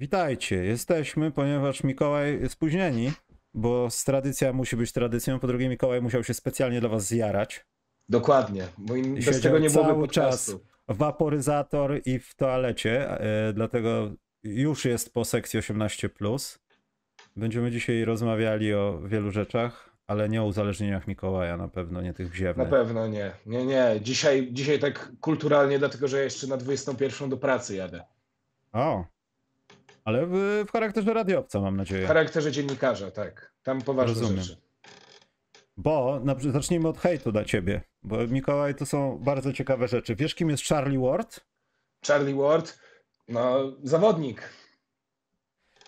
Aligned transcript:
Witajcie, 0.00 0.56
jesteśmy, 0.64 1.30
ponieważ 1.30 1.84
Mikołaj 1.84 2.48
spóźnieni, 2.48 3.12
bo 3.54 3.90
z 3.90 4.04
tradycja 4.04 4.52
musi 4.52 4.76
być 4.76 4.92
tradycją, 4.92 5.38
po 5.40 5.46
drugie 5.46 5.68
Mikołaj 5.68 6.02
musiał 6.02 6.24
się 6.24 6.34
specjalnie 6.34 6.80
dla 6.80 6.88
was 6.88 7.06
zjarać. 7.06 7.66
Dokładnie, 8.08 8.64
bo 8.78 8.96
im 8.96 9.14
bez 9.14 9.40
tego 9.40 9.58
nie 9.58 9.70
byłoby 9.70 9.88
cały 9.90 10.00
podcastu. 10.06 10.52
czas 10.58 10.96
waporyzator 10.96 12.00
i 12.04 12.18
w 12.18 12.34
toalecie, 12.34 13.20
e, 13.20 13.52
dlatego 13.52 14.10
już 14.42 14.84
jest 14.84 15.14
po 15.14 15.24
sekcji 15.24 15.58
18+. 15.60 16.58
Będziemy 17.36 17.70
dzisiaj 17.70 18.04
rozmawiali 18.04 18.74
o 18.74 19.00
wielu 19.06 19.30
rzeczach, 19.30 19.90
ale 20.06 20.28
nie 20.28 20.42
o 20.42 20.46
uzależnieniach 20.46 21.06
Mikołaja, 21.06 21.56
na 21.56 21.68
pewno 21.68 22.02
nie 22.02 22.14
tych 22.14 22.26
Na 22.26 22.32
wziewnych. 22.32 22.68
pewno 22.70 23.06
nie, 23.08 23.32
nie, 23.46 23.66
nie. 23.66 24.00
Dzisiaj, 24.02 24.48
dzisiaj 24.52 24.78
tak 24.78 25.12
kulturalnie, 25.20 25.78
dlatego 25.78 26.08
że 26.08 26.22
jeszcze 26.24 26.46
na 26.46 26.56
21 26.56 27.28
do 27.28 27.36
pracy 27.36 27.76
jadę. 27.76 28.04
O, 28.72 29.04
ale 30.04 30.26
w, 30.26 30.64
w 30.68 30.70
charakterze 30.72 31.14
radiowca 31.14 31.60
mam 31.60 31.74
W 31.74 31.76
nadzieję. 31.76 32.06
charakterze 32.06 32.52
dziennikarza, 32.52 33.10
tak. 33.10 33.52
Tam 33.62 33.82
poważne 33.82 34.20
Rozumiem. 34.20 34.42
rzeczy. 34.44 34.60
Bo 35.76 36.20
na, 36.24 36.34
zacznijmy 36.52 36.88
od 36.88 36.98
hejtu 36.98 37.32
dla 37.32 37.44
ciebie, 37.44 37.80
bo 38.02 38.26
Mikołaj 38.26 38.74
to 38.74 38.86
są 38.86 39.18
bardzo 39.18 39.52
ciekawe 39.52 39.88
rzeczy. 39.88 40.16
Wiesz 40.16 40.34
kim 40.34 40.50
jest 40.50 40.64
Charlie 40.64 40.98
Ward? 40.98 41.40
Charlie 42.06 42.34
Ward, 42.34 42.78
no 43.28 43.72
zawodnik. 43.82 44.42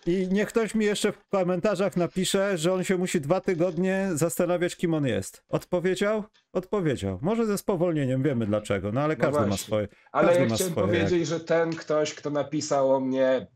I 0.06 0.28
niech 0.32 0.48
ktoś 0.48 0.74
mi 0.74 0.84
jeszcze 0.84 1.12
w 1.12 1.28
komentarzach 1.28 1.96
napisze, 1.96 2.58
że 2.58 2.72
on 2.72 2.84
się 2.84 2.96
musi 2.98 3.20
dwa 3.20 3.40
tygodnie 3.40 4.08
zastanawiać, 4.14 4.76
kim 4.76 4.94
on 4.94 5.06
jest. 5.06 5.44
Odpowiedział? 5.48 6.24
Odpowiedział. 6.52 7.18
Może 7.22 7.46
ze 7.46 7.58
spowolnieniem, 7.58 8.22
wiemy 8.22 8.46
dlaczego, 8.46 8.92
no 8.92 9.00
ale 9.00 9.16
No 9.16 9.20
każdy 9.20 9.46
ma 9.46 9.56
swoje. 9.56 9.88
Ale 10.12 10.26
ja 10.28 10.32
chciałem 10.32 10.56
swoje, 10.72 10.74
powiedzieć, 10.86 11.26
że 11.28 11.40
ten 11.40 11.76
ktoś, 11.76 12.14
kto 12.14 12.30
napisał 12.30 12.94
o 12.94 13.00
mnie 13.00 13.46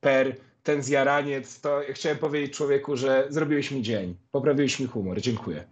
per 0.00 0.36
ten 0.62 0.82
zjaraniec, 0.82 1.60
to 1.60 1.82
ja 1.82 1.92
chciałem 1.94 2.18
powiedzieć 2.18 2.56
człowieku, 2.56 2.96
że 2.96 3.26
zrobiłeś 3.30 3.70
mi 3.70 3.82
dzień. 3.82 4.16
Poprawiłeś 4.30 4.80
mi 4.80 4.86
humor. 4.86 5.20
Dziękuję. 5.20 5.64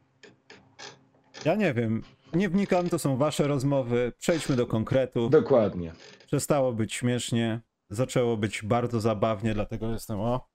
Ja 1.44 1.54
nie 1.54 1.74
wiem, 1.74 2.02
nie 2.32 2.48
wnikam, 2.48 2.88
to 2.88 2.98
są 2.98 3.16
wasze 3.16 3.46
rozmowy. 3.48 4.12
Przejdźmy 4.18 4.56
do 4.56 4.66
konkretów. 4.66 5.30
Dokładnie. 5.30 5.92
Przestało 6.26 6.72
być 6.72 6.94
śmiesznie, 6.94 7.60
zaczęło 7.90 8.36
być 8.36 8.62
bardzo 8.62 9.00
zabawnie, 9.00 9.54
dlatego 9.54 9.92
jestem 9.92 10.20
o. 10.20 10.48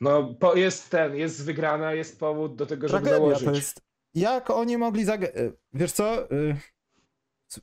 No, 0.00 0.34
po, 0.34 0.54
jest 0.54 0.90
ten, 0.90 1.16
jest 1.16 1.44
wygrana, 1.44 1.92
jest 1.92 2.20
powód 2.20 2.56
do 2.56 2.66
tego, 2.66 2.88
żeby 2.88 3.02
Tragedia 3.02 3.16
założyć. 3.26 3.44
to 3.44 3.54
jest. 3.54 3.80
Jak 4.14 4.50
oni 4.50 4.78
mogli 4.78 5.04
zagrać? 5.04 5.32
Wiesz 5.72 5.92
co? 5.92 6.28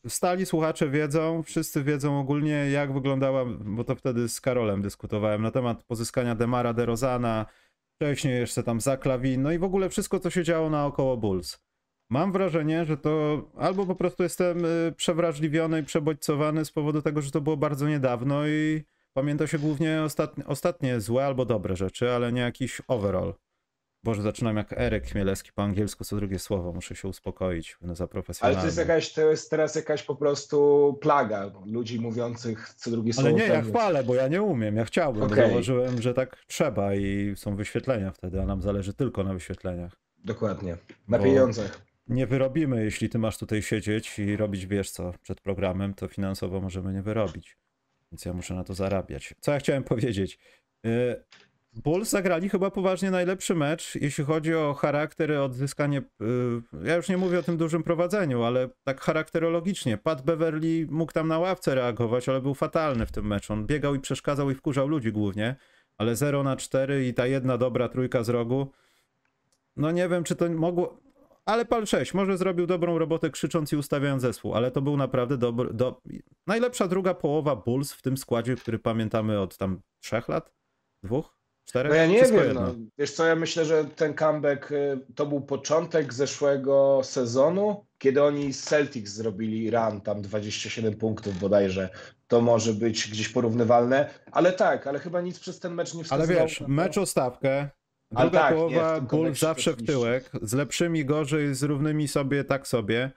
Stali 0.08 0.46
słuchacze 0.46 0.90
wiedzą, 0.90 1.44
wszyscy 1.44 1.84
wiedzą 1.84 2.20
ogólnie, 2.20 2.52
jak 2.72 2.94
wyglądała, 2.94 3.46
bo 3.46 3.84
to 3.84 3.96
wtedy 3.96 4.30
z 4.30 4.42
Karolem 4.42 4.82
dyskutowałem 4.82 5.42
na 5.42 5.52
temat 5.52 5.84
pozyskania 5.84 6.36
Demara 6.36 6.74
DeRozana, 6.74 7.46
wcześniej 7.96 8.40
jeszcze 8.40 8.64
tam 8.64 8.82
Zaklawin, 8.82 9.42
no 9.42 9.52
i 9.52 9.58
w 9.58 9.64
ogóle 9.64 9.90
wszystko, 9.90 10.20
co 10.20 10.30
się 10.30 10.44
działo 10.44 10.70
naokoło 10.70 11.18
Bulls. 11.18 11.60
Mam 12.10 12.32
wrażenie, 12.32 12.86
że 12.86 12.98
to 12.98 13.42
albo 13.58 13.86
po 13.86 13.96
prostu 13.96 14.24
jestem 14.24 14.66
y, 14.66 14.94
przewrażliwiony 14.98 15.80
i 15.80 15.84
przebodźcowany 15.84 16.66
z 16.66 16.72
powodu 16.72 17.02
tego, 17.02 17.22
że 17.22 17.32
to 17.32 17.42
było 17.42 17.58
bardzo 17.58 17.88
niedawno 17.88 18.48
i 18.48 18.84
pamięta 19.14 19.48
się 19.48 19.60
głównie 19.60 20.02
ostatnie, 20.04 20.46
ostatnie 20.46 21.02
złe 21.02 21.26
albo 21.26 21.46
dobre 21.46 21.76
rzeczy, 21.76 22.12
ale 22.12 22.32
nie 22.32 22.42
jakiś 22.42 22.82
overall. 22.88 23.34
Boże, 24.04 24.22
zaczynam 24.22 24.58
jak 24.58 24.74
Eryk 24.74 25.06
Chmielewski 25.08 25.52
po 25.56 25.64
angielsku, 25.64 26.04
co 26.04 26.16
drugie 26.16 26.40
słowo, 26.40 26.72
muszę 26.74 26.96
się 26.96 27.08
uspokoić, 27.08 27.78
będę 27.82 27.96
za 27.96 28.04
Ale 28.04 28.10
profesjonalny. 28.10 28.60
to 28.62 28.66
jest, 28.66 28.78
jakaś, 28.78 29.14
to 29.14 29.30
jest 29.30 29.50
teraz 29.50 29.76
jakaś 29.76 30.04
po 30.04 30.16
prostu 30.16 30.98
plaga 31.02 31.52
ludzi 31.66 32.00
mówiących 32.00 32.74
co 32.78 32.92
drugie 32.92 33.14
słowo. 33.14 33.30
Ale 33.30 33.38
nie, 33.38 33.46
ja 33.48 33.62
chwalę, 33.62 34.04
bo 34.04 34.16
ja 34.16 34.28
nie 34.28 34.42
umiem, 34.42 34.76
ja 34.76 34.86
chciałbym, 34.86 35.20
bo 35.28 35.34
Okej. 35.34 35.50
założyłem, 35.50 36.02
że 36.02 36.14
tak 36.14 36.38
trzeba 36.48 36.96
i 36.96 37.34
są 37.36 37.56
wyświetlenia 37.56 38.12
wtedy, 38.12 38.42
a 38.42 38.46
nam 38.46 38.62
zależy 38.62 38.94
tylko 38.94 39.24
na 39.24 39.34
wyświetleniach. 39.34 39.96
Dokładnie. 40.18 40.78
Na 41.08 41.18
Bo- 41.18 41.24
pieniądzach. 41.24 41.82
Nie 42.08 42.28
wyrobimy, 42.28 42.84
jeśli 42.84 43.10
ty 43.10 43.20
masz 43.20 43.38
tutaj 43.38 43.62
siedzieć 43.62 44.20
i 44.20 44.38
robić 44.38 44.66
wiesz 44.66 44.92
co 44.92 45.14
przed 45.22 45.42
programem, 45.42 45.94
to 45.94 46.08
finansowo 46.08 46.62
możemy 46.62 46.94
nie 46.94 47.02
wyrobić. 47.02 47.58
Więc 48.12 48.26
ja 48.26 48.34
muszę 48.34 48.54
na 48.54 48.64
to 48.64 48.74
zarabiać. 48.74 49.34
Co 49.40 49.52
ja 49.52 49.60
chciałem 49.60 49.84
powiedzieć? 49.84 50.40
Bulls 51.76 52.10
zagrali 52.10 52.50
chyba 52.50 52.72
poważnie 52.72 53.12
najlepszy 53.12 53.56
mecz, 53.56 53.96
jeśli 53.96 54.24
chodzi 54.24 54.56
o 54.56 54.74
charakter, 54.74 55.32
odzyskanie. 55.32 56.00
y, 56.00 56.04
Ja 56.84 56.96
już 56.96 57.10
nie 57.10 57.18
mówię 57.18 57.40
o 57.40 57.44
tym 57.44 57.58
dużym 57.58 57.84
prowadzeniu, 57.84 58.44
ale 58.44 58.70
tak 58.84 59.02
charakterologicznie. 59.02 59.98
Pat 59.98 60.22
Beverly 60.22 60.88
mógł 60.90 61.12
tam 61.12 61.28
na 61.28 61.40
ławce 61.40 61.76
reagować, 61.76 62.30
ale 62.30 62.42
był 62.42 62.54
fatalny 62.54 63.06
w 63.06 63.12
tym 63.12 63.28
meczu. 63.28 63.54
On 63.54 63.66
biegał 63.66 63.96
i 63.96 64.00
przeszkadzał 64.00 64.52
i 64.52 64.56
wkurzał 64.56 64.88
ludzi 64.88 65.12
głównie, 65.12 65.56
ale 65.98 66.16
0 66.16 66.44
na 66.44 66.56
4 66.56 67.08
i 67.08 67.14
ta 67.14 67.28
jedna 67.28 67.58
dobra 67.58 67.90
trójka 67.90 68.24
z 68.24 68.30
rogu. 68.30 68.72
No 69.76 69.92
nie 69.92 70.10
wiem, 70.10 70.24
czy 70.24 70.36
to 70.36 70.50
mogło. 70.50 70.98
Ale 71.46 71.66
pal 71.66 71.88
6 71.88 72.14
może 72.14 72.38
zrobił 72.38 72.68
dobrą 72.68 72.98
robotę 72.98 73.30
krzycząc 73.30 73.74
i 73.74 73.76
ustawiając 73.76 74.22
zespół, 74.22 74.56
ale 74.56 74.72
to 74.72 74.82
był 74.82 74.98
naprawdę 74.98 75.38
dobry. 75.38 75.74
Do... 75.74 76.02
Najlepsza 76.48 76.88
druga 76.88 77.14
połowa 77.14 77.56
Bulls 77.56 77.94
w 77.94 78.02
tym 78.02 78.18
składzie, 78.18 78.56
który 78.56 78.80
pamiętamy 78.80 79.40
od 79.40 79.58
tam 79.58 79.82
trzech 80.00 80.28
lat? 80.28 80.54
Dwóch? 81.04 81.43
Czterech? 81.66 81.90
No 81.92 81.96
ja 81.96 82.06
nie 82.08 82.16
Wszystko 82.18 82.38
wiem. 82.38 82.48
jedno. 82.48 82.62
No. 82.62 82.74
Wiesz 82.98 83.12
co, 83.12 83.26
ja 83.26 83.36
myślę, 83.36 83.66
że 83.66 83.86
ten 83.86 84.14
comeback 84.14 84.72
y, 84.72 85.00
to 85.16 85.26
był 85.26 85.42
początek 85.42 86.14
zeszłego 86.14 87.02
sezonu, 87.04 87.86
kiedy 87.98 88.24
oni 88.24 88.54
z 88.54 88.64
Celtics 88.64 89.12
zrobili 89.12 89.72
run, 89.72 90.02
tam 90.02 90.22
27 90.22 90.94
punktów 90.94 91.40
bodajże. 91.40 91.90
To 92.28 92.42
może 92.42 92.74
być 92.74 93.08
gdzieś 93.12 93.30
porównywalne, 93.30 94.10
ale 94.32 94.54
tak, 94.54 94.88
ale 94.88 95.00
chyba 95.00 95.22
nic 95.22 95.40
przez 95.40 95.60
ten 95.60 95.74
mecz 95.74 95.94
nie 95.94 96.00
Ale 96.00 96.04
wskazywało. 96.06 96.48
wiesz, 96.48 96.60
na 96.62 96.66
to. 96.68 96.72
mecz 96.74 96.98
o 96.98 97.06
stawkę. 97.06 97.70
Ale 98.16 98.30
Druga 98.30 98.40
tak, 98.44 98.54
połowa 98.56 99.02
kontekście 99.02 99.46
zawsze 99.46 99.74
w 99.74 99.86
tyłek, 99.86 100.32
z 100.42 100.54
lepszymi 100.54 101.06
gorzej, 101.06 101.56
z 101.56 101.64
równymi 101.64 102.08
sobie, 102.08 102.44
tak 102.44 102.68
sobie. 102.68 103.12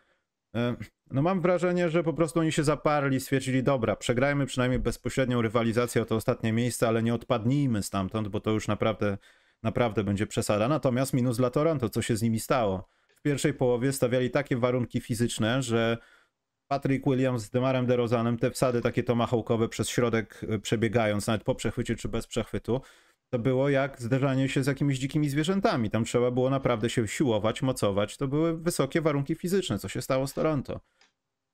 No 1.11 1.23
mam 1.23 1.41
wrażenie, 1.41 1.91
że 1.91 2.03
po 2.03 2.13
prostu 2.13 2.41
oni 2.41 2.53
się 2.53 2.65
zaparli, 2.65 3.21
stwierdzili, 3.21 3.63
dobra, 3.63 3.97
przegrajmy 3.97 4.47
przynajmniej 4.47 4.81
bezpośrednią 4.81 5.43
rywalizację 5.43 6.03
o 6.03 6.05
to 6.05 6.17
ostatnie 6.17 6.53
miejsce, 6.53 6.89
ale 6.89 7.03
nie 7.03 7.15
odpadnijmy 7.15 7.83
stamtąd, 7.83 8.29
bo 8.29 8.41
to 8.41 8.51
już 8.51 8.69
naprawdę, 8.69 9.19
naprawdę 9.63 10.05
będzie 10.05 10.27
przesada. 10.27 10.69
Natomiast 10.69 11.13
minus 11.13 11.37
dla 11.37 11.51
Toronto, 11.51 11.89
co 11.89 12.03
się 12.03 12.17
z 12.17 12.23
nimi 12.23 12.41
stało? 12.41 12.89
W 13.17 13.23
pierwszej 13.23 13.55
połowie 13.55 13.93
stawiali 13.93 14.31
takie 14.31 14.57
warunki 14.57 15.01
fizyczne, 15.01 15.63
że 15.63 15.99
Patrick 16.69 17.07
Williams 17.07 17.43
z 17.43 17.51
Demarem 17.51 17.87
DeRozanem, 17.87 18.39
te 18.39 18.51
wsady 18.51 18.81
takie 18.81 19.03
tomahawkowe 19.03 19.69
przez 19.69 19.89
środek 19.89 20.45
e, 20.49 20.59
przebiegając, 20.59 21.27
nawet 21.27 21.45
po 21.45 21.55
przechwycie 21.55 21.97
czy 21.97 22.09
bez 22.09 22.27
przechwytu, 22.27 22.81
to 23.31 23.39
było 23.39 23.69
jak 23.69 24.03
zderzanie 24.03 24.49
się 24.49 24.63
z 24.63 24.67
jakimiś 24.67 24.99
dzikimi 24.99 25.29
zwierzętami. 25.29 25.91
Tam 25.91 26.05
trzeba 26.05 26.31
było 26.31 26.51
naprawdę 26.51 26.91
się 26.91 27.09
siłować, 27.09 27.63
mocować. 27.63 28.17
To 28.17 28.29
były 28.29 28.59
wysokie 28.59 29.01
warunki 29.01 29.35
fizyczne, 29.35 29.79
co 29.79 29.89
się 29.89 30.03
stało 30.03 30.27
z 30.27 30.35
Toronto. 30.35 30.81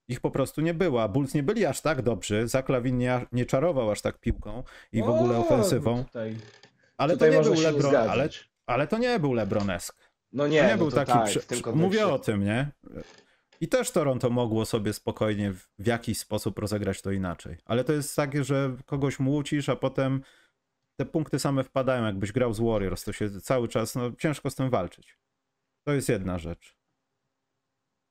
Ich 0.08 0.20
po 0.20 0.30
prostu 0.30 0.60
nie 0.60 0.74
było, 0.74 1.02
a 1.02 1.08
Bulls 1.08 1.34
nie 1.34 1.42
byli 1.42 1.66
aż 1.66 1.80
tak 1.80 2.02
dobrzy. 2.02 2.48
Zaklawin 2.48 2.98
nie, 2.98 3.26
nie 3.32 3.46
czarował 3.46 3.90
aż 3.90 4.00
tak 4.02 4.18
piłką 4.18 4.62
i 4.92 5.02
w 5.02 5.08
ogóle 5.08 5.38
ofensywą. 5.38 6.04
Tutaj, 6.04 6.36
Ale 6.96 7.12
to 7.12 7.24
tutaj 7.24 7.30
nie 7.30 7.50
nie 7.50 7.62
LeBron, 7.62 7.96
ale, 7.96 8.28
ale 8.66 8.86
to 8.86 8.98
nie 8.98 9.18
był 9.18 9.32
LeBronesk. 9.32 9.96
No 10.32 10.44
To 10.44 10.48
nie, 10.48 10.62
nie 10.62 10.68
no 10.68 10.78
był 10.78 10.90
to 10.90 10.96
taki. 10.96 11.12
tak, 11.12 11.26
przy-. 11.26 11.72
Mówię 11.74 12.06
o 12.06 12.18
tym, 12.18 12.44
nie? 12.44 12.70
I 13.60 13.68
też 13.68 13.90
Toronto 13.90 14.30
mogło 14.30 14.66
sobie 14.66 14.92
spokojnie 14.92 15.52
w, 15.52 15.68
w 15.78 15.86
jakiś 15.86 16.18
sposób 16.18 16.58
rozegrać 16.58 17.02
to 17.02 17.10
inaczej. 17.10 17.56
Ale 17.64 17.84
to 17.84 17.92
jest 17.92 18.16
takie, 18.16 18.44
że 18.44 18.76
kogoś 18.86 19.18
młócisz, 19.18 19.68
a 19.68 19.76
potem 19.76 20.22
te 20.96 21.06
punkty 21.06 21.38
same 21.38 21.64
wpadają. 21.64 22.04
Jakbyś 22.04 22.32
grał 22.32 22.52
z 22.54 22.60
Warriors, 22.60 23.04
to 23.04 23.12
się 23.12 23.40
cały 23.40 23.68
czas, 23.68 23.94
no 23.94 24.12
ciężko 24.12 24.50
z 24.50 24.54
tym 24.54 24.70
walczyć. 24.70 25.18
To 25.84 25.92
jest 25.92 26.08
jedna 26.08 26.38
rzecz. 26.38 26.76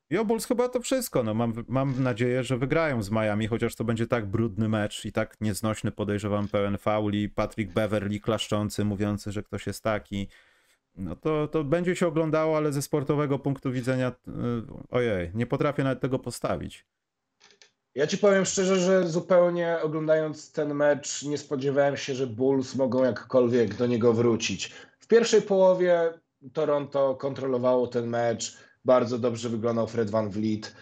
I 0.09 0.17
o 0.17 0.25
Bulls 0.25 0.45
chyba 0.45 0.69
to 0.69 0.79
wszystko. 0.79 1.23
No, 1.23 1.33
mam, 1.33 1.53
mam 1.67 2.03
nadzieję, 2.03 2.43
że 2.43 2.57
wygrają 2.57 3.03
z 3.03 3.11
Miami, 3.11 3.47
chociaż 3.47 3.75
to 3.75 3.83
będzie 3.83 4.07
tak 4.07 4.25
brudny 4.25 4.69
mecz 4.69 5.05
i 5.05 5.11
tak 5.11 5.41
nieznośny, 5.41 5.91
podejrzewam, 5.91 6.47
pełen 6.47 6.77
fauli. 6.77 7.29
Patrick 7.29 7.73
Beverly 7.73 8.19
klaszczący, 8.19 8.85
mówiący, 8.85 9.31
że 9.31 9.43
ktoś 9.43 9.67
jest 9.67 9.83
taki. 9.83 10.27
No 10.95 11.15
to, 11.15 11.47
to 11.47 11.63
będzie 11.63 11.95
się 11.95 12.07
oglądało, 12.07 12.57
ale 12.57 12.71
ze 12.71 12.81
sportowego 12.81 13.39
punktu 13.39 13.71
widzenia, 13.71 14.11
yy, 14.27 14.33
ojej, 14.89 15.31
nie 15.33 15.45
potrafię 15.45 15.83
nawet 15.83 15.99
tego 15.99 16.19
postawić. 16.19 16.85
Ja 17.95 18.07
ci 18.07 18.17
powiem 18.17 18.45
szczerze, 18.45 18.79
że 18.79 19.09
zupełnie 19.09 19.77
oglądając 19.83 20.51
ten 20.51 20.73
mecz 20.73 21.23
nie 21.23 21.37
spodziewałem 21.37 21.97
się, 21.97 22.15
że 22.15 22.27
Bulls 22.27 22.75
mogą 22.75 23.03
jakkolwiek 23.03 23.75
do 23.75 23.87
niego 23.87 24.13
wrócić. 24.13 24.71
W 24.99 25.07
pierwszej 25.07 25.41
połowie 25.41 26.13
Toronto 26.53 27.15
kontrolowało 27.15 27.87
ten 27.87 28.07
mecz, 28.07 28.57
bardzo 28.85 29.19
dobrze 29.19 29.49
wyglądał 29.49 29.87
Fred 29.87 30.09
Van 30.09 30.29
Vliet, 30.29 30.75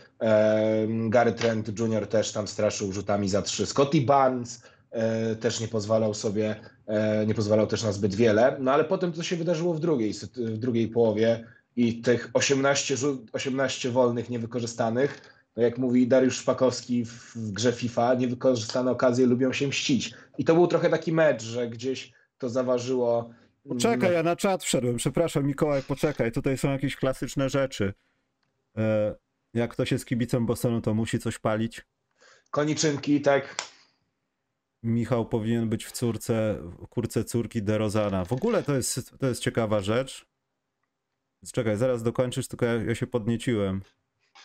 Gary 1.10 1.32
Trent 1.32 1.80
Jr. 1.80 2.08
też 2.08 2.32
tam 2.32 2.48
straszył 2.48 2.92
rzutami 2.92 3.30
za 3.30 3.42
trzy, 3.42 3.66
Scotty 3.66 4.02
Barnes 4.02 4.64
e, 4.92 5.36
też 5.36 5.60
nie 5.60 5.68
pozwalał 5.68 6.14
sobie, 6.14 6.56
e, 6.88 7.26
nie 7.26 7.34
pozwalał 7.34 7.68
też 7.68 7.84
na 7.84 7.92
zbyt 7.92 8.16
wiele, 8.16 8.58
no 8.60 8.72
ale 8.72 8.84
potem 8.84 9.14
co 9.14 9.24
się 9.24 9.36
wydarzyło 9.36 9.74
w 9.74 9.80
drugiej, 9.80 10.14
w 10.36 10.58
drugiej 10.58 10.88
połowie 10.88 11.46
i 11.76 12.02
tych 12.02 12.30
18, 12.34 12.98
rzut, 12.98 13.30
18 13.34 13.92
wolnych 13.92 14.30
niewykorzystanych, 14.30 15.39
no 15.56 15.64
jak 15.64 15.78
mówi 15.78 16.08
Dariusz 16.08 16.38
Szpakowski 16.38 17.06
w, 17.06 17.36
w 17.36 17.52
grze 17.52 17.74
FIFA, 17.74 18.14
niewykorzystane 18.14 18.92
okazje 18.92 19.26
lubią 19.26 19.54
się 19.54 19.68
mścić. 19.68 20.14
I 20.38 20.46
to 20.46 20.56
był 20.56 20.68
trochę 20.68 20.90
taki 20.90 21.12
mecz, 21.12 21.44
że 21.44 21.70
gdzieś 21.70 22.12
to 22.38 22.50
zaważyło. 22.50 23.30
Poczekaj, 23.70 24.14
ja 24.14 24.24
na 24.24 24.36
czat 24.36 24.64
wszedłem. 24.64 24.98
Przepraszam, 24.98 25.46
Mikołaj, 25.46 25.84
poczekaj. 25.84 26.32
Tutaj 26.32 26.58
są 26.58 26.72
jakieś 26.72 26.96
klasyczne 26.96 27.50
rzeczy. 27.50 27.94
E, 28.78 29.16
jak 29.54 29.72
ktoś 29.72 29.92
jest 29.92 30.06
kibicem 30.06 30.46
Bostonu, 30.46 30.82
to 30.82 30.94
musi 30.94 31.20
coś 31.20 31.40
palić. 31.40 31.86
Koniczynki, 32.52 33.22
tak. 33.22 33.56
Michał 34.84 35.26
powinien 35.26 35.70
być 35.70 35.86
w 35.86 35.92
córce, 35.92 36.58
w 36.64 36.88
kurce 36.88 37.24
córki 37.24 37.64
DeRozana. 37.64 38.26
W 38.26 38.34
ogóle 38.34 38.64
to 38.64 38.76
jest, 38.76 39.18
to 39.20 39.28
jest 39.28 39.42
ciekawa 39.42 39.80
rzecz. 39.82 40.26
Czekaj, 41.54 41.78
zaraz 41.78 42.04
dokończysz, 42.04 42.48
tylko 42.48 42.66
ja, 42.66 42.74
ja 42.74 42.96
się 42.96 43.08
podnieciłem. 43.08 43.82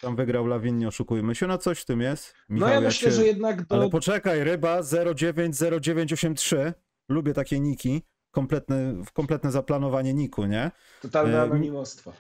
Tam 0.03 0.17
wygrał 0.17 0.47
Lawin, 0.47 0.79
nie 0.79 0.89
oszukujmy 0.89 1.35
się, 1.35 1.47
no 1.47 1.59
coś 1.59 1.81
w 1.81 1.85
tym 1.85 2.01
jest. 2.01 2.35
Michał, 2.49 2.69
no 2.69 2.75
ja 2.75 2.81
myślę, 2.81 3.11
cię... 3.11 3.17
że 3.17 3.25
jednak 3.25 3.67
do... 3.67 3.75
Ale 3.75 3.91
poczekaj, 3.91 4.45
ryba 4.45 4.83
090983. 4.83 6.73
Lubię 7.09 7.33
takie 7.35 7.61
niki. 7.61 8.03
Kompletne, 8.31 8.95
kompletne 9.13 9.51
zaplanowanie 9.51 10.15
niku, 10.15 10.47
nie? 10.47 10.71
Totalne 11.03 11.43
anonimostwo. 11.43 12.13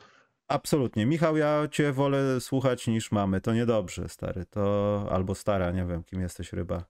Absolutnie. 0.48 1.06
Michał, 1.06 1.36
ja 1.36 1.68
cię 1.70 1.92
wolę 1.92 2.40
słuchać 2.40 2.86
niż 2.86 3.12
mamy. 3.12 3.40
To 3.40 3.54
niedobrze, 3.54 4.08
stary. 4.08 4.44
To 4.50 5.06
albo 5.10 5.34
stara, 5.34 5.70
nie 5.70 5.84
wiem, 5.84 6.04
kim 6.04 6.20
jesteś 6.20 6.52
ryba. 6.52 6.84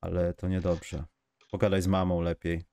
Ale 0.00 0.34
to 0.34 0.48
niedobrze. 0.48 1.04
Pogadaj 1.50 1.82
z 1.82 1.86
mamą 1.86 2.20
lepiej. 2.20 2.64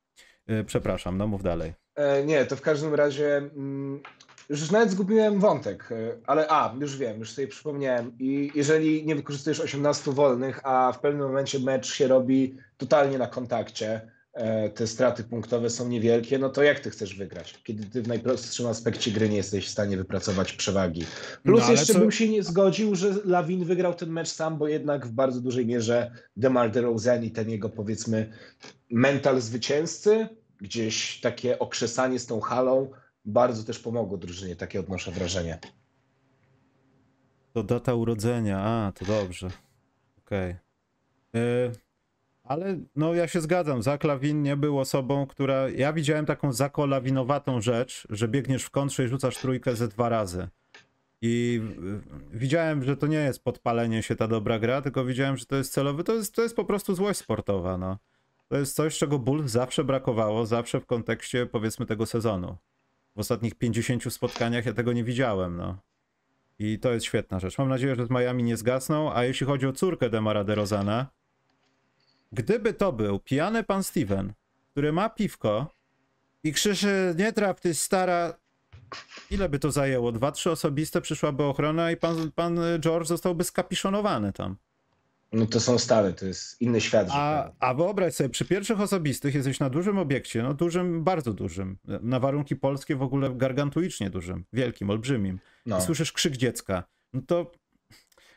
E, 0.47 0.63
przepraszam, 0.63 1.17
no 1.17 1.27
mów 1.27 1.43
dalej. 1.43 1.73
E, 1.95 2.25
nie, 2.25 2.45
to 2.45 2.55
w 2.55 2.61
każdym 2.61 2.93
razie 2.95 3.37
mm, 3.37 4.01
już 4.49 4.71
nawet 4.71 4.91
zgubiłem 4.91 5.39
wątek, 5.39 5.91
e, 5.91 5.95
ale 6.25 6.47
a, 6.49 6.75
już 6.79 6.97
wiem, 6.97 7.19
już 7.19 7.31
sobie 7.31 7.47
przypomniałem. 7.47 8.11
I 8.19 8.51
jeżeli 8.55 9.05
nie 9.05 9.15
wykorzystujesz 9.15 9.59
18 9.59 10.11
wolnych, 10.11 10.59
a 10.63 10.91
w 10.91 10.99
pewnym 10.99 11.27
momencie 11.27 11.59
mecz 11.59 11.93
się 11.93 12.07
robi 12.07 12.55
totalnie 12.77 13.17
na 13.17 13.27
kontakcie, 13.27 14.01
e, 14.33 14.69
te 14.69 14.87
straty 14.87 15.23
punktowe 15.23 15.69
są 15.69 15.89
niewielkie, 15.89 16.39
no 16.39 16.49
to 16.49 16.63
jak 16.63 16.79
ty 16.79 16.89
chcesz 16.89 17.15
wygrać, 17.15 17.59
kiedy 17.63 17.85
ty 17.85 18.01
w 18.01 18.07
najprostszym 18.07 18.67
aspekcie 18.67 19.11
gry 19.11 19.29
nie 19.29 19.37
jesteś 19.37 19.67
w 19.67 19.71
stanie 19.71 19.97
wypracować 19.97 20.53
przewagi. 20.53 21.05
Plus 21.43 21.63
no, 21.65 21.71
jeszcze 21.71 21.93
co... 21.93 21.99
bym 21.99 22.11
się 22.11 22.29
nie 22.29 22.43
zgodził, 22.43 22.95
że 22.95 23.13
Lawin 23.25 23.65
wygrał 23.65 23.93
ten 23.93 24.09
mecz 24.09 24.29
sam, 24.29 24.57
bo 24.57 24.67
jednak 24.67 25.07
w 25.07 25.11
bardzo 25.11 25.41
dużej 25.41 25.65
mierze 25.65 26.11
DeMar 26.37 26.71
DeRozan 26.71 27.23
i 27.23 27.31
ten 27.31 27.49
jego 27.49 27.69
powiedzmy 27.69 28.29
mental 28.91 29.41
zwycięzcy, 29.41 30.27
gdzieś 30.61 31.21
takie 31.21 31.59
okrzesanie 31.59 32.19
z 32.19 32.25
tą 32.25 32.41
halą 32.41 32.91
bardzo 33.25 33.63
też 33.63 33.79
pomogło 33.79 34.17
drużynie, 34.17 34.55
takie 34.55 34.79
odnoszę 34.79 35.11
wrażenie. 35.11 35.59
To 37.53 37.63
data 37.63 37.93
urodzenia, 37.93 38.59
a 38.59 38.91
to 38.91 39.05
dobrze. 39.05 39.49
Okej. 40.17 40.55
Okay. 41.29 41.85
Ale 42.43 42.77
no 42.95 43.13
ja 43.13 43.27
się 43.27 43.41
zgadzam, 43.41 43.83
Zak 43.83 44.03
Lawin 44.03 44.41
nie 44.41 44.57
był 44.57 44.79
osobą, 44.79 45.27
która... 45.27 45.69
Ja 45.69 45.93
widziałem 45.93 46.25
taką 46.25 46.51
zakolawinowatą 46.53 47.61
rzecz, 47.61 48.07
że 48.09 48.27
biegniesz 48.27 48.63
w 48.63 48.69
kontrze 48.69 49.05
i 49.05 49.07
rzucasz 49.07 49.37
trójkę 49.37 49.75
ze 49.75 49.87
dwa 49.87 50.09
razy. 50.09 50.47
I 51.21 51.61
widziałem, 52.31 52.83
że 52.83 52.97
to 52.97 53.07
nie 53.07 53.17
jest 53.17 53.43
podpalenie 53.43 54.03
się 54.03 54.15
ta 54.15 54.27
dobra 54.27 54.59
gra, 54.59 54.81
tylko 54.81 55.05
widziałem, 55.05 55.37
że 55.37 55.45
to 55.45 55.55
jest 55.55 55.73
celowy, 55.73 56.03
to 56.03 56.13
jest, 56.13 56.35
to 56.35 56.41
jest 56.41 56.55
po 56.55 56.65
prostu 56.65 56.95
złość 56.95 57.19
sportowa, 57.19 57.77
no. 57.77 57.97
To 58.47 58.57
jest 58.57 58.75
coś, 58.75 58.97
czego 58.97 59.19
ból 59.19 59.47
zawsze 59.47 59.83
brakowało, 59.83 60.45
zawsze 60.45 60.79
w 60.79 60.85
kontekście 60.85 61.45
powiedzmy 61.45 61.85
tego 61.85 62.05
sezonu 62.05 62.57
w 63.15 63.19
ostatnich 63.19 63.55
50 63.55 64.13
spotkaniach 64.13 64.65
ja 64.65 64.73
tego 64.73 64.93
nie 64.93 65.03
widziałem, 65.03 65.57
no. 65.57 65.77
I 66.59 66.79
to 66.79 66.93
jest 66.93 67.05
świetna 67.05 67.39
rzecz. 67.39 67.57
Mam 67.57 67.69
nadzieję, 67.69 67.95
że 67.95 68.05
z 68.05 68.09
Miami 68.09 68.43
nie 68.43 68.57
zgasną, 68.57 69.13
a 69.13 69.23
jeśli 69.23 69.47
chodzi 69.47 69.67
o 69.67 69.73
córkę 69.73 70.09
Demara 70.09 70.43
DeRozana, 70.43 71.07
gdyby 72.31 72.73
to 72.73 72.93
był 72.93 73.19
pijany 73.19 73.63
pan 73.63 73.83
Steven, 73.83 74.33
który 74.71 74.93
ma 74.93 75.09
piwko 75.09 75.75
i 76.43 76.53
krzyczy, 76.53 77.15
nie 77.17 77.33
traf, 77.33 77.61
ty 77.61 77.73
stara... 77.73 78.33
Ile 79.31 79.49
by 79.49 79.59
to 79.59 79.71
zajęło? 79.71 80.11
Dwa, 80.11 80.31
trzy 80.31 80.51
osobiste, 80.51 81.01
przyszłaby 81.01 81.43
ochrona 81.43 81.91
i 81.91 81.97
pan, 81.97 82.31
pan 82.31 82.59
George 82.79 83.07
zostałby 83.07 83.43
skapiszonowany 83.43 84.33
tam. 84.33 84.55
No 85.35 85.45
to 85.45 85.59
są 85.59 85.77
Stany, 85.77 86.13
to 86.13 86.25
jest 86.25 86.61
inny 86.61 86.81
świat. 86.81 87.07
A, 87.11 87.51
a 87.59 87.73
wyobraź 87.73 88.13
sobie, 88.13 88.29
przy 88.29 88.45
pierwszych 88.45 88.81
osobistych 88.81 89.35
jesteś 89.35 89.59
na 89.59 89.69
dużym 89.69 89.97
obiekcie, 89.97 90.43
no 90.43 90.53
dużym, 90.53 91.03
bardzo 91.03 91.33
dużym, 91.33 91.77
na 92.01 92.19
warunki 92.19 92.55
polskie 92.55 92.95
w 92.95 93.01
ogóle 93.01 93.29
gargantuicznie 93.29 94.09
dużym, 94.09 94.45
wielkim, 94.53 94.89
olbrzymim. 94.89 95.39
No. 95.65 95.79
I 95.79 95.81
słyszysz 95.81 96.11
krzyk 96.11 96.37
dziecka. 96.37 96.83
No 97.13 97.21
to 97.27 97.51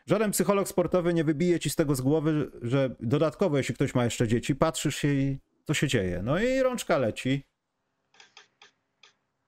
żaden 0.07 0.31
psycholog 0.31 0.69
sportowy 0.69 1.15
nie 1.15 1.25
wybije 1.25 1.61
ci 1.61 1.71
z 1.71 1.77
tego 1.77 1.95
z 1.95 2.01
głowy, 2.01 2.51
że 2.63 2.97
dodatkowo, 3.01 3.57
jeśli 3.57 3.75
ktoś 3.75 3.95
ma 3.95 4.05
jeszcze 4.05 4.29
dzieci, 4.29 4.55
patrzysz 4.55 4.97
się 4.97 5.15
i 5.15 5.39
co 5.65 5.75
się 5.75 5.89
dzieje. 5.89 6.23
No 6.23 6.39
i 6.39 6.63
rączka 6.63 6.99
leci. 6.99 7.45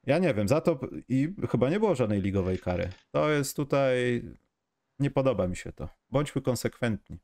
Ja 0.07 0.19
nie 0.19 0.35
wiem, 0.35 0.49
za 0.49 0.61
to 0.61 0.81
i 1.09 1.35
chyba 1.51 1.71
nie 1.71 1.81
było 1.81 1.95
żadnej 1.95 2.23
ligowej 2.23 2.59
kary. 2.59 2.89
To 3.11 3.31
jest 3.31 3.57
tutaj. 3.57 4.23
Nie 4.99 5.11
podoba 5.11 5.49
mi 5.49 5.57
się 5.57 5.73
to. 5.73 5.89
Bądźmy 6.11 6.43
konsekwentni 6.43 7.19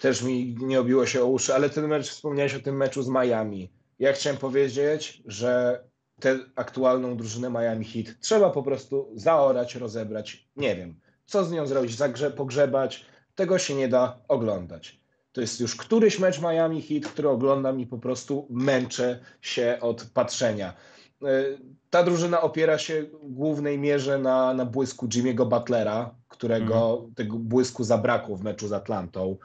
też 0.00 0.22
mi 0.22 0.56
nie 0.60 0.80
obiło 0.80 1.06
się 1.06 1.22
o 1.22 1.26
uszy, 1.26 1.54
ale 1.54 1.70
ten 1.70 1.86
mecz, 1.86 2.08
wspomniałeś 2.08 2.54
o 2.54 2.60
tym 2.60 2.76
meczu 2.76 3.02
z 3.02 3.08
Miami. 3.08 3.72
Ja 3.98 4.12
chciałem 4.12 4.38
powiedzieć, 4.38 5.22
że 5.26 5.84
tę 6.20 6.38
aktualną 6.56 7.16
drużynę 7.16 7.50
Miami 7.50 7.84
Heat 7.84 8.20
trzeba 8.20 8.50
po 8.50 8.62
prostu 8.62 9.12
zaorać, 9.14 9.74
rozebrać. 9.74 10.48
Nie 10.56 10.76
wiem, 10.76 11.00
co 11.26 11.44
z 11.44 11.52
nią 11.52 11.66
zrobić, 11.66 11.96
zagrze, 11.96 12.30
pogrzebać. 12.30 13.06
Tego 13.34 13.58
się 13.58 13.74
nie 13.74 13.88
da 13.88 14.18
oglądać. 14.28 15.00
To 15.32 15.40
jest 15.40 15.60
już 15.60 15.76
któryś 15.76 16.18
mecz 16.18 16.42
Miami 16.42 16.82
Heat, 16.82 17.12
który 17.12 17.28
oglądam 17.28 17.80
i 17.80 17.86
po 17.86 17.98
prostu 17.98 18.46
męczę 18.50 19.20
się 19.40 19.78
od 19.80 20.06
patrzenia. 20.14 20.74
E, 21.22 21.44
ta 21.90 22.02
drużyna 22.02 22.40
opiera 22.40 22.78
się 22.78 23.02
w 23.22 23.32
głównej 23.32 23.78
mierze 23.78 24.18
na, 24.18 24.54
na 24.54 24.64
błysku 24.64 25.06
Jimmy'ego 25.06 25.48
Butlera, 25.48 26.14
którego 26.28 26.98
mm. 26.98 27.14
tego 27.14 27.36
błysku 27.38 27.84
zabrakło 27.84 28.36
w 28.36 28.44
meczu 28.44 28.68
z 28.68 28.72
Atlantą 28.72 29.36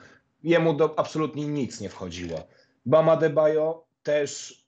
jemu 0.44 0.74
do, 0.74 1.00
absolutnie 1.00 1.48
nic 1.48 1.82
nie 1.82 1.90
wchodziło. 1.90 2.48
Bama 2.86 3.18
Debajo 3.18 3.86
też 4.04 4.62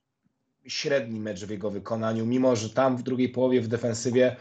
średni 0.68 1.20
mecz 1.20 1.46
w 1.46 1.50
jego 1.50 1.72
wykonaniu, 1.72 2.26
mimo 2.26 2.56
że 2.56 2.70
tam 2.70 2.98
w 2.98 3.04
drugiej 3.04 3.30
połowie 3.30 3.62
w 3.62 3.68
defensywie 3.68 4.36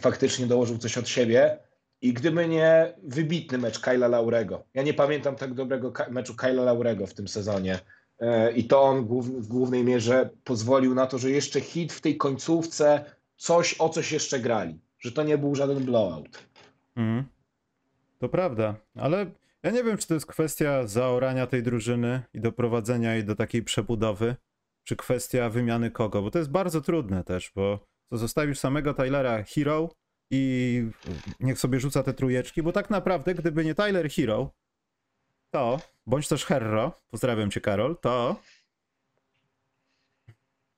faktycznie 0.00 0.46
dołożył 0.46 0.78
coś 0.78 0.98
od 0.98 1.08
siebie. 1.08 1.58
I 2.02 2.12
gdyby 2.12 2.48
nie 2.48 2.94
wybitny 3.02 3.58
mecz 3.58 3.78
Kyla 3.80 4.08
Laurego, 4.08 4.64
ja 4.74 4.82
nie 4.82 4.94
pamiętam 4.94 5.36
tak 5.36 5.54
dobrego 5.54 5.92
meczu 6.10 6.34
Kyla 6.34 6.62
Laurego 6.62 7.06
w 7.06 7.14
tym 7.14 7.28
sezonie. 7.28 7.78
E, 8.20 8.52
I 8.52 8.64
to 8.64 8.82
on 8.82 9.06
w 9.20 9.46
głównej 9.46 9.84
mierze 9.84 10.30
pozwolił 10.44 10.94
na 10.94 11.06
to, 11.06 11.18
że 11.18 11.30
jeszcze 11.30 11.60
hit 11.60 11.92
w 11.92 12.00
tej 12.00 12.16
końcówce 12.16 13.04
coś 13.36 13.80
o 13.80 13.88
coś 13.88 14.12
jeszcze 14.12 14.40
grali. 14.40 14.78
Że 14.98 15.12
to 15.12 15.22
nie 15.22 15.38
był 15.38 15.54
żaden 15.54 15.84
blowout. 15.84 16.38
Mm. 16.96 17.24
To 18.18 18.28
prawda, 18.28 18.74
ale 18.96 19.26
ja 19.64 19.70
nie 19.70 19.84
wiem, 19.84 19.98
czy 19.98 20.06
to 20.08 20.14
jest 20.14 20.26
kwestia 20.26 20.86
zaorania 20.86 21.46
tej 21.46 21.62
drużyny 21.62 22.22
i 22.34 22.40
doprowadzenia 22.40 23.14
jej 23.14 23.24
do 23.24 23.34
takiej 23.34 23.62
przebudowy, 23.62 24.36
czy 24.84 24.96
kwestia 24.96 25.50
wymiany 25.50 25.90
kogo, 25.90 26.22
bo 26.22 26.30
to 26.30 26.38
jest 26.38 26.50
bardzo 26.50 26.80
trudne 26.80 27.24
też, 27.24 27.52
bo 27.54 27.86
to 28.10 28.18
zostawisz 28.18 28.58
samego 28.58 28.94
Tylera 28.94 29.42
Hero 29.42 29.90
i 30.30 30.82
niech 31.40 31.58
sobie 31.58 31.80
rzuca 31.80 32.02
te 32.02 32.14
trujeczki, 32.14 32.62
bo 32.62 32.72
tak 32.72 32.90
naprawdę, 32.90 33.34
gdyby 33.34 33.64
nie 33.64 33.74
Tyler 33.74 34.10
Hero, 34.10 34.50
to, 35.50 35.80
bądź 36.06 36.28
też 36.28 36.44
Herro, 36.44 36.92
pozdrawiam 37.10 37.50
cię 37.50 37.60
Karol, 37.60 37.96
to 38.00 38.36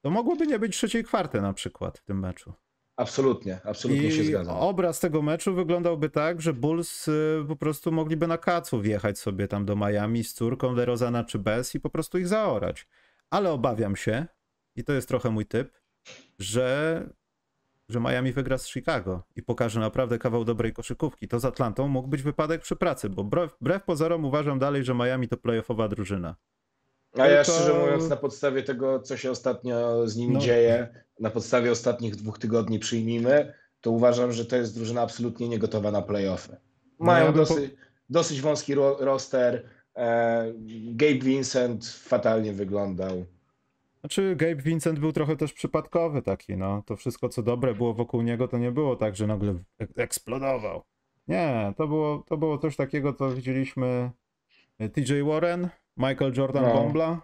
to 0.05 0.11
mogłoby 0.11 0.47
nie 0.47 0.59
być 0.59 0.77
trzeciej 0.77 1.05
kwarty 1.05 1.41
na 1.41 1.53
przykład 1.53 1.99
w 1.99 2.05
tym 2.05 2.21
meczu. 2.21 2.53
Absolutnie, 2.97 3.61
absolutnie 3.65 4.09
I 4.09 4.13
się 4.13 4.25
zgadzam. 4.25 4.57
Obraz 4.57 5.01
tego 5.01 5.23
meczu 5.23 5.55
wyglądałby 5.55 6.11
tak, 6.11 6.43
że 6.43 6.53
Bulls 6.53 7.09
y, 7.09 7.45
po 7.49 7.57
prostu 7.57 7.93
mogliby 7.93 8.27
na 8.27 8.39
kacu 8.39 8.81
wjechać 8.81 9.19
sobie 9.19 9.49
tam 9.49 9.65
do 9.65 9.77
Miami 9.77 10.25
z 10.25 10.35
córką 10.35 10.75
DeRozana 10.75 11.25
czy 11.25 11.39
bez 11.39 11.75
i 11.75 11.81
po 11.81 11.91
prostu 11.91 12.19
ich 12.19 12.29
zaorać. 12.29 12.87
Ale 13.31 13.53
obawiam 13.53 13.97
się, 13.97 14.27
i 14.77 14.85
to 14.85 14.93
jest 14.93 15.09
trochę 15.09 15.31
mój 15.31 15.47
typ, 15.47 15.81
że, 16.39 17.09
że 17.89 18.01
Miami 18.01 18.33
wygra 18.33 18.59
z 18.59 18.69
Chicago 18.69 19.23
i 19.37 19.43
pokaże 19.43 19.81
naprawdę 19.81 20.19
kawał 20.19 20.45
dobrej 20.45 20.73
koszykówki. 20.73 21.29
To 21.29 21.41
z 21.41 21.45
Atlantą 21.45 21.89
mógł 21.89 22.09
być 22.09 22.23
wypadek 22.23 22.63
przy 22.63 22.77
pracy, 22.77 23.11
bo 23.11 23.25
wbrew, 23.25 23.57
wbrew 23.61 23.85
pozorom 23.85 24.25
uważam 24.25 24.59
dalej, 24.59 24.85
że 24.85 24.95
Miami 24.95 25.29
to 25.29 25.37
playoffowa 25.37 25.89
drużyna. 25.89 26.37
A 27.19 27.27
ja 27.27 27.45
szczerze 27.45 27.75
mówiąc, 27.75 28.09
na 28.09 28.17
podstawie 28.17 28.63
tego, 28.63 29.01
co 29.01 29.17
się 29.17 29.31
ostatnio 29.31 30.09
z 30.09 30.17
nimi 30.17 30.35
no. 30.35 30.41
dzieje, 30.41 30.89
na 31.21 31.31
podstawie 31.31 31.73
ostatnich 31.73 32.17
dwóch 32.17 32.39
tygodni 32.39 32.79
przyjmijmy, 32.79 33.55
to 33.81 33.91
uważam, 33.91 34.33
że 34.33 34.45
to 34.45 34.57
jest 34.57 34.75
drużyna 34.75 35.03
absolutnie 35.03 35.49
niegotowa 35.49 35.91
na 35.91 36.03
playoffy. 36.03 36.57
No 37.01 37.07
Mają 37.07 37.27
no 37.27 37.33
dosyć, 37.33 37.71
po... 37.71 37.77
dosyć 38.11 38.41
wąski 38.41 38.75
ro 38.75 38.97
roster. 39.01 39.69
E, 39.97 40.53
Gabe 40.95 41.19
Vincent 41.19 41.87
fatalnie 41.87 42.53
wyglądał. 42.53 43.25
Znaczy, 44.01 44.37
Gabe 44.37 44.63
Vincent 44.63 44.99
był 44.99 45.13
trochę 45.13 45.37
też 45.37 45.53
przypadkowy 45.53 46.23
taki, 46.23 46.57
no. 46.57 46.83
To 46.87 46.97
wszystko, 46.97 47.29
co 47.29 47.43
dobre 47.43 47.75
było 47.75 47.95
wokół 47.95 48.23
niego, 48.23 48.49
to 48.49 48.59
nie 48.59 48.73
było 48.73 48.97
tak, 48.97 49.17
że 49.17 49.27
nagle 49.27 49.55
eksplodował. 49.97 50.83
Nie, 51.29 51.75
to 51.77 51.89
było, 51.89 52.25
to 52.29 52.37
było 52.37 52.59
coś 52.59 52.77
takiego, 52.77 53.13
co 53.13 53.31
widzieliśmy 53.31 54.11
e, 54.79 54.89
TJ 54.89 55.23
Warren, 55.23 55.69
Michael 55.97 56.33
Jordan 56.37 56.63
No. 56.65 56.75
Bombla, 56.75 57.21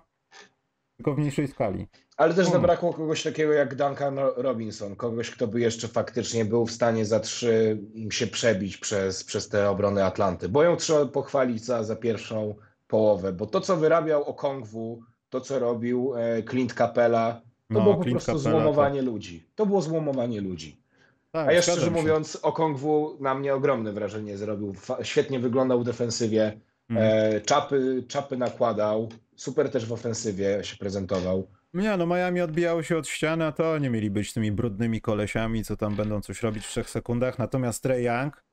tylko 0.96 1.14
w 1.14 1.18
mniejszej 1.18 1.48
skali. 1.48 1.86
Ale 2.16 2.34
też 2.34 2.44
Hmm. 2.44 2.60
zabrakło 2.62 2.92
kogoś 2.92 3.22
takiego 3.22 3.52
jak 3.52 3.74
Duncan 3.74 4.18
Ro- 4.18 4.34
Robinson, 4.36 4.96
kogoś, 4.96 5.30
kto 5.30 5.46
by 5.46 5.60
jeszcze 5.60 5.88
faktycznie 5.88 6.44
był 6.44 6.66
w 6.66 6.70
stanie 6.72 7.04
za 7.06 7.20
trzy 7.20 7.78
się 8.10 8.26
przebić 8.26 8.76
przez, 8.76 9.24
przez 9.24 9.48
te 9.48 9.70
obrony 9.70 10.04
Atlanty. 10.04 10.48
Bo 10.48 10.62
ją 10.62 10.76
trzeba 10.76 11.06
pochwalić 11.06 11.64
za, 11.64 11.84
za 11.84 11.96
pierwszą 11.96 12.54
połowę, 12.88 13.32
bo 13.32 13.46
to, 13.46 13.60
co 13.60 13.76
wyrabiał 13.76 14.24
Okongwu, 14.24 15.02
to, 15.30 15.40
co 15.40 15.58
robił 15.58 16.12
e, 16.16 16.42
Clint 16.42 16.74
Capella, 16.74 17.32
to 17.34 17.42
No, 17.78 17.80
było 17.82 17.94
po 17.96 18.02
Clint 18.02 18.16
prostu 18.24 18.38
Capella, 18.38 18.60
złomowanie 18.60 19.02
ludzi. 19.02 19.46
To 19.54 19.66
było 19.66 19.82
złomowanie 19.82 20.40
ludzi. 20.40 20.82
Tak, 21.30 21.48
A 21.48 21.52
ja 21.52 21.62
szczerze 21.62 21.84
się. 21.86 21.90
mówiąc, 21.90 22.36
Okongwu 22.36 23.16
na 23.20 23.34
mnie 23.34 23.54
ogromne 23.54 23.92
wrażenie 23.92 24.38
zrobił. 24.38 24.74
Świetnie 25.02 25.40
wyglądał 25.40 25.80
w 25.80 25.84
defensywie, 25.84 26.60
Mm. 26.96 27.36
e, 27.36 27.40
czapy, 27.40 28.04
czapy 28.08 28.36
nakładał, 28.36 29.08
super 29.36 29.70
też 29.70 29.86
w 29.86 29.92
ofensywie 29.92 30.64
się 30.64 30.76
prezentował. 30.76 31.48
Nie, 31.74 31.96
no 31.96 32.06
Miami 32.06 32.40
odbijało 32.40 32.82
się 32.82 32.96
od 32.96 33.08
ściany, 33.08 33.44
a 33.44 33.52
to 33.52 33.78
nie 33.78 33.90
mieli 33.90 34.10
być 34.10 34.32
tymi 34.32 34.52
brudnymi 34.52 35.00
kolesiami, 35.00 35.64
co 35.64 35.76
tam 35.76 35.94
będą 35.96 36.20
coś 36.20 36.42
robić 36.42 36.66
w 36.66 36.68
trzech 36.68 36.90
sekundach. 36.90 37.38
Natomiast 37.38 37.82
Trey 37.82 38.04
Young, 38.04 38.44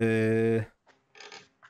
yy, 0.00 0.64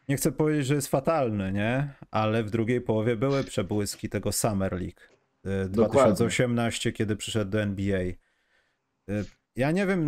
nie 0.09 0.17
chcę 0.17 0.33
powiedzieć, 0.33 0.67
że 0.67 0.75
jest 0.75 0.89
fatalny, 0.89 1.53
nie? 1.53 1.89
Ale 2.11 2.45
w 2.45 2.51
drugiej 2.51 2.81
połowie 2.81 3.17
były 3.17 3.45
przebłyski 3.45 4.09
tego 4.09 4.33
Summer 4.33 4.73
League. 4.73 5.01
Yy, 5.45 5.69
Dokładnie. 5.69 6.13
2018, 6.15 6.93
kiedy 6.93 7.17
przyszedł 7.17 7.51
do 7.51 7.63
NBA. 7.63 8.03
Yy, 8.03 9.25
ja 9.59 9.71
nie 9.71 9.87
wiem, 9.87 10.07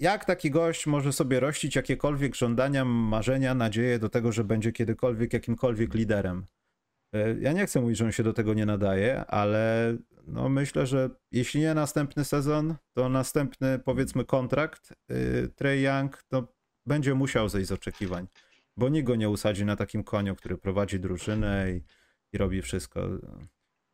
jak 0.00 0.24
taki 0.24 0.50
gość 0.50 0.86
może 0.86 1.12
sobie 1.12 1.40
rościć 1.40 1.76
jakiekolwiek 1.76 2.34
żądania, 2.34 2.84
marzenia, 2.84 3.54
nadzieje 3.54 3.98
do 3.98 4.08
tego, 4.08 4.32
że 4.32 4.44
będzie 4.44 4.72
kiedykolwiek 4.72 5.32
jakimkolwiek 5.32 5.94
liderem. 5.94 6.46
E, 7.14 7.34
Ja 7.40 7.52
nie 7.52 7.66
chcę 7.66 7.80
mówić, 7.80 7.98
że 7.98 8.04
on 8.04 8.12
się 8.12 8.22
do 8.22 8.32
tego 8.32 8.54
nie 8.54 8.66
nadaje, 8.66 9.24
ale 9.26 9.96
no 10.26 10.48
myślę, 10.48 10.86
że 10.86 11.10
jeśli 11.32 11.60
nie 11.60 11.74
następny 11.74 12.24
sezon, 12.24 12.74
to 12.92 13.08
następny 13.08 13.78
powiedzmy 13.78 14.24
kontrakt 14.24 14.92
y, 15.10 15.48
Trey 15.56 15.82
Young 15.82 16.22
to 16.28 16.54
będzie 16.86 17.14
musiał 17.14 17.48
zejść 17.48 17.68
z 17.68 17.72
oczekiwań, 17.72 18.26
bo 18.76 18.88
nikt 18.88 19.06
go 19.06 19.16
nie 19.16 19.28
usadzi 19.28 19.64
na 19.64 19.76
takim 19.76 20.04
koniu, 20.04 20.36
który 20.36 20.58
prowadzi 20.58 21.00
drużynę 21.00 21.72
i, 21.72 21.82
i 22.32 22.38
robi 22.38 22.62
wszystko. 22.62 23.08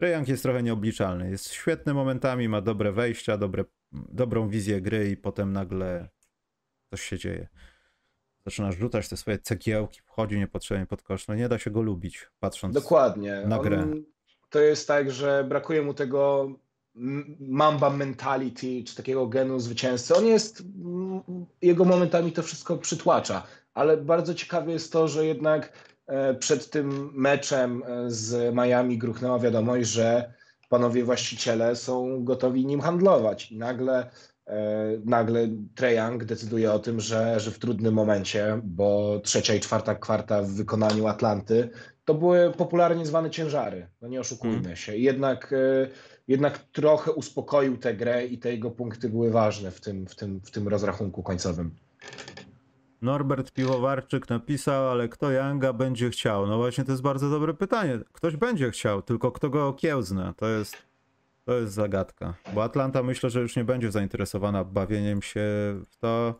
Young 0.00 0.28
jest 0.28 0.42
trochę 0.42 0.62
nieobliczalny, 0.62 1.30
jest 1.30 1.52
świetny 1.52 1.94
momentami, 1.94 2.48
ma 2.48 2.60
dobre 2.60 2.92
wejścia, 2.92 3.38
dobre, 3.38 3.64
dobrą 3.92 4.48
wizję 4.48 4.80
gry 4.80 5.10
i 5.10 5.16
potem 5.16 5.52
nagle 5.52 6.08
coś 6.90 7.02
się 7.02 7.18
dzieje. 7.18 7.48
Zaczyna 8.46 8.72
rzucać 8.72 9.08
te 9.08 9.16
swoje 9.16 9.38
cegiełki, 9.38 10.00
wchodzi 10.04 10.38
niepotrzebnie 10.38 10.86
pod 10.86 11.02
kosz. 11.02 11.28
No 11.28 11.34
nie 11.34 11.48
da 11.48 11.58
się 11.58 11.70
go 11.70 11.82
lubić, 11.82 12.30
patrząc 12.40 12.74
Dokładnie. 12.74 13.42
na 13.46 13.58
grę. 13.58 13.82
On, 13.82 14.04
to 14.50 14.60
jest 14.60 14.88
tak, 14.88 15.10
że 15.10 15.44
brakuje 15.44 15.82
mu 15.82 15.94
tego 15.94 16.50
mamba 17.40 17.90
mentality, 17.90 18.84
czy 18.84 18.96
takiego 18.96 19.26
genu 19.26 19.60
zwycięzcy. 19.60 20.14
On 20.14 20.26
jest, 20.26 20.62
jego 21.62 21.84
momentami 21.84 22.32
to 22.32 22.42
wszystko 22.42 22.76
przytłacza, 22.76 23.46
ale 23.74 23.96
bardzo 23.96 24.34
ciekawe 24.34 24.72
jest 24.72 24.92
to, 24.92 25.08
że 25.08 25.26
jednak 25.26 25.72
przed 26.38 26.70
tym 26.70 27.10
meczem 27.14 27.82
e, 27.86 28.10
z 28.10 28.54
Miami 28.54 28.98
gruchnęła 28.98 29.38
wiadomość, 29.38 29.90
że 29.90 30.32
panowie 30.68 31.04
właściciele 31.04 31.76
są 31.76 32.25
gotowi 32.25 32.66
nim 32.66 32.80
handlować 32.80 33.52
i 33.52 33.58
nagle 33.58 34.10
e, 34.46 34.56
nagle 35.04 35.48
Trae 35.75 35.94
Young 35.94 36.25
decyduje 36.25 36.72
o 36.72 36.78
tym, 36.78 37.00
że, 37.00 37.40
że 37.40 37.50
w 37.50 37.58
trudnym 37.58 37.94
momencie, 37.94 38.60
bo 38.64 39.20
trzecia 39.25 39.54
i 39.54 39.60
czwarta 39.60 39.94
kwarta 39.94 40.42
w 40.42 40.48
wykonaniu 40.48 41.06
Atlanty 41.06 41.70
to 42.04 42.14
były 42.14 42.52
popularnie 42.52 43.06
zwane 43.06 43.30
ciężary. 43.30 43.86
No 44.02 44.08
nie 44.08 44.20
oszukujmy 44.20 44.56
Mhm. 44.56 44.76
się. 44.76 44.96
Jednak, 44.96 45.52
e, 45.52 45.88
jednak 46.28 46.58
trochę 46.58 47.12
uspokoił 47.12 47.76
tę 47.76 47.94
grę 47.94 48.26
i 48.26 48.38
te 48.38 48.50
jego 48.52 48.70
punkty 48.70 49.08
były 49.08 49.30
ważne 49.30 49.70
w 49.70 49.80
tym, 49.80 50.06
w 50.06 50.14
tym, 50.14 50.40
w 50.40 50.50
tym 50.50 50.68
rozrachunku 50.68 51.22
końcowym. 51.22 51.70
Norbert 53.02 53.52
Piwowarczyk 53.52 54.28
napisał, 54.30 54.88
ale 54.90 55.08
kto 55.08 55.30
Younga 55.30 55.72
będzie 55.72 56.10
chciał? 56.10 56.46
No 56.46 56.56
właśnie 56.56 56.84
to 56.84 56.90
jest 56.90 57.02
bardzo 57.02 57.30
dobre 57.30 57.54
pytanie. 57.54 57.98
Ktoś 58.12 58.36
będzie 58.36 58.70
chciał, 58.70 59.02
tylko 59.02 59.32
kto 59.32 59.50
go 59.50 59.68
okiełzna? 59.68 60.32
To 60.36 60.46
jest, 60.48 60.76
to 61.44 61.54
jest 61.54 61.72
zagadka. 61.72 62.34
Bo 62.54 62.64
Atlanta 62.64 63.02
myślę, 63.02 63.30
że 63.30 63.40
już 63.40 63.56
nie 63.56 63.64
będzie 63.64 63.92
zainteresowana 63.92 64.64
bawieniem 64.64 65.22
się 65.22 65.40
w 65.90 65.96
to. 66.00 66.34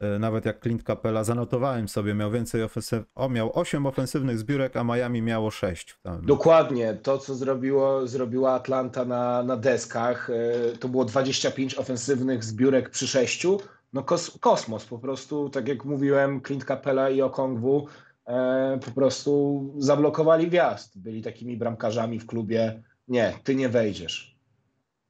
E, 0.00 0.18
Nawet 0.18 0.44
jak 0.44 0.62
Clint 0.62 0.82
Capella 0.82 1.24
zanotowałem 1.24 1.88
sobie, 1.88 2.14
miał 2.14 2.30
więcej 2.30 2.62
ofensyw... 2.62 3.04
O, 3.14 3.28
miał 3.28 3.58
8 3.58 3.86
ofensywnych 3.86 4.38
zbiórek, 4.38 4.76
a 4.76 4.84
Miami 4.84 5.22
miało 5.22 5.50
6 5.50 5.90
w 5.90 6.02
tam. 6.02 6.26
Dokładnie 6.26 6.94
to, 7.02 7.18
co 7.18 7.34
zrobiło, 7.34 8.06
zrobiła 8.06 8.52
Atlanta 8.52 9.04
na, 9.04 9.42
na 9.42 9.56
deskach, 9.56 10.30
e, 10.30 10.76
to 10.76 10.88
było 10.88 11.04
25 11.04 11.74
ofensywnych 11.78 12.44
zbiórek 12.44 12.90
przy 12.90 13.08
sześciu. 13.08 13.60
No 13.92 14.02
kos, 14.04 14.38
kosmos, 14.40 14.84
po 14.84 14.98
prostu, 14.98 15.48
tak 15.50 15.68
jak 15.68 15.84
mówiłem, 15.84 16.40
Clint 16.42 16.64
Capella 16.64 17.10
i 17.10 17.22
Okongwu 17.22 17.86
e, 18.26 18.78
po 18.84 18.90
prostu 18.90 19.74
zablokowali 19.78 20.50
wjazd. 20.50 20.98
Byli 20.98 21.22
takimi 21.22 21.56
bramkarzami 21.56 22.18
w 22.18 22.26
klubie. 22.26 22.82
Nie, 23.08 23.32
ty 23.44 23.54
nie 23.54 23.68
wejdziesz. 23.68 24.38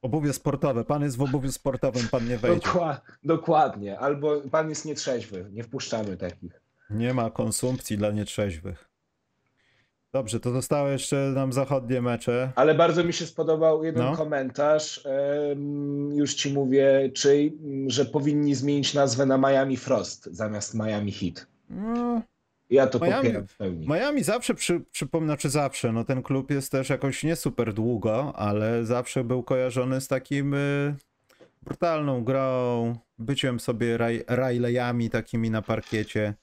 Obuwie 0.02 0.32
sportowe. 0.32 0.84
Pan 0.84 1.02
jest 1.02 1.16
w 1.16 1.22
obuwiu 1.22 1.52
sportowym, 1.52 2.08
pan 2.10 2.28
nie 2.28 2.38
wejdzie. 2.38 2.60
Dokła- 2.68 3.00
dokładnie. 3.24 3.98
Albo 3.98 4.40
pan 4.50 4.68
jest 4.68 4.84
nietrzeźwy, 4.84 5.48
nie 5.52 5.62
wpuszczamy 5.62 6.16
takich. 6.16 6.60
Nie 6.90 7.14
ma 7.14 7.30
konsumpcji 7.30 7.98
dla 7.98 8.10
nietrzeźwych. 8.10 8.88
Dobrze, 10.14 10.40
to 10.40 10.50
zostały 10.52 10.92
jeszcze 10.92 11.16
nam 11.16 11.52
zachodnie 11.52 12.02
mecze. 12.02 12.52
Ale 12.54 12.74
bardzo 12.74 13.04
mi 13.04 13.12
się 13.12 13.26
spodobał 13.26 13.84
jeden 13.84 14.02
No. 14.04 14.16
komentarz, 14.16 15.04
już 16.14 16.34
ci 16.34 16.52
mówię, 16.52 17.10
czyj, 17.14 17.58
m, 17.64 17.90
że 17.90 18.04
powinni 18.04 18.54
zmienić 18.54 18.94
nazwę 18.94 19.26
na 19.26 19.38
Miami 19.38 19.76
Frost 19.76 20.24
zamiast 20.24 20.74
Miami 20.74 21.12
Heat. 21.12 21.46
No, 21.70 22.22
Ja 22.70 22.86
to 22.86 22.98
Miami- 22.98 23.16
popieram 23.16 23.46
w 23.46 23.56
pełni. 23.56 23.86
Miami 23.88 24.22
zawsze 24.22 24.54
przy, 24.54 24.80
przypomina, 24.80 25.36
czy 25.36 25.50
zawsze, 25.50 25.92
no 25.92 26.04
ten 26.04 26.22
klub 26.22 26.50
jest 26.50 26.72
też 26.72 26.88
jakoś 26.88 27.24
nie 27.24 27.36
super 27.36 27.74
długo, 27.74 28.32
ale 28.36 28.84
zawsze 28.84 29.24
był 29.24 29.42
kojarzony 29.42 30.00
z 30.00 30.08
takim 30.08 30.54
y, 30.54 30.94
brutalną 31.62 32.24
grą, 32.24 32.96
byciem 33.18 33.60
sobie 33.60 33.98
raj, 33.98 34.24
Rileyami 34.30 35.10
takimi 35.10 35.50
na 35.50 35.62
parkiecie. 35.62 36.34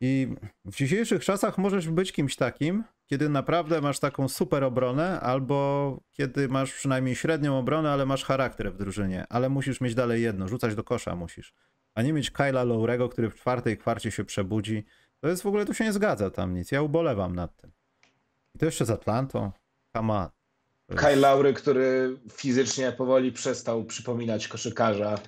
I 0.00 0.28
w 0.64 0.76
dzisiejszych 0.76 1.24
czasach 1.24 1.58
możesz 1.58 1.88
być 1.88 2.12
kimś 2.12 2.36
takim, 2.36 2.84
kiedy 3.06 3.28
naprawdę 3.28 3.80
masz 3.80 3.98
taką 3.98 4.28
super 4.28 4.64
obronę, 4.64 5.20
albo 5.20 6.00
kiedy 6.10 6.48
masz 6.48 6.72
przynajmniej 6.72 7.14
średnią 7.16 7.58
obronę, 7.58 7.90
ale 7.90 8.06
masz 8.06 8.24
charakter 8.24 8.72
w 8.72 8.76
drużynie, 8.76 9.26
ale 9.28 9.48
musisz 9.48 9.80
mieć 9.80 9.94
dalej 9.94 10.22
jedno, 10.22 10.48
rzucać 10.48 10.74
do 10.74 10.84
kosza 10.84 11.16
musisz. 11.16 11.54
A 11.94 12.02
nie 12.02 12.12
mieć 12.12 12.30
Kyla 12.30 12.64
Lowrego, 12.64 13.08
który 13.08 13.30
w 13.30 13.34
czwartej 13.34 13.78
kwarcie 13.78 14.10
się 14.10 14.24
przebudzi. 14.24 14.84
To 15.20 15.28
jest 15.28 15.42
w 15.42 15.46
ogóle, 15.46 15.66
tu 15.66 15.74
się 15.74 15.84
nie 15.84 15.92
zgadza 15.92 16.30
tam 16.30 16.54
nic. 16.54 16.70
Ja 16.72 16.82
ubolewam 16.82 17.34
nad 17.34 17.56
tym. 17.56 17.70
I 18.54 18.58
to 18.58 18.64
jeszcze 18.66 18.84
z 18.84 18.90
Atlantą. 18.90 19.50
Jest- 20.88 21.00
Kyle 21.00 21.16
Lowry, 21.16 21.54
który 21.54 22.18
fizycznie 22.32 22.92
powoli 22.92 23.32
przestał 23.32 23.84
przypominać 23.84 24.48
koszykarza. 24.48 25.18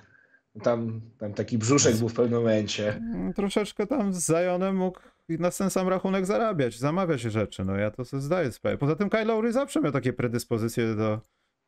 Tam, 0.63 1.01
tam 1.17 1.33
taki 1.33 1.57
brzuszek 1.57 1.95
był 1.95 2.09
w 2.09 2.13
pewnym 2.13 2.39
momencie. 2.39 2.95
Mm, 2.95 3.33
Troszeczkę 3.33 3.87
tam 3.87 4.13
z 4.13 4.27
Zionem 4.27 4.75
mógł 4.75 4.99
na 5.29 5.51
ten 5.51 5.69
sam 5.69 5.87
rachunek 5.87 6.25
zarabiać, 6.25 6.79
zamawiać 6.79 7.21
rzeczy. 7.21 7.65
No 7.65 7.75
ja 7.75 7.91
to 7.91 8.05
sobie 8.05 8.21
zdaję 8.21 8.51
sprawę. 8.51 8.77
Poza 8.77 8.95
tym 8.95 9.09
Kyle 9.09 9.25
Lowry 9.25 9.51
zawsze 9.51 9.81
miał 9.81 9.91
takie 9.91 10.13
predyspozycje 10.13 10.95
do, 10.95 11.21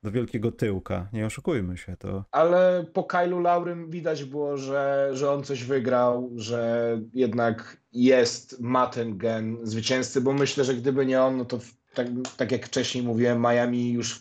do 0.03 0.11
wielkiego 0.11 0.51
tyłka. 0.51 1.07
Nie 1.13 1.25
oszukujmy 1.25 1.77
się. 1.77 1.97
To 1.97 2.23
Ale 2.31 2.85
po 2.93 3.03
Kylu 3.03 3.39
Laurym 3.39 3.89
widać 3.89 4.23
było, 4.23 4.57
że, 4.57 5.09
że 5.13 5.31
on 5.31 5.43
coś 5.43 5.63
wygrał, 5.63 6.29
że 6.35 7.01
jednak 7.13 7.77
jest, 7.91 8.59
ma 8.59 8.87
ten 8.87 9.17
gen 9.17 9.57
zwycięzcy, 9.63 10.21
bo 10.21 10.33
myślę, 10.33 10.63
że 10.63 10.73
gdyby 10.73 11.05
nie 11.05 11.21
on, 11.21 11.37
no 11.37 11.45
to 11.45 11.59
tak, 11.93 12.07
tak 12.37 12.51
jak 12.51 12.65
wcześniej 12.65 13.03
mówiłem, 13.03 13.41
Miami 13.41 13.91
już 13.91 14.19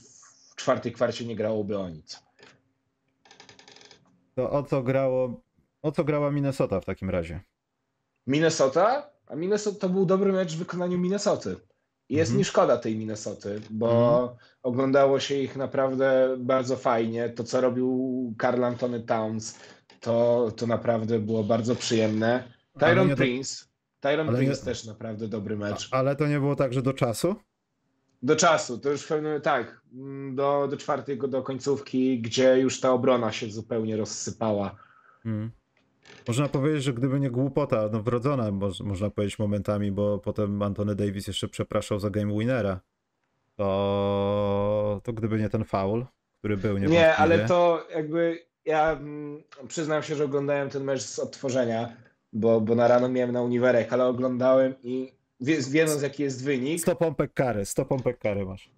w 0.50 0.56
czwartej 0.56 0.92
kwarcie 0.92 1.24
nie 1.24 1.36
grałoby 1.36 1.78
o 1.78 1.88
nic. 1.88 2.22
To 4.34 4.50
o 4.50 4.62
co 4.62 4.82
grało, 4.82 5.40
o 5.82 5.92
co 5.92 6.04
grała 6.04 6.30
Minnesota 6.30 6.80
w 6.80 6.84
takim 6.84 7.10
razie? 7.10 7.40
Minnesota? 8.26 9.10
A 9.28 9.36
Minnesota 9.36 9.78
to 9.78 9.88
był 9.88 10.06
dobry 10.06 10.32
mecz 10.32 10.54
w 10.54 10.58
wykonaniu 10.58 10.98
Minnesoty. 10.98 11.56
Jest 12.08 12.28
Mhm. 12.30 12.38
mi 12.38 12.44
szkoda 12.44 12.76
tej 12.76 12.96
Minnesoty, 12.96 13.60
bo 13.70 14.36
oglądało 14.62 15.20
się 15.20 15.34
ich 15.34 15.56
naprawdę 15.56 16.36
bardzo 16.38 16.76
fajnie. 16.76 17.28
To, 17.28 17.44
co 17.44 17.60
robił 17.60 18.34
Carl 18.42 18.64
Antony 18.64 19.00
Towns, 19.00 19.58
to, 20.00 20.48
to 20.56 20.66
naprawdę 20.66 21.18
było 21.18 21.44
bardzo 21.44 21.76
przyjemne. 21.76 22.52
Tyron 22.78 23.16
Prince. 23.16 23.68
Tyron 24.00 24.28
ale 24.28 24.38
nie- 24.38 24.44
Prince 24.44 24.60
też 24.64 24.84
naprawdę 24.84 25.28
dobry 25.28 25.56
mecz. 25.56 25.88
Ale 25.92 26.16
to 26.16 26.26
nie 26.26 26.38
było 26.40 26.56
tak, 26.56 26.72
że 26.72 26.82
do 26.82 26.92
czasu? 26.92 27.34
Do 28.22 28.36
czasu, 28.36 28.78
to 28.78 28.90
już 28.90 29.02
w 29.02 29.08
pewnym, 29.08 29.40
tak, 29.40 29.80
do, 30.34 30.68
do 30.70 30.76
czwartej, 30.76 31.18
do 31.18 31.42
końcówki, 31.42 32.20
gdzie 32.20 32.58
już 32.58 32.80
ta 32.80 32.92
obrona 32.92 33.32
się 33.32 33.50
zupełnie 33.50 33.96
rozsypała. 33.96 34.76
Mm. 35.24 35.50
Można 36.28 36.48
powiedzieć, 36.48 36.82
że 36.82 36.92
gdyby 36.92 37.20
nie 37.20 37.30
głupota, 37.30 37.88
no 37.92 38.02
wrodzona, 38.02 38.50
moż, 38.50 38.80
można 38.80 39.10
powiedzieć 39.10 39.38
momentami, 39.38 39.92
bo 39.92 40.18
potem 40.18 40.62
Antony 40.62 40.94
Davis 40.94 41.26
jeszcze 41.26 41.48
przepraszał 41.48 42.00
za 42.00 42.10
game 42.10 42.38
winnera, 42.38 42.80
to, 43.56 45.00
to 45.04 45.12
gdyby 45.12 45.38
nie 45.38 45.48
ten 45.48 45.64
foul, 45.64 46.06
który 46.38 46.56
był 46.56 46.78
niewątpliwie. 46.78 47.00
Nie, 47.00 47.16
ale 47.16 47.46
to 47.46 47.86
jakby 47.94 48.38
ja 48.64 48.92
mm, 48.92 49.42
przyznam 49.68 50.02
się, 50.02 50.14
że 50.14 50.24
oglądałem 50.24 50.70
ten 50.70 50.84
mecz 50.84 51.02
z 51.02 51.18
odtworzenia, 51.18 51.96
bo, 52.32 52.60
bo 52.60 52.74
na 52.74 52.88
rano 52.88 53.08
miałem 53.08 53.32
na 53.32 53.42
uniwerek, 53.42 53.92
ale 53.92 54.06
oglądałem 54.06 54.74
i 54.82 55.12
wie, 55.40 55.56
wiedząc 55.70 56.02
jaki 56.02 56.22
jest 56.22 56.44
wynik, 56.44 56.80
100 56.80 56.96
pompek 56.96 57.34
kary, 57.34 57.64
100 57.64 57.84
pompek 57.84 58.18
kary 58.18 58.46
masz. 58.46 58.70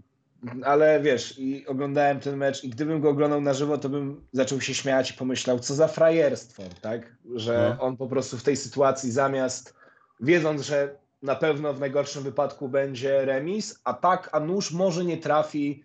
Ale 0.64 1.00
wiesz, 1.02 1.38
i 1.38 1.66
oglądałem 1.66 2.20
ten 2.20 2.36
mecz 2.36 2.64
i 2.64 2.68
gdybym 2.68 3.00
go 3.00 3.10
oglądał 3.10 3.40
na 3.40 3.54
żywo, 3.54 3.78
to 3.78 3.88
bym 3.88 4.26
zaczął 4.32 4.60
się 4.60 4.74
śmiać 4.74 5.10
i 5.10 5.14
pomyślał, 5.14 5.58
co 5.58 5.74
za 5.74 5.88
frajerstwo, 5.88 6.62
tak? 6.80 7.16
Że 7.34 7.76
No. 7.78 7.84
on 7.84 7.96
po 7.96 8.06
prostu 8.06 8.38
w 8.38 8.42
tej 8.42 8.56
sytuacji 8.56 9.10
zamiast, 9.12 9.74
wiedząc, 10.20 10.62
że 10.62 10.96
na 11.22 11.34
pewno 11.36 11.74
w 11.74 11.80
najgorszym 11.80 12.22
wypadku 12.22 12.68
będzie 12.68 13.24
remis, 13.24 13.80
a 13.84 13.94
tak, 13.94 14.28
a 14.32 14.40
nóż 14.40 14.72
może 14.72 15.04
nie 15.04 15.18
trafi, 15.18 15.84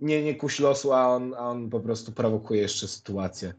nie, 0.00 0.22
nie 0.22 0.34
kuś 0.34 0.60
losu, 0.60 0.92
a 0.92 1.08
on, 1.08 1.34
a 1.34 1.38
on 1.38 1.70
po 1.70 1.80
prostu 1.80 2.12
prowokuje 2.12 2.62
jeszcze 2.62 2.88
sytuację. 2.88 3.52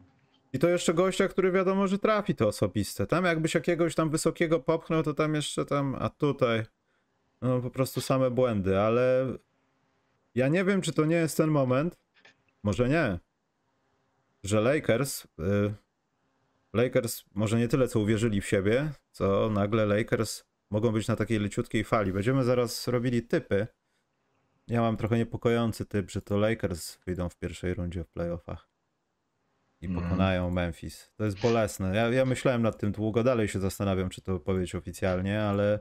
I 0.52 0.58
to 0.58 0.68
jeszcze 0.68 0.94
gościa, 0.94 1.28
który 1.28 1.52
wiadomo, 1.52 1.86
że 1.88 1.98
trafi 1.98 2.34
to 2.34 2.48
osobiste. 2.48 3.06
Tam 3.06 3.24
jakbyś 3.24 3.54
jakiegoś 3.54 3.94
tam 3.94 4.10
wysokiego 4.10 4.60
popchnął, 4.60 5.02
to 5.02 5.14
tam 5.14 5.34
jeszcze 5.34 5.64
tam, 5.64 5.96
a 5.98 6.08
tutaj 6.08 6.62
no 7.42 7.60
po 7.60 7.70
prostu 7.70 8.00
same 8.00 8.30
błędy, 8.30 8.78
ale 8.80 9.26
ja 10.34 10.48
nie 10.48 10.64
wiem, 10.64 10.80
czy 10.80 10.92
to 10.92 11.04
nie 11.04 11.16
jest 11.16 11.36
ten 11.36 11.50
moment, 11.50 11.96
może 12.62 12.88
nie, 12.88 13.18
że 14.44 14.60
Lakers, 14.60 15.24
y, 15.24 15.74
Lakers 16.72 17.24
może 17.34 17.58
nie 17.58 17.68
tyle 17.68 17.88
co 17.88 18.00
uwierzyli 18.00 18.40
w 18.40 18.46
siebie, 18.46 18.92
co 19.12 19.50
nagle 19.50 19.86
Lakers 19.86 20.44
mogą 20.70 20.92
być 20.92 21.08
na 21.08 21.16
takiej 21.16 21.38
leciutkiej 21.38 21.84
fali. 21.84 22.12
Będziemy 22.12 22.44
zaraz 22.44 22.88
robili 22.88 23.22
typy. 23.22 23.66
Ja 24.68 24.80
mam 24.80 24.96
trochę 24.96 25.16
niepokojący 25.18 25.86
typ, 25.86 26.10
że 26.10 26.22
to 26.22 26.36
Lakers 26.36 26.98
wyjdą 27.06 27.28
w 27.28 27.36
pierwszej 27.36 27.74
rundzie 27.74 28.04
w 28.04 28.08
playoffach 28.08 28.68
i 29.80 29.86
Mhm. 29.86 30.04
pokonają 30.04 30.50
Memphis. 30.50 31.12
To 31.16 31.24
jest 31.24 31.40
bolesne. 31.40 31.96
Ja, 31.96 32.08
ja 32.08 32.24
myślałem 32.24 32.62
nad 32.62 32.78
tym 32.78 32.92
długo, 32.92 33.22
dalej 33.24 33.48
się 33.48 33.60
zastanawiam, 33.60 34.08
czy 34.10 34.22
to 34.22 34.40
powiedzieć 34.40 34.74
oficjalnie, 34.74 35.42
ale 35.42 35.78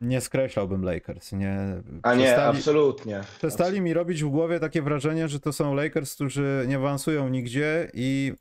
nie 0.00 0.20
skreślałbym 0.20 0.82
Lakers. 0.82 1.32
Nie, 1.32 1.58
A 2.02 2.14
nie, 2.14 2.24
Przestali- 2.24 2.56
absolutnie. 2.56 3.20
Przestali 3.38 3.80
mi 3.80 3.94
robić 3.94 4.24
w 4.24 4.28
głowie 4.28 4.60
takie 4.60 4.82
wrażenie, 4.82 5.28
że 5.28 5.40
to 5.40 5.52
są 5.52 5.74
Lakers, 5.74 6.14
którzy 6.14 6.64
nie 6.68 6.76
awansują 6.76 7.28
nigdzie 7.28 7.90
i, 7.94 8.32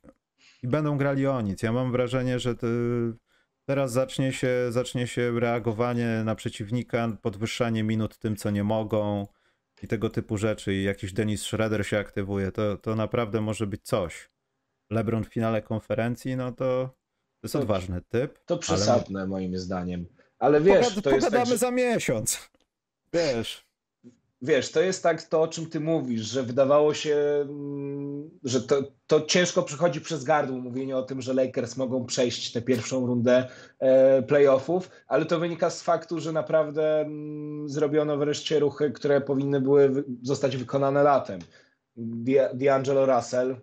i 0.63 0.67
będą 0.67 0.97
grali 0.97 1.27
o 1.27 1.41
nic. 1.41 1.63
Ja 1.63 1.71
mam 1.71 1.91
wrażenie, 1.91 2.39
że 2.39 2.55
teraz 3.65 3.91
zacznie 3.91 4.33
się, 4.33 4.49
zacznie 4.69 5.07
się 5.07 5.39
reagowanie 5.39 6.21
na 6.25 6.35
przeciwnika, 6.35 7.17
podwyższanie 7.21 7.83
minut 7.83 8.17
tym, 8.17 8.35
co 8.35 8.49
nie 8.49 8.63
mogą 8.63 9.27
i 9.83 9.87
tego 9.87 10.09
typu 10.09 10.37
rzeczy. 10.37 10.73
I 10.73 10.83
jakiś 10.83 11.13
Dennis 11.13 11.41
Schroeder 11.41 11.85
się 11.85 11.97
aktywuje. 11.97 12.51
To, 12.51 12.77
to 12.77 12.95
naprawdę 12.95 13.41
może 13.41 13.67
być 13.67 13.81
coś. 13.83 14.29
LeBron 14.89 15.23
w 15.23 15.27
finale 15.27 15.61
konferencji, 15.61 16.35
no 16.35 16.51
to 16.51 16.89
to 17.41 17.45
jest 17.45 17.53
To- 17.53 17.59
odważny 17.59 18.01
typ. 18.09 18.39
To 18.45 18.53
ale- 18.53 18.59
przesadne 18.61 19.27
moim 19.27 19.57
zdaniem. 19.57 20.05
Ale 20.39 20.61
wiesz, 20.61 20.87
Pogad- 20.87 21.01
to 21.01 21.09
jest 21.09 21.31
tak, 21.31 21.45
że, 21.47 21.57
za 21.57 21.71
miesiąc. 21.71 22.49
Wiesz. 23.13 23.65
wiesz, 24.41 24.71
to 24.71 24.81
jest 24.81 25.03
tak 25.03 25.23
to, 25.23 25.41
o 25.41 25.47
czym 25.47 25.65
ty 25.69 25.79
mówisz, 25.79 26.21
że 26.21 26.43
wydawało 26.43 26.93
się, 26.93 27.15
mm, 27.41 28.29
że 28.43 28.61
to, 28.61 28.83
to 29.07 29.21
ciężko 29.21 29.63
przychodzi 29.63 30.01
przez 30.01 30.23
gardło 30.23 30.57
mówienie 30.57 30.97
o 30.97 31.03
tym, 31.03 31.21
że 31.21 31.33
Lakers 31.33 31.77
mogą 31.77 32.05
przejść 32.05 32.51
tę 32.51 32.61
pierwszą 32.61 33.05
rundę 33.07 33.47
e, 33.79 34.21
playoffów, 34.23 34.89
ale 35.07 35.25
to 35.25 35.39
wynika 35.39 35.69
z 35.69 35.81
faktu, 35.81 36.19
że 36.19 36.31
naprawdę 36.31 36.99
mm, 37.01 37.69
zrobiono 37.69 38.17
wreszcie 38.17 38.59
ruchy, 38.59 38.91
które 38.91 39.21
powinny 39.21 39.61
były 39.61 40.03
zostać 40.21 40.57
wykonane 40.57 41.03
latem. 41.03 41.39
D'Angelo 42.55 43.15
Russell, 43.15 43.55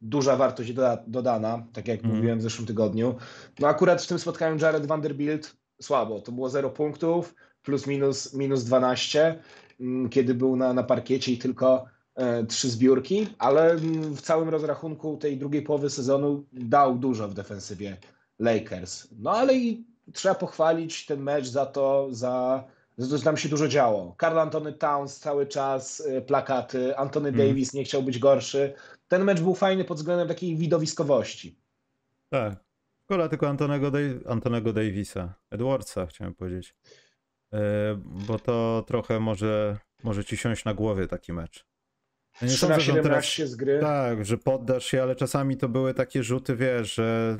duża 0.00 0.36
wartość 0.36 0.72
doda, 0.72 0.98
dodana, 1.06 1.66
tak 1.72 1.88
jak 1.88 1.98
Mhm. 1.98 2.16
mówiłem 2.16 2.38
w 2.38 2.42
zeszłym 2.42 2.66
tygodniu. 2.66 3.14
No 3.60 3.68
akurat 3.68 4.02
w 4.02 4.06
tym 4.06 4.18
spotkaniu 4.18 4.58
Jared 4.58 4.86
Vanderbilt 4.86 5.56
słabo, 5.82 6.20
to 6.20 6.32
było 6.32 6.48
0 6.48 6.70
punktów, 6.70 7.34
plus 7.62 7.86
minus, 7.86 8.34
minus 8.34 8.64
12, 8.64 9.42
mm, 9.80 10.08
kiedy 10.08 10.34
był 10.34 10.56
na, 10.56 10.72
na 10.72 10.82
parkiecie 10.82 11.32
i 11.32 11.38
tylko 11.38 11.84
e, 12.14 12.46
trzy 12.46 12.70
zbiórki, 12.70 13.26
ale 13.38 13.70
mm, 13.70 14.14
w 14.14 14.20
całym 14.20 14.48
rozrachunku 14.48 15.16
tej 15.16 15.38
drugiej 15.38 15.62
połowy 15.62 15.90
sezonu 15.90 16.44
dał 16.52 16.98
dużo 16.98 17.28
w 17.28 17.34
defensywie 17.34 17.96
Lakers. 18.38 19.08
No 19.18 19.30
ale 19.30 19.54
i 19.54 19.84
trzeba 20.12 20.34
pochwalić 20.34 21.06
ten 21.06 21.20
mecz 21.20 21.46
za 21.46 21.66
to, 21.66 22.08
za, 22.10 22.64
za 22.96 23.08
to, 23.08 23.18
że 23.18 23.24
tam 23.24 23.36
się 23.36 23.48
dużo 23.48 23.68
działo. 23.68 24.14
Karl 24.16 24.38
Antony 24.38 24.72
Towns 24.72 25.18
cały 25.18 25.46
czas 25.46 26.00
e, 26.06 26.20
plakaty, 26.20 26.96
Anthony 26.96 27.28
Mm. 27.28 27.48
Davis 27.48 27.74
nie 27.74 27.84
chciał 27.84 28.02
być 28.02 28.18
gorszy. 28.18 28.74
Ten 29.08 29.24
mecz 29.24 29.40
był 29.40 29.54
fajny 29.54 29.84
pod 29.84 29.96
względem 29.96 30.28
takiej 30.28 30.56
widowiskowości. 30.56 31.58
Tak. 32.30 32.67
Szkoda 33.08 33.28
tylko 33.28 33.48
Antonego, 33.48 33.90
Dej- 33.90 34.20
Antonego 34.26 34.72
Davisa. 34.72 35.34
Edwardsa 35.50 36.06
chciałem 36.06 36.34
powiedzieć. 36.34 36.74
E, 37.52 37.58
bo 38.04 38.38
to 38.38 38.84
trochę 38.86 39.20
może, 39.20 39.78
może 40.04 40.24
ci 40.24 40.36
siąść 40.36 40.64
na 40.64 40.74
głowie 40.74 41.06
taki 41.06 41.32
mecz. 41.32 41.66
Ja 42.42 42.48
3 42.48 42.48
na 42.48 42.50
sądzę, 42.58 42.80
że 42.80 42.92
17 42.92 43.46
z 43.46 43.56
gry. 43.56 43.78
Tak, 43.80 44.24
że 44.24 44.38
poddasz 44.38 44.84
się, 44.84 45.02
ale 45.02 45.16
czasami 45.16 45.56
to 45.56 45.68
były 45.68 45.94
takie 45.94 46.22
rzuty, 46.22 46.56
wiesz, 46.56 46.94
że 46.94 47.38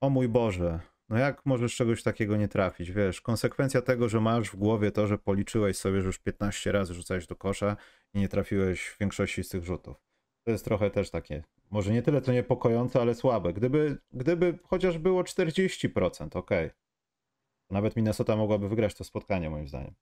o 0.00 0.10
mój 0.10 0.28
Boże, 0.28 0.80
no 1.08 1.18
jak 1.18 1.46
możesz 1.46 1.76
czegoś 1.76 2.02
takiego 2.02 2.36
nie 2.36 2.48
trafić, 2.48 2.92
wiesz, 2.92 3.20
konsekwencja 3.20 3.82
tego, 3.82 4.08
że 4.08 4.20
masz 4.20 4.50
w 4.50 4.56
głowie 4.56 4.90
to, 4.90 5.06
że 5.06 5.18
policzyłeś 5.18 5.76
sobie, 5.76 6.00
że 6.00 6.06
już 6.06 6.18
15 6.18 6.72
razy 6.72 6.94
rzucałeś 6.94 7.26
do 7.26 7.36
kosza 7.36 7.76
i 8.14 8.18
nie 8.18 8.28
trafiłeś 8.28 8.86
w 8.86 8.98
większości 8.98 9.44
z 9.44 9.48
tych 9.48 9.64
rzutów. 9.64 9.96
To 10.44 10.50
jest 10.50 10.64
trochę 10.64 10.90
też 10.90 11.10
takie, 11.10 11.42
może 11.70 11.92
nie 11.92 12.02
tyle 12.02 12.20
to 12.20 12.32
niepokojące, 12.32 13.00
ale 13.00 13.14
słabe. 13.14 13.52
Gdyby, 13.52 13.96
gdyby 14.12 14.58
chociaż 14.64 14.98
było 14.98 15.22
40%, 15.22 16.36
okej. 16.36 16.70
Nawet 17.70 17.96
Minnesota 17.96 18.36
mogłaby 18.36 18.68
wygrać 18.68 18.94
to 18.94 19.04
spotkanie, 19.04 19.50
moim 19.50 19.68
zdaniem. 19.68 19.94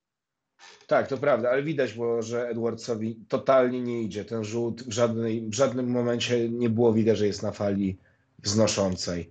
Tak, 0.86 1.08
to 1.08 1.18
prawda, 1.18 1.50
ale 1.50 1.62
widać 1.62 1.92
było, 1.94 2.22
że 2.22 2.48
Edwardsowi 2.48 3.24
totalnie 3.28 3.80
nie 3.80 4.02
idzie. 4.02 4.24
Ten 4.24 4.44
rzut 4.44 4.82
w, 4.82 4.92
żadnej, 4.92 5.48
w 5.48 5.54
żadnym 5.54 5.90
momencie 5.90 6.48
nie 6.48 6.70
było 6.70 6.92
widać, 6.92 7.18
że 7.18 7.26
jest 7.26 7.42
na 7.42 7.52
fali 7.52 7.98
wznoszącej. 8.38 9.30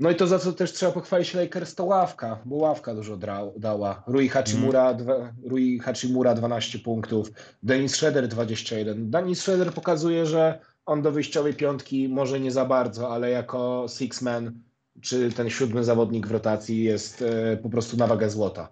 No 0.00 0.10
i 0.10 0.14
to, 0.16 0.26
za 0.26 0.38
co 0.38 0.52
też 0.52 0.72
trzeba 0.72 0.92
pochwalić 0.92 1.34
Lakers, 1.34 1.74
to 1.74 1.84
ławka, 1.84 2.38
bo 2.44 2.56
ławka 2.56 2.94
dużo 2.94 3.16
dała. 3.56 4.02
Rui 4.06 4.28
Hachimura, 4.28 4.94
dwa, 4.94 5.32
Rui 5.44 5.78
Hachimura 5.78 6.34
12 6.34 6.78
punktów, 6.78 7.30
Dennis 7.62 7.94
Schroeder 7.94 8.28
21. 8.28 9.10
Dennis 9.10 9.40
Schroeder 9.40 9.72
pokazuje, 9.72 10.26
że 10.26 10.60
on 10.86 11.02
do 11.02 11.12
wyjściowej 11.12 11.54
piątki 11.54 12.08
może 12.08 12.40
nie 12.40 12.50
za 12.50 12.64
bardzo, 12.64 13.10
ale 13.10 13.30
jako 13.30 13.86
six 13.98 14.22
man, 14.22 14.60
czy 15.00 15.32
ten 15.32 15.50
siódmy 15.50 15.84
zawodnik 15.84 16.26
w 16.26 16.30
rotacji 16.30 16.84
jest 16.84 17.22
e, 17.22 17.56
po 17.56 17.70
prostu 17.70 17.96
na 17.96 18.06
wagę 18.06 18.30
złota. 18.30 18.68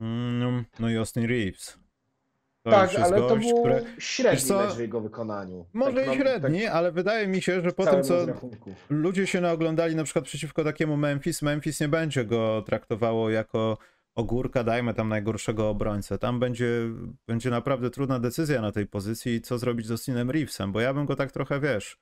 Mm, 0.00 0.64
No 0.80 0.90
i 0.90 0.96
Austin 0.96 1.26
Reeves. 1.26 1.81
To 2.62 2.70
tak, 2.70 2.94
ale 2.94 3.16
to 3.16 3.28
gość, 3.28 3.48
był 3.48 3.60
który- 3.60 3.84
średni 3.98 4.40
co? 4.40 4.58
mecz 4.58 4.74
w 4.74 4.80
jego 4.80 5.00
wykonaniu. 5.00 5.66
Może 5.72 6.04
Tak 6.04 6.14
i 6.14 6.18
średni, 6.18 6.62
tak 6.62 6.72
ale 6.72 6.92
wydaje 6.92 7.26
mi 7.26 7.42
się, 7.42 7.60
że 7.60 7.72
po 7.72 7.86
tym, 7.86 8.02
co 8.02 8.26
ludzie 8.90 9.26
się 9.26 9.40
naoglądali 9.40 9.96
na 9.96 10.04
przykład 10.04 10.24
przeciwko 10.24 10.64
takiemu 10.64 10.96
Memphis, 10.96 11.42
Memphis 11.42 11.80
nie 11.80 11.88
będzie 11.88 12.24
go 12.24 12.62
traktowało 12.66 13.30
jako 13.30 13.78
ogórka, 14.14 14.64
dajmy 14.64 14.94
tam 14.94 15.08
najgorszego 15.08 15.68
obrońcę. 15.68 16.18
Tam 16.18 16.40
będzie, 16.40 16.66
będzie 17.26 17.50
naprawdę 17.50 17.90
trudna 17.90 18.18
decyzja 18.18 18.60
na 18.60 18.72
tej 18.72 18.86
pozycji, 18.86 19.40
co 19.40 19.58
zrobić 19.58 19.86
z 19.86 19.90
Austinem 19.90 20.30
Reevesem, 20.30 20.72
bo 20.72 20.80
ja 20.80 20.94
bym 20.94 21.06
go 21.06 21.16
tak 21.16 21.32
trochę, 21.32 21.60
wiesz, 21.60 21.98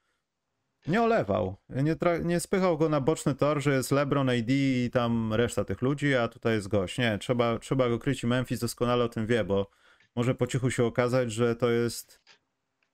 nie 0.86 1.02
olewał. 1.02 1.56
Nie, 1.68 1.96
nie 2.24 2.40
spychał 2.40 2.78
go 2.78 2.88
na 2.88 3.00
boczny 3.00 3.34
tor, 3.34 3.62
że 3.62 3.74
jest 3.74 3.90
LeBron, 3.90 4.28
AD 4.30 4.48
i 4.50 4.90
tam 4.92 5.34
reszta 5.34 5.64
tych 5.64 5.82
ludzi, 5.82 6.14
a 6.14 6.28
tutaj 6.28 6.54
jest 6.54 6.68
gość. 6.68 6.98
Nie, 6.98 7.18
trzeba, 7.18 7.58
trzeba 7.58 7.88
go 7.88 7.98
kryć 7.98 8.22
i 8.22 8.26
Memphis 8.26 8.60
doskonale 8.60 9.04
o 9.04 9.08
tym 9.08 9.26
wie, 9.26 9.44
bo 9.44 9.70
może 10.16 10.34
po 10.34 10.46
cichu 10.46 10.70
się 10.70 10.84
okazać, 10.84 11.32
że 11.32 11.56
to 11.56 11.70
jest... 11.70 12.20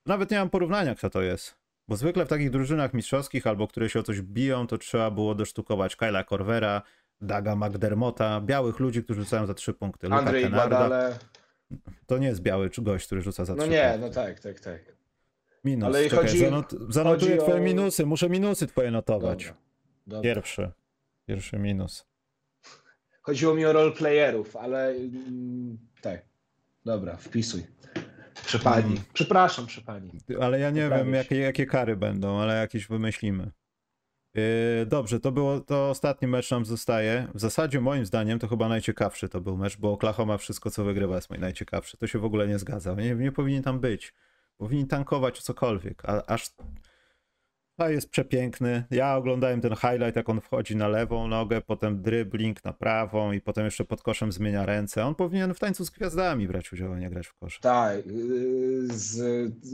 Nawet 0.06 0.30
nie 0.30 0.38
mam 0.38 0.50
porównania, 0.50 0.94
kto 0.94 1.10
to 1.10 1.22
jest. 1.22 1.54
Bo 1.88 1.96
zwykle 1.96 2.24
w 2.26 2.28
takich 2.28 2.50
drużynach 2.50 2.94
mistrzowskich 2.94 3.46
albo 3.46 3.68
które 3.68 3.88
się 3.90 4.00
o 4.00 4.02
coś 4.02 4.20
biją, 4.22 4.66
to 4.66 4.78
trzeba 4.78 5.10
było 5.10 5.34
dosztukować 5.34 5.96
Kyla 5.96 6.24
Corvera, 6.24 6.82
Daga 7.20 7.56
McDermotta, 7.56 8.40
białych 8.40 8.78
ludzi, 8.80 9.04
którzy 9.04 9.20
rzucają 9.22 9.46
za 9.46 9.54
trzy 9.54 9.74
punkty. 9.74 10.06
Luka 10.08 10.18
Andrzej. 10.18 10.50
Guadale. 10.50 11.18
To 12.06 12.18
nie 12.18 12.26
jest 12.26 12.40
biały 12.42 12.70
czy 12.70 12.82
gość, 12.82 13.06
który 13.06 13.20
rzuca 13.22 13.44
za 13.44 13.54
No 13.54 13.62
trzy 13.62 13.70
nie, 13.72 13.82
punkty. 13.90 14.00
no 14.08 14.10
tak, 14.14 14.40
tak, 14.40 14.60
tak. 14.60 14.96
Minus. 15.64 15.86
ale 15.86 16.04
Czekaj, 16.04 16.18
chodzi- 16.26 16.38
zanot, 16.38 16.74
zanotuję 16.88 17.30
chodzi 17.36 17.42
twoje 17.42 17.60
o- 17.60 17.64
minusy. 17.64 18.06
Muszę 18.06 18.28
minusy 18.28 18.66
twoje 18.66 18.90
notować. 18.90 19.44
Dobra. 19.44 19.60
Dobra. 20.06 20.22
Pierwszy. 20.22 20.70
Pierwszy 21.26 21.58
minus. 21.58 22.06
Chodziło 23.22 23.54
mi 23.54 23.64
o 23.66 23.72
roleplayerów, 23.72 24.56
ale 24.56 24.88
mm, 24.90 25.78
tak. 26.00 26.22
Dobra, 26.86 27.16
wpisuj. 27.16 27.66
Przepani. 28.46 28.92
Mm. 28.92 29.02
Przepraszam, 29.12 29.66
przepani. 29.66 30.10
Ale 30.40 30.60
ja 30.60 30.70
nie 30.70 30.82
Poprawię 30.82 31.04
wiem, 31.04 31.14
jakie, 31.14 31.38
jakie 31.38 31.66
kary 31.66 31.96
będą, 31.96 32.38
ale 32.38 32.54
jakieś 32.54 32.86
wymyślimy. 32.86 33.50
Yy, 34.34 34.42
dobrze, 34.86 35.20
to 35.20 35.32
było 35.32 35.60
to 35.60 35.90
ostatni 35.90 36.28
mecz 36.28 36.50
nam 36.50 36.64
zostaje. 36.64 37.28
W 37.34 37.40
zasadzie 37.40 37.80
moim 37.80 38.06
zdaniem 38.06 38.38
to 38.38 38.48
chyba 38.48 38.68
najciekawszy 38.68 39.28
to 39.28 39.40
był 39.40 39.56
mecz, 39.56 39.76
bo 39.76 39.92
Oklahoma 39.92 40.38
wszystko 40.38 40.70
co 40.70 40.84
wygrywa 40.84 41.14
jest 41.14 41.30
najciekawszy. 41.30 41.96
To 41.96 42.06
się 42.06 42.18
w 42.18 42.24
ogóle 42.24 42.48
nie 42.48 42.58
zgadza. 42.58 42.94
Nie, 42.94 43.14
nie 43.14 43.32
powinien 43.32 43.62
tam 43.62 43.80
być. 43.80 44.14
Powinien 44.56 44.86
tankować 44.86 45.42
cokolwiek. 45.42 46.02
A, 46.04 46.26
aż 46.26 46.50
to 47.76 47.90
jest 47.90 48.10
przepiękny. 48.10 48.84
Ja 48.90 49.16
oglądałem 49.16 49.60
ten 49.60 49.74
highlight, 49.74 50.16
jak 50.16 50.28
on 50.28 50.40
wchodzi 50.40 50.76
na 50.76 50.88
lewą 50.88 51.28
nogę, 51.28 51.60
potem 51.60 52.02
dribbling 52.02 52.64
na 52.64 52.72
prawą 52.72 53.32
i 53.32 53.40
potem 53.40 53.64
jeszcze 53.64 53.84
pod 53.84 54.02
koszem 54.02 54.32
zmienia 54.32 54.66
ręce. 54.66 55.04
On 55.04 55.14
powinien 55.14 55.54
w 55.54 55.58
tańcu 55.58 55.84
z 55.84 55.90
gwiazdami 55.90 56.48
brać 56.48 56.72
udział, 56.72 56.92
a 56.92 56.98
nie 56.98 57.10
grać 57.10 57.26
w 57.26 57.34
kosze. 57.34 57.60
Tak, 57.60 58.06
yy, 58.06 58.88
z 58.92 59.20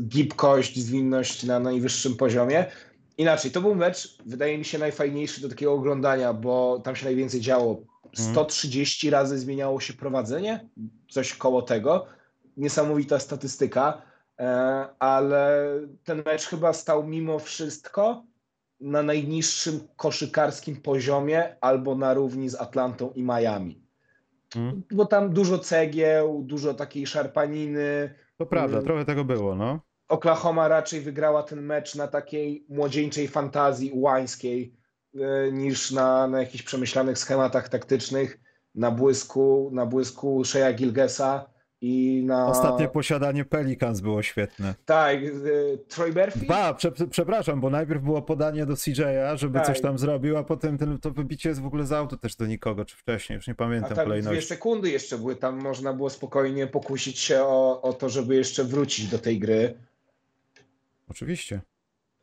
gibkość, 0.09 0.79
zwinność 0.79 1.45
na 1.45 1.61
najwyższym 1.61 2.17
poziomie. 2.17 2.67
Inaczej, 3.19 3.51
to 3.51 3.61
był 3.61 3.75
mecz, 3.75 4.19
wydaje 4.27 4.59
mi 4.59 4.65
się, 4.65 4.79
najfajniejszy 4.79 5.43
do 5.43 5.49
takiego 5.49 5.73
oglądania, 5.73 6.33
bo 6.33 6.81
tam 6.85 6.97
się 6.97 7.05
najwięcej 7.05 7.41
działo. 7.41 7.83
130 8.15 9.07
mhm. 9.07 9.23
razy 9.23 9.39
zmieniało 9.39 9.81
się 9.81 9.93
prowadzenie, 9.93 10.69
coś 11.09 11.35
koło 11.35 11.63
tego. 11.63 12.07
Niesamowita 12.57 13.19
statystyka, 13.19 14.03
ale 14.99 15.71
ten 16.05 16.23
mecz 16.27 16.47
chyba 16.47 16.73
stał 16.73 17.05
mimo 17.05 17.39
wszystko 17.39 18.25
na 18.81 19.03
najniższym 19.03 19.81
koszykarskim 19.97 20.77
poziomie 20.77 21.57
albo 21.61 21.95
na 21.95 22.15
równi 22.15 22.49
z 22.49 22.55
Atlantą 22.55 23.11
i 23.11 23.23
Miami. 23.23 23.83
Hmm. 24.55 24.83
Bo 24.91 25.07
tam 25.07 25.33
dużo 25.33 25.59
cegieł, 25.59 26.43
dużo 26.43 26.75
takiej 26.75 27.07
szarpaniny. 27.07 28.15
To 28.37 28.47
prawda, 28.47 28.73
hmm. 28.73 28.85
trochę 28.85 29.05
tego 29.05 29.25
było, 29.25 29.55
no. 29.55 29.81
Oklahoma 30.09 30.69
raczej 30.69 31.01
wygrała 31.01 31.43
ten 31.43 31.63
mecz 31.63 31.95
na 31.95 32.09
takiej 32.09 32.67
młodzieńczej 32.69 33.29
fantazji 33.29 33.91
ułańskiej 33.91 34.75
e, 35.15 35.53
niż 35.53 35.91
na, 35.91 36.27
na 36.27 36.41
jakichś 36.41 36.65
przemyślanych 36.65 37.19
schematach 37.19 37.69
taktycznych, 37.69 38.41
na 38.75 38.91
błysku, 38.91 39.71
na 39.73 39.87
błysku 39.87 40.45
Sheya 40.45 40.75
Gilgesa 40.75 41.52
i 41.83 42.23
na... 42.27 42.47
Ostatnie 42.47 42.89
posiadanie 42.89 43.45
Pelicans 43.45 44.01
było 44.01 44.23
świetne. 44.23 44.75
Tak, 44.85 45.17
e, 45.17 45.29
Troy 45.89 46.13
Murphy? 46.13 46.47
Ba, 46.47 46.75
prze, 46.75 46.93
przepraszam, 47.11 47.61
bo 47.61 47.71
najpierw 47.71 48.03
było 48.03 48.23
podanie 48.23 48.67
do 48.67 48.75
CJ'a, 48.75 49.37
żeby 49.37 49.59
tak. 49.59 49.67
coś 49.67 49.81
tam 49.81 49.99
zrobił, 49.99 50.37
a 50.37 50.45
potem 50.45 50.79
ten, 50.79 50.99
to 50.99 51.11
wybicie 51.11 51.49
jest 51.49 51.61
w 51.61 51.67
ogóle 51.67 51.87
z 51.87 51.93
auto 51.93 52.17
też 52.17 52.37
do 52.37 52.47
nikogo, 52.47 52.85
czy 52.85 52.97
wcześniej, 52.97 53.37
już 53.37 53.47
nie 53.47 53.55
pamiętam 53.55 53.93
a 53.93 53.97
tak, 53.97 54.05
kolejności. 54.05 54.39
dwie 54.39 54.47
sekundy 54.47 54.91
jeszcze 54.91 55.19
były, 55.19 55.37
tam 55.37 55.61
można 55.61 55.93
było 55.93 56.11
spokojnie 56.11 56.67
pokusić 56.67 57.19
się 57.19 57.43
o, 57.43 57.83
o 57.83 57.93
to, 57.93 58.09
żeby 58.09 58.35
jeszcze 58.35 58.65
wrócić 58.65 59.09
do 59.09 59.19
tej 59.19 59.39
gry. 59.39 59.75
Oczywiście. 61.11 61.61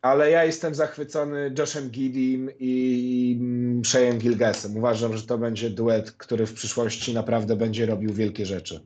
Ale 0.02 0.32
ja 0.32 0.46
jestem 0.46 0.76
zachwycony 0.76 1.54
Joshem 1.58 1.90
Gidim 1.90 2.50
i 2.60 3.82
Shayem 3.86 4.18
Gilgesem. 4.18 4.78
Uważam, 4.78 5.18
że 5.18 5.24
to 5.24 5.38
będzie 5.38 5.70
duet, 5.70 6.12
który 6.12 6.46
w 6.46 6.54
przyszłości 6.54 7.14
naprawdę 7.14 7.56
będzie 7.56 7.86
robił 7.86 8.14
wielkie 8.14 8.46
rzeczy. 8.46 8.82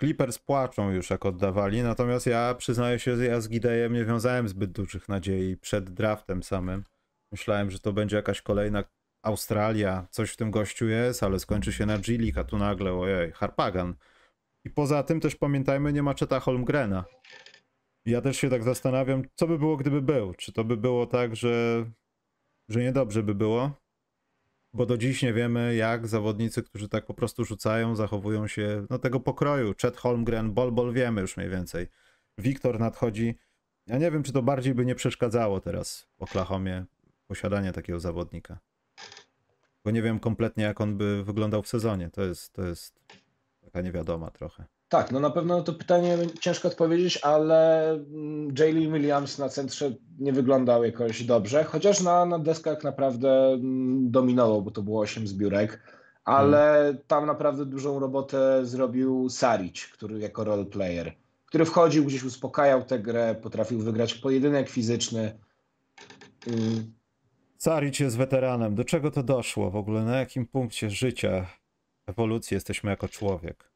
Clippers 0.00 0.38
płaczą 0.38 0.90
już, 0.90 1.10
jak 1.10 1.26
oddawali, 1.26 1.82
natomiast 1.82 2.26
ja 2.26 2.54
przyznaję 2.54 2.98
się, 2.98 3.24
ja 3.24 3.40
z 3.40 3.48
Gidejem 3.48 3.92
nie 3.92 4.04
wiązałem 4.04 4.48
zbyt 4.48 4.72
dużych 4.72 5.08
nadziei 5.08 5.56
przed 5.56 5.90
draftem 5.90 6.42
samym. 6.42 6.84
Myślałem, 7.32 7.70
że 7.70 7.78
to 7.78 7.92
będzie 7.92 8.16
jakaś 8.16 8.42
kolejna 8.42 8.84
Australia, 9.22 10.06
coś 10.10 10.30
w 10.30 10.36
tym 10.36 10.50
gościu 10.50 10.88
jest, 10.88 11.22
ale 11.22 11.38
skończy 11.38 11.72
się 11.72 11.86
na 11.86 11.98
G 11.98 12.18
a 12.36 12.44
tu 12.44 12.58
nagle, 12.58 12.92
ojej, 12.92 13.32
Harpagan. 13.32 13.94
I 14.64 14.70
poza 14.70 15.02
tym 15.02 15.20
też 15.20 15.36
pamiętajmy, 15.36 15.92
nie 15.92 16.02
ma 16.02 16.14
Czeta 16.14 16.40
Holmgrena. 16.40 17.04
Ja 18.06 18.20
też 18.20 18.36
się 18.36 18.50
tak 18.50 18.62
zastanawiam, 18.62 19.22
co 19.34 19.46
by 19.46 19.58
było, 19.58 19.76
gdyby 19.76 20.02
był. 20.02 20.34
Czy 20.34 20.52
to 20.52 20.64
by 20.64 20.76
było 20.76 21.06
tak, 21.06 21.36
że, 21.36 21.84
że 22.68 22.80
niedobrze 22.80 23.22
by 23.22 23.34
było? 23.34 23.85
Bo 24.76 24.86
do 24.86 24.98
dziś 24.98 25.22
nie 25.22 25.32
wiemy, 25.32 25.74
jak 25.74 26.06
zawodnicy, 26.06 26.62
którzy 26.62 26.88
tak 26.88 27.06
po 27.06 27.14
prostu 27.14 27.44
rzucają, 27.44 27.96
zachowują 27.96 28.46
się 28.46 28.86
no 28.90 28.98
tego 28.98 29.20
pokroju. 29.20 29.74
Chet 29.82 29.96
Holmgren, 29.96 30.52
Bol 30.52 30.72
Bol 30.72 30.92
wiemy 30.92 31.20
już 31.20 31.36
mniej 31.36 31.50
więcej. 31.50 31.86
Wiktor 32.38 32.80
nadchodzi. 32.80 33.38
Ja 33.86 33.98
nie 33.98 34.10
wiem, 34.10 34.22
czy 34.22 34.32
to 34.32 34.42
bardziej 34.42 34.74
by 34.74 34.84
nie 34.84 34.94
przeszkadzało 34.94 35.60
teraz 35.60 36.06
w 36.18 36.22
Oklahomie 36.22 36.84
posiadanie 37.26 37.72
takiego 37.72 38.00
zawodnika. 38.00 38.58
Bo 39.84 39.90
nie 39.90 40.02
wiem 40.02 40.20
kompletnie, 40.20 40.64
jak 40.64 40.80
on 40.80 40.96
by 40.96 41.24
wyglądał 41.24 41.62
w 41.62 41.68
sezonie. 41.68 42.10
To 42.10 42.22
jest, 42.24 42.52
to 42.52 42.64
jest 42.64 43.00
taka 43.60 43.80
niewiadoma 43.80 44.30
trochę. 44.30 44.64
Tak, 44.88 45.10
no 45.12 45.20
na 45.20 45.30
pewno 45.30 45.62
to 45.62 45.72
pytanie 45.72 46.18
ciężko 46.40 46.68
odpowiedzieć, 46.68 47.18
ale 47.22 47.90
mm, 47.90 48.54
Jalen 48.58 48.92
Williams 48.92 49.38
na 49.38 49.48
centrze 49.48 49.92
nie 50.18 50.32
wyglądał 50.32 50.84
jakoś 50.84 51.24
dobrze, 51.24 51.64
chociaż 51.64 52.00
na, 52.00 52.26
na 52.26 52.38
deskach 52.38 52.84
naprawdę 52.84 53.52
mm, 53.52 54.10
dominował, 54.10 54.62
bo 54.62 54.70
to 54.70 54.82
było 54.82 55.00
8 55.00 55.26
zbiórek, 55.26 55.82
ale 56.24 56.58
hmm. 56.58 56.98
tam 57.06 57.26
naprawdę 57.26 57.66
dużą 57.66 57.98
robotę 57.98 58.66
zrobił 58.66 59.28
Saric, 59.28 59.86
który 59.86 60.18
jako 60.18 60.44
role 60.44 60.64
player, 60.64 61.12
który 61.46 61.64
wchodził, 61.64 62.04
gdzieś 62.04 62.24
uspokajał 62.24 62.84
tę 62.84 62.98
grę, 62.98 63.34
potrafił 63.42 63.78
wygrać 63.78 64.14
pojedynek 64.14 64.68
fizyczny. 64.68 65.38
Hmm. 66.44 66.92
Saric 67.58 68.00
jest 68.00 68.16
weteranem. 68.16 68.74
Do 68.74 68.84
czego 68.84 69.10
to 69.10 69.22
doszło 69.22 69.70
w 69.70 69.76
ogóle? 69.76 70.04
Na 70.04 70.16
jakim 70.16 70.46
punkcie 70.46 70.90
życia, 70.90 71.46
ewolucji 72.06 72.54
jesteśmy 72.54 72.90
jako 72.90 73.08
człowiek? 73.08 73.75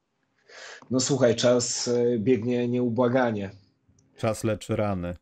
No 0.90 1.00
słuchaj, 1.00 1.36
czas 1.36 1.88
e, 1.88 2.18
biegnie 2.18 2.68
nieubłaganie. 2.68 3.50
Czas 4.16 4.44
leczy 4.44 4.76
rany. 4.76 5.14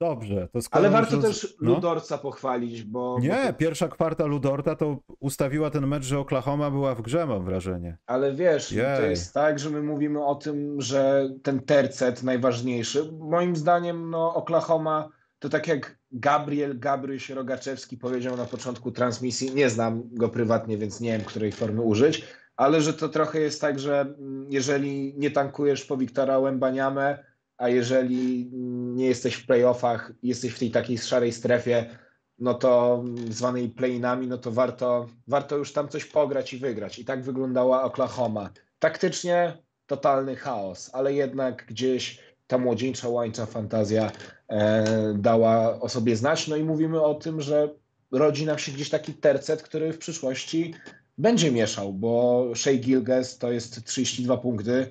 Dobrze, 0.00 0.48
to 0.52 0.58
Ale 0.70 0.90
warto 0.90 1.16
już... 1.16 1.24
też 1.24 1.56
no? 1.60 1.74
Ludorca 1.74 2.18
pochwalić, 2.18 2.82
bo... 2.82 3.18
Nie, 3.20 3.28
bo 3.28 3.46
to... 3.46 3.52
pierwsza 3.52 3.88
kwarta 3.88 4.26
Ludorta 4.26 4.76
to 4.76 4.98
ustawiła 5.20 5.70
ten 5.70 5.86
mecz, 5.86 6.04
że 6.04 6.18
Oklahoma 6.18 6.70
była 6.70 6.94
w 6.94 7.02
grze, 7.02 7.26
mam 7.26 7.44
wrażenie. 7.44 7.96
Ale 8.06 8.34
wiesz, 8.34 8.72
Jej. 8.72 8.96
to 8.96 9.02
jest 9.02 9.34
tak, 9.34 9.58
że 9.58 9.70
my 9.70 9.82
mówimy 9.82 10.24
o 10.24 10.34
tym, 10.34 10.80
że 10.80 11.30
ten 11.42 11.60
tercet 11.60 12.22
najważniejszy. 12.22 13.12
Moim 13.12 13.56
zdaniem 13.56 14.10
no, 14.10 14.34
Oklahoma 14.34 15.08
to 15.38 15.48
tak 15.48 15.68
jak 15.68 15.98
Gabriel 16.12 16.78
Gabryś 16.78 17.30
Rogaczewski 17.30 17.96
powiedział 17.96 18.36
na 18.36 18.44
początku 18.44 18.90
transmisji, 18.90 19.54
nie 19.54 19.70
znam 19.70 20.02
go 20.12 20.28
prywatnie, 20.28 20.78
więc 20.78 21.00
nie 21.00 21.12
wiem, 21.12 21.20
której 21.20 21.52
formy 21.52 21.82
użyć, 21.82 22.24
ale 22.58 22.82
że 22.82 22.94
to 22.94 23.08
trochę 23.08 23.40
jest 23.40 23.60
tak, 23.60 23.78
że 23.78 24.00
mm, 24.00 24.46
jeżeli 24.50 25.14
nie 25.16 25.30
tankujesz 25.30 25.84
po 25.84 25.96
Wiktora 25.96 26.38
Łębaniamę, 26.38 27.24
a 27.56 27.68
jeżeli 27.68 28.50
nie 28.94 29.06
jesteś 29.06 29.34
w 29.34 29.46
playoffach, 29.46 30.12
jesteś 30.22 30.52
w 30.52 30.58
tej 30.58 30.70
takiej 30.70 30.98
szarej 30.98 31.32
strefie, 31.32 31.98
no 32.38 32.54
to 32.54 33.00
mm, 33.04 33.32
zwanej 33.32 33.68
playinami, 33.68 34.26
no 34.26 34.38
to 34.38 34.50
warto, 34.50 35.06
warto 35.26 35.56
już 35.56 35.72
tam 35.72 35.88
coś 35.88 36.04
pograć 36.04 36.52
i 36.52 36.58
wygrać. 36.58 36.98
I 36.98 37.04
tak 37.04 37.22
wyglądała 37.22 37.82
Oklahoma. 37.82 38.50
Taktycznie 38.78 39.62
totalny 39.86 40.36
chaos, 40.36 40.90
ale 40.92 41.14
jednak 41.14 41.66
gdzieś 41.66 42.22
ta 42.46 42.58
młodzieńcza 42.58 43.08
łańcza 43.08 43.46
fantazja 43.46 44.10
e, 44.48 44.84
dała 45.18 45.80
o 45.80 45.88
sobie 45.88 46.16
znać. 46.16 46.48
No 46.48 46.56
i 46.56 46.64
mówimy 46.64 47.02
o 47.02 47.14
tym, 47.14 47.40
że 47.40 47.68
rodzi 48.12 48.46
nam 48.46 48.58
się 48.58 48.72
gdzieś 48.72 48.90
taki 48.90 49.14
tercet, 49.14 49.62
który 49.62 49.92
w 49.92 49.98
przyszłości 49.98 50.74
będzie 51.18 51.52
mieszał, 51.52 51.92
bo 51.92 52.44
Shea 52.54 52.78
Gilges 52.78 53.38
to 53.38 53.52
jest 53.52 53.84
32 53.84 54.36
punkty, 54.36 54.88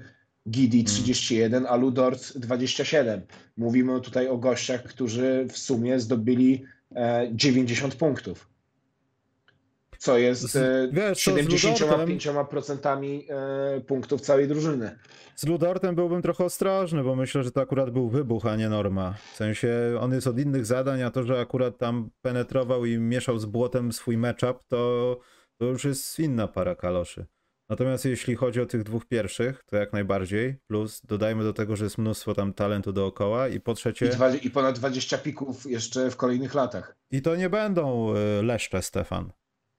Gidi 0.50 0.84
31, 0.84 1.52
hmm. 1.52 1.74
a 1.74 1.76
Ludorc 1.76 2.38
27. 2.38 3.22
Mówimy 3.58 4.02
tutaj 4.02 4.28
o 4.28 4.38
gościach, 4.38 4.84
którzy 4.84 5.48
w 5.50 5.58
sumie 5.58 6.00
zdobyli 6.00 6.64
90 7.32 7.94
e, 7.94 7.98
punktów. 7.98 8.50
Co 9.98 10.18
jest 10.18 10.56
e, 10.56 10.90
Wiesz, 10.92 11.28
75% 11.28 13.22
e, 13.30 13.82
punktów 13.82 14.22
całej 14.22 14.48
drużyny. 14.48 14.98
Z 15.36 15.46
Ludortem 15.46 15.96
byłbym 15.96 16.22
trochę 16.22 16.46
ostrożny, 16.46 17.04
bo 17.04 17.16
myślę, 17.16 17.44
że 17.44 17.52
to 17.52 17.62
akurat 17.62 17.90
był 17.90 18.10
wybuch, 18.10 18.46
a 18.46 18.56
nie 18.56 18.70
norma. 18.70 19.14
W 19.34 19.36
sensie 19.36 19.70
on 20.00 20.14
jest 20.14 20.28
od 20.28 20.40
innych 20.40 20.66
zadań, 20.66 21.02
a 21.02 21.12
to, 21.12 21.24
że 21.24 21.40
akurat 21.40 21.78
tam 21.78 22.10
penetrował 22.22 22.86
i 22.86 22.98
mieszał 22.98 23.40
z 23.40 23.46
błotem 23.46 23.92
swój 23.92 24.18
matchup, 24.18 24.64
to 24.68 25.20
to 25.58 25.66
już 25.66 25.84
jest 25.84 26.20
inna 26.20 26.48
para 26.48 26.76
kaloszy. 26.76 27.26
Natomiast 27.70 28.06
jeśli 28.06 28.36
chodzi 28.36 28.62
o 28.62 28.66
tych 28.66 28.84
dwóch 28.84 29.06
pierwszych, 29.06 29.64
to 29.64 29.76
jak 29.76 29.94
najbardziej. 29.94 30.56
Plus 30.68 31.02
dodajmy 31.06 31.44
do 31.44 31.54
tego, 31.54 31.76
że 31.76 31.84
jest 31.84 31.98
mnóstwo 31.98 32.34
tam 32.34 32.54
talentu 32.54 32.94
dookoła 32.94 33.48
i 33.48 33.60
po 33.60 33.74
trzecie... 33.74 34.06
I, 34.06 34.10
dwa, 34.10 34.36
i 34.36 34.50
ponad 34.50 34.80
20 34.80 35.18
pików 35.18 35.66
jeszcze 35.66 36.12
w 36.12 36.18
kolejnych 36.18 36.54
latach. 36.54 36.98
I 37.12 37.22
to 37.22 37.36
nie 37.36 37.50
będą 37.50 38.14
e, 38.16 38.42
leszcze, 38.44 38.82
Stefan. 38.82 39.32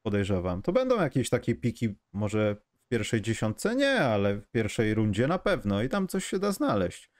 Podejrzewam. 0.02 0.62
To 0.62 0.72
będą 0.72 1.00
jakieś 1.00 1.30
takie 1.30 1.54
piki, 1.54 1.94
może 2.12 2.56
w 2.84 2.88
pierwszej 2.88 3.22
dziesiątce 3.22 3.76
nie, 3.76 4.00
ale 4.00 4.36
w 4.36 4.50
pierwszej 4.50 4.94
rundzie 4.94 5.26
na 5.26 5.38
pewno 5.38 5.82
i 5.82 5.88
tam 5.88 6.08
coś 6.08 6.24
się 6.24 6.38
da 6.38 6.52
znaleźć 6.52 7.10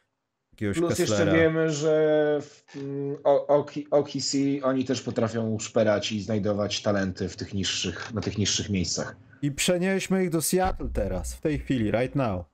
jakiegoś 0.60 0.78
Plus 0.78 0.96
Kesslera. 0.96 1.24
jeszcze 1.24 1.38
wiemy, 1.38 1.70
że 1.70 2.38
w 2.42 2.76
mm, 2.76 3.16
OKC 3.90 4.34
oni 4.62 4.84
też 4.84 5.02
potrafią 5.02 5.58
szperać 5.58 6.12
i 6.12 6.22
znajdować 6.22 6.82
talenty 6.82 7.28
w 7.28 7.36
tych 7.36 7.54
niższych, 7.54 8.14
na 8.14 8.20
tych 8.20 8.38
niższych 8.38 8.70
miejscach. 8.70 9.16
I 9.42 9.52
przenieśmy 9.52 10.24
ich 10.24 10.30
do 10.30 10.42
Seattle 10.42 10.88
teraz, 10.92 11.34
w 11.34 11.40
tej 11.40 11.58
chwili, 11.58 11.90
right 11.90 12.14
now. 12.14 12.44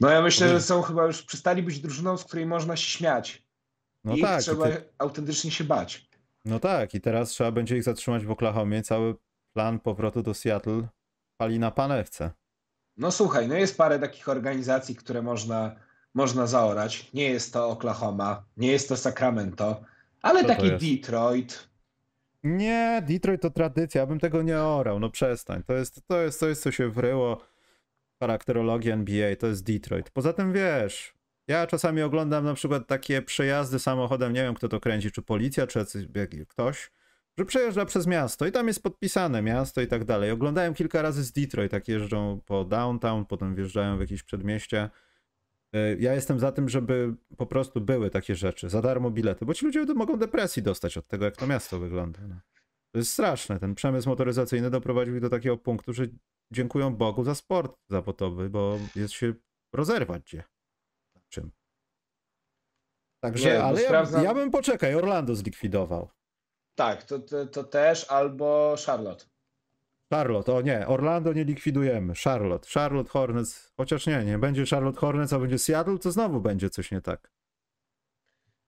No 0.00 0.10
ja 0.10 0.22
myślę, 0.22 0.48
że 0.48 0.60
są 0.60 0.82
chyba 0.82 1.06
już 1.06 1.22
przestali 1.22 1.62
być 1.62 1.80
drużyną, 1.80 2.16
z 2.16 2.24
której 2.24 2.46
można 2.46 2.76
się 2.76 2.90
śmiać. 2.98 3.42
No 4.04 4.16
I 4.16 4.20
tak. 4.20 4.42
trzeba 4.42 4.66
te... 4.66 4.82
autentycznie 4.98 5.50
się 5.50 5.64
bać. 5.64 6.08
No 6.44 6.60
tak, 6.60 6.94
i 6.94 7.00
teraz 7.00 7.30
trzeba 7.30 7.52
będzie 7.52 7.76
ich 7.76 7.82
zatrzymać 7.82 8.24
w 8.24 8.30
Oklahomie. 8.30 8.82
Cały 8.82 9.14
plan 9.52 9.80
powrotu 9.80 10.22
do 10.22 10.34
Seattle 10.34 10.88
pali 11.36 11.58
na 11.58 11.70
panewce. 11.70 12.30
No 12.96 13.10
słuchaj, 13.10 13.48
no 13.48 13.54
jest 13.54 13.76
parę 13.76 13.98
takich 13.98 14.28
organizacji, 14.28 14.96
które 14.96 15.22
można, 15.22 15.76
można 16.14 16.46
zaorać. 16.46 17.10
Nie 17.14 17.30
jest 17.30 17.52
to 17.52 17.68
Oklahoma, 17.68 18.44
nie 18.56 18.72
jest 18.72 18.88
to 18.88 18.96
Sacramento, 18.96 19.80
ale 20.22 20.42
Co 20.42 20.48
taki? 20.48 20.70
Detroit. 20.70 21.68
Nie, 22.42 23.02
Detroit 23.08 23.42
to 23.42 23.50
tradycja, 23.50 24.00
ja 24.00 24.06
bym 24.06 24.20
tego 24.20 24.42
nie 24.42 24.58
orał, 24.58 25.00
no 25.00 25.10
przestań. 25.10 25.62
To 25.66 25.72
jest, 25.72 26.02
to 26.06 26.20
jest 26.20 26.38
coś, 26.38 26.58
co 26.58 26.72
się 26.72 26.90
wryło 26.90 27.36
w 28.16 28.18
charakterologii 28.20 28.90
NBA, 28.90 29.36
to 29.36 29.46
jest 29.46 29.64
Detroit. 29.64 30.10
Poza 30.10 30.32
tym 30.32 30.52
wiesz, 30.52 31.14
ja 31.48 31.66
czasami 31.66 32.02
oglądam 32.02 32.44
na 32.44 32.54
przykład 32.54 32.86
takie 32.86 33.22
przejazdy 33.22 33.78
samochodem, 33.78 34.32
nie 34.32 34.42
wiem 34.42 34.54
kto 34.54 34.68
to 34.68 34.80
kręci, 34.80 35.10
czy 35.10 35.22
policja, 35.22 35.66
czy 35.66 35.84
ktoś, 36.48 36.90
że 37.38 37.44
przejeżdża 37.44 37.84
przez 37.84 38.06
miasto 38.06 38.46
i 38.46 38.52
tam 38.52 38.68
jest 38.68 38.82
podpisane 38.82 39.42
miasto 39.42 39.80
i 39.80 39.86
tak 39.86 40.04
dalej. 40.04 40.30
Oglądałem 40.30 40.74
kilka 40.74 41.02
razy 41.02 41.24
z 41.24 41.32
Detroit, 41.32 41.70
tak 41.70 41.88
jeżdżą 41.88 42.40
po 42.46 42.64
downtown, 42.64 43.24
potem 43.24 43.54
wjeżdżają 43.54 43.96
w 43.96 44.00
jakieś 44.00 44.22
przedmieście. 44.22 44.90
Y, 45.76 45.96
Ja 46.00 46.14
jestem 46.14 46.38
za 46.38 46.52
tym, 46.52 46.68
żeby 46.68 47.14
po 47.36 47.46
prostu 47.46 47.80
były 47.80 48.10
takie 48.10 48.36
rzeczy, 48.36 48.68
za 48.68 48.82
darmo 48.82 49.10
bilety, 49.10 49.44
bo 49.46 49.54
ci 49.54 49.66
ludzie 49.66 49.84
mogą 49.84 50.16
depresji 50.16 50.62
dostać 50.62 50.96
od 50.98 51.06
tego, 51.06 51.24
jak 51.24 51.36
to 51.36 51.46
miasto 51.46 51.78
wygląda. 51.78 52.20
No. 52.28 52.34
To 52.92 52.98
jest 52.98 53.12
straszne. 53.12 53.60
Ten 53.60 53.74
przemysł 53.74 54.08
motoryzacyjny 54.08 54.70
doprowadził 54.70 55.14
ich 55.14 55.20
do 55.20 55.30
takiego 55.30 55.56
punktu, 55.56 55.92
że 55.92 56.06
dziękują 56.52 56.96
Bogu 56.96 57.24
za 57.24 57.34
sport 57.34 57.76
zawodowy, 57.90 58.50
bo 58.50 58.78
jest 58.96 59.14
się 59.14 59.34
rozerwać 59.74 60.22
gdzie. 60.22 60.44
Czym? 61.28 61.50
Także, 63.22 63.48
Nie, 63.52 63.58
bo 63.58 63.64
ale 63.64 63.82
ja, 63.82 63.88
sprawdzam- 63.88 64.24
ja 64.24 64.34
bym 64.34 64.50
poczekaj, 64.50 64.94
Orlando 64.94 65.34
zlikwidował. 65.34 66.08
Tak, 66.78 67.02
to, 67.02 67.18
to, 67.18 67.46
to 67.46 67.64
też, 67.64 68.10
albo 68.10 68.74
Charlotte. 68.86 69.24
Charlotte, 70.10 70.54
o 70.54 70.60
nie, 70.60 70.86
Orlando 70.86 71.32
nie 71.32 71.44
likwidujemy. 71.44 72.14
Charlotte, 72.24 72.68
Charlotte 72.74 73.10
Hornets, 73.10 73.72
chociaż 73.76 74.06
nie, 74.06 74.24
nie 74.24 74.38
będzie 74.38 74.66
Charlotte 74.66 75.00
Hornets, 75.00 75.32
a 75.32 75.38
będzie 75.38 75.58
Seattle, 75.58 75.98
to 75.98 76.12
znowu 76.12 76.40
będzie 76.40 76.70
coś 76.70 76.90
nie 76.90 77.00
tak. 77.00 77.30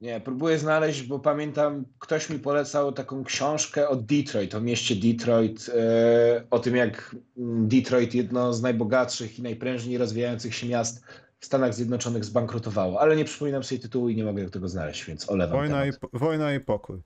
Nie, 0.01 0.21
próbuję 0.21 0.59
znaleźć, 0.59 1.03
bo 1.03 1.19
pamiętam, 1.19 1.85
ktoś 1.99 2.31
mi 2.31 2.39
polecał 2.39 2.93
taką 2.93 3.25
książkę 3.25 3.89
o 3.89 3.97
Detroit, 3.97 4.55
o 4.55 4.61
mieście 4.61 4.97
Detroit, 4.97 5.71
e, 5.75 6.45
o 6.51 6.59
tym 6.59 6.77
jak 6.77 7.17
mm, 7.37 7.69
Detroit, 7.69 8.15
jedno 8.15 8.53
z 8.53 8.63
najbogatszych 8.63 9.39
i 9.39 9.43
najprężniej 9.43 9.99
rozwijających 9.99 10.55
się 10.55 10.69
miast 10.69 11.05
w 11.39 11.47
Stanach 11.47 11.75
Zjednoczonych, 11.75 12.25
zbankrutowało. 12.25 13.01
Ale 13.01 13.17
nie 13.17 13.25
przypominam 13.25 13.65
sobie 13.65 13.81
tytułu 13.81 14.09
i 14.09 14.17
nie 14.17 14.25
mogę 14.25 14.51
tego 14.51 14.69
znaleźć, 14.69 15.05
więc 15.05 15.31
olewam 15.31 15.59
Wojna 15.59 15.87
i, 15.87 15.93
temat. 15.93 16.11
wojna 16.13 16.55
i 16.55 16.61
pokój. 16.61 17.01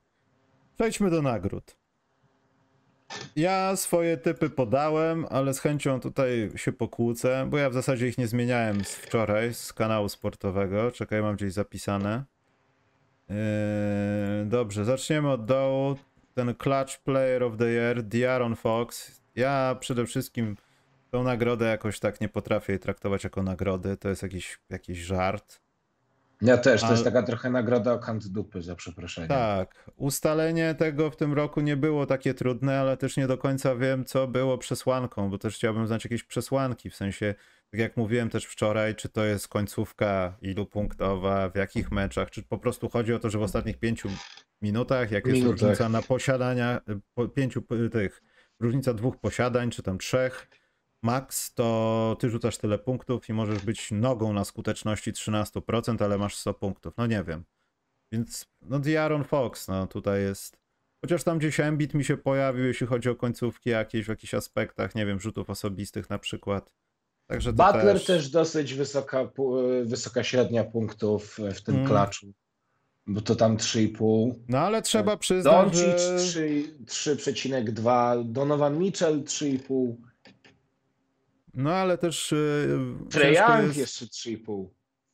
Przejdźmy 0.74 1.10
do 1.10 1.22
nagród. 1.22 1.76
Ja 3.36 3.76
swoje 3.76 4.16
typy 4.16 4.50
podałem, 4.50 5.26
ale 5.30 5.54
z 5.54 5.60
chęcią 5.60 6.00
tutaj 6.00 6.50
się 6.56 6.72
pokłócę, 6.72 7.46
bo 7.50 7.58
ja 7.58 7.70
w 7.70 7.74
zasadzie 7.74 8.08
ich 8.08 8.18
nie 8.18 8.26
zmieniałem 8.26 8.84
z 8.84 8.94
wczoraj 8.94 9.54
z 9.54 9.72
kanału 9.72 10.08
sportowego. 10.08 10.90
Czekaj, 10.90 11.22
mam 11.22 11.36
gdzieś 11.36 11.52
zapisane. 11.52 12.24
Yy, 13.28 13.36
dobrze, 14.46 14.84
zaczniemy 14.84 15.30
od 15.30 15.44
dołu. 15.44 15.96
Ten 16.34 16.54
Clutch 16.54 16.98
Player 16.98 17.42
of 17.42 17.56
the 17.56 17.66
Year, 17.66 18.02
Diaron 18.02 18.56
Fox. 18.56 19.20
Ja 19.34 19.76
przede 19.80 20.06
wszystkim 20.06 20.56
tą 21.10 21.22
nagrodę 21.22 21.66
jakoś 21.66 22.00
tak 22.00 22.20
nie 22.20 22.28
potrafię 22.28 22.78
traktować 22.78 23.24
jako 23.24 23.42
nagrody. 23.42 23.96
To 23.96 24.08
jest 24.08 24.22
jakiś, 24.22 24.58
jakiś 24.70 24.98
żart. 24.98 25.63
Ja 26.44 26.58
też, 26.58 26.80
to 26.80 26.90
jest 26.90 27.04
taka 27.04 27.22
trochę 27.22 27.50
nagroda 27.50 27.92
o 27.92 27.98
kant 27.98 28.28
dupy, 28.28 28.62
za 28.62 28.74
przeproszeniem. 28.74 29.28
Tak, 29.28 29.90
ustalenie 29.96 30.74
tego 30.74 31.10
w 31.10 31.16
tym 31.16 31.32
roku 31.32 31.60
nie 31.60 31.76
było 31.76 32.06
takie 32.06 32.34
trudne, 32.34 32.80
ale 32.80 32.96
też 32.96 33.16
nie 33.16 33.26
do 33.26 33.38
końca 33.38 33.76
wiem, 33.76 34.04
co 34.04 34.26
było 34.26 34.58
przesłanką, 34.58 35.30
bo 35.30 35.38
też 35.38 35.54
chciałbym 35.54 35.86
znać 35.86 36.04
jakieś 36.04 36.24
przesłanki, 36.24 36.90
w 36.90 36.96
sensie, 36.96 37.34
tak 37.70 37.80
jak 37.80 37.96
mówiłem 37.96 38.30
też 38.30 38.44
wczoraj, 38.44 38.94
czy 38.94 39.08
to 39.08 39.24
jest 39.24 39.48
końcówka 39.48 40.36
ilu 40.42 40.66
punktowa, 40.66 41.48
w 41.48 41.56
jakich 41.56 41.92
meczach, 41.92 42.30
czy 42.30 42.42
po 42.42 42.58
prostu 42.58 42.88
chodzi 42.88 43.12
o 43.12 43.18
to, 43.18 43.30
że 43.30 43.38
w 43.38 43.42
ostatnich 43.42 43.78
pięciu 43.78 44.08
minutach, 44.62 45.10
jak 45.10 45.26
jest 45.26 45.38
Minutach. 45.38 45.60
różnica 45.60 45.88
na 45.88 46.02
posiadania, 46.02 46.80
po, 47.14 47.28
pięciu 47.28 47.62
tych, 47.92 48.22
różnica 48.60 48.94
dwóch 48.94 49.16
posiadań, 49.16 49.70
czy 49.70 49.82
tam 49.82 49.98
trzech, 49.98 50.48
max, 51.04 51.54
to 51.54 52.16
ty 52.20 52.30
rzucasz 52.30 52.58
tyle 52.58 52.78
punktów 52.78 53.28
i 53.28 53.32
możesz 53.32 53.64
być 53.64 53.90
nogą 53.90 54.32
na 54.32 54.44
skuteczności 54.44 55.12
13%, 55.12 56.04
ale 56.04 56.18
masz 56.18 56.36
100 56.36 56.54
punktów, 56.54 56.94
no 56.96 57.06
nie 57.06 57.24
wiem. 57.24 57.44
Więc 58.12 58.46
no 58.62 58.78
Diaron 58.78 59.24
Fox, 59.24 59.68
no 59.68 59.86
tutaj 59.86 60.22
jest. 60.22 60.56
Chociaż 61.00 61.24
tam 61.24 61.38
gdzieś 61.38 61.60
Embiid 61.60 61.94
mi 61.94 62.04
się 62.04 62.16
pojawił, 62.16 62.64
jeśli 62.64 62.86
chodzi 62.86 63.08
o 63.08 63.14
końcówki 63.16 63.70
jakieś 63.70 64.06
w 64.06 64.08
jakichś 64.08 64.34
aspektach, 64.34 64.94
nie 64.94 65.06
wiem, 65.06 65.20
rzutów 65.20 65.50
osobistych 65.50 66.10
na 66.10 66.18
przykład. 66.18 66.72
Także 67.26 67.52
Butler 67.52 67.94
też... 67.94 68.04
też... 68.04 68.30
dosyć 68.30 68.74
wysoka, 68.74 69.28
wysoka 69.84 70.24
średnia 70.24 70.64
punktów 70.64 71.38
w 71.54 71.62
tym 71.62 71.74
Mm. 71.74 71.88
klaczu, 71.88 72.32
bo 73.06 73.20
to 73.20 73.36
tam 73.36 73.56
3,5. 73.56 74.34
No 74.48 74.58
ale 74.58 74.82
trzeba 74.82 75.16
przyznać, 75.16 75.54
Doncic 75.54 76.02
że... 76.18 76.50
3 76.86 77.16
3,2, 77.16 78.24
Donovan 78.32 78.78
Mitchell 78.78 79.22
3,5, 79.22 79.94
No 81.54 81.72
ale 81.74 81.98
też 81.98 82.34
Young 83.14 83.66
jest, 83.66 83.76
jeszcze 83.76 84.06
3,5. 84.06 84.66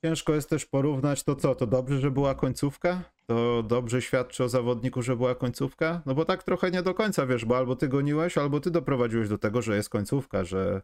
ciężko 0.04 0.34
jest 0.34 0.50
też 0.50 0.66
porównać 0.66 1.22
to 1.22 1.36
co, 1.36 1.54
to 1.54 1.66
dobrze, 1.66 2.00
że 2.00 2.10
była 2.10 2.34
końcówka? 2.34 3.02
To 3.26 3.62
dobrze 3.62 4.02
świadczy 4.02 4.44
o 4.44 4.48
zawodniku, 4.48 5.02
że 5.02 5.16
była 5.16 5.34
końcówka? 5.34 6.02
No 6.06 6.14
bo 6.14 6.24
tak 6.24 6.42
trochę 6.42 6.70
nie 6.70 6.82
do 6.82 6.94
końca, 6.94 7.26
wiesz, 7.26 7.44
bo 7.44 7.56
albo 7.56 7.76
ty 7.76 7.88
goniłeś, 7.88 8.38
albo 8.38 8.60
ty 8.60 8.70
doprowadziłeś 8.70 9.28
do 9.28 9.38
tego, 9.38 9.62
że 9.62 9.76
jest 9.76 9.88
końcówka, 9.88 10.44
że 10.44 10.82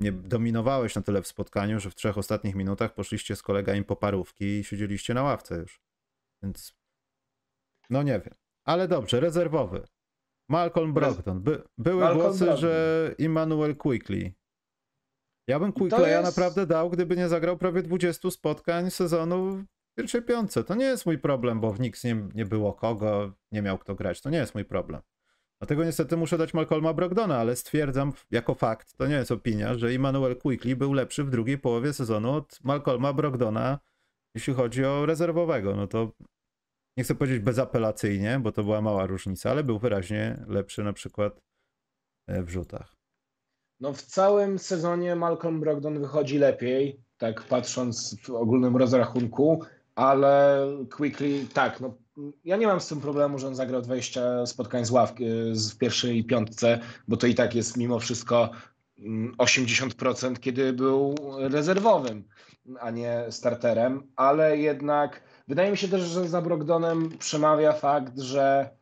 nie 0.00 0.12
dominowałeś 0.12 0.94
na 0.94 1.02
tyle 1.02 1.22
w 1.22 1.26
spotkaniu, 1.26 1.80
że 1.80 1.90
w 1.90 1.94
trzech 1.94 2.18
ostatnich 2.18 2.54
minutach 2.54 2.94
poszliście 2.94 3.36
z 3.36 3.42
kolegami 3.42 3.84
po 3.84 3.96
parówki 3.96 4.44
i 4.44 4.64
siedzieliście 4.64 5.14
na 5.14 5.22
ławce 5.22 5.56
już. 5.56 5.80
Więc 6.42 6.74
no 7.90 8.02
nie 8.02 8.20
wiem. 8.20 8.34
Ale 8.64 8.88
dobrze, 8.88 9.20
rezerwowy. 9.20 9.86
Malcolm 10.48 10.92
Brogdon. 10.92 11.40
By, 11.40 11.62
były 11.78 12.00
Malcolm 12.00 12.20
głosy, 12.20 12.38
Brogdon. 12.38 12.60
że 12.60 13.14
Immanuel 13.18 13.76
Quickly. 13.76 14.32
Ja 15.48 15.60
bym 15.60 15.72
to 15.72 15.80
Quickly'a 15.80 16.08
jest- 16.08 16.24
naprawdę 16.24 16.66
dał, 16.66 16.90
gdyby 16.90 17.16
nie 17.16 17.28
zagrał 17.28 17.58
prawie 17.58 17.82
20 17.82 18.30
spotkań 18.30 18.90
sezonu 18.90 19.56
w 19.56 19.64
pierwszej 19.98 20.22
piątce. 20.22 20.64
To 20.64 20.74
nie 20.74 20.84
jest 20.84 21.06
mój 21.06 21.18
problem, 21.18 21.60
bo 21.60 21.72
w 21.72 21.76
Knicks 21.76 22.04
nie, 22.04 22.28
nie 22.34 22.44
było 22.44 22.72
kogo, 22.72 23.32
nie 23.52 23.62
miał 23.62 23.78
kto 23.78 23.94
grać. 23.94 24.20
To 24.20 24.30
nie 24.30 24.38
jest 24.38 24.54
mój 24.54 24.64
problem. 24.64 25.00
Dlatego 25.60 25.84
niestety 25.84 26.16
muszę 26.16 26.38
dać 26.38 26.54
Malcolma 26.54 26.94
Brogdona, 26.94 27.38
ale 27.38 27.56
stwierdzam 27.56 28.12
jako 28.30 28.54
fakt, 28.54 28.96
to 28.96 29.06
nie 29.06 29.14
jest 29.14 29.30
opinia, 29.32 29.74
że 29.74 29.94
Immanuel 29.94 30.36
Quickly 30.36 30.76
był 30.76 30.92
lepszy 30.92 31.24
w 31.24 31.30
drugiej 31.30 31.58
połowie 31.58 31.92
sezonu 31.92 32.30
od 32.32 32.58
Malcolma 32.64 33.12
Brogdona, 33.12 33.78
jeśli 34.34 34.54
chodzi 34.54 34.84
o 34.84 35.06
rezerwowego. 35.06 35.76
No 35.76 35.86
to 35.86 36.12
nie 36.96 37.04
chcę 37.04 37.14
powiedzieć 37.14 37.38
bezapelacyjnie, 37.38 38.40
bo 38.42 38.52
to 38.52 38.64
była 38.64 38.80
mała 38.80 39.06
różnica, 39.06 39.50
ale 39.50 39.64
był 39.64 39.78
wyraźnie 39.78 40.44
lepszy 40.48 40.84
na 40.84 40.92
przykład 40.92 41.40
e, 42.28 42.42
w 42.42 42.50
rzutach. 42.50 42.99
No 43.80 43.92
w 43.92 44.02
całym 44.02 44.58
sezonie 44.58 45.16
Malcolm 45.16 45.60
Brogdon 45.60 46.00
wychodzi 46.00 46.38
lepiej, 46.38 47.00
tak 47.18 47.42
patrząc 47.42 48.16
w 48.22 48.30
ogólnym 48.30 48.76
rozrachunku, 48.76 49.62
ale 49.94 50.66
Quickly, 50.96 51.46
tak, 51.54 51.80
no 51.80 51.94
ja 52.44 52.56
nie 52.56 52.66
mam 52.66 52.80
z 52.80 52.88
tym 52.88 53.00
problemu, 53.00 53.38
że 53.38 53.48
on 53.48 53.54
zagrał 53.54 53.82
20 53.82 54.46
spotkań 54.46 54.84
z 54.84 54.90
ławki 54.90 55.24
w 55.72 55.78
pierwszej 55.78 56.24
piątce, 56.24 56.78
bo 57.08 57.16
to 57.16 57.26
i 57.26 57.34
tak 57.34 57.54
jest 57.54 57.76
mimo 57.76 57.98
wszystko 57.98 58.50
mm, 58.98 59.34
80%, 59.38 60.38
kiedy 60.38 60.72
był 60.72 61.14
rezerwowym, 61.38 62.24
a 62.80 62.90
nie 62.90 63.24
starterem, 63.30 64.02
ale 64.16 64.58
jednak 64.58 65.22
wydaje 65.48 65.70
mi 65.70 65.76
się 65.76 65.88
też, 65.88 66.02
że 66.02 66.28
za 66.28 66.42
Brogdonem 66.42 67.18
przemawia 67.18 67.72
fakt, 67.72 68.18
że 68.18 68.60
mm, 68.60 68.79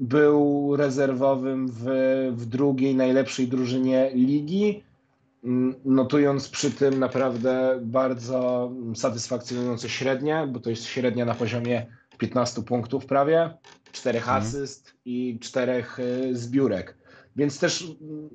był 0.00 0.76
rezerwowym 0.76 1.68
w, 1.68 1.84
w 2.32 2.46
drugiej 2.46 2.94
najlepszej 2.94 3.48
drużynie 3.48 4.10
ligi, 4.14 4.82
mm, 5.44 5.74
notując 5.84 6.48
przy 6.48 6.70
tym 6.70 6.98
naprawdę 6.98 7.80
bardzo 7.82 8.70
satysfakcjonujące 8.94 9.88
średnie, 9.88 10.48
bo 10.52 10.60
to 10.60 10.70
jest 10.70 10.84
średnia 10.84 11.24
na 11.24 11.34
poziomie 11.34 11.86
15 12.18 12.62
punktów 12.62 13.06
prawie, 13.06 13.50
4 13.92 14.18
Mhm. 14.18 14.42
asyst 14.42 14.94
i 15.04 15.38
4 15.40 15.84
zbiórek. 16.32 16.96
Więc 17.36 17.58
też 17.58 17.94
mm, 18.00 18.30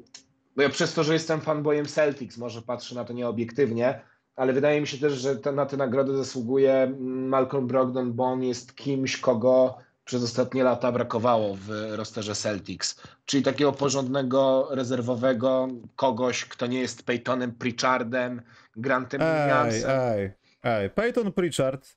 bo 0.56 0.62
ja 0.62 0.70
przez 0.70 0.94
to, 0.94 1.04
że 1.04 1.14
jestem 1.14 1.42
fanboyem 1.42 1.86
Celtics, 1.86 2.38
może 2.38 2.62
patrzę 2.62 2.96
na 2.96 3.06
to 3.06 3.14
nieobiektywnie, 3.14 4.02
ale 4.36 4.54
wydaje 4.54 4.82
mi 4.82 4.88
się 4.88 4.98
też, 4.98 5.14
że 5.14 5.36
te, 5.36 5.52
na 5.52 5.66
tę 5.66 5.78
nagrodę 5.78 6.18
zasługuje 6.18 6.74
mm, 6.74 7.28
Malcolm 7.28 7.68
Brogdon, 7.68 8.14
bo 8.14 8.24
on 8.24 8.44
jest 8.44 8.76
kimś, 8.76 9.18
kogo 9.18 9.78
przez 10.06 10.24
ostatnie 10.24 10.64
lata 10.64 10.92
brakowało 10.92 11.56
w 11.56 11.70
rosterze 11.96 12.36
Celtics. 12.36 13.02
Czyli 13.26 13.44
takiego 13.44 13.72
porządnego, 13.72 14.68
rezerwowego 14.72 15.68
kogoś, 15.96 16.46
kto 16.46 16.68
nie 16.68 16.80
jest 16.80 17.04
Peytonem 17.04 17.52
Pritchardem, 17.52 18.42
Grantem 18.76 19.22
Ej, 19.22 19.42
Williamsem. 19.42 19.90
ej, 19.90 20.32
ej. 20.64 20.90
Peyton 20.90 21.32
Pritchard 21.32 21.96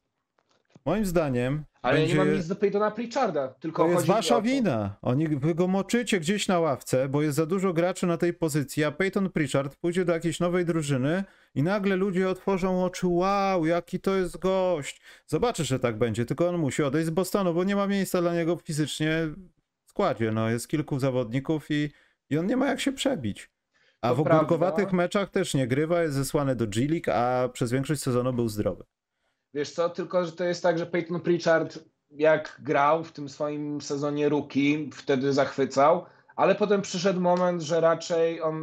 Moim 0.89 1.07
zdaniem 1.07 1.65
Ale 1.83 1.95
ja 1.95 2.01
będzie... 2.01 2.15
nie 2.19 2.25
mam 2.25 2.37
nic 2.37 2.47
do 2.47 2.57
Peytona 2.57 2.91
Pritcharda, 2.91 3.49
tylko 3.49 3.85
To 3.85 3.91
jest 3.91 4.07
wasza 4.07 4.37
o 4.37 4.43
wina. 4.43 4.97
Oni, 5.03 5.29
wy 5.29 5.55
go 5.55 5.67
moczycie 5.69 6.21
gdzieś 6.21 6.49
na 6.49 6.61
ławce, 6.61 7.09
bo 7.09 7.23
jest 7.23 7.37
za 7.37 7.47
dużo 7.47 7.73
graczy 7.73 8.07
na 8.07 8.17
tej 8.17 8.33
pozycji, 8.35 8.85
a 8.85 8.91
Peyton 8.93 9.31
Pritchard 9.31 9.77
pójdzie 9.77 10.05
do 10.05 10.13
jakiejś 10.13 10.41
nowej 10.41 10.65
drużyny 10.65 11.25
i 11.55 11.63
nagle 11.63 11.97
ludzie 11.97 12.29
otworzą 12.29 12.85
oczy, 12.85 13.07
wow, 13.07 13.67
jaki 13.67 14.01
to 14.01 14.17
jest 14.17 14.39
gość. 14.39 15.01
Zobaczysz, 15.27 15.69
że 15.69 15.79
tak 15.79 15.99
będzie, 15.99 16.27
tylko 16.27 16.49
on 16.49 16.59
musi 16.59 16.83
odejść 16.83 17.07
z 17.07 17.11
Bostonu, 17.11 17.55
bo 17.55 17.65
nie 17.65 17.77
ma 17.77 17.87
miejsca 17.87 18.21
dla 18.21 18.35
niego 18.35 18.57
fizycznie 18.57 19.29
w 19.85 19.91
składzie. 19.91 20.33
No, 20.33 20.51
jest 20.51 20.69
kilku 20.69 20.99
zawodników 20.99 21.71
i, 21.71 21.91
i 22.31 22.39
on 22.39 22.47
nie 22.47 22.57
ma 22.57 22.67
jak 22.67 22.81
się 22.81 22.93
przebić. 22.93 23.51
A 24.01 24.09
To 24.09 24.15
w 24.15 24.21
ogórkowatych 24.21 24.93
meczach 24.93 25.31
też 25.31 25.55
nie 25.55 25.67
grywa, 25.67 26.03
jest 26.03 26.15
zesłany 26.15 26.57
do 26.57 26.67
G-League, 26.67 27.11
a 27.11 27.49
przez 27.49 27.73
większość 27.73 28.03
sezonu 28.03 28.33
był 28.33 28.49
zdrowy. 28.49 28.85
Wiesz 29.55 29.71
co, 29.71 29.91
tylko 29.91 30.25
że 30.25 30.33
to 30.33 30.45
jest 30.45 30.63
tak, 30.63 30.79
że 30.79 30.87
Peyton 30.87 31.21
Pritchard 31.21 31.79
jak 32.11 32.61
grał 32.63 33.05
w 33.05 33.13
tym 33.13 33.29
swoim 33.29 33.81
sezonie 33.81 34.29
rookie, 34.29 34.91
wtedy 34.93 35.33
zachwycał, 35.33 36.05
ale 36.37 36.55
potem 36.55 36.83
przyszedł 36.83 37.21
moment, 37.21 37.63
że 37.63 37.81
raczej 37.81 38.43
on 38.43 38.59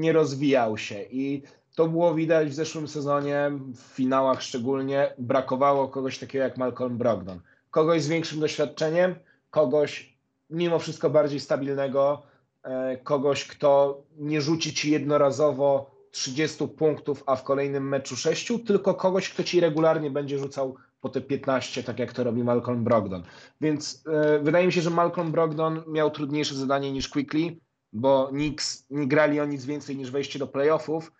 nie 0.00 0.12
rozwijał 0.12 0.78
się 0.78 1.02
i 1.02 1.42
to 1.74 1.88
było 1.88 2.14
widać 2.14 2.48
w 2.48 2.54
zeszłym 2.54 2.88
sezonie, 2.88 3.50
w 3.74 3.80
finałach 3.80 4.42
szczególnie, 4.42 5.14
brakowało 5.18 5.88
kogoś 5.88 6.18
takiego 6.18 6.44
jak 6.44 6.56
Malcolm 6.56 6.98
Brogdon. 6.98 7.40
Kogoś 7.70 8.02
z 8.02 8.08
większym 8.08 8.40
doświadczeniem, 8.40 9.14
kogoś 9.50 10.16
mimo 10.50 10.78
wszystko 10.78 11.10
bardziej 11.10 11.40
stabilnego, 11.40 12.22
e, 12.62 12.96
kogoś, 12.96 13.46
kto 13.46 14.02
nie 14.16 14.40
rzuci 14.40 14.74
ci 14.74 14.90
jednorazowo 14.90 15.94
30 16.10 16.68
punktów, 16.68 17.22
a 17.26 17.36
w 17.36 17.44
kolejnym 17.44 17.88
meczu 17.88 18.16
6, 18.16 18.52
tylko 18.66 18.94
kogoś, 18.94 19.30
kto 19.30 19.44
ci 19.44 19.60
regularnie 19.60 20.10
będzie 20.10 20.38
rzucał 20.38 20.74
po 21.00 21.08
te 21.08 21.20
15, 21.20 21.82
tak 21.82 21.98
jak 21.98 22.12
to 22.12 22.24
robi 22.24 22.44
Malcolm 22.44 22.84
Brogdon. 22.84 23.22
Więc 23.60 24.04
e, 24.06 24.38
wydaje 24.38 24.66
mi 24.66 24.72
się, 24.72 24.80
że 24.80 24.90
Malcolm 24.90 25.32
Brogdon 25.32 25.82
miał 25.86 26.10
trudniejsze 26.10 26.54
zadanie 26.54 26.92
niż 26.92 27.08
Quickly, 27.08 27.56
bo 27.92 28.28
Knicks 28.28 28.86
nie 28.90 29.08
grali 29.08 29.40
o 29.40 29.44
nic 29.44 29.64
więcej 29.64 29.96
niż 29.96 30.10
wejście 30.10 30.38
do 30.38 30.46
playoffów, 30.46 31.12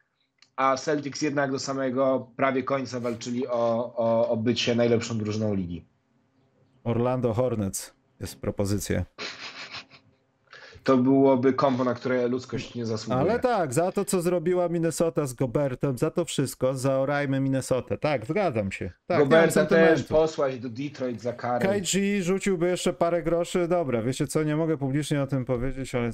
a 0.57 0.77
Celtics 0.77 1.23
jednak 1.23 1.51
do 1.51 1.59
samego 1.59 2.29
prawie 2.37 2.63
końca 2.63 3.01
walczyli 3.01 3.47
o, 3.47 3.95
o, 3.97 4.29
o 4.29 4.37
bycie 4.37 4.75
najlepszą 4.75 5.19
drużyną 5.19 5.55
ligi. 5.55 5.85
Orlando 6.85 7.35
Hornets 7.35 7.95
jest 8.21 8.41
propozycja. 8.41 9.05
To 10.85 10.97
byłoby 10.97 11.53
kombo, 11.53 11.85
na 11.85 11.95
które 11.95 12.29
ludzkość 12.29 12.75
nie 12.75 12.87
zasługuje. 12.87 13.31
Ale 13.31 13.41
tak, 13.41 13.75
za 13.75 13.93
to, 13.93 14.05
co 14.05 14.23
zrobiła 14.23 14.69
Minnesota 14.69 15.27
z 15.27 15.33
Gobertem, 15.33 15.99
za 15.99 16.11
to 16.11 16.25
wszystko, 16.25 16.75
zaorajmy 16.75 17.41
Minnesotę. 17.41 17.99
Tak, 17.99 18.27
zgadzam 18.27 18.73
się. 18.73 18.91
Tak, 19.07 19.19
Roberta 19.19 19.67
też 19.67 20.03
posłać 20.03 20.59
do 20.59 20.69
Detroit 20.69 21.21
za 21.21 21.33
karę. 21.33 21.81
KG 21.81 22.23
rzuciłby 22.23 22.67
jeszcze 22.67 22.93
parę 22.93 23.23
groszy. 23.23 23.69
Dobra, 23.69 24.03
wiecie 24.03 24.27
co, 24.27 24.43
nie 24.43 24.57
mogę 24.57 24.77
publicznie 24.77 25.23
o 25.23 25.27
tym 25.27 25.45
powiedzieć, 25.45 25.95
ale... 25.95 26.11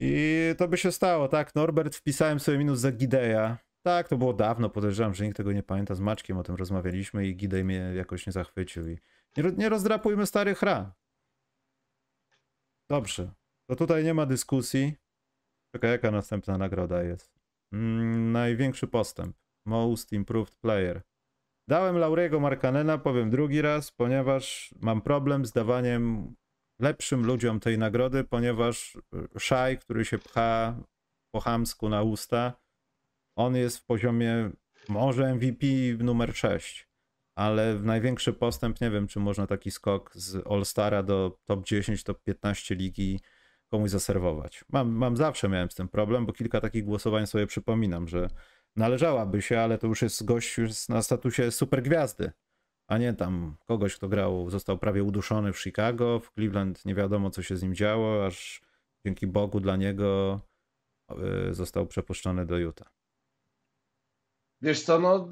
I 0.00 0.54
to 0.58 0.68
by 0.68 0.76
się 0.76 0.92
stało, 0.92 1.28
tak? 1.28 1.54
Norbert, 1.54 1.94
wpisałem 1.94 2.40
sobie 2.40 2.58
minus 2.58 2.78
za 2.78 2.92
Gideja. 2.92 3.58
Tak, 3.82 4.08
to 4.08 4.16
było 4.16 4.32
dawno, 4.32 4.70
podejrzewam, 4.70 5.14
że 5.14 5.24
nikt 5.24 5.36
tego 5.36 5.52
nie 5.52 5.62
pamięta. 5.62 5.94
Z 5.94 6.00
Maczkiem 6.00 6.38
o 6.38 6.42
tym 6.42 6.54
rozmawialiśmy 6.54 7.26
i 7.26 7.36
Gidej 7.36 7.64
mnie 7.64 7.92
jakoś 7.94 8.26
nie 8.26 8.32
zachwycił. 8.32 8.88
I 8.88 8.98
nie, 9.36 9.42
nie 9.56 9.68
rozdrapujmy 9.68 10.26
starych 10.26 10.62
ran. 10.62 10.92
Dobrze. 12.90 13.30
To 13.70 13.76
tutaj 13.76 14.04
nie 14.04 14.14
ma 14.14 14.26
dyskusji. 14.26 14.94
Czekaj, 15.74 15.90
jaka 15.90 16.10
następna 16.10 16.58
nagroda 16.58 17.02
jest? 17.02 17.40
Mm, 17.72 18.32
największy 18.32 18.86
postęp. 18.86 19.36
Most 19.66 20.12
Improved 20.12 20.56
Player. 20.56 21.02
Dałem 21.68 21.98
Lauriego 21.98 22.40
Markanena, 22.40 22.98
powiem 22.98 23.30
drugi 23.30 23.62
raz, 23.62 23.90
ponieważ 23.90 24.74
mam 24.80 25.02
problem 25.02 25.46
z 25.46 25.52
dawaniem 25.52 26.34
lepszym 26.78 27.26
ludziom 27.26 27.60
tej 27.60 27.78
nagrody, 27.78 28.24
ponieważ 28.24 28.96
y, 28.96 29.00
Szaj, 29.38 29.78
który 29.78 30.04
się 30.04 30.18
pcha 30.18 30.76
po 31.34 31.40
chamsku 31.40 31.88
na 31.88 32.02
usta, 32.02 32.52
on 33.36 33.56
jest 33.56 33.78
w 33.78 33.84
poziomie 33.84 34.50
może 34.88 35.34
MVP 35.34 35.66
numer 35.98 36.36
6, 36.36 36.88
ale 37.36 37.74
największy 37.74 38.32
postęp, 38.32 38.80
nie 38.80 38.90
wiem, 38.90 39.06
czy 39.06 39.20
można 39.20 39.46
taki 39.46 39.70
skok 39.70 40.10
z 40.14 40.46
All-Stara 40.46 41.02
do 41.02 41.38
top 41.44 41.64
10, 41.64 42.04
top 42.04 42.22
15 42.22 42.74
ligi 42.74 43.20
komuś 43.70 43.90
zaserwować. 43.90 44.64
Mam, 44.72 44.90
mam 44.90 45.16
zawsze 45.16 45.48
miałem 45.48 45.70
z 45.70 45.74
tym 45.74 45.88
problem, 45.88 46.26
bo 46.26 46.32
kilka 46.32 46.60
takich 46.60 46.84
głosowań 46.84 47.26
sobie 47.26 47.46
przypominam, 47.46 48.08
że 48.08 48.28
należałaby 48.76 49.42
się, 49.42 49.60
ale 49.60 49.78
to 49.78 49.86
już 49.86 50.02
jest 50.02 50.24
gość 50.24 50.58
już 50.58 50.88
na 50.88 51.02
statusie 51.02 51.50
supergwiazdy, 51.50 52.30
a 52.86 52.98
nie 52.98 53.14
tam 53.14 53.56
kogoś, 53.66 53.96
kto 53.96 54.08
grał, 54.08 54.50
został 54.50 54.78
prawie 54.78 55.02
uduszony 55.02 55.52
w 55.52 55.58
Chicago, 55.58 56.20
w 56.20 56.32
Cleveland 56.32 56.84
nie 56.84 56.94
wiadomo, 56.94 57.30
co 57.30 57.42
się 57.42 57.56
z 57.56 57.62
nim 57.62 57.74
działo, 57.74 58.26
aż 58.26 58.62
dzięki 59.04 59.26
Bogu 59.26 59.60
dla 59.60 59.76
niego 59.76 60.40
y, 61.50 61.54
został 61.54 61.86
przepuszczony 61.86 62.46
do 62.46 62.58
Utah. 62.58 62.96
Wiesz 64.62 64.82
co, 64.82 64.98
no 64.98 65.28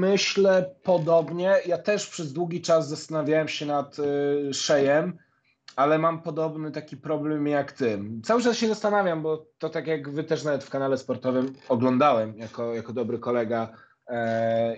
myślę 0.00 0.74
podobnie. 0.82 1.56
Ja 1.66 1.78
też 1.78 2.08
przez 2.08 2.32
długi 2.32 2.60
czas 2.60 2.88
zastanawiałem 2.88 3.48
się 3.48 3.66
nad 3.66 3.98
y, 3.98 4.54
Szejem, 4.54 5.18
ale 5.76 5.98
mam 5.98 6.22
podobny 6.22 6.70
taki 6.70 6.96
problem 6.96 7.46
jak 7.46 7.72
ty. 7.72 8.00
Cały 8.24 8.42
czas 8.42 8.56
się 8.56 8.68
zastanawiam, 8.68 9.22
bo 9.22 9.46
to 9.58 9.68
tak 9.68 9.86
jak 9.86 10.10
wy 10.10 10.24
też 10.24 10.44
nawet 10.44 10.64
w 10.64 10.70
kanale 10.70 10.98
sportowym 10.98 11.52
oglądałem 11.68 12.38
jako, 12.38 12.74
jako 12.74 12.92
dobry 12.92 13.18
kolega 13.18 13.68
e, 13.68 13.87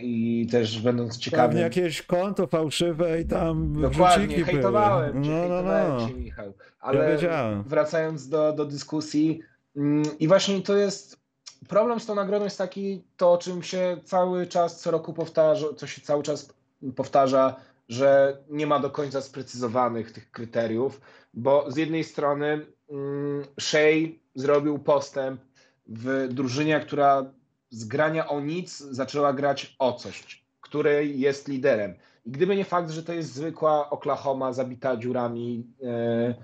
i 0.01 0.47
też 0.51 0.81
będąc 0.81 1.19
ciekawym. 1.19 1.49
Pewnie 1.49 1.62
jakieś 1.62 2.03
konto 2.03 2.47
fałszywe 2.47 3.21
i 3.21 3.25
tam 3.25 3.83
Dokładnie, 3.83 4.45
hejtowałem 4.45 5.25
cię, 5.25 5.31
były. 5.31 5.49
No, 5.49 5.49
no, 5.49 5.49
hejtowałem 5.49 5.99
no. 5.99 6.09
cię, 6.09 6.14
Michał. 6.14 6.47
Ja 6.47 6.53
Ale 6.81 7.12
wiedziałem. 7.12 7.62
wracając 7.62 8.29
do, 8.29 8.53
do 8.53 8.64
dyskusji 8.64 9.40
mm, 9.77 10.19
i 10.19 10.29
właśnie 10.29 10.62
to 10.62 10.77
jest 10.77 11.21
problem 11.69 12.01
z 12.01 12.07
tą 12.07 12.14
nagrodą 12.14 12.45
jest 12.45 12.59
taki, 12.59 13.05
to 13.16 13.33
o 13.33 13.38
czym 13.38 13.62
się 13.62 13.97
cały 14.05 14.47
czas 14.47 14.81
co 14.81 14.90
roku 14.90 15.12
powtarza, 15.12 15.66
co 15.77 15.87
się 15.87 16.01
cały 16.01 16.23
czas 16.23 16.55
powtarza, 16.97 17.57
że 17.88 18.37
nie 18.49 18.66
ma 18.66 18.79
do 18.79 18.90
końca 18.90 19.21
sprecyzowanych 19.21 20.12
tych 20.12 20.31
kryteriów, 20.31 21.01
bo 21.35 21.71
z 21.71 21.77
jednej 21.77 22.05
strony 22.05 22.66
mm, 22.90 23.45
Shea 23.61 24.09
zrobił 24.35 24.79
postęp 24.79 25.40
w 25.87 26.29
drużynie, 26.31 26.81
która 26.81 27.33
z 27.70 27.85
grania 27.85 28.28
o 28.28 28.40
nic 28.40 28.78
zaczęła 28.78 29.33
grać 29.33 29.76
o 29.78 29.92
coś, 29.92 30.44
której 30.61 31.20
jest 31.20 31.48
liderem. 31.48 31.94
I 32.26 32.30
gdyby 32.30 32.56
nie 32.56 32.64
fakt, 32.64 32.90
że 32.90 33.02
to 33.02 33.12
jest 33.12 33.35
zwykła 33.35 33.90
Oklahoma 33.90 34.52
zabita 34.52 34.96
dziurami, 34.96 35.66
e, 35.83 36.35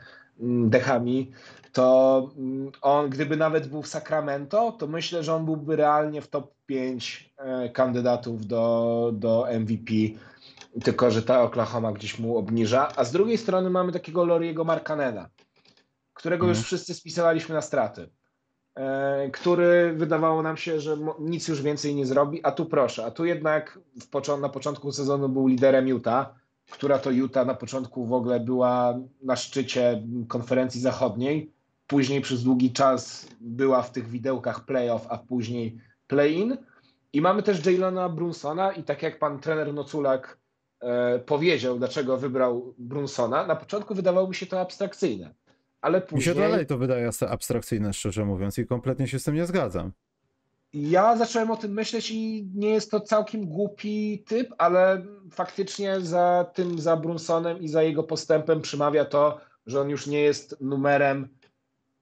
mm, 0.40 0.70
dechami, 0.70 1.32
to 1.72 2.30
mm, 2.36 2.72
on, 2.82 3.10
gdyby 3.10 3.36
nawet 3.36 3.66
był 3.68 3.82
w 3.82 3.88
Sacramento, 3.88 4.72
to 4.72 4.86
myślę, 4.86 5.22
że 5.24 5.34
on 5.34 5.44
byłby 5.44 5.76
realnie 5.76 6.22
w 6.22 6.28
top 6.28 6.54
5 6.66 7.34
e, 7.36 7.68
kandydatów 7.68 8.46
do, 8.46 9.10
do 9.14 9.46
MVP. 9.60 9.92
Tylko, 10.84 11.10
że 11.10 11.22
ta 11.22 11.42
Oklahoma 11.42 11.92
gdzieś 11.92 12.18
mu 12.18 12.38
obniża. 12.38 12.88
A 12.96 13.04
z 13.04 13.12
drugiej 13.12 13.38
strony 13.38 13.70
mamy 13.70 13.92
takiego 13.92 14.24
Loriego 14.24 14.64
Markanena, 14.64 15.28
którego 16.14 16.44
Mhm. 16.46 16.56
już 16.58 16.66
wszyscy 16.66 16.94
spisywaliśmy 16.94 17.54
na 17.54 17.62
straty. 17.62 18.08
E, 18.76 19.30
który 19.30 19.92
wydawało 19.92 20.42
nam 20.42 20.56
się, 20.56 20.80
że 20.80 20.96
nic 21.20 21.48
już 21.48 21.62
więcej 21.62 21.94
nie 21.94 22.06
zrobi, 22.06 22.40
a 22.42 22.52
tu 22.52 22.66
proszę, 22.66 23.04
a 23.04 23.10
tu 23.10 23.24
jednak 23.24 23.78
w 24.00 24.10
poczo- 24.10 24.40
na 24.40 24.48
początku 24.48 24.92
sezonu 24.92 25.28
był 25.28 25.46
liderem 25.46 25.88
Utah, 25.88 26.34
która 26.70 26.98
to 26.98 27.10
Utah 27.10 27.46
na 27.46 27.54
początku 27.54 28.06
w 28.06 28.12
ogóle 28.12 28.40
była 28.40 28.98
na 29.22 29.36
szczycie 29.36 30.02
konferencji 30.28 30.80
zachodniej, 30.80 31.52
później 31.86 32.20
przez 32.20 32.42
długi 32.44 32.72
czas 32.72 33.28
była 33.40 33.82
w 33.82 33.92
tych 33.92 34.08
widełkach 34.08 34.64
playoff, 34.64 35.06
a 35.08 35.18
później 35.18 35.78
play-in. 36.06 36.56
I 37.12 37.20
mamy 37.20 37.42
też 37.42 37.66
Jalona 37.66 38.08
Brunsona 38.08 38.72
i 38.72 38.82
tak 38.82 39.02
jak 39.02 39.18
pan 39.18 39.40
trener 39.40 39.74
Noculak 39.74 40.38
e, 40.80 41.18
powiedział, 41.18 41.78
dlaczego 41.78 42.16
wybrał 42.16 42.74
Brunsona, 42.78 43.46
na 43.46 43.56
początku 43.56 43.94
wydawało 43.94 44.28
mi 44.28 44.34
się 44.34 44.46
to 44.46 44.60
abstrakcyjne, 44.60 45.34
ale 45.86 45.98
Mi 45.98 46.02
się 46.02 46.06
później... 46.06 46.34
dalej 46.34 46.66
to 46.66 46.78
wydaje 46.78 47.10
abstrakcyjne, 47.28 47.92
szczerze 47.92 48.24
mówiąc, 48.24 48.58
i 48.58 48.66
kompletnie 48.66 49.08
się 49.08 49.18
z 49.18 49.24
tym 49.24 49.34
nie 49.34 49.46
zgadzam. 49.46 49.92
Ja 50.72 51.16
zacząłem 51.16 51.50
o 51.50 51.56
tym 51.56 51.72
myśleć 51.72 52.10
i 52.10 52.48
nie 52.54 52.70
jest 52.70 52.90
to 52.90 53.00
całkiem 53.00 53.46
głupi 53.46 54.24
typ, 54.26 54.54
ale 54.58 55.06
faktycznie 55.30 56.00
za 56.00 56.50
tym, 56.54 56.78
za 56.78 56.96
Brunsonem 56.96 57.58
i 57.58 57.68
za 57.68 57.82
jego 57.82 58.02
postępem 58.02 58.60
przemawia 58.60 59.04
to, 59.04 59.40
że 59.66 59.80
on 59.80 59.90
już 59.90 60.06
nie 60.06 60.20
jest 60.20 60.60
numerem 60.60 61.28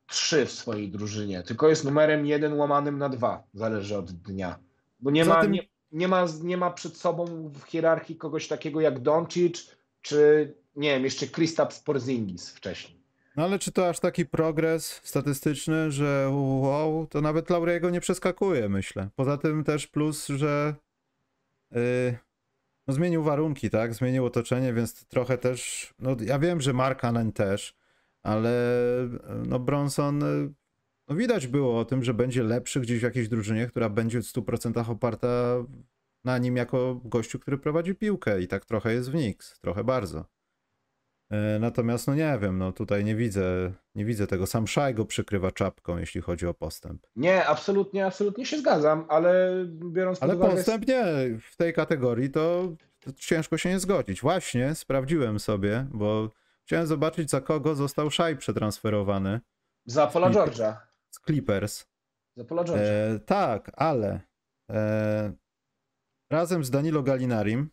3 0.06 0.46
w 0.46 0.52
swojej 0.52 0.90
drużynie, 0.90 1.42
tylko 1.42 1.68
jest 1.68 1.84
numerem 1.84 2.26
1 2.26 2.52
łamanym 2.52 2.98
na 2.98 3.08
2, 3.08 3.42
zależy 3.54 3.98
od 3.98 4.12
dnia. 4.12 4.58
Bo 5.00 5.10
nie 5.10 5.24
ma, 5.24 5.44
nie, 5.44 5.68
nie, 5.92 6.08
ma, 6.08 6.26
nie 6.42 6.56
ma 6.56 6.70
przed 6.70 6.96
sobą 6.96 7.50
w 7.54 7.62
hierarchii 7.62 8.16
kogoś 8.16 8.48
takiego 8.48 8.80
jak 8.80 9.00
Doncic, 9.00 9.70
czy 10.02 10.54
nie 10.76 10.90
wiem, 10.90 11.04
jeszcze 11.04 11.26
Kristaps 11.26 11.80
Porzingis 11.80 12.50
wcześniej. 12.50 13.03
No 13.36 13.44
ale 13.44 13.58
czy 13.58 13.72
to 13.72 13.88
aż 13.88 14.00
taki 14.00 14.26
progres 14.26 15.00
statystyczny, 15.04 15.90
że 15.90 16.30
wow, 16.32 17.06
to 17.06 17.20
nawet 17.20 17.50
Lauriego 17.50 17.90
nie 17.90 18.00
przeskakuje, 18.00 18.68
myślę. 18.68 19.08
Poza 19.16 19.38
tym 19.38 19.64
też 19.64 19.86
plus, 19.86 20.28
że 20.28 20.74
yy, 21.70 22.18
no 22.86 22.94
zmienił 22.94 23.22
warunki, 23.22 23.70
tak? 23.70 23.94
Zmienił 23.94 24.24
otoczenie, 24.24 24.72
więc 24.72 25.06
trochę 25.06 25.38
też. 25.38 25.90
No 25.98 26.16
ja 26.20 26.38
wiem, 26.38 26.60
że 26.60 26.72
Mark 26.72 27.04
Allen 27.04 27.32
też, 27.32 27.76
ale 28.22 28.52
no 29.46 29.58
Bronson. 29.58 30.22
y, 30.22 30.54
No 31.08 31.16
widać 31.16 31.46
było 31.46 31.78
o 31.80 31.84
tym, 31.84 32.04
że 32.04 32.14
będzie 32.14 32.42
lepszy 32.42 32.80
gdzieś 32.80 33.00
w 33.00 33.02
jakiejś 33.02 33.28
drużynie, 33.28 33.66
która 33.66 33.88
będzie 33.88 34.22
w 34.22 34.24
100% 34.24 34.90
oparta 34.90 35.28
na 36.24 36.38
nim 36.38 36.56
jako 36.56 37.00
gościu, 37.04 37.38
który 37.38 37.58
prowadzi 37.58 37.94
piłkę 37.94 38.42
i 38.42 38.48
tak 38.48 38.64
trochę 38.64 38.94
jest 38.94 39.10
w 39.10 39.12
Knicks, 39.12 39.60
trochę 39.60 39.84
bardzo. 39.84 40.24
E, 41.34 41.58
Natomiast 41.58 42.06
no 42.06 42.14
nie 42.14 42.38
wiem, 42.42 42.58
no 42.58 42.72
tutaj 42.72 43.04
nie 43.04 43.16
widzę, 43.16 43.72
nie 43.94 44.04
widzę 44.04 44.26
tego. 44.26 44.46
Sam 44.46 44.66
Szaj 44.66 44.94
go 44.94 45.04
przykrywa 45.04 45.50
czapką, 45.50 45.98
jeśli 45.98 46.20
chodzi 46.20 46.46
o 46.46 46.54
postęp. 46.54 47.06
Nie, 47.16 47.46
absolutnie, 47.46 48.06
absolutnie 48.06 48.46
się 48.46 48.58
zgadzam, 48.58 49.06
ale 49.08 49.50
biorąc 49.68 50.22
Ale 50.22 50.32
pod 50.32 50.40
uwagę... 50.42 50.56
postęp 50.56 50.88
nie, 50.88 51.04
w 51.50 51.56
tej 51.56 51.72
kategorii 51.72 52.30
to, 52.30 52.72
to 53.00 53.12
ciężko 53.12 53.58
się 53.58 53.68
nie 53.68 53.78
zgodzić. 53.80 54.20
Właśnie 54.20 54.74
sprawdziłem 54.74 55.38
sobie, 55.38 55.86
bo 55.90 56.30
chciałem 56.66 56.86
zobaczyć 56.86 57.30
za 57.30 57.40
kogo 57.40 57.74
został 57.74 58.10
Szaj 58.10 58.36
przetransferowany 58.36 59.40
Za 59.86 60.06
Paula 60.06 60.30
George'a. 60.30 60.76
z 61.10 61.20
Clippers. 61.26 61.86
Za 62.36 62.44
Paula 62.44 62.64
George'a. 62.64 62.78
E, 63.14 63.18
tak, 63.26 63.70
ale 63.76 64.20
e, 64.70 65.32
razem 66.30 66.64
z 66.64 66.70
Danilo 66.70 67.02
Galinarim, 67.02 67.70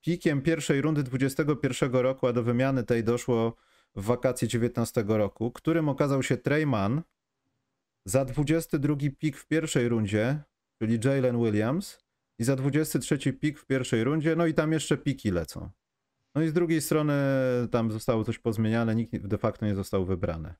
pikiem 0.00 0.42
pierwszej 0.42 0.80
rundy 0.80 1.02
21 1.02 1.92
roku, 1.92 2.26
a 2.26 2.32
do 2.32 2.42
wymiany 2.42 2.84
tej 2.84 3.04
doszło 3.04 3.56
w 3.96 4.04
wakacje 4.04 4.48
19 4.48 5.04
roku, 5.08 5.52
którym 5.52 5.88
okazał 5.88 6.22
się 6.22 6.36
Trey 6.36 6.66
Mann, 6.66 7.02
za 8.04 8.24
22 8.24 8.96
pik 9.18 9.36
w 9.36 9.46
pierwszej 9.46 9.88
rundzie, 9.88 10.42
czyli 10.78 10.98
Jalen 11.04 11.44
Williams, 11.44 11.98
i 12.38 12.44
za 12.44 12.56
23 12.56 13.32
pik 13.32 13.58
w 13.58 13.66
pierwszej 13.66 14.04
rundzie, 14.04 14.36
no 14.36 14.46
i 14.46 14.54
tam 14.54 14.72
jeszcze 14.72 14.96
piki 14.96 15.30
lecą. 15.30 15.70
No 16.34 16.42
i 16.42 16.48
z 16.48 16.52
drugiej 16.52 16.80
strony 16.80 17.14
tam 17.70 17.92
zostało 17.92 18.24
coś 18.24 18.38
pozmieniane, 18.38 18.94
nikt 18.94 19.26
de 19.26 19.38
facto 19.38 19.66
nie 19.66 19.74
został 19.74 20.04
wybrany. 20.04 20.54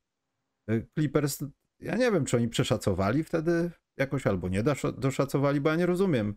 E, 0.70 0.82
Clippers, 0.95 1.45
ja 1.80 1.97
nie 1.97 2.12
wiem, 2.12 2.24
czy 2.24 2.36
oni 2.36 2.49
przeszacowali 2.49 3.24
wtedy 3.24 3.70
jakoś, 3.97 4.26
albo 4.26 4.49
nie 4.49 4.62
dosza- 4.62 4.99
doszacowali, 4.99 5.61
bo 5.61 5.70
ja 5.70 5.76
nie 5.76 5.86
rozumiem. 5.86 6.34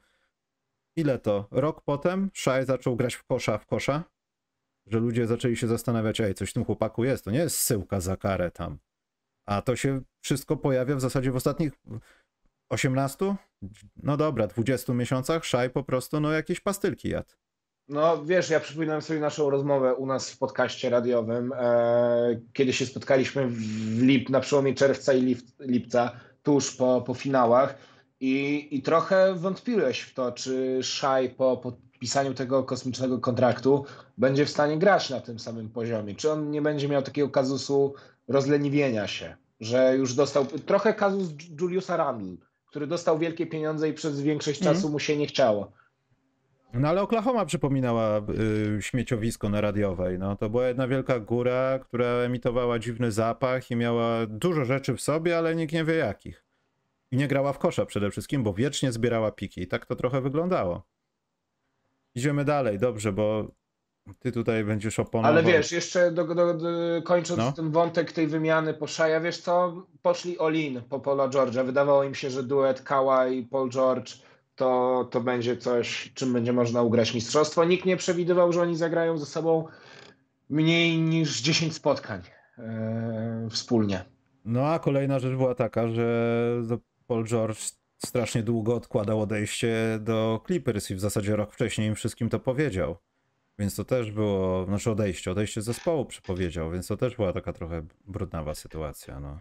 Ile 0.95 1.19
to? 1.19 1.47
Rok 1.51 1.81
potem 1.81 2.29
Shai 2.33 2.65
zaczął 2.65 2.95
grać 2.95 3.15
w 3.15 3.23
kosza 3.23 3.57
w 3.57 3.65
kosza? 3.65 4.03
Że 4.87 4.99
ludzie 4.99 5.27
zaczęli 5.27 5.57
się 5.57 5.67
zastanawiać, 5.67 6.21
ej, 6.21 6.33
coś 6.33 6.49
w 6.49 6.53
tym 6.53 6.65
chłopaku 6.65 7.03
jest, 7.03 7.25
to 7.25 7.31
nie 7.31 7.39
jest 7.39 7.59
syłka 7.59 7.99
za 7.99 8.17
karę 8.17 8.51
tam. 8.51 8.77
A 9.45 9.61
to 9.61 9.75
się 9.75 10.01
wszystko 10.23 10.57
pojawia 10.57 10.95
w 10.95 11.01
zasadzie 11.01 11.31
w 11.31 11.35
ostatnich 11.35 11.73
18? 12.69 13.35
No 13.95 14.17
dobra, 14.17 14.47
20 14.47 14.93
miesiącach 14.93 15.45
Shai 15.45 15.69
po 15.69 15.83
prostu 15.83 16.19
no 16.19 16.31
jakieś 16.31 16.59
pastylki 16.59 17.09
jadł. 17.09 17.29
No 17.87 18.25
wiesz, 18.25 18.49
ja 18.49 18.59
przypominam 18.59 19.01
sobie 19.01 19.19
naszą 19.19 19.49
rozmowę 19.49 19.95
u 19.95 20.05
nas 20.05 20.31
w 20.31 20.37
podcaście 20.37 20.89
radiowym, 20.89 21.53
e, 21.55 22.41
kiedy 22.53 22.73
się 22.73 22.85
spotkaliśmy 22.85 23.47
w 23.47 24.01
lip, 24.01 24.29
na 24.29 24.39
przełomie 24.39 24.73
czerwca 24.73 25.13
i 25.13 25.21
lip, 25.21 25.39
lipca, 25.59 26.11
tuż 26.43 26.75
po, 26.75 27.01
po 27.01 27.13
finałach 27.13 27.77
i, 28.21 28.67
i 28.71 28.81
trochę 28.81 29.35
wątpiłeś 29.35 30.01
w 30.01 30.13
to, 30.13 30.31
czy 30.31 30.79
Szaj 30.83 31.29
po 31.29 31.57
podpisaniu 31.57 32.33
tego 32.33 32.63
kosmicznego 32.63 33.19
kontraktu 33.19 33.85
będzie 34.17 34.45
w 34.45 34.49
stanie 34.49 34.77
grać 34.77 35.09
na 35.09 35.21
tym 35.21 35.39
samym 35.39 35.69
poziomie, 35.69 36.15
czy 36.15 36.31
on 36.31 36.51
nie 36.51 36.61
będzie 36.61 36.87
miał 36.89 37.01
takiego 37.01 37.29
kazusu 37.29 37.93
rozleniwienia 38.27 39.07
się, 39.07 39.35
że 39.59 39.95
już 39.97 40.13
dostał 40.13 40.45
trochę 40.45 40.93
kazus 40.93 41.29
Juliusa 41.61 41.97
Randle, 41.97 42.35
który 42.67 42.87
dostał 42.87 43.19
wielkie 43.19 43.47
pieniądze 43.47 43.89
i 43.89 43.93
przez 43.93 44.21
większość 44.21 44.59
Mhm. 44.59 44.75
czasu 44.75 44.89
mu 44.89 44.99
się 44.99 45.17
nie 45.17 45.27
chciało. 45.27 45.71
No 46.73 46.87
ale 46.87 47.01
Oklahoma 47.01 47.45
przypominała 47.45 48.21
y, 48.77 48.81
śmieciowisko 48.81 49.49
na 49.49 49.61
radiowej. 49.61 50.19
No, 50.19 50.35
to 50.35 50.49
była 50.49 50.67
jedna 50.67 50.87
wielka 50.87 51.19
góra, 51.19 51.79
która 51.79 52.05
emitowała 52.07 52.79
dziwny 52.79 53.11
zapach 53.11 53.71
i 53.71 53.75
miała 53.75 54.25
dużo 54.27 54.65
rzeczy 54.65 54.95
w 54.95 55.01
sobie, 55.01 55.37
ale 55.37 55.55
nikt 55.55 55.73
nie 55.73 55.83
wie 55.83 55.95
jakich. 55.95 56.43
I 57.11 57.17
nie 57.17 57.27
grała 57.27 57.53
w 57.53 57.59
kosza 57.59 57.85
przede 57.85 58.11
wszystkim, 58.11 58.43
bo 58.43 58.53
wiecznie 58.53 58.91
zbierała 58.91 59.31
piki. 59.31 59.61
I 59.61 59.67
tak 59.67 59.85
to 59.85 59.95
trochę 59.95 60.21
wyglądało. 60.21 60.83
Idziemy 62.15 62.45
dalej, 62.45 62.79
dobrze, 62.79 63.11
bo 63.13 63.51
ty 64.19 64.31
tutaj 64.31 64.63
będziesz 64.63 64.99
oponował. 64.99 65.31
Ale 65.31 65.43
wiesz, 65.43 65.71
jeszcze 65.71 66.11
do, 66.11 66.35
do, 66.35 66.53
do, 66.53 66.67
kończąc 67.03 67.37
No. 67.39 67.51
ten 67.51 67.71
wątek 67.71 68.11
tej 68.11 68.27
wymiany 68.27 68.73
po 68.73 68.87
Szaja, 68.87 69.21
wiesz 69.21 69.37
co, 69.37 69.85
poszli 70.01 70.39
all-in 70.39 70.81
po 70.89 70.99
Paula 70.99 71.27
George'a. 71.29 71.65
Wydawało 71.65 72.03
im 72.03 72.15
się, 72.15 72.29
że 72.29 72.43
duet 72.43 72.81
Kawhi 72.81 73.37
i 73.37 73.43
Paul 73.43 73.69
George 73.69 74.13
to, 74.55 75.07
to 75.11 75.21
będzie 75.21 75.57
coś, 75.57 76.11
czym 76.13 76.33
będzie 76.33 76.53
można 76.53 76.81
ugrać 76.81 77.13
mistrzostwo. 77.13 77.65
Nikt 77.65 77.85
nie 77.85 77.97
przewidywał, 77.97 78.53
że 78.53 78.61
oni 78.61 78.75
zagrają 78.75 79.17
ze 79.17 79.25
sobą 79.25 79.67
mniej 80.49 80.97
niż 81.01 81.41
10 81.41 81.75
spotkań 81.75 82.21
e, 82.57 83.47
wspólnie. 83.49 84.05
No 84.45 84.65
a 84.67 84.79
kolejna 84.79 85.19
rzecz 85.19 85.35
była 85.35 85.55
taka, 85.55 85.87
że 85.87 86.61
Paul 87.07 87.27
George 87.27 87.59
strasznie 88.05 88.43
długo 88.43 88.75
odkładał 88.75 89.21
odejście 89.21 89.99
do 90.01 90.41
Clippers 90.47 90.91
i 90.91 90.95
w 90.95 90.99
zasadzie 90.99 91.35
rok 91.35 91.53
wcześniej 91.53 91.87
im 91.87 91.95
wszystkim 91.95 92.29
to 92.29 92.39
powiedział. 92.39 92.97
Więc 93.59 93.75
to 93.75 93.85
też 93.85 94.11
było, 94.11 94.65
znaczy 94.65 94.91
odejście, 94.91 95.31
odejście 95.31 95.61
z 95.61 95.65
zespołu 95.65 96.05
przepowiedział, 96.05 96.71
więc 96.71 96.87
to 96.87 96.97
też 96.97 97.15
była 97.15 97.33
taka 97.33 97.53
trochę 97.53 97.85
brudnawa 98.07 98.55
sytuacja. 98.55 99.19
No. 99.19 99.39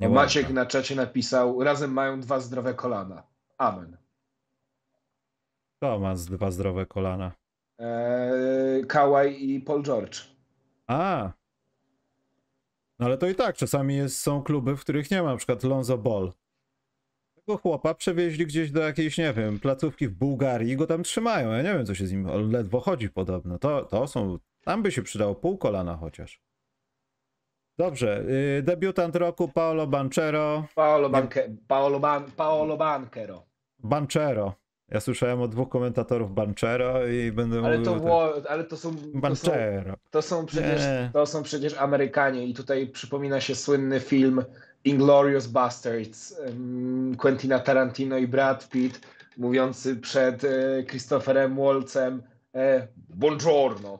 Nieładna. 0.00 0.22
Maciek 0.22 0.50
na 0.50 0.66
czacie 0.66 0.94
napisał, 0.94 1.64
razem 1.64 1.92
mają 1.92 2.20
dwa 2.20 2.40
zdrowe 2.40 2.74
kolana. 2.74 3.22
Amen. 3.58 3.96
To 5.78 5.98
ma 5.98 6.14
dwa 6.14 6.50
zdrowe 6.50 6.86
kolana. 6.86 7.32
E, 7.80 8.84
Kawhi 8.88 9.54
i 9.54 9.60
Paul 9.60 9.82
George. 9.82 10.20
A! 10.86 11.32
No 12.98 13.06
ale 13.06 13.18
to 13.18 13.28
i 13.28 13.34
tak, 13.34 13.56
czasami 13.56 13.96
jest, 13.96 14.18
są 14.18 14.42
kluby, 14.42 14.76
w 14.76 14.80
których 14.80 15.10
nie 15.10 15.22
ma, 15.22 15.30
na 15.30 15.36
przykład 15.36 15.64
Lonzo 15.64 15.98
Ball. 15.98 16.32
Tego 17.50 17.58
chłopa 17.62 17.94
przewieźli 17.94 18.46
gdzieś 18.46 18.70
do 18.70 18.80
jakiejś, 18.80 19.18
nie 19.18 19.32
wiem, 19.32 19.60
placówki 19.60 20.08
w 20.08 20.14
Bułgarii 20.14 20.70
i 20.70 20.76
go 20.76 20.86
tam 20.86 21.02
trzymają. 21.02 21.50
Ja 21.50 21.62
nie 21.62 21.72
wiem, 21.74 21.86
co 21.86 21.94
się 21.94 22.06
z 22.06 22.12
nim, 22.12 22.30
on 22.30 22.50
ledwo 22.50 22.80
chodzi 22.80 23.10
podobno. 23.10 23.58
To, 23.58 23.84
to 23.84 24.06
są, 24.06 24.38
tam 24.64 24.82
by 24.82 24.92
się 24.92 25.02
przydało 25.02 25.34
pół 25.34 25.58
kolana 25.58 25.96
chociaż. 25.96 26.40
Dobrze, 27.78 28.24
yy, 28.56 28.62
debiutant 28.62 29.16
roku 29.16 29.48
Paolo 29.48 29.86
Banchero. 29.86 30.64
Paolo, 30.74 31.10
Banke, 31.10 31.48
Paolo, 31.68 32.00
Ban, 32.00 32.24
Paolo 32.36 32.76
Banchero. 32.76 33.46
Banchero. 33.78 34.54
Ja 34.88 35.00
słyszałem 35.00 35.40
od 35.40 35.50
dwóch 35.50 35.68
komentatorów 35.68 36.34
Banchero 36.34 37.06
i 37.06 37.32
będę 37.32 37.58
Ale 37.58 37.78
mówił... 37.78 37.84
to, 37.84 37.92
tak, 37.92 38.02
było, 38.02 38.32
ale 38.48 38.64
to 38.64 38.76
są, 38.76 38.94
to 38.94 39.00
są, 39.00 39.20
Banchero. 39.20 39.94
to 40.10 40.22
są 40.22 40.46
przecież, 40.46 40.80
Nie. 40.80 41.10
to 41.12 41.26
są 41.26 41.42
przecież 41.42 41.74
Amerykanie 41.78 42.46
i 42.46 42.54
tutaj 42.54 42.88
przypomina 42.88 43.40
się 43.40 43.54
słynny 43.54 44.00
film 44.00 44.44
Inglorious 44.84 45.46
Bastards 45.46 46.40
Quentina 47.18 47.58
Tarantino 47.58 48.18
i 48.18 48.28
Brad 48.28 48.68
Pitt 48.68 49.00
mówiący 49.36 49.96
przed 49.96 50.44
e, 50.44 50.82
Christopherem 50.84 51.56
Waltzem 51.56 52.22
e, 52.54 52.88
Buongiorno. 53.08 53.98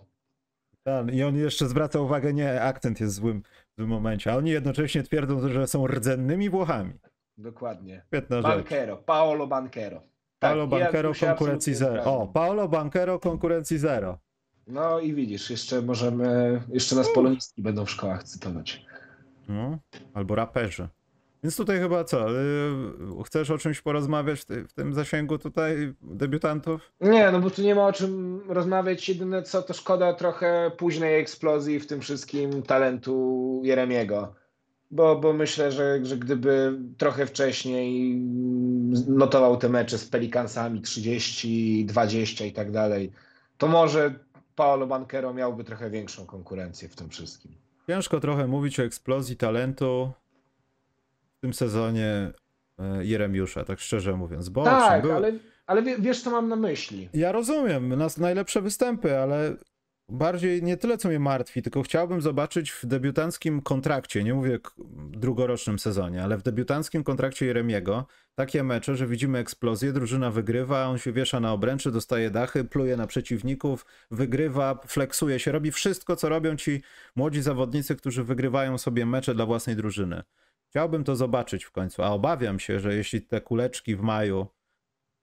Tak, 0.83 1.14
I 1.14 1.22
on 1.22 1.37
jeszcze 1.37 1.68
zwraca 1.68 2.01
uwagę, 2.01 2.33
nie, 2.33 2.62
akcent 2.62 3.01
jest 3.01 3.14
złym 3.14 3.43
w 3.72 3.76
tym 3.76 3.89
momencie, 3.89 4.33
a 4.33 4.37
oni 4.37 4.51
jednocześnie 4.51 5.03
twierdzą, 5.03 5.49
że 5.49 5.66
są 5.66 5.87
rdzennymi 5.87 6.51
Włochami. 6.51 6.93
Dokładnie. 7.39 8.03
Świetna 8.07 8.37
rzecz. 8.37 8.51
Banchero, 8.51 8.97
Paolo 8.97 9.47
Banchero. 9.47 10.03
Tak, 10.39 10.57
Paolo 10.57 11.14
się 11.14 11.26
konkurencji 11.26 11.74
zero. 11.74 12.05
O. 12.05 12.26
Paolo 12.26 12.68
Banchero 12.68 13.18
konkurencji 13.18 13.78
zero. 13.78 14.18
No 14.66 15.01
i 15.01 15.14
widzisz, 15.14 15.51
jeszcze 15.51 15.83
możemy, 15.83 16.61
jeszcze 16.68 16.97
nas 16.97 17.12
polonistki 17.14 17.62
będą 17.62 17.85
w 17.85 17.91
szkołach 17.91 18.24
cytować. 18.24 18.87
No, 19.51 19.78
albo 20.14 20.34
raperzy. 20.34 20.88
Więc 21.42 21.57
tutaj 21.57 21.78
chyba 21.78 22.05
co? 22.05 22.30
Yy, 22.30 23.24
chcesz 23.24 23.51
o 23.51 23.59
czymś 23.59 23.80
porozmawiać 23.80 24.40
w, 24.40 24.44
ty, 24.44 24.64
w 24.64 24.72
tym 24.72 24.94
zasięgu 24.94 25.38
tutaj 25.38 25.94
debiutantów? 26.03 26.92
Nie, 27.01 27.30
no 27.32 27.40
bo 27.40 27.51
tu 27.51 27.62
nie 27.62 27.74
ma 27.74 27.86
o 27.86 27.92
czym 27.92 28.42
rozmawiać. 28.48 29.09
Jedyne 29.09 29.42
co, 29.42 29.62
to 29.62 29.74
szkoda 29.74 30.14
trochę 30.14 30.70
późnej 30.76 31.20
eksplozji 31.20 31.80
w 31.80 31.86
tym 31.86 32.01
wszystkim 32.01 32.62
talentu 32.62 33.61
Jeremiego. 33.64 34.34
Bo, 34.90 35.16
bo 35.16 35.32
myślę, 35.32 35.72
że, 35.72 36.05
że 36.05 36.16
gdyby 36.16 36.78
trochę 36.98 37.26
wcześniej 37.26 38.16
notował 39.09 39.57
te 39.57 39.68
mecze 39.68 39.98
z 39.98 40.09
Pelikansami 40.09 40.80
30, 40.80 41.84
20 41.86 42.44
i 42.44 42.53
tak 42.53 42.70
dalej, 42.70 43.12
to 43.59 43.66
może 43.68 44.14
Paolo 44.57 44.86
Banquero 44.86 45.34
miałby 45.34 45.64
trochę 45.64 45.90
większą 45.90 46.26
konkurencję 46.26 46.88
w 46.88 46.96
tym 46.96 47.09
wszystkim. 47.09 47.53
Ciężko 47.91 48.20
trochę 48.20 48.47
mówić 48.47 48.80
o 48.80 48.82
eksplozji 48.82 49.36
talentu 49.36 50.12
w 51.36 51.41
tym 51.41 51.55
sezonie 51.55 52.30
e, 52.78 53.05
Jeremiusza, 53.05 53.64
tak 53.64 53.78
szczerze 53.80 54.16
mówiąc. 54.16 54.49
Bo 54.49 54.64
tak, 54.64 55.03
był- 55.03 55.12
ale, 55.12 55.32
ale 55.66 55.82
wie- 55.82 55.99
wiesz 55.99 56.22
co 56.22 56.30
mam 56.30 56.49
na 56.49 56.57
myśli. 56.57 57.09
Ja 57.14 57.32
rozumiem, 57.32 57.88
nas 57.95 58.18
najlepsze 58.18 58.62
występy, 58.62 59.18
ale 59.18 59.57
bardziej 60.11 60.62
nie 60.62 60.76
tyle, 60.76 60.98
co 60.98 61.08
mnie 61.08 61.18
martwi, 61.18 61.62
tylko 61.62 61.82
chciałbym 61.82 62.20
zobaczyć 62.20 62.70
w 62.70 62.86
debiutanckim 62.86 63.62
kontrakcie, 63.62 64.24
nie 64.24 64.34
mówię 64.34 64.58
drugorocznym 65.11 65.78
sezonie, 65.78 66.22
ale 66.22 66.38
w 66.38 66.42
debiutanckim 66.42 67.04
kontrakcie 67.04 67.46
Jeremiego 67.46 68.06
takie 68.34 68.62
mecze, 68.62 68.96
że 68.96 69.06
widzimy 69.06 69.38
eksplozję, 69.38 69.92
drużyna 69.92 70.30
wygrywa, 70.30 70.86
on 70.86 70.98
się 70.98 71.12
wiesza 71.12 71.40
na 71.40 71.52
obręczy, 71.52 71.92
dostaje 71.92 72.30
dachy, 72.30 72.64
pluje 72.64 72.96
na 72.96 73.06
przeciwników, 73.06 73.86
wygrywa, 74.11 74.80
flexuje 74.86 75.38
się, 75.38 75.52
robi 75.52 75.72
wszystko, 75.72 76.16
co 76.16 76.28
robią 76.28 76.56
ci 76.56 76.82
młodzi 77.16 77.42
zawodnicy, 77.42 77.96
którzy 77.96 78.24
wygrywają 78.24 78.78
sobie 78.78 79.06
mecze 79.06 79.34
dla 79.34 79.46
własnej 79.46 79.76
drużyny. 79.76 80.22
Chciałbym 80.70 81.04
to 81.04 81.16
zobaczyć 81.16 81.64
w 81.64 81.70
końcu, 81.70 82.02
a 82.02 82.11
obawiam 82.11 82.58
się, 82.58 82.80
że 82.80 82.94
jeśli 82.94 83.22
te 83.22 83.40
kuleczki 83.40 83.96
w 83.96 84.00
maju 84.00 84.46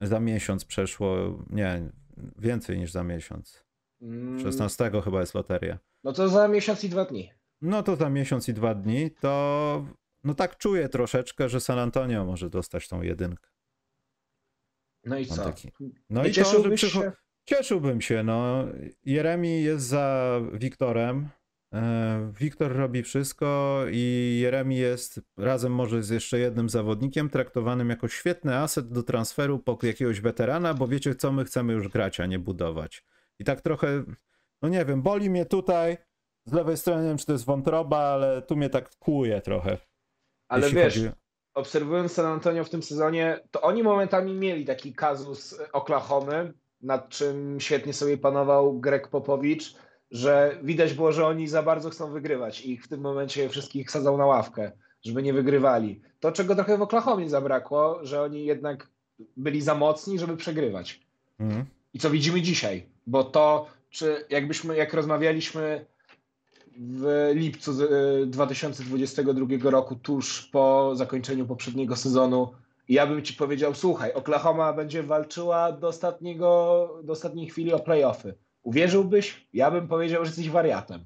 za 0.01 0.19
miesiąc 0.19 0.65
przeszło, 0.65 1.39
nie, 1.49 1.91
więcej 2.37 2.79
niż 2.79 2.91
za 2.91 3.03
miesiąc. 3.03 3.66
Mm, 4.01 4.39
16 4.39 4.91
chyba 5.03 5.19
jest 5.19 5.33
loteria. 5.33 5.77
No 6.03 6.13
to 6.13 6.29
za 6.29 6.47
miesiąc 6.47 6.83
i 6.83 6.89
dwa 6.89 7.05
dni. 7.05 7.31
No 7.61 7.83
to 7.83 7.95
za 7.95 8.09
miesiąc 8.09 8.49
i 8.49 8.53
dwa 8.53 8.75
dni, 8.75 9.11
to 9.11 9.85
no 10.23 10.33
tak 10.33 10.57
czuję 10.57 10.89
troszeczkę, 10.89 11.49
że 11.49 11.59
San 11.59 11.79
Antonio 11.79 12.25
może 12.25 12.49
dostać 12.49 12.87
tą 12.87 13.01
jedynkę. 13.01 13.49
No 15.05 15.17
i 15.19 15.27
Mam 15.27 15.37
co? 15.37 15.43
taki- 15.43 15.71
No 16.09 16.23
Nie 16.23 16.29
i 16.29 16.33
to, 16.33 16.63
że 16.63 16.69
przycho- 16.69 17.01
się? 17.01 17.11
Cieszyłbym 17.45 18.01
się, 18.01 18.23
no. 18.23 18.65
Jeremi 19.05 19.63
jest 19.63 19.85
za 19.85 20.39
Wiktorem. 20.53 21.29
E, 21.73 22.31
Wiktor 22.39 22.75
robi 22.75 23.03
wszystko 23.03 23.81
i 23.91 24.37
Jeremi 24.41 24.77
jest 24.77 25.21
razem 25.37 25.71
może 25.73 26.03
z 26.03 26.09
jeszcze 26.09 26.39
jednym 26.39 26.69
zawodnikiem 26.69 27.29
traktowanym 27.29 27.89
jako 27.89 28.07
świetny 28.07 28.57
aset 28.57 28.87
do 28.91 29.03
transferu 29.03 29.59
po 29.59 29.77
jakiegoś 29.83 30.21
weterana, 30.21 30.73
bo 30.73 30.87
wiecie 30.87 31.15
co, 31.15 31.31
my 31.31 31.45
chcemy 31.45 31.73
już 31.73 31.87
grać, 31.87 32.19
a 32.19 32.25
nie 32.25 32.39
budować. 32.39 33.03
I 33.39 33.43
tak 33.43 33.61
trochę, 33.61 34.03
no 34.61 34.69
nie 34.69 34.85
wiem, 34.85 35.01
boli 35.01 35.29
mnie 35.29 35.45
tutaj, 35.45 35.97
z 36.45 36.53
lewej 36.53 36.77
strony 36.77 37.01
nie 37.01 37.07
wiem, 37.09 37.17
czy 37.17 37.25
to 37.25 37.31
jest 37.31 37.45
wątroba, 37.45 37.97
ale 37.97 38.41
tu 38.41 38.55
mnie 38.55 38.69
tak 38.69 38.95
kłuje 38.99 39.41
trochę. 39.41 39.77
Ale 40.47 40.69
wiesz, 40.69 40.93
chodzi- 40.93 41.09
obserwując 41.53 42.11
San 42.11 42.25
Antonio 42.25 42.63
w 42.63 42.69
tym 42.69 42.83
sezonie, 42.83 43.39
to 43.51 43.61
oni 43.61 43.83
momentami 43.83 44.33
mieli 44.33 44.65
taki 44.65 44.93
kazus 44.93 45.59
Oklahomy, 45.73 46.53
nad 46.81 47.09
czym 47.09 47.59
świetnie 47.59 47.93
sobie 47.93 48.17
panował 48.17 48.79
Greg 48.79 49.07
Popowicz, 49.07 49.75
że 50.11 50.59
widać 50.63 50.93
było, 50.93 51.11
że 51.11 51.27
oni 51.27 51.47
za 51.47 51.63
bardzo 51.63 51.89
chcą 51.89 52.11
wygrywać 52.11 52.65
i 52.65 52.77
w 52.77 52.87
tym 52.87 53.01
momencie 53.01 53.49
wszystkich 53.49 53.91
sadzał 53.91 54.17
na 54.17 54.25
ławkę, 54.25 54.71
żeby 55.05 55.23
nie 55.23 55.33
wygrywali. 55.33 56.01
To, 56.19 56.31
czego 56.31 56.55
trochę 56.55 56.77
w 56.77 56.81
Oklahomie 56.81 57.29
zabrakło, 57.29 57.99
że 58.05 58.21
oni 58.21 58.45
jednak 58.45 58.89
byli 59.37 59.61
za 59.61 59.75
mocni, 59.75 60.19
żeby 60.19 60.37
przegrywać. 60.37 61.01
Mhm. 61.39 61.65
I 61.93 61.99
co 61.99 62.09
widzimy 62.09 62.41
dzisiaj, 62.41 62.89
bo 63.07 63.23
to, 63.23 63.67
czy 63.89 64.25
jakbyśmy, 64.29 64.77
jak 64.77 64.93
rozmawialiśmy 64.93 65.85
w 66.79 67.31
lipcu 67.35 67.73
z- 67.73 67.81
y, 68.23 68.25
2022 68.27 69.69
roku, 69.71 69.95
tuż 69.95 70.41
po 70.51 70.91
zakończeniu 70.95 71.45
poprzedniego 71.45 71.95
sezonu, 71.95 72.51
ja 72.89 73.07
bym 73.07 73.21
ci 73.21 73.33
powiedział, 73.33 73.73
słuchaj, 73.75 74.13
Oklahoma 74.13 74.73
będzie 74.73 75.03
walczyła 75.03 75.71
do, 75.71 75.87
ostatniego, 75.87 77.01
do 77.03 77.13
ostatniej 77.13 77.47
chwili 77.49 77.73
o 77.73 77.79
playoffy. 77.79 78.33
Uwierzyłbyś? 78.63 79.47
Ja 79.53 79.71
bym 79.71 79.87
powiedział, 79.87 80.25
że 80.25 80.29
jesteś 80.29 80.49
wariatem. 80.49 81.01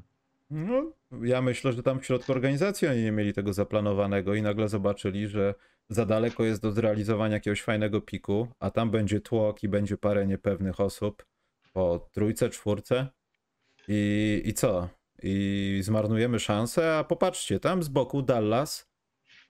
No, 0.51 0.91
ja 1.23 1.41
myślę, 1.41 1.73
że 1.73 1.83
tam 1.83 1.99
w 1.99 2.05
środku 2.05 2.31
organizacji 2.31 2.87
oni 2.87 3.03
nie 3.03 3.11
mieli 3.11 3.33
tego 3.33 3.53
zaplanowanego 3.53 4.35
i 4.35 4.41
nagle 4.41 4.69
zobaczyli, 4.69 5.27
że 5.27 5.55
za 5.89 6.05
daleko 6.05 6.43
jest 6.43 6.61
do 6.61 6.71
zrealizowania 6.71 7.33
jakiegoś 7.33 7.61
fajnego 7.61 8.01
piku, 8.01 8.47
a 8.59 8.71
tam 8.71 8.91
będzie 8.91 9.21
tłok 9.21 9.63
i 9.63 9.67
będzie 9.69 9.97
parę 9.97 10.27
niepewnych 10.27 10.79
osób 10.79 11.25
po 11.73 12.09
trójce, 12.11 12.49
czwórce 12.49 13.07
i, 13.87 14.41
i 14.45 14.53
co? 14.53 14.89
I 15.23 15.79
zmarnujemy 15.83 16.39
szansę, 16.39 16.97
a 16.97 17.03
popatrzcie, 17.03 17.59
tam 17.59 17.83
z 17.83 17.89
boku 17.89 18.21
Dallas 18.21 18.91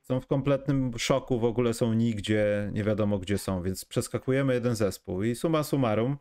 są 0.01 0.21
w 0.21 0.27
kompletnym 0.27 0.99
szoku, 0.99 1.39
w 1.39 1.45
ogóle 1.45 1.73
są 1.73 1.93
nigdzie, 1.93 2.69
nie 2.73 2.83
wiadomo 2.83 3.19
gdzie 3.19 3.37
są, 3.37 3.61
więc 3.61 3.85
przeskakujemy 3.85 4.53
jeden 4.53 4.75
zespół 4.75 5.23
i 5.23 5.35
summa 5.35 5.63
summarum, 5.63 6.17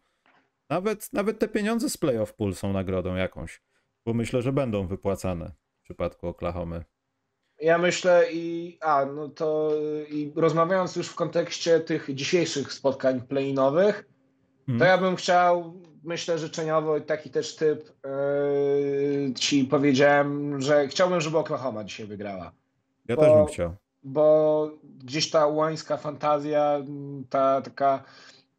nawet, 0.69 1.13
nawet 1.13 1.39
te 1.39 1.49
pieniądze 1.49 1.91
z 1.91 1.97
playoff 1.97 2.35
pool 2.35 2.55
są 2.55 2.73
nagrodą 2.73 3.15
jakąś. 3.15 3.63
Bo 4.07 4.15
myślę, 4.15 4.43
że 4.43 4.53
będą 4.53 4.87
wypłacane 4.87 5.53
w 5.81 5.83
przypadku 5.83 6.29
Oklahomy. 6.29 6.85
Ja 7.61 7.79
myślę 7.79 8.33
i 8.33 8.79
a, 8.81 9.05
no 9.05 9.29
to 9.29 9.71
i 10.09 10.33
rozmawiając 10.37 10.97
już 10.97 11.09
w 11.09 11.15
kontekście 11.15 11.81
tych 11.81 12.15
dzisiejszych 12.15 12.73
spotkań 12.73 13.21
play-inowych, 13.21 14.05
to 14.67 14.73
Mhm. 14.73 14.91
ja 14.91 14.99
bym 14.99 15.17
chciał, 15.17 15.83
myślę 16.05 16.39
życzeniowo 16.39 16.97
i 16.97 17.03
taki 17.03 17.31
też 17.31 17.57
typ 17.57 17.93
yy, 18.05 19.35
ci 19.35 19.65
powiedziałem, 19.65 20.61
że 20.61 20.89
chciałbym, 20.89 21.21
żeby 21.21 21.39
Oklahoma 21.39 21.85
dzisiaj 21.85 22.07
wygrała. 22.07 22.53
Ja 23.09 23.17
bo- 23.17 23.23
też 23.23 23.33
bym 23.33 23.47
chciał. 23.47 23.75
Bo 24.03 24.71
gdzieś 24.99 25.31
ta 25.31 25.47
łańska 25.47 25.97
fantazja, 25.97 26.81
ta 27.31 27.63
taka 27.63 28.05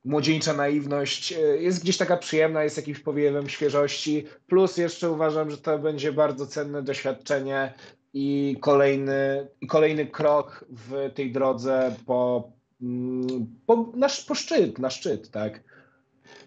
młodzieńcza 0.06 0.54
naiwność 0.54 1.32
yy, 1.32 1.62
jest 1.62 1.84
gdzieś 1.84 1.98
taka 1.98 2.18
przyjemna, 2.18 2.64
jest 2.64 2.78
jakimś 2.78 3.00
powiewem 3.00 3.50
świeżości. 3.50 4.26
Plus 4.48 4.78
jeszcze 4.78 5.12
uważam, 5.12 5.52
że 5.52 5.58
to 5.58 5.80
będzie 5.80 6.14
bardzo 6.14 6.48
cenne 6.48 6.84
doświadczenie 6.84 7.74
i 8.14 8.58
kolejny, 8.62 9.48
i 9.62 9.68
kolejny 9.68 10.06
krok 10.06 10.66
w 10.70 11.12
tej 11.16 11.32
drodze 11.32 11.96
po, 12.06 12.52
mm, 12.82 13.56
po, 13.66 13.92
na, 13.96 14.08
po 14.28 14.36
szczyt, 14.36 14.80
na 14.80 14.90
szczyt, 14.90 15.32
tak? 15.32 15.71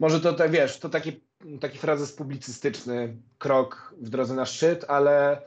Może 0.00 0.20
to, 0.20 0.32
tak, 0.32 0.50
wiesz, 0.50 0.78
to 0.78 0.88
taki, 0.88 1.20
taki 1.60 1.78
frazes 1.78 2.12
publicystyczny 2.12 3.16
krok 3.38 3.94
w 4.00 4.08
drodze 4.08 4.34
na 4.34 4.46
szczyt, 4.46 4.84
ale 4.88 5.42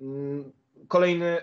mm, 0.00 0.52
kolejny, 0.88 1.38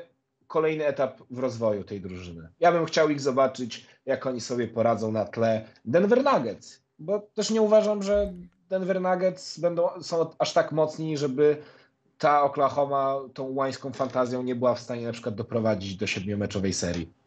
kolejny 0.47 0.85
etap 0.85 1.21
w 1.29 1.39
rozwoju 1.39 1.83
tej 1.83 2.01
drużyny. 2.01 2.49
Ja 2.59 2.71
bym 2.71 2.85
chciał 2.85 3.09
ich 3.09 3.21
zobaczyć, 3.21 3.87
jak 4.05 4.25
oni 4.25 4.41
sobie 4.41 4.67
poradzą 4.67 5.11
na 5.11 5.25
tle 5.25 5.65
Denver 5.85 6.23
Nuggets, 6.23 6.81
bo 6.99 7.19
też 7.19 7.49
nie 7.49 7.61
uważam, 7.61 8.03
że 8.03 8.33
Denver 8.69 9.01
Nuggets 9.01 9.59
będą, 9.59 9.89
są 10.01 10.29
aż 10.39 10.53
tak 10.53 10.71
mocni, 10.71 11.17
żeby 11.17 11.57
ta 12.17 12.43
Oklahoma 12.43 13.15
tą 13.33 13.43
łańską 13.43 13.91
fantazją 13.91 14.43
nie 14.43 14.55
była 14.55 14.75
w 14.75 14.79
stanie 14.79 15.05
na 15.05 15.11
przykład 15.11 15.35
doprowadzić 15.35 15.95
do 15.95 16.07
siedmiomeczowej 16.07 16.73
serii. 16.73 17.18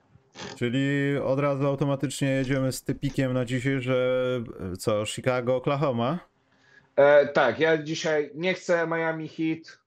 Czyli 0.59 1.17
od 1.25 1.39
razu 1.39 1.67
automatycznie 1.67 2.29
jedziemy 2.29 2.73
z 2.73 2.83
typikiem 2.83 3.33
na 3.33 3.45
dzisiaj, 3.45 3.81
że 3.81 4.41
e, 4.73 4.77
co, 4.77 5.07
Chicago, 5.07 5.57
Oklahoma? 5.57 6.19
E, 6.97 7.29
tak, 7.29 7.59
ja 7.59 7.83
dzisiaj 7.83 8.31
nie 8.35 8.55
chcę 8.55 8.87
Miami 8.87 9.29
Heat. 9.29 9.83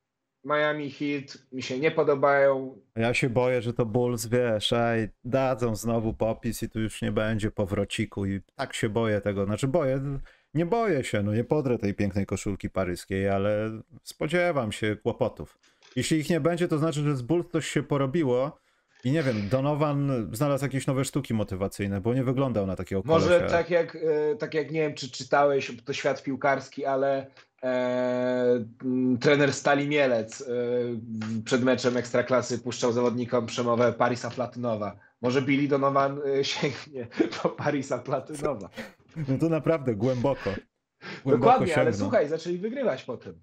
Miami 0.46 0.91
Heat 0.91 1.38
mi 1.52 1.64
się 1.64 1.80
nie 1.80 1.91
podobają. 1.91 2.78
Ja 2.96 3.14
się 3.14 3.30
boję, 3.30 3.62
że 3.62 3.74
to 3.74 3.86
Bulls, 3.86 4.26
wiesz, 4.26 4.74
ej, 4.74 5.10
dadzą 5.24 5.76
znowu 5.76 6.14
popis 6.14 6.64
i 6.64 6.70
tu 6.70 6.80
już 6.80 7.02
nie 7.02 7.12
będzie 7.12 7.52
powrociku 7.52 8.26
i 8.26 8.41
tak 8.56 8.74
się 8.74 8.89
boję 8.89 9.22
tego. 9.22 9.46
Znaczy 9.46 9.68
boję, 9.68 10.20
nie 10.54 10.66
boję 10.66 11.04
się, 11.04 11.24
no 11.24 11.34
nie 11.34 11.43
podrę 11.43 11.78
tej 11.78 11.93
pięknej 11.93 12.26
koszulki 12.26 12.70
paryskiej, 12.70 13.30
ale 13.30 13.82
spodziewam 14.04 14.72
się 14.72 14.96
kłopotów. 14.96 15.60
Jeśli 15.96 16.18
ich 16.18 16.30
nie 16.30 16.39
będzie, 16.39 16.68
to 16.68 16.78
znaczy, 16.78 17.02
że 17.02 17.16
z 17.16 17.22
Bulls 17.22 17.52
coś 17.52 17.68
się 17.68 17.84
porobiło 17.84 18.64
i 19.06 19.12
nie 19.12 19.24
wiem, 19.24 19.49
Donovan 19.49 20.30
znalazł 20.32 20.66
jakieś 20.66 20.88
nowe 20.88 21.06
sztuki 21.06 21.34
motywacyjne, 21.34 22.01
bo 22.01 22.14
nie 22.14 22.24
wyglądał 22.24 22.68
na 22.68 22.76
takiego 22.76 23.01
Może 23.06 23.28
kolesia. 23.28 23.47
tak 23.58 23.70
jak, 23.70 23.95
e, 23.95 24.36
tak 24.36 24.53
jak 24.53 24.72
nie 24.72 24.82
wiem, 24.82 24.93
czy 24.93 25.12
czytałeś, 25.12 25.72
to 25.86 25.93
świat 25.93 26.24
piłkarski, 26.24 26.86
ale 26.86 27.28
e, 27.64 28.66
trener 29.20 29.53
Stali 29.53 29.88
Mielec 29.88 30.41
e, 30.41 30.45
przed 31.45 31.64
meczem 31.64 31.97
Ekstraklasy 31.97 32.60
puszczał 32.60 32.91
zawodnikom 32.91 33.45
przemowę 33.45 33.93
Parisa 33.93 34.30
Platynowa. 34.30 34.95
Może 35.22 35.41
Billy 35.41 35.68
Donovan 35.68 36.20
e, 36.39 36.43
sięgnie 36.53 37.08
po 37.41 37.49
Parisa 37.49 37.97
Platynowa. 37.97 38.70
No 39.16 39.38
to 39.39 39.49
naprawdę 39.49 39.95
głęboko. 39.95 40.49
głęboko 41.24 41.51
Dokładnie, 41.51 41.76
ale 41.76 41.86
sięgnął. 41.86 42.10
słuchaj, 42.10 42.28
zaczęli 42.30 42.58
wygrywać 42.58 43.03
potem. 43.03 43.39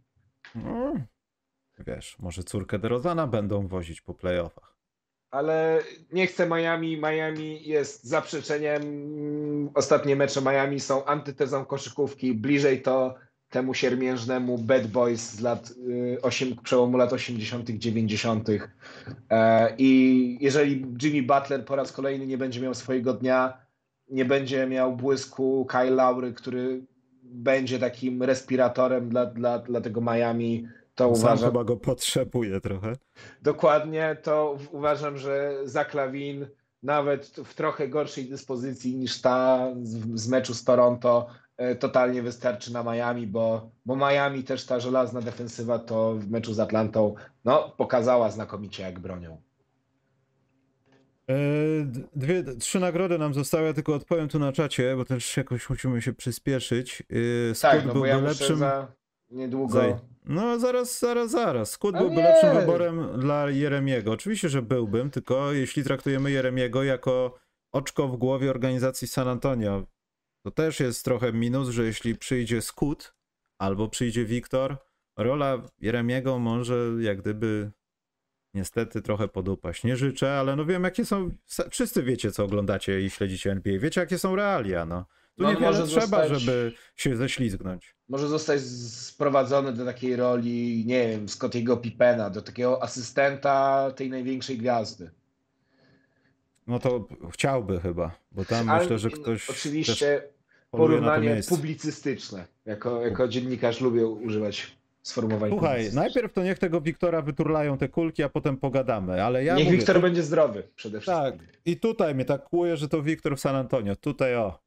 No, 0.55 0.95
wiesz, 1.79 2.19
może 2.19 2.43
córkę 2.43 2.79
DeRozana 2.79 3.27
będą 3.27 3.69
wozić 3.69 4.01
po 4.01 4.15
playoffach. 4.15 4.72
Ale 5.33 5.81
nie 6.13 6.27
chcę 6.27 6.47
Miami. 6.47 6.97
Miami 6.97 7.69
jest 7.69 8.05
zaprzeczeniem. 8.05 8.83
Ostatnie 9.75 10.17
mecze 10.17 10.43
Miami 10.43 10.81
są 10.81 11.05
antytezą 11.05 11.65
koszykówki. 11.65 12.35
Bliżej 12.35 12.83
to 12.83 13.15
temu 13.51 13.75
siermiężnemu 13.75 14.59
Bad 14.59 14.87
Boys 14.87 15.31
z 15.31 15.41
lat 15.41 15.71
y, 15.71 16.19
8, 16.23 16.57
przełomu 16.63 16.97
lat 16.97 17.13
80., 17.13 17.71
90. 17.71 18.49
E, 19.31 19.75
I 19.79 20.39
jeżeli 20.41 20.87
Jimmy 21.03 21.23
Butler 21.23 21.65
po 21.65 21.77
raz 21.77 21.93
kolejny 21.93 22.27
nie 22.27 22.39
będzie 22.39 22.61
miał 22.61 22.75
swojego 22.75 23.15
dnia, 23.15 23.59
nie 24.09 24.25
będzie 24.25 24.67
miał 24.67 24.97
błysku 24.97 25.67
Kyle 25.71 25.91
Lowry, 25.91 26.33
który 26.33 26.83
będzie 27.23 27.79
takim 27.79 28.23
respiratorem 28.23 29.09
dla, 29.09 29.27
dla, 29.27 29.59
dla 29.59 29.81
tego 29.81 30.01
Miami, 30.01 30.69
to 30.95 31.15
Sam 31.15 31.25
uważam. 31.25 31.51
chyba 31.51 31.65
go 31.65 31.77
potrzebuje 31.77 32.61
trochę. 32.61 32.93
Dokładnie, 33.43 34.17
to 34.23 34.59
uważam, 34.71 35.19
że 35.19 35.53
Zaklawin 35.65 36.47
nawet 36.83 37.27
w 37.27 37.55
trochę 37.55 37.89
gorszej 37.89 38.25
dyspozycji 38.25 38.97
niż 38.97 39.21
ta 39.21 39.69
z, 40.15 40.29
meczu 40.29 40.55
z 40.55 40.65
Toronto 40.65 41.27
e, 41.57 41.75
totalnie 41.75 42.23
wystarczy 42.23 42.73
na 42.73 42.83
Miami, 42.83 43.27
bo, 43.27 43.71
bo 43.87 43.97
Miami 43.97 44.45
też 44.45 44.67
ta 44.67 44.81
żelazna 44.81 45.21
defensywa 45.21 45.79
to 45.79 46.15
w 46.15 46.31
meczu 46.31 46.55
z 46.55 46.61
Atlantą 46.61 47.15
no, 47.45 47.75
pokazała 47.77 48.31
znakomicie 48.31 48.83
jak 48.83 49.01
bronią. 49.01 49.43
E, 51.29 51.35
dwie, 52.17 52.45
trzy 52.45 52.81
nagrody 52.81 53.19
nam 53.19 53.35
zostały, 53.35 53.67
ja 53.67 53.73
tylko 53.73 53.95
odpowiem 53.95 54.29
tu 54.29 54.39
na 54.39 54.53
czacie, 54.53 54.97
bo 54.97 55.05
też 55.05 55.37
jakoś 55.37 55.71
musimy 55.71 56.03
się 56.03 56.13
przyspieszyć. 56.13 57.03
E, 57.51 57.55
Scott 57.55 57.71
tak, 57.71 57.81
no 57.81 57.87
bo 57.87 57.93
byłby 57.93 58.09
ja 58.09 58.19
lepszym. 58.19 58.57
za 58.57 59.02
niedługo... 59.33 59.79
Zaj- 59.79 59.99
No 60.25 60.59
zaraz, 60.59 60.99
zaraz, 60.99 61.31
zaraz. 61.31 61.71
Skut 61.71 61.97
byłby 61.97 62.17
nie. 62.17 62.23
lepszym 62.23 62.61
wyborem 62.61 63.21
dla 63.21 63.51
Jeremiego. 63.51 64.13
Oczywiście, 64.13 64.49
że 64.49 64.63
byłbym, 64.63 65.11
tylko 65.11 65.53
jeśli 65.53 65.85
traktujemy 65.85 66.31
Jeremiego 66.31 66.83
jako 66.83 67.39
oczko 67.73 68.09
w 68.09 68.17
głowie 68.17 68.51
organizacji 68.51 69.09
San 69.09 69.29
Antonio, 69.29 69.87
to 70.45 70.51
też 70.51 70.81
jest 70.81 71.05
trochę 71.05 71.33
minus, 71.33 71.69
że 71.69 71.85
jeśli 71.85 72.17
przyjdzie 72.17 72.63
Skut 72.63 73.15
albo 73.59 73.89
przyjdzie 73.89 74.25
Wiktor, 74.25 74.77
rola 75.19 75.63
Jeremiego 75.81 76.39
może 76.39 76.77
jak 77.01 77.21
gdyby 77.21 77.71
niestety 78.55 79.03
trochę 79.03 79.29
podupaść. 79.29 79.85
Nie 79.85 79.97
życzę, 79.97 80.39
ale 80.39 80.57
no 80.57 80.65
wiem 80.65 80.85
jakie 80.85 81.05
są, 81.05 81.31
wszyscy 81.71 82.03
wiecie 82.03 82.33
co 82.33 82.45
oglądacie 82.45 83.01
i 83.01 83.11
śledzicie 83.11 83.51
NBA, 83.51 83.79
wiecie 83.79 84.01
jakie 84.01 84.19
są 84.19 84.37
realia, 84.37 84.87
no. 84.87 85.05
Tu 85.37 85.43
No 85.43 85.49
niewiele 85.53 85.67
może 85.67 85.87
trzeba, 85.87 86.01
zostać- 86.07 86.41
żeby 86.41 86.73
się 86.97 87.17
ześlizgnąć. 87.17 87.95
może 88.09 88.29
zostać 88.29 88.61
sprowadzony 88.61 89.73
do 89.73 89.85
takiej 89.85 90.17
roli, 90.17 90.85
nie 90.87 91.09
wiem, 91.09 91.29
Scottiego 91.29 91.77
Pippena, 91.77 92.31
do 92.31 92.43
takiego 92.43 92.83
asystenta 92.83 93.91
tej 93.97 94.11
największej 94.11 94.59
gwiazdy. 94.59 95.11
No 96.67 96.79
to 96.79 97.09
chciałby 97.33 97.81
chyba, 97.81 98.19
bo 98.33 98.45
tam 98.45 98.69
Ale 98.71 98.81
myślę, 98.81 98.99
że 98.99 99.11
ktoś 99.11 99.51
Oczywiście 99.51 100.23
porównanie 100.71 101.41
publicystyczne. 101.49 102.47
Jako, 102.67 103.01
jako 103.03 103.29
dziennikarz 103.29 103.81
lubię 103.81 104.07
używać 104.07 104.77
sformułowań 105.03 105.51
Słuchaj, 105.51 105.93
najpierw 105.93 106.33
to 106.33 106.43
niech 106.43 106.59
tego 106.59 106.81
Wiktora 106.81 107.23
wyturlają 107.23 107.79
te 107.79 107.89
kulki, 107.89 108.23
a 108.23 108.29
potem 108.29 108.57
pogadamy, 108.57 109.25
ale 109.25 109.45
ja 109.45 109.55
Niech 109.55 109.65
mówię, 109.65 109.77
Wiktor 109.79 109.97
to- 109.97 110.03
będzie 110.03 110.23
zdrowy 110.23 110.63
przede 110.77 111.01
wszystkim. 111.01 111.23
Tak, 111.25 111.35
i 111.65 111.77
tutaj 111.77 112.15
mnie 112.15 112.25
tak 112.25 112.45
kłuje, 112.45 112.77
że 112.77 112.89
to 112.89 113.03
Wiktor 113.03 113.37
w 113.37 113.41
San 113.41 113.57
Antonio, 113.57 113.97
tutaj 113.97 114.37
o, 114.37 114.59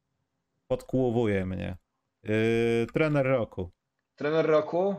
podkłowuje 0.68 1.46
mnie. 1.46 1.76
Yy, 2.22 2.86
trener 2.94 3.26
roku, 3.26 3.70
Trener 4.16 4.46
roku 4.46 4.94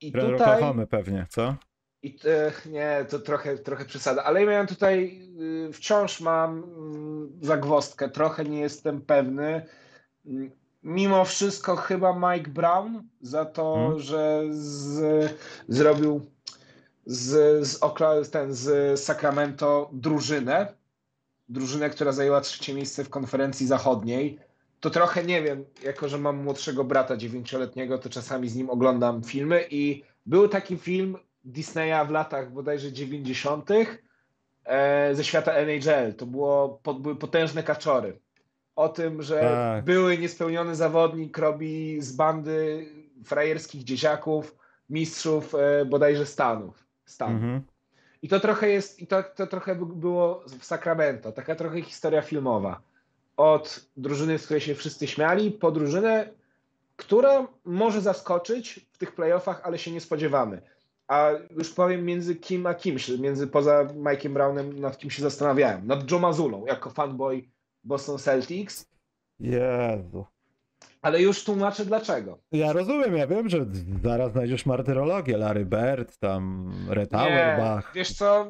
i 0.00 0.12
trener 0.12 0.32
tutaj... 0.32 0.54
Oklahomy 0.54 0.86
pewnie, 0.86 1.26
co? 1.30 1.56
I 2.02 2.18
e, 2.24 2.52
nie, 2.68 3.06
to 3.08 3.18
trochę, 3.18 3.58
trochę 3.58 3.84
przesada, 3.84 4.24
ale 4.24 4.40
ja 4.40 4.50
miałem 4.50 4.66
tutaj, 4.66 5.20
y, 5.68 5.72
wciąż 5.72 6.20
mam 6.20 6.64
mm, 6.64 7.38
zagwozdkę, 7.42 8.08
trochę 8.08 8.44
nie 8.44 8.60
jestem 8.60 9.00
pewny. 9.00 9.66
Mm, 10.26 10.50
Mimo 10.82 11.24
wszystko 11.24 11.76
chyba 11.76 12.34
Mike 12.34 12.50
Brown 12.50 13.08
za 13.20 13.44
to, 13.44 13.74
Hmm. 13.74 13.98
że 14.00 14.42
z, 14.50 15.36
zrobił 15.68 16.20
z, 17.06 17.66
z, 17.66 17.82
Okla, 17.82 18.14
ten, 18.30 18.54
z 18.54 19.00
Sacramento 19.00 19.90
drużynę, 19.92 20.74
drużynę, 21.48 21.90
która 21.90 22.12
zajęła 22.12 22.40
trzecie 22.40 22.74
miejsce 22.74 23.04
w 23.04 23.10
konferencji 23.10 23.66
zachodniej. 23.66 24.38
To 24.80 24.90
trochę 24.90 25.24
nie 25.24 25.42
wiem, 25.42 25.64
jako 25.84 26.08
że 26.08 26.18
mam 26.18 26.36
młodszego 26.36 26.84
brata 26.84 27.16
dziewięcioletniego, 27.16 27.98
to 27.98 28.08
czasami 28.08 28.48
z 28.48 28.56
nim 28.56 28.70
oglądam 28.70 29.22
filmy 29.22 29.64
i 29.70 30.02
był 30.26 30.48
taki 30.48 30.76
film 30.76 31.16
Disneya 31.44 32.06
w 32.06 32.10
latach 32.10 32.52
bodajże 32.52 32.92
90. 32.92 33.70
E, 34.64 35.14
ze 35.14 35.24
świata 35.24 35.52
NHL. 35.52 36.14
To 36.14 36.26
było, 36.26 36.80
były 37.00 37.16
potężne 37.16 37.62
kaczory. 37.62 38.18
O 38.76 38.88
tym, 38.88 39.22
że 39.22 39.40
Tak. 39.40 39.84
były 39.84 40.18
niespełniony 40.18 40.76
zawodnik 40.76 41.38
robi 41.38 41.96
z 42.02 42.12
bandy 42.12 42.86
frajerskich 43.24 43.84
dzieciaków, 43.84 44.56
mistrzów 44.90 45.54
e, 45.54 45.84
bodajże 45.84 46.26
Stanów. 46.26 46.84
Stanów. 47.04 47.34
Mhm. 47.34 47.62
I 48.22 48.28
to 48.28 48.40
trochę 48.40 48.68
jest, 48.68 49.00
i 49.00 49.06
to, 49.06 49.22
to 49.22 49.46
trochę 49.46 49.74
by- 49.74 49.86
było 49.86 50.44
w 50.58 50.64
Sacramento, 50.64 51.32
taka 51.32 51.54
trochę 51.54 51.82
historia 51.82 52.22
filmowa. 52.22 52.80
Od 53.36 53.86
drużyny, 53.96 54.38
z 54.38 54.44
której 54.44 54.60
się 54.60 54.74
wszyscy 54.74 55.06
śmiali, 55.06 55.50
po 55.50 55.70
drużynę, 55.70 56.28
która 56.96 57.46
może 57.64 58.00
zaskoczyć 58.00 58.86
w 58.92 58.98
tych 58.98 59.14
playoffach, 59.14 59.60
ale 59.64 59.78
się 59.78 59.90
nie 59.90 60.00
spodziewamy. 60.00 60.62
A 61.08 61.30
już 61.50 61.70
powiem 61.70 62.04
między 62.04 62.36
kim 62.36 62.66
a 62.66 62.74
kimś, 62.74 63.08
między 63.08 63.46
poza 63.46 63.84
Mike'iem 63.84 64.32
Brownem, 64.32 64.80
nad 64.80 64.98
kim 64.98 65.10
się 65.10 65.22
zastanawiałem. 65.22 65.86
Nad 65.86 66.10
Joe 66.10 66.18
Mazulą, 66.18 66.66
jako 66.66 66.90
fanboy 66.90 67.44
Boston 67.84 68.18
Celtics, 68.18 68.86
Jezu. 69.40 70.24
ale 71.02 71.22
już 71.22 71.44
tłumaczę 71.44 71.84
dlaczego. 71.84 72.38
Ja 72.52 72.72
rozumiem, 72.72 73.16
ja 73.16 73.26
wiem, 73.26 73.48
że 73.48 73.66
zaraz 74.04 74.32
znajdziesz 74.32 74.66
martyrologię, 74.66 75.36
Larry 75.36 75.64
Bird, 75.64 76.18
tam 76.18 76.72
Red 76.88 77.14
Auerbach. 77.14 77.92
wiesz 77.94 78.12
co, 78.12 78.46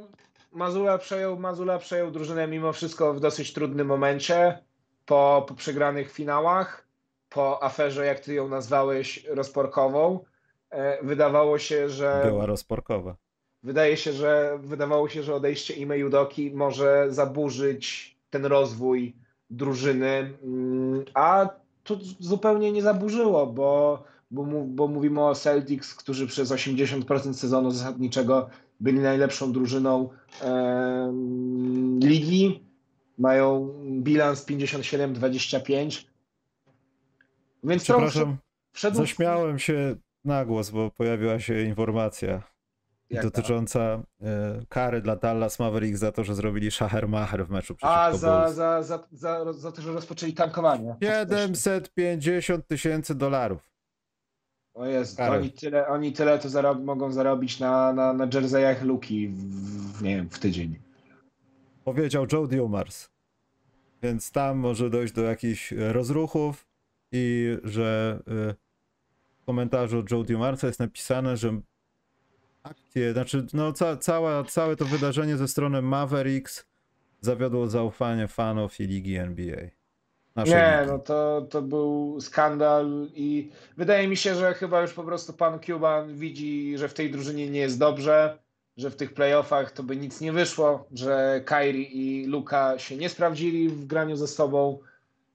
Mazula 0.53 0.99
przejął, 0.99 1.39
Mazula 1.39 1.78
przejął 1.78 2.11
drużynę 2.11 2.49
mimo 2.49 2.72
wszystko 2.72 3.14
w 3.14 3.20
dosyć 3.20 3.53
trudnym 3.53 3.87
momencie, 3.87 4.59
po, 5.07 5.44
po 5.48 5.55
przegranych 5.55 6.12
finałach, 6.12 6.86
po 7.28 7.62
aferze, 7.62 8.07
jak 8.07 8.20
ty 8.20 8.34
ją 8.34 8.48
nazwałeś, 8.48 9.24
rozporkową. 9.28 10.24
E, 10.70 11.05
Wydawało 11.07 11.59
się, 11.59 11.88
że 11.88 12.22
Była 12.26 12.46
rozporkowa. 12.46 13.16
wydaje 13.62 13.96
się, 13.96 14.12
że 14.12 14.59
wydawało 14.62 15.09
się, 15.09 15.22
że 15.22 15.34
odejście 15.34 15.74
Ime 15.74 15.98
Judoki 15.98 16.50
może 16.55 17.07
zaburzyć 17.09 18.16
ten 18.30 18.46
rozwój 18.46 19.14
drużyny, 19.50 20.34
mm, 20.42 21.05
a 21.14 21.48
to 21.84 21.96
zupełnie 22.20 22.72
nie 22.72 22.82
zaburzyło, 22.82 23.46
bo, 23.46 24.02
bo, 24.30 24.44
bo 24.66 24.88
mówimy 24.88 25.24
o 25.26 25.34
Celtics, 25.34 25.94
którzy 25.94 26.26
przez 26.26 26.50
80% 26.52 27.34
sezonu 27.34 27.70
zasadniczego 27.70 28.48
byli 28.80 28.98
najlepszą 28.98 29.52
drużyną 29.52 30.09
em, 30.42 31.98
ligi. 32.02 32.64
Mają 33.19 33.69
bilans 34.03 34.47
57-25. 34.47 36.05
Więc 37.65 37.83
Przepraszam, 37.83 38.37
wszedł 38.73 38.97
zaśmiałem 38.97 39.59
się 39.59 39.97
na 40.25 40.45
głos, 40.45 40.71
bo 40.71 40.91
pojawiła 40.91 41.41
się 41.41 41.61
informacja 41.61 42.43
Jaka? 43.11 43.23
dotycząca 43.23 43.81
e, 43.81 44.03
kary 44.69 45.01
dla 45.01 45.17
Dallas 45.17 45.59
Mavericks 45.59 46.01
za 46.01 46.12
to, 46.12 46.25
że 46.25 46.35
zrobili 46.35 46.71
szachermacher 46.71 47.47
w 47.47 47.51
meczu 47.51 47.75
przeciwko 47.75 48.01
A, 48.01 48.17
za, 48.17 48.53
za, 48.53 48.83
za, 48.83 49.07
za, 49.12 49.53
za 49.53 49.73
to, 49.73 49.83
że 49.83 49.93
rozpoczęli 49.93 50.33
tankowanie. 50.33 50.97
750 51.03 52.67
tysięcy 52.67 53.15
dolarów. 53.15 53.75
O 54.75 54.85
Karol. 55.17 55.39
oni 55.39 55.53
tyle, 55.53 55.89
oni 55.89 56.12
tyle 56.12 56.39
to 56.39 56.49
zarob, 56.49 56.85
mogą 56.85 57.12
zarobić 57.12 57.61
na, 57.61 57.93
na, 57.93 58.12
na 58.12 58.29
jerseyach 58.35 58.83
Luki 58.83 59.29
w, 59.29 59.39
w, 59.99 60.03
nie 60.03 60.17
wiem, 60.17 60.31
w 60.31 60.39
tydzień. 60.39 60.84
Powiedział 61.85 62.26
Joe 62.32 62.47
Dumars. 62.47 63.09
Więc 64.03 64.32
tam 64.32 64.59
może 64.59 64.91
dojść 64.91 65.12
do 65.14 65.22
jakichś 65.22 65.72
rozruchów 65.72 66.66
i 67.12 67.57
że 67.64 68.18
e, 68.28 68.55
w 69.43 69.45
komentarzu 69.45 70.05
Joe 70.11 70.24
Dumarsa 70.24 70.66
jest 70.66 70.80
napisane, 70.80 71.37
że 71.37 71.61
akcje, 72.62 73.12
znaczy 73.12 73.47
no 73.53 73.72
ca, 73.72 73.97
cała, 73.97 74.45
całe 74.45 74.76
to 74.76 74.85
wydarzenie 74.85 75.37
ze 75.37 75.49
strony 75.49 75.82
Mavericks 75.82 76.66
zawiodło 77.20 77.66
zaufanie 77.66 78.28
fanów 78.28 78.80
i 78.80 78.87
ligi 78.87 79.16
NBA. 79.16 79.57
Naszej 80.37 80.55
Nie, 80.55 80.78
ligi. 80.80 80.93
no 80.93 80.99
to, 80.99 81.47
to 81.51 81.62
był 81.62 82.20
skandal 82.20 83.09
i 83.14 83.51
wydaje 83.76 84.09
mi 84.09 84.16
się, 84.16 84.35
że 84.35 84.55
chyba 84.55 84.82
już 84.82 84.93
po 84.93 85.05
prostu 85.05 85.32
pan 85.32 85.61
Cuban 85.61 86.14
widzi, 86.14 86.78
że 86.78 86.89
w 86.89 86.95
tej 86.95 87.11
drużynie 87.11 87.51
nie 87.51 87.61
jest 87.61 87.78
dobrze, 87.78 88.39
że 88.77 88.91
w 88.91 88.97
tych 88.97 89.14
playoffach 89.14 89.72
to 89.72 89.83
by 89.83 89.97
nic 89.97 90.20
nie 90.20 90.33
wyszło, 90.33 90.87
że 90.95 91.43
Kyrie 91.45 91.83
i 91.83 92.27
Luka 92.27 92.79
się 92.79 92.97
nie 92.97 93.09
sprawdzili 93.09 93.68
w 93.68 93.87
graniu 93.87 94.16
ze 94.16 94.27
sobą 94.27 94.79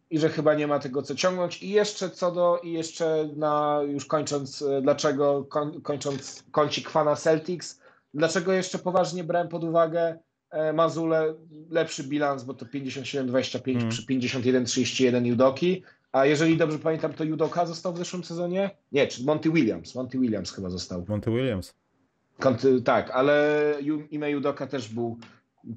i 0.10 0.20
że 0.20 0.30
chyba 0.30 0.54
nie 0.54 0.68
ma 0.68 0.80
tego 0.80 1.02
co 1.02 1.16
ciągnąć. 1.16 1.64
I 1.64 1.70
jeszcze 1.70 2.10
co 2.10 2.32
do, 2.32 2.60
i 2.64 2.72
jeszcze 2.72 3.30
na, 3.36 3.82
już 3.88 4.06
kończąc, 4.06 4.62
e, 4.62 4.82
dlaczego, 4.82 5.46
koń, 5.50 5.82
kończąc 5.82 6.44
kącik 6.52 6.90
fana 6.90 7.16
Celtics, 7.16 7.80
dlaczego 8.14 8.54
jeszcze 8.54 8.80
poważnie 8.80 9.24
brałem 9.24 9.48
pod 9.48 9.64
uwagę 9.64 10.18
e, 10.50 10.74
Mazule, 10.74 11.34
lepszy 11.70 12.04
bilans, 12.04 12.44
bo 12.44 12.54
to 12.54 12.66
57-25 12.66 13.76
Mm. 13.76 13.90
przy 13.90 14.06
51-31 14.06 15.26
Judoki, 15.26 15.84
a 16.12 16.26
jeżeli 16.26 16.58
dobrze 16.58 16.80
pamiętam, 16.80 17.14
to 17.14 17.24
Judoka 17.24 17.66
został 17.66 17.94
w 17.94 17.98
zeszłym 17.98 18.24
sezonie? 18.24 18.70
Nie, 18.92 19.08
czy 19.08 19.24
Monty 19.24 19.52
Williams, 19.52 19.96
Monty 19.96 20.20
Williams 20.20 20.52
chyba 20.52 20.70
został. 20.70 21.06
Monty 21.08 21.32
Williams. 21.32 21.74
Tak, 22.86 23.12
ale 23.12 23.74
Ime 24.10 24.32
Judoka 24.32 24.68
też 24.68 24.94
był 24.94 25.18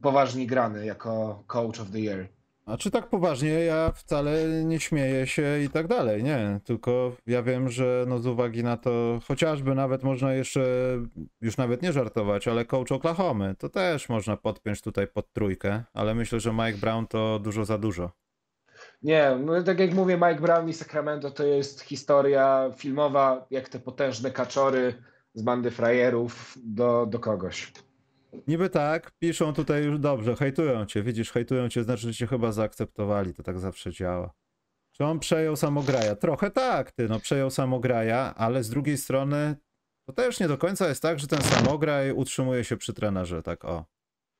poważnie 0.03 0.47
grany 0.47 0.87
jako 0.87 1.45
coach 1.47 1.81
of 1.81 1.91
the 1.91 2.01
year. 2.01 2.29
A 2.67 2.77
czy 2.77 2.91
tak 2.91 3.09
poważnie, 3.09 3.49
ja 3.49 3.93
wcale 3.95 4.49
nie 4.65 4.81
śmieję 4.81 5.27
się 5.27 5.61
i 5.65 5.69
tak 5.69 5.87
dalej, 5.87 6.23
nie. 6.23 6.61
Tylko 6.65 7.13
ja 7.27 7.43
wiem, 7.43 7.69
że 7.69 8.05
no 8.09 8.19
z 8.19 8.27
uwagi 8.27 8.65
na 8.65 8.77
to, 8.77 9.21
chociażby 9.29 9.75
nawet 9.75 10.03
można 10.03 10.35
jeszcze, 10.35 10.63
już 11.41 11.57
nawet 11.57 11.83
nie 11.83 11.93
żartować, 11.93 12.49
ale 12.49 12.65
coach 12.65 12.93
Oklahomy, 12.93 13.55
to 13.59 13.69
też 13.69 14.09
można 14.09 14.37
podpiąć 14.37 14.83
tutaj 14.83 15.07
pod 15.07 15.33
trójkę, 15.33 15.83
ale 15.95 16.15
myślę, 16.15 16.41
że 16.41 16.53
Mike 16.53 16.79
Brown 16.79 17.07
to 17.07 17.39
dużo 17.39 17.65
za 17.65 17.79
dużo. 17.79 18.11
Nie, 19.03 19.39
no 19.45 19.63
tak 19.63 19.81
jak 19.81 19.95
mówię, 19.95 20.17
Mike 20.17 20.41
Brown 20.41 20.69
i 20.69 20.73
Sacramento 20.73 21.31
to 21.31 21.45
jest 21.45 21.81
historia 21.81 22.71
filmowa, 22.77 23.47
jak 23.51 23.69
te 23.69 23.79
potężne 23.79 24.31
kaczory 24.31 24.95
z 25.35 25.43
bandy 25.43 25.71
frajerów 25.71 26.59
do, 26.65 27.07
do 27.07 27.19
kogoś. 27.19 27.73
Niby 28.49 28.71
tak, 28.71 29.11
piszą 29.19 29.53
tutaj 29.53 29.85
już 29.85 29.99
dobrze, 29.99 30.37
hejtują 30.37 30.87
cię, 30.87 31.03
widzisz, 31.03 31.33
hejtują 31.33 31.69
cię, 31.69 31.85
znaczy, 31.85 32.03
że 32.03 32.15
cię 32.15 32.27
chyba 32.27 32.53
zaakceptowali, 32.53 33.35
to 33.35 33.43
tak 33.43 33.59
zawsze 33.59 33.93
działa. 33.93 34.35
Czy 34.93 35.05
on 35.05 35.19
przejął 35.19 35.57
samograja? 35.57 36.17
Trochę 36.17 36.51
tak, 36.51 36.93
ty, 36.93 37.09
no 37.09 37.21
przejął 37.21 37.51
samograja, 37.51 38.35
ale 38.37 38.65
z 38.65 38.71
drugiej 38.71 38.99
strony 38.99 39.57
to 40.07 40.13
też 40.13 40.41
nie 40.41 40.49
do 40.49 40.59
końca 40.59 40.89
jest 40.89 41.03
tak, 41.03 41.21
że 41.21 41.27
ten 41.27 41.43
samograj 41.43 42.13
utrzymuje 42.13 42.65
się 42.65 42.77
przy 42.77 42.93
trenerze, 42.93 43.43
tak 43.43 43.65
o. 43.65 43.85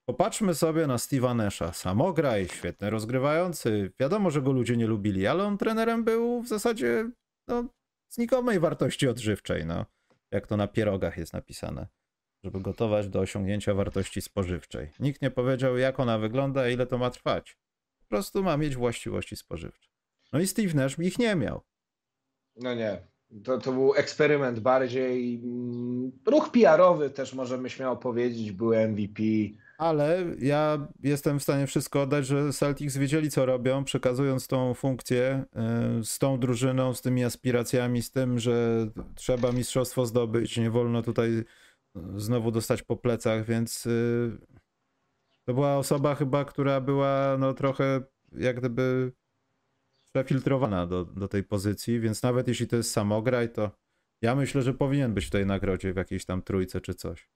Popatrzmy 0.09 0.55
sobie 0.55 0.87
na 0.87 0.97
Steve'a 0.97 1.37
Nasha. 1.37 1.73
Samograj, 1.73 2.49
świetny 2.49 2.91
rozgrywający. 2.91 3.93
Wiadomo, 4.01 4.31
że 4.31 4.43
go 4.43 4.53
ludzie 4.53 4.77
nie 4.77 4.87
lubili, 4.87 5.27
ale 5.27 5.45
on 5.45 5.59
trenerem 5.59 6.05
był 6.05 6.43
w 6.43 6.49
zasadzie 6.49 7.11
no, 7.49 7.65
znikomej 8.09 8.61
wartości 8.61 9.09
odżywczej, 9.09 9.67
no. 9.67 9.87
Jak 10.33 10.47
to 10.47 10.57
na 10.57 10.69
pierogach 10.69 11.19
jest 11.19 11.33
napisane. 11.33 11.87
Żeby 12.45 12.61
gotować 12.61 13.09
do 13.09 13.21
osiągnięcia 13.21 13.75
wartości 13.75 14.23
spożywczej. 14.23 14.91
Nikt 15.01 15.23
nie 15.23 15.31
powiedział, 15.31 15.77
jak 15.79 16.01
ona 16.01 16.19
wygląda 16.19 16.69
ile 16.69 16.87
to 16.87 16.99
ma 16.99 17.11
trwać. 17.11 17.57
Po 17.99 18.07
prostu 18.09 18.43
ma 18.43 18.57
mieć 18.57 18.77
właściwości 18.77 19.37
spożywcze. 19.37 19.89
No 20.33 20.41
i 20.41 20.47
Steve 20.47 20.75
Nash 20.75 20.99
ich 20.99 21.19
nie 21.19 21.35
miał. 21.35 21.63
No 22.57 22.75
nie. 22.75 23.07
To, 23.45 23.59
to 23.59 23.73
był 23.73 23.95
eksperyment 23.95 24.61
bardziej. 24.61 25.35
mm, 25.45 26.13
Ruch 26.27 26.51
PR-owy 26.51 27.11
też 27.11 27.35
możemy 27.35 27.71
śmiało 27.71 27.97
powiedzieć, 27.97 28.53
był 28.53 28.75
MVP. 28.75 29.23
Ale 29.83 30.25
ja 30.39 30.89
jestem 31.03 31.39
w 31.39 31.43
stanie 31.43 31.67
wszystko 31.67 32.03
oddać, 32.03 32.27
że 32.27 32.53
Celtics 32.53 32.97
wiedzieli, 32.97 33.31
co 33.31 33.47
robią, 33.47 33.85
przekazując 33.85 34.47
tą 34.47 34.75
funkcję 34.75 35.45
y, 36.01 36.05
z 36.05 36.19
tą 36.19 36.41
drużyną, 36.41 36.95
z 36.95 37.03
tymi 37.03 37.25
aspiracjami, 37.25 38.03
z 38.03 38.11
tym, 38.11 38.39
że 38.39 38.87
trzeba 39.15 39.53
mistrzostwo 39.53 40.07
zdobyć, 40.07 40.57
nie 40.57 40.71
wolno 40.71 41.03
tutaj 41.03 41.31
y, 41.31 41.45
znowu 42.17 42.51
dostać 42.51 42.83
po 42.83 42.97
plecach, 42.97 43.45
więc 43.45 43.87
y, 43.87 44.39
to 45.45 45.55
była 45.55 45.77
osoba 45.77 46.15
chyba, 46.15 46.45
która 46.45 46.81
była 46.81 47.37
no 47.39 47.55
trochę 47.55 48.03
jak 48.33 48.59
gdyby 48.59 49.13
przefiltrowana 50.15 50.87
do, 50.87 51.05
do 51.05 51.29
tej 51.29 51.45
pozycji, 51.45 52.01
więc 52.01 52.23
nawet 52.23 52.49
jeśli 52.49 52.67
to 52.67 52.77
jest 52.77 52.93
samograj, 52.93 53.53
to 53.53 53.71
ja 54.21 54.35
myślę, 54.35 54.63
że 54.63 54.75
powinien 54.75 55.15
być 55.15 55.27
w 55.27 55.31
tej 55.31 55.47
nagrodzie 55.47 55.93
w 55.93 55.97
jakiejś 55.97 56.25
tam 56.25 56.43
trójce 56.43 56.81
czy 56.81 56.95
coś. 56.95 57.29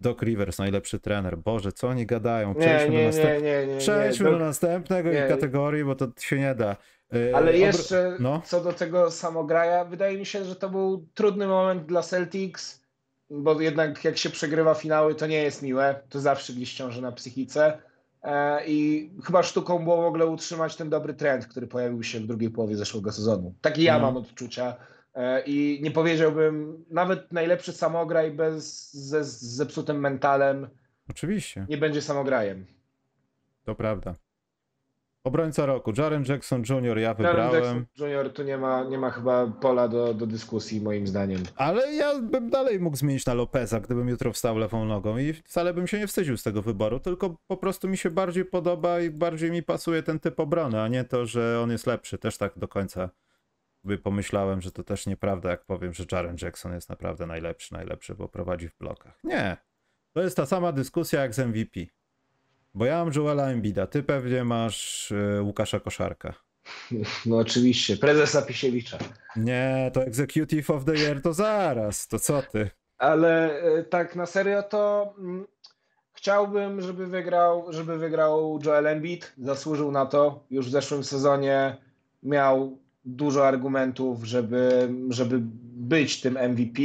Doc 0.00 0.22
Rivers, 0.22 0.58
najlepszy 0.58 1.00
trener. 1.00 1.38
Boże, 1.38 1.72
co 1.72 1.88
oni 1.88 2.06
gadają? 2.06 2.48
Nie, 2.54 2.60
Przejdźmy, 2.60 2.94
nie, 2.96 3.00
do, 3.00 3.06
następ... 3.06 3.42
nie, 3.42 3.66
nie, 3.66 3.72
nie. 3.72 3.78
Przejdźmy 3.78 4.26
nie. 4.30 4.38
do 4.38 4.44
następnego 4.44 5.12
nie. 5.12 5.26
kategorii, 5.28 5.84
bo 5.84 5.94
to 5.94 6.08
się 6.18 6.38
nie 6.38 6.54
da. 6.54 6.76
Yy, 7.12 7.36
Ale 7.36 7.56
jeszcze 7.58 8.16
No, 8.20 8.42
co 8.44 8.60
do 8.60 8.72
tego 8.72 9.10
samograja, 9.10 9.84
wydaje 9.84 10.18
mi 10.18 10.26
się, 10.26 10.44
że 10.44 10.56
to 10.56 10.68
był 10.70 11.06
trudny 11.14 11.46
moment 11.46 11.86
dla 11.86 12.02
Celtics, 12.02 12.82
bo 13.30 13.60
jednak 13.60 14.04
jak 14.04 14.16
się 14.18 14.30
przegrywa 14.30 14.74
finały, 14.74 15.14
to 15.14 15.26
nie 15.26 15.42
jest 15.42 15.62
miłe. 15.62 16.00
To 16.08 16.20
zawsze 16.20 16.52
gdzieś 16.52 16.74
ciąży 16.74 17.02
na 17.02 17.12
psychice. 17.12 17.78
E, 18.22 18.66
I 18.66 19.10
chyba 19.24 19.42
sztuką 19.42 19.84
było 19.84 20.02
w 20.02 20.06
ogóle 20.06 20.26
utrzymać 20.26 20.76
ten 20.76 20.90
dobry 20.90 21.14
trend, 21.14 21.46
który 21.46 21.66
pojawił 21.66 22.02
się 22.02 22.20
w 22.20 22.26
drugiej 22.26 22.50
połowie 22.50 22.76
zeszłego 22.76 23.12
sezonu. 23.12 23.54
Takie 23.60 23.82
ja 23.82 23.94
Mhm. 23.94 24.14
mam 24.14 24.22
odczucia. 24.22 24.76
E, 25.16 25.42
I 25.46 25.80
nie 25.82 25.90
powiedziałbym, 25.90 26.84
nawet 26.90 27.32
najlepszy 27.32 27.72
samograj 27.72 28.30
bez, 28.30 28.92
ze, 28.94 29.24
z 29.24 29.42
zepsutym 29.42 30.00
mentalem 30.00 30.68
oczywiście, 31.10 31.66
nie 31.68 31.78
będzie 31.78 32.02
samograjem. 32.02 32.66
to 33.64 33.74
prawda. 33.74 34.14
Obrońca 35.24 35.66
roku, 35.66 35.92
Jaren 35.98 36.24
Jackson 36.28 36.62
Jr. 36.68 36.98
ja 36.98 37.00
Jaren 37.00 37.16
wybrałem, 37.16 37.54
Jackson 37.54 37.84
Junior 37.98 38.32
tu 38.32 38.42
nie 38.42 38.58
ma, 38.58 38.84
nie 38.84 38.98
ma 38.98 39.10
chyba 39.10 39.46
pola 39.46 39.88
do, 39.88 40.14
do 40.14 40.26
dyskusji 40.26 40.80
moim 40.80 41.06
zdaniem. 41.06 41.42
ale 41.56 41.94
ja 41.94 42.20
bym 42.20 42.50
dalej 42.50 42.80
mógł 42.80 42.96
zmienić 42.96 43.26
na 43.26 43.34
Lopeza, 43.34 43.80
gdybym 43.80 44.08
jutro 44.08 44.32
wstał 44.32 44.58
lewą 44.58 44.84
nogą 44.84 45.18
i 45.18 45.32
wcale 45.32 45.74
bym 45.74 45.86
się 45.86 45.98
nie 45.98 46.06
wstydził 46.06 46.36
z 46.36 46.42
tego 46.42 46.62
wyboru, 46.62 47.00
tylko 47.00 47.36
po 47.46 47.56
prostu 47.56 47.88
mi 47.88 47.96
się 47.96 48.10
bardziej 48.10 48.44
podoba 48.44 49.00
i 49.00 49.10
bardziej 49.10 49.50
mi 49.50 49.62
pasuje 49.62 50.02
ten 50.02 50.20
typ 50.20 50.40
obrony, 50.40 50.82
a 50.82 50.88
nie 50.88 51.04
to, 51.04 51.26
że 51.26 51.60
on 51.60 51.70
jest 51.70 51.86
lepszy. 51.86 52.18
Też 52.18 52.38
tak 52.38 52.58
do 52.58 52.68
końca 52.68 53.10
by 53.86 53.98
pomyślałem, 53.98 54.60
że 54.60 54.72
to 54.72 54.82
też 54.82 55.06
nieprawda, 55.06 55.50
jak 55.50 55.64
powiem, 55.64 55.94
że 55.94 56.04
Jaren 56.12 56.36
Jackson 56.42 56.74
jest 56.74 56.88
naprawdę 56.88 57.26
najlepszy, 57.26 57.74
najlepszy, 57.74 58.14
bo 58.14 58.28
prowadzi 58.28 58.68
w 58.68 58.78
blokach. 58.78 59.18
Nie. 59.24 59.56
To 60.12 60.22
jest 60.22 60.36
ta 60.36 60.46
sama 60.46 60.72
dyskusja 60.72 61.20
jak 61.20 61.34
z 61.34 61.38
MVP. 61.38 61.80
Bo 62.74 62.84
ja 62.84 63.04
mam 63.04 63.14
Joela 63.14 63.46
Embida, 63.46 63.86
ty 63.86 64.02
pewnie 64.02 64.44
masz 64.44 65.10
y, 65.10 65.42
Łukasza 65.42 65.80
Koszarka. 65.80 66.34
No 67.26 67.36
oczywiście, 67.36 67.96
prezesa 67.96 68.42
Pisiewicza. 68.42 68.98
Nie, 69.36 69.90
to 69.94 70.04
Executive 70.04 70.70
of 70.70 70.84
the 70.84 70.94
Year 70.94 71.22
to 71.22 71.32
zaraz, 71.32 72.08
to 72.08 72.18
co 72.18 72.42
ty? 72.42 72.70
Ale 72.98 73.60
e, 73.62 73.82
tak 73.82 74.16
na 74.16 74.26
serio 74.26 74.62
to 74.62 75.14
mm, 75.18 75.46
chciałbym, 76.12 76.80
żeby 76.80 77.06
wygrał, 77.06 77.72
żeby 77.72 77.98
wygrał 77.98 78.58
Joel 78.64 78.86
Embiid. 78.86 79.32
Zasłużył 79.38 79.92
na 79.92 80.06
to. 80.06 80.44
Już 80.50 80.66
w 80.66 80.70
zeszłym 80.70 81.04
sezonie 81.04 81.76
miał 82.22 82.78
dużo 83.06 83.48
argumentów, 83.48 84.24
żeby, 84.24 84.88
żeby 85.08 85.38
być 85.76 86.20
tym 86.20 86.38
MVP. 86.50 86.82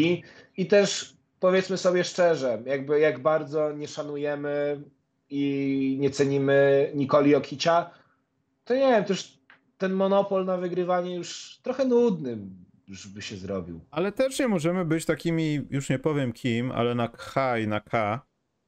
I 0.57 0.65
też 0.65 1.13
powiedzmy 1.39 1.77
sobie 1.77 2.03
szczerze, 2.03 2.61
jakby 2.65 2.99
jak 2.99 3.19
bardzo 3.19 3.71
nie 3.71 3.87
szanujemy 3.87 4.81
i 5.29 5.97
nie 5.99 6.09
cenimy 6.09 6.91
Nikoli 6.95 7.31
Jokicia, 7.31 7.89
to 8.65 8.73
nie 8.73 8.79
wiem, 8.79 9.05
już 9.09 9.37
ten 9.77 9.93
monopol 9.93 10.45
na 10.45 10.57
wygrywanie 10.57 11.15
już 11.15 11.59
trochę 11.63 11.85
nudny 11.85 12.37
już 12.91 13.07
by 13.07 13.21
się 13.21 13.35
zrobił. 13.37 13.81
Ale 13.91 14.11
też 14.11 14.39
nie 14.39 14.47
możemy 14.47 14.85
być 14.85 15.05
takimi, 15.05 15.67
już 15.69 15.89
nie 15.89 15.99
powiem 15.99 16.33
kim, 16.33 16.71
ale 16.71 16.95
na 16.95 17.07
H 17.17 17.59
i 17.59 17.67
na 17.67 17.79
K, 17.79 18.21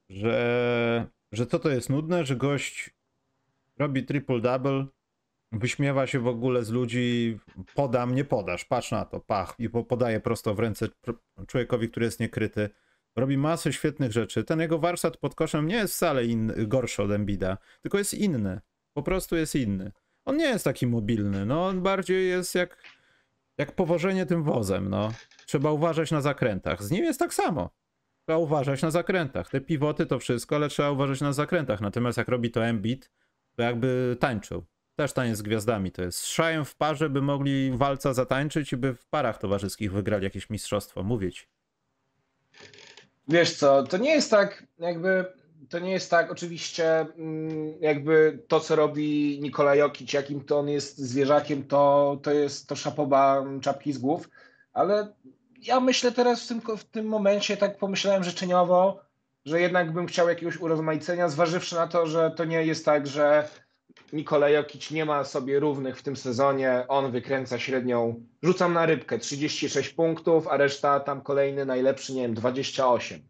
że, 0.08 1.06
że 1.32 1.46
to 1.46 1.58
to 1.58 1.70
jest 1.70 1.90
nudne, 1.90 2.24
że 2.24 2.36
gość 2.36 2.90
robi 3.78 4.04
triple-double, 4.04 4.86
wyśmiewa 5.58 6.06
się 6.06 6.20
w 6.20 6.26
ogóle 6.26 6.64
z 6.64 6.70
ludzi, 6.70 7.38
podam, 7.74 8.14
nie 8.14 8.24
podasz, 8.24 8.64
patrz 8.64 8.90
na 8.90 9.04
to, 9.04 9.20
pach, 9.20 9.54
i 9.58 9.70
po- 9.70 9.84
podaje 9.84 10.20
prosto 10.20 10.54
w 10.54 10.58
ręce 10.58 10.88
człowiekowi, 11.46 11.88
który 11.88 12.06
jest 12.06 12.20
niekryty. 12.20 12.70
Robi 13.16 13.36
masę 13.38 13.72
świetnych 13.72 14.12
rzeczy. 14.12 14.44
Ten 14.44 14.60
jego 14.60 14.78
warsztat 14.78 15.16
pod 15.16 15.34
koszem 15.34 15.66
nie 15.66 15.76
jest 15.76 15.94
wcale 15.94 16.24
in, 16.24 16.52
gorszy 16.58 17.02
od 17.02 17.10
Embida, 17.10 17.58
tylko 17.82 17.98
jest 17.98 18.14
inny. 18.14 18.60
Po 18.92 19.02
prostu 19.02 19.36
jest 19.36 19.54
inny. 19.54 19.92
On 20.24 20.36
nie 20.36 20.44
jest 20.44 20.64
taki 20.64 20.86
mobilny, 20.86 21.46
no 21.46 21.66
on 21.66 21.82
bardziej 21.82 22.28
jest 22.28 22.54
jak, 22.54 22.82
jak 23.58 23.72
powożenie 23.72 24.26
tym 24.26 24.42
wozem, 24.42 24.90
no. 24.90 25.12
Trzeba 25.46 25.70
uważać 25.70 26.10
na 26.10 26.20
zakrętach. 26.20 26.82
Z 26.82 26.90
nim 26.90 27.04
jest 27.04 27.18
tak 27.18 27.34
samo. 27.34 27.70
Trzeba 28.26 28.38
uważać 28.38 28.82
na 28.82 28.90
zakrętach. 28.90 29.50
Te 29.50 29.60
pivoty 29.60 30.06
to 30.06 30.18
wszystko, 30.18 30.56
ale 30.56 30.68
trzeba 30.68 30.90
uważać 30.90 31.20
na 31.20 31.32
zakrętach. 31.32 31.80
Natomiast 31.80 32.18
jak 32.18 32.28
robi 32.28 32.50
to 32.50 32.64
Embiid, 32.66 33.10
to 33.56 33.62
jakby 33.62 34.16
tańczył. 34.20 34.64
Też 34.96 35.12
taniec 35.12 35.38
z 35.38 35.42
gwiazdami 35.42 35.92
to 35.92 36.02
jest. 36.02 36.18
Z 36.18 36.40
w 36.64 36.74
parze 36.74 37.10
by 37.10 37.22
mogli 37.22 37.72
walca 37.76 38.14
zatańczyć 38.14 38.72
i 38.72 38.76
by 38.76 38.94
w 38.94 39.06
parach 39.06 39.38
towarzyskich 39.38 39.92
wygrali 39.92 40.24
jakieś 40.24 40.50
mistrzostwo. 40.50 41.02
Mówię 41.02 41.32
ci. 41.32 41.46
Wiesz 43.28 43.54
co, 43.56 43.82
to 43.82 43.96
nie 43.96 44.10
jest 44.10 44.30
tak, 44.30 44.64
jakby 44.78 45.24
to 45.68 45.78
nie 45.78 45.92
jest 45.92 46.10
tak, 46.10 46.32
oczywiście, 46.32 47.00
mm, 47.00 47.74
jakby 47.80 48.42
to, 48.48 48.60
co 48.60 48.76
robi 48.76 49.38
Nikola 49.42 49.74
Jokic, 49.74 50.12
jakim 50.12 50.44
to 50.44 50.58
on 50.58 50.68
jest 50.68 50.98
zwierzakiem, 50.98 51.64
to, 51.64 52.18
to 52.22 52.30
jest 52.30 52.68
to 52.68 52.76
szapoba 52.76 53.44
czapki 53.60 53.92
z 53.92 53.98
głów, 53.98 54.28
ale 54.72 55.12
ja 55.62 55.80
myślę 55.80 56.12
teraz 56.12 56.44
w 56.44 56.48
tym, 56.48 56.60
w 56.76 56.84
tym 56.84 57.06
momencie, 57.06 57.56
tak 57.56 57.78
pomyślałem 57.78 58.24
życzeniowo, 58.24 59.00
że 59.44 59.60
jednak 59.60 59.92
bym 59.92 60.06
chciał 60.06 60.28
jakiegoś 60.28 60.56
urozmaicenia, 60.56 61.28
zważywszy 61.28 61.74
na 61.74 61.86
to, 61.86 62.06
że 62.06 62.30
to 62.30 62.44
nie 62.44 62.64
jest 62.64 62.84
tak, 62.84 63.06
że 63.06 63.48
Nikola 64.12 64.48
Jokic 64.48 64.90
nie 64.90 65.04
ma 65.04 65.24
sobie 65.24 65.60
równych 65.60 65.98
w 65.98 66.02
tym 66.02 66.16
sezonie, 66.16 66.84
on 66.88 67.12
wykręca 67.12 67.58
średnią, 67.58 68.24
rzucam 68.42 68.72
na 68.72 68.86
rybkę, 68.86 69.18
36 69.18 69.88
punktów, 69.90 70.48
a 70.48 70.56
reszta 70.56 71.00
tam 71.00 71.20
kolejny 71.20 71.66
najlepszy, 71.66 72.14
nie 72.14 72.22
wiem, 72.22 72.34
28. 72.34 73.20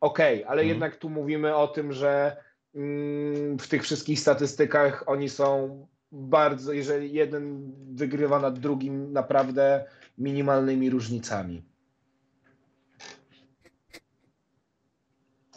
Okej, 0.00 0.44
ale 0.44 0.62
Mhm. 0.62 0.68
jednak 0.68 0.96
tu 0.96 1.10
mówimy 1.10 1.56
o 1.56 1.68
tym, 1.68 1.92
że 1.92 2.36
mm, 2.74 3.58
w 3.58 3.68
tych 3.68 3.82
wszystkich 3.82 4.20
statystykach 4.20 5.04
oni 5.06 5.28
są 5.28 5.86
bardzo, 6.12 6.72
jeżeli 6.72 7.12
jeden 7.12 7.72
wygrywa 7.94 8.40
nad 8.40 8.58
drugim 8.58 9.12
naprawdę 9.12 9.84
minimalnymi 10.18 10.90
różnicami. 10.90 11.62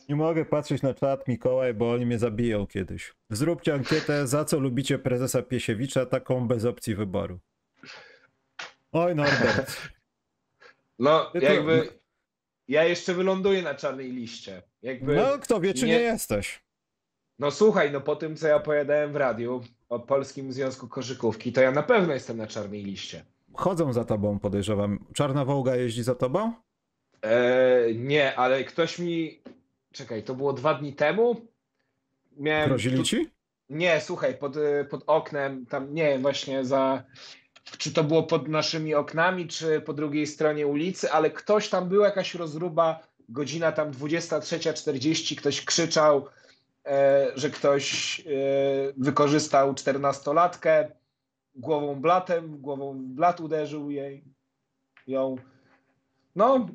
Nie 0.09 0.15
mogę 0.15 0.45
patrzeć 0.45 0.81
na 0.81 0.93
czat 0.93 1.27
Mikołaj, 1.27 1.73
bo 1.73 1.91
oni 1.91 2.05
mnie 2.05 2.19
zabiją 2.19 2.67
kiedyś. 2.67 3.13
Zróbcie 3.29 3.73
ankietę, 3.73 4.27
za 4.27 4.45
co 4.45 4.59
lubicie 4.59 4.99
prezesa 4.99 5.41
Piesiewicza, 5.41 6.05
taką 6.05 6.47
bez 6.47 6.65
opcji 6.65 6.95
wyboru. 6.95 7.39
Oj, 8.91 9.15
Norbert. 9.15 9.81
No, 10.99 11.25
Ty 11.33 11.39
to- 11.41 11.53
jakby 11.53 11.89
ja 12.67 12.83
jeszcze 12.83 13.13
wyląduję 13.13 13.61
na 13.61 13.75
czarnej 13.75 14.11
liście. 14.11 14.61
Jakby, 14.81 15.15
No, 15.15 15.39
kto 15.39 15.59
wie, 15.59 15.73
czy 15.73 15.85
nie, 15.85 15.91
nie- 15.93 15.99
jesteś. 15.99 16.63
No 17.39 17.51
słuchaj, 17.51 17.91
no 17.91 18.01
po 18.01 18.15
tym, 18.15 18.35
co 18.35 18.47
ja 18.47 18.55
opowiadałem 18.55 19.11
w 19.13 19.15
radiu, 19.15 19.63
o 19.89 19.99
Polskim 19.99 20.53
Związku 20.53 20.87
Koszykówki, 20.87 21.53
to 21.53 21.61
ja 21.61 21.71
na 21.71 21.83
pewno 21.83 22.13
jestem 22.13 22.37
na 22.37 22.47
czarnej 22.47 22.83
liście. 22.83 23.25
Chodzą 23.53 23.93
za 23.93 24.05
tobą, 24.05 24.39
podejrzewam. 24.39 25.05
Czarna 25.13 25.45
Wołga 25.45 25.75
jeździ 25.75 26.03
za 26.03 26.15
tobą? 26.15 26.53
Eee, 27.21 27.95
nie, 27.99 28.35
ale 28.35 28.63
ktoś 28.63 28.99
mi. 28.99 29.41
Czekaj, 29.97 30.23
to 30.23 30.35
było 30.35 30.53
dwa 30.53 30.73
dni 30.73 30.93
temu. 30.93 31.35
Miałem. 32.37 32.69
Grozili 32.69 33.03
ci? 33.03 33.29
Nie, 33.69 34.01
słuchaj, 34.01 34.37
pod, 34.37 34.57
y, 34.57 34.87
pod 34.89 35.03
oknem, 35.07 35.65
tam 35.65 35.93
nie, 35.93 36.19
właśnie 36.19 36.65
za. 36.65 37.03
Czy 37.77 37.93
to 37.93 38.03
było 38.03 38.23
pod 38.23 38.47
naszymi 38.47 38.95
oknami, 38.95 39.47
czy 39.47 39.81
po 39.81 39.93
drugiej 39.93 40.27
stronie 40.27 40.67
ulicy, 40.67 41.11
ale 41.11 41.29
ktoś 41.31 41.69
tam 41.69 41.89
był, 41.89 42.01
jakaś 42.01 42.35
rozruba, 42.35 43.07
godzina 43.29 43.71
tam 43.71 43.91
23.40, 43.91 45.35
ktoś 45.35 45.65
krzyczał, 45.65 46.27
e, 46.85 47.31
że 47.35 47.49
ktoś 47.49 48.19
e, 48.19 48.23
wykorzystał 48.97 49.73
czternastolatkę, 49.73 50.91
głową 51.55 51.95
blatem, 51.95 52.61
głową 52.61 52.93
w 52.93 53.03
blat 53.03 53.39
uderzył 53.39 53.91
jej, 53.91 54.23
ją. 55.07 55.35
No 56.35 56.67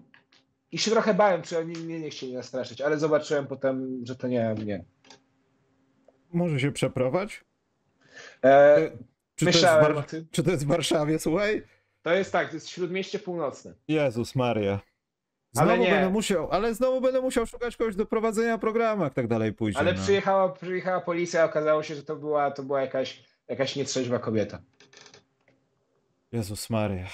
i 0.73 0.79
się 0.79 0.91
trochę 0.91 1.15
bałem, 1.15 1.43
czy 1.43 1.59
oni 1.59 1.73
mnie 1.79 2.01
nie 2.01 2.11
chcieli 2.11 2.35
nastraszyć, 2.35 2.81
ale 2.81 2.99
zobaczyłem 2.99 3.47
potem, 3.47 4.01
że 4.07 4.17
to 4.17 4.29
nie, 4.29 4.55
nie. 4.65 4.85
Może 6.33 6.61
się 6.61 6.73
przeprowadź? 6.73 7.45
E, 8.45 8.91
Czy 9.35 9.45
to, 9.45 9.49
jest 9.49 9.59
w 9.59 9.63
myślałem 9.63 9.95
War- 9.95 9.97
o 9.97 10.03
tym. 10.03 10.27
czy 10.31 10.43
to 10.43 10.51
jest 10.51 10.65
w 10.65 10.69
Warszawie, 10.69 11.19
słuchaj? 11.19 11.63
To 12.03 12.15
jest 12.15 12.33
tak, 12.33 12.49
to 12.49 12.55
jest 12.55 12.69
śródmieście 12.69 13.19
północne. 13.19 13.75
Jezus 13.89 14.35
Maria. 14.35 14.81
Ale 15.57 15.67
Znowu 15.67 15.83
nie. 15.83 15.91
będę 15.91 16.11
musiał, 16.11 16.49
ale 16.51 16.75
znowu 16.75 17.01
będę 17.01 17.21
musiał 17.21 17.47
szukać 17.47 17.77
kogoś 17.77 17.97
do 17.97 18.07
prowadzenia 18.07 18.59
programu, 18.59 19.05
jak 19.05 19.15
tak 19.15 19.27
dalej 19.29 19.53
pójdzie. 19.53 19.79
Ale 19.79 19.93
no. 19.95 20.03
przyjechała, 20.03 20.49
przyjechała 20.49 21.01
policja, 21.01 21.45
okazało 21.45 21.83
się, 21.83 21.95
że 21.95 22.03
to 22.03 22.17
była, 22.17 22.51
to 22.51 22.63
była 22.63 22.81
jakaś, 22.81 23.25
jakaś 23.49 23.77
nietrzeźwa 23.77 24.19
kobieta. 24.19 24.63
Jezus 26.33 26.71
Maria. 26.71 27.07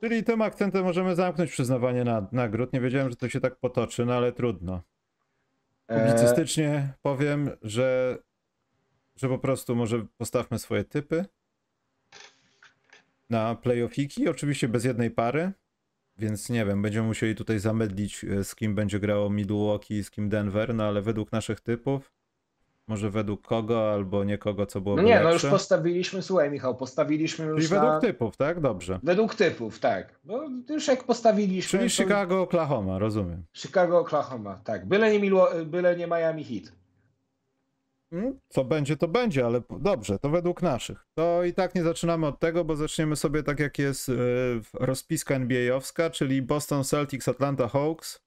Czyli 0.00 0.24
tym 0.24 0.42
akcentem 0.42 0.84
możemy 0.84 1.16
zamknąć 1.16 1.50
przyznawanie 1.50 2.04
na, 2.04 2.26
nagród. 2.32 2.72
Nie 2.72 2.80
wiedziałem, 2.80 3.10
że 3.10 3.16
to 3.16 3.28
się 3.28 3.40
tak 3.40 3.56
potoczy, 3.56 4.04
no 4.04 4.14
ale 4.14 4.32
trudno. 4.32 4.82
E, 5.88 6.00
Publicystycznie 6.00 6.92
powiem, 7.02 7.50
że, 7.62 8.18
że 9.16 9.28
po 9.28 9.38
prostu 9.38 9.76
może 9.76 10.06
postawmy 10.16 10.58
swoje 10.58 10.84
typy 10.84 11.24
na 13.30 13.54
playoffiki, 13.54 14.28
oczywiście 14.28 14.68
bez 14.68 14.84
jednej 14.84 15.10
pary, 15.10 15.52
więc 16.18 16.50
nie 16.50 16.64
wiem, 16.64 16.82
będziemy 16.82 17.06
musieli 17.06 17.34
tutaj 17.34 17.58
zamydlić 17.58 18.24
e, 18.24 18.44
z 18.44 18.54
kim 18.54 18.74
będzie 18.74 19.00
grało 19.00 19.30
Milwaukee, 19.30 20.04
z 20.04 20.10
kim 20.10 20.28
Denver, 20.28 20.74
no 20.74 20.84
ale 20.84 21.02
według 21.02 21.32
naszych 21.32 21.60
typów, 21.60 22.12
może 22.88 23.10
według 23.10 23.46
kogo 23.46 23.92
albo 23.92 24.24
nie 24.24 24.38
kogo, 24.38 24.66
co 24.66 24.78
no 24.78 24.82
byłoby 24.82 25.02
nie, 25.02 25.14
no 25.14 25.22
już 25.22 25.32
lepsze. 25.32 25.50
postawiliśmy, 25.50 26.22
słuchaj 26.22 26.50
Michał, 26.50 26.76
postawiliśmy 26.76 27.44
już 27.46 27.62
Czyli 27.68 27.74
na... 27.74 27.80
według 27.84 28.00
typów, 28.02 28.36
tak? 28.36 28.60
Dobrze. 28.60 29.00
Według 29.02 29.34
typów, 29.34 29.78
tak. 29.80 30.20
No, 30.24 30.42
już 30.68 30.88
jak 30.88 31.04
postawiliśmy... 31.04 31.78
Czyli 31.78 31.90
to- 31.90 31.96
Chicago, 31.96 32.42
Oklahoma, 32.42 32.98
rozumiem. 32.98 33.44
Chicago, 33.52 33.98
Oklahoma, 33.98 34.60
tak. 34.64 34.86
Byle 34.86 35.12
nie, 35.12 35.20
Milwa- 35.20 35.64
byle 35.64 35.96
nie 35.96 36.06
Miami 36.06 36.44
Heat. 36.44 36.78
Mm, 38.12 38.38
Co 38.48 38.64
będzie, 38.64 38.96
to 38.96 39.08
będzie, 39.08 39.46
ale 39.46 39.62
dobrze, 39.80 40.18
to 40.18 40.30
według 40.30 40.62
naszych. 40.62 41.06
To 41.14 41.44
i 41.44 41.52
tak 41.52 41.74
nie 41.74 41.82
zaczynamy 41.82 42.26
od 42.26 42.38
tego, 42.40 42.64
bo 42.64 42.76
zaczniemy 42.76 43.16
sobie 43.16 43.42
tak 43.42 43.60
jak 43.60 43.78
jest 43.78 44.08
yy, 44.08 44.16
rozpiska 44.74 45.34
NBA-owska, 45.34 46.10
czyli 46.10 46.42
Boston 46.42 46.84
Celtics, 46.84 47.28
Atlanta 47.28 47.68
Hawks. 47.68 48.20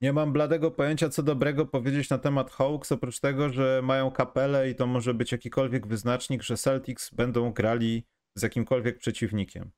Nie 0.00 0.12
mam 0.12 0.32
bladego 0.32 0.70
pojęcia, 0.70 1.08
co 1.08 1.22
dobrego 1.22 1.66
powiedzieć 1.66 2.10
na 2.10 2.18
temat 2.18 2.50
Hawks, 2.50 2.92
oprócz 2.92 3.20
tego, 3.20 3.50
że 3.50 3.80
mają 3.84 4.10
kapelę 4.10 4.70
i 4.70 4.74
to 4.74 4.86
może 4.86 5.14
być 5.14 5.32
jakikolwiek 5.32 5.86
wyznacznik, 5.86 6.42
że 6.42 6.56
Celtics 6.56 7.14
będą 7.14 7.52
grali 7.52 8.04
z 8.34 8.42
jakimkolwiek 8.42 8.98
przeciwnikiem. 8.98 9.70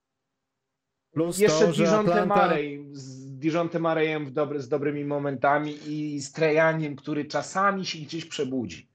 Plus 1.13 1.39
Jeszcze 1.39 1.67
to, 1.67 1.73
że 1.73 1.99
Atlanta... 1.99 2.27
Marey, 2.27 2.89
z 2.93 3.39
Dijonte 3.39 3.79
Marejem 3.79 4.33
dobry, 4.33 4.61
z 4.61 4.69
dobrymi 4.69 5.05
momentami 5.05 5.79
i 5.87 6.21
z 6.21 6.33
Trejaniem, 6.33 6.97
który 6.97 7.25
czasami 7.25 7.87
się 7.87 7.99
gdzieś 7.99 8.25
przebudzi. 8.25 8.91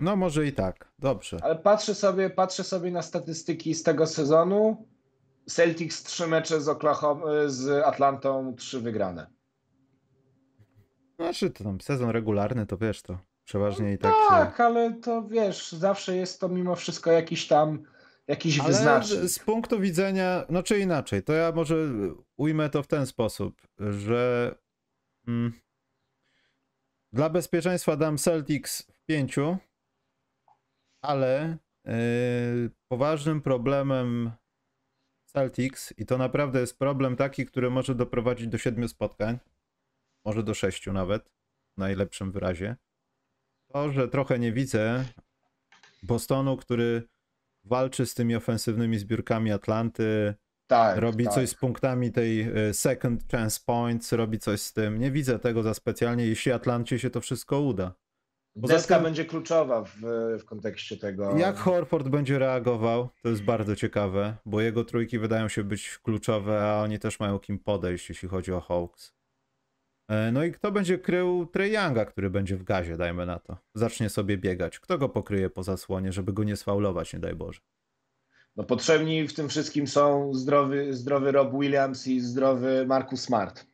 No 0.00 0.16
może 0.16 0.46
i 0.46 0.52
tak, 0.52 0.92
dobrze. 0.98 1.38
Ale 1.42 1.56
patrzę 1.56 1.94
sobie, 1.94 2.30
patrzę 2.30 2.64
sobie 2.64 2.90
na 2.90 3.02
statystyki 3.02 3.74
z 3.74 3.82
tego 3.82 4.06
sezonu. 4.06 4.86
Celtics 5.48 6.02
trzy 6.02 6.26
mecze 6.26 6.60
z, 6.60 6.68
Oklahoma, 6.68 7.24
z 7.46 7.84
Atlantą, 7.84 8.54
trzy 8.54 8.80
wygrane. 8.80 9.26
Znaczy, 11.16 11.50
to 11.50 11.64
tam 11.64 11.80
sezon 11.80 12.10
regularny, 12.10 12.66
to 12.66 12.76
wiesz, 12.76 13.02
to 13.02 13.18
przeważnie 13.44 13.92
i 13.92 13.98
tak 13.98 14.12
się... 14.14 14.28
Tak, 14.28 14.60
ale 14.60 14.92
to 14.92 15.22
wiesz, 15.22 15.72
zawsze 15.72 16.16
jest 16.16 16.40
to 16.40 16.48
mimo 16.48 16.76
wszystko 16.76 17.12
jakiś 17.12 17.46
tam 17.46 17.82
jakiś 18.26 18.60
Ale 18.60 18.68
wyznacznik. 18.68 19.20
z, 19.20 19.34
z 19.34 19.38
punktu 19.38 19.80
widzenia, 19.80 20.44
no 20.48 20.62
czy 20.62 20.78
inaczej, 20.78 21.22
to 21.22 21.32
ja 21.32 21.52
może 21.52 21.76
ujmę 22.36 22.70
to 22.70 22.82
w 22.82 22.86
ten 22.86 23.06
sposób, 23.06 23.62
że 23.78 24.54
mm, 25.28 25.52
dla 27.12 27.30
bezpieczeństwa 27.30 27.96
dam 27.96 28.18
Celtics 28.18 28.82
w 28.82 29.04
pięciu, 29.04 29.56
ale 31.02 31.58
yy, 31.84 31.92
poważnym 32.88 33.40
problemem 33.42 34.30
Celtics, 35.36 35.94
i 35.98 36.06
to 36.06 36.18
naprawdę 36.18 36.60
jest 36.60 36.78
problem 36.78 37.16
taki, 37.16 37.46
który 37.46 37.70
może 37.70 37.94
doprowadzić 37.94 38.48
do 38.48 38.58
siedmiu 38.58 38.88
spotkań, 38.88 39.38
może 40.24 40.42
do 40.42 40.54
sześciu 40.54 40.92
nawet, 40.92 41.28
w 41.76 41.78
najlepszym 41.78 42.32
wyrazie, 42.32 42.76
to, 43.72 43.92
że 43.92 44.08
trochę 44.08 44.38
nie 44.38 44.52
widzę 44.52 45.04
Bostonu, 46.02 46.56
który 46.56 47.02
walczy 47.64 48.06
z 48.06 48.14
tymi 48.14 48.36
ofensywnymi 48.36 48.98
zbiórkami 48.98 49.52
Atlanty, 49.52 50.34
Tak, 50.66 50.98
robi 50.98 51.24
tak. 51.24 51.34
coś 51.34 51.48
z 51.48 51.54
punktami 51.54 52.12
tej 52.12 52.40
e, 52.40 52.74
second 52.74 53.30
chance 53.30 53.60
points, 53.66 54.12
robi 54.12 54.38
coś 54.38 54.60
z 54.60 54.72
tym. 54.72 54.98
Nie 54.98 55.10
widzę 55.10 55.38
tego 55.38 55.62
za 55.62 55.74
specjalnie, 55.74 56.26
jeśli 56.26 56.52
Atlancie 56.52 56.98
się 56.98 57.10
to 57.10 57.20
wszystko 57.20 57.60
uda. 57.60 57.94
Poza 58.60 58.74
Deska 58.74 59.00
będzie 59.00 59.24
kluczowa 59.24 59.84
w, 59.84 59.92
w 60.40 60.44
kontekście 60.44 60.96
tego. 60.96 61.36
Jak 61.36 61.56
Horford 61.56 62.08
będzie 62.08 62.38
reagował, 62.38 63.08
to 63.22 63.28
jest 63.28 63.42
bardzo 63.42 63.76
ciekawe, 63.76 64.36
bo 64.46 64.60
jego 64.60 64.84
trójki 64.84 65.18
wydają 65.18 65.48
się 65.48 65.64
być 65.64 65.98
kluczowe, 66.02 66.62
a 66.62 66.82
oni 66.82 66.98
też 66.98 67.20
mają 67.20 67.38
kim 67.38 67.58
podejść, 67.58 68.08
jeśli 68.08 68.28
chodzi 68.28 68.52
o 68.52 68.60
Hawks. 68.60 69.12
E, 70.08 70.32
No 70.32 70.44
i 70.44 70.52
kto 70.52 70.72
będzie 70.72 70.98
krył 70.98 71.46
Trey 71.46 71.72
Younga, 71.72 72.04
który 72.04 72.30
będzie 72.30 72.56
w 72.56 72.64
gazie, 72.64 72.96
dajmy 72.96 73.26
na 73.26 73.38
to. 73.38 73.56
Zacznie 73.74 74.08
sobie 74.10 74.38
biegać. 74.38 74.78
Kto 74.78 74.98
go 74.98 75.08
pokryje 75.08 75.50
po 75.50 75.62
zasłonie, 75.62 76.12
żeby 76.12 76.32
go 76.32 76.44
nie 76.44 76.56
sfaulować, 76.56 77.12
nie 77.12 77.18
daj 77.18 77.34
Boże. 77.34 77.60
No, 78.56 78.64
potrzebni 78.64 79.28
w 79.28 79.34
tym 79.34 79.48
wszystkim 79.48 79.86
są 79.86 80.34
zdrowy, 80.34 80.94
zdrowy 80.94 81.32
Rob 81.32 81.52
Williams 81.52 82.06
i 82.06 82.20
zdrowy 82.20 82.86
Marcus 82.86 83.20
Smart. 83.20 83.66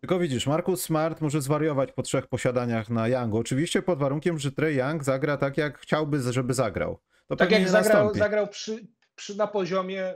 Tylko 0.00 0.18
widzisz, 0.18 0.46
Marcus 0.46 0.82
Smart 0.82 1.20
może 1.20 1.40
zwariować 1.40 1.92
po 1.92 2.02
trzech 2.02 2.26
posiadaniach 2.26 2.90
na 2.90 3.08
Youngu. 3.08 3.38
Oczywiście 3.38 3.82
pod 3.82 3.98
warunkiem, 3.98 4.38
że 4.38 4.52
Trey 4.52 4.76
Young 4.76 5.04
zagra 5.04 5.36
tak, 5.36 5.56
jak 5.56 5.78
chciałby, 5.78 6.20
żeby 6.32 6.54
zagrał. 6.54 6.98
To 7.26 7.36
Tak 7.36 7.50
jak 7.50 7.68
zagrał, 7.68 8.14
zagrał 8.14 8.48
przy, 8.48 8.86
przy 9.14 9.36
na 9.36 9.46
poziomie 9.46 10.14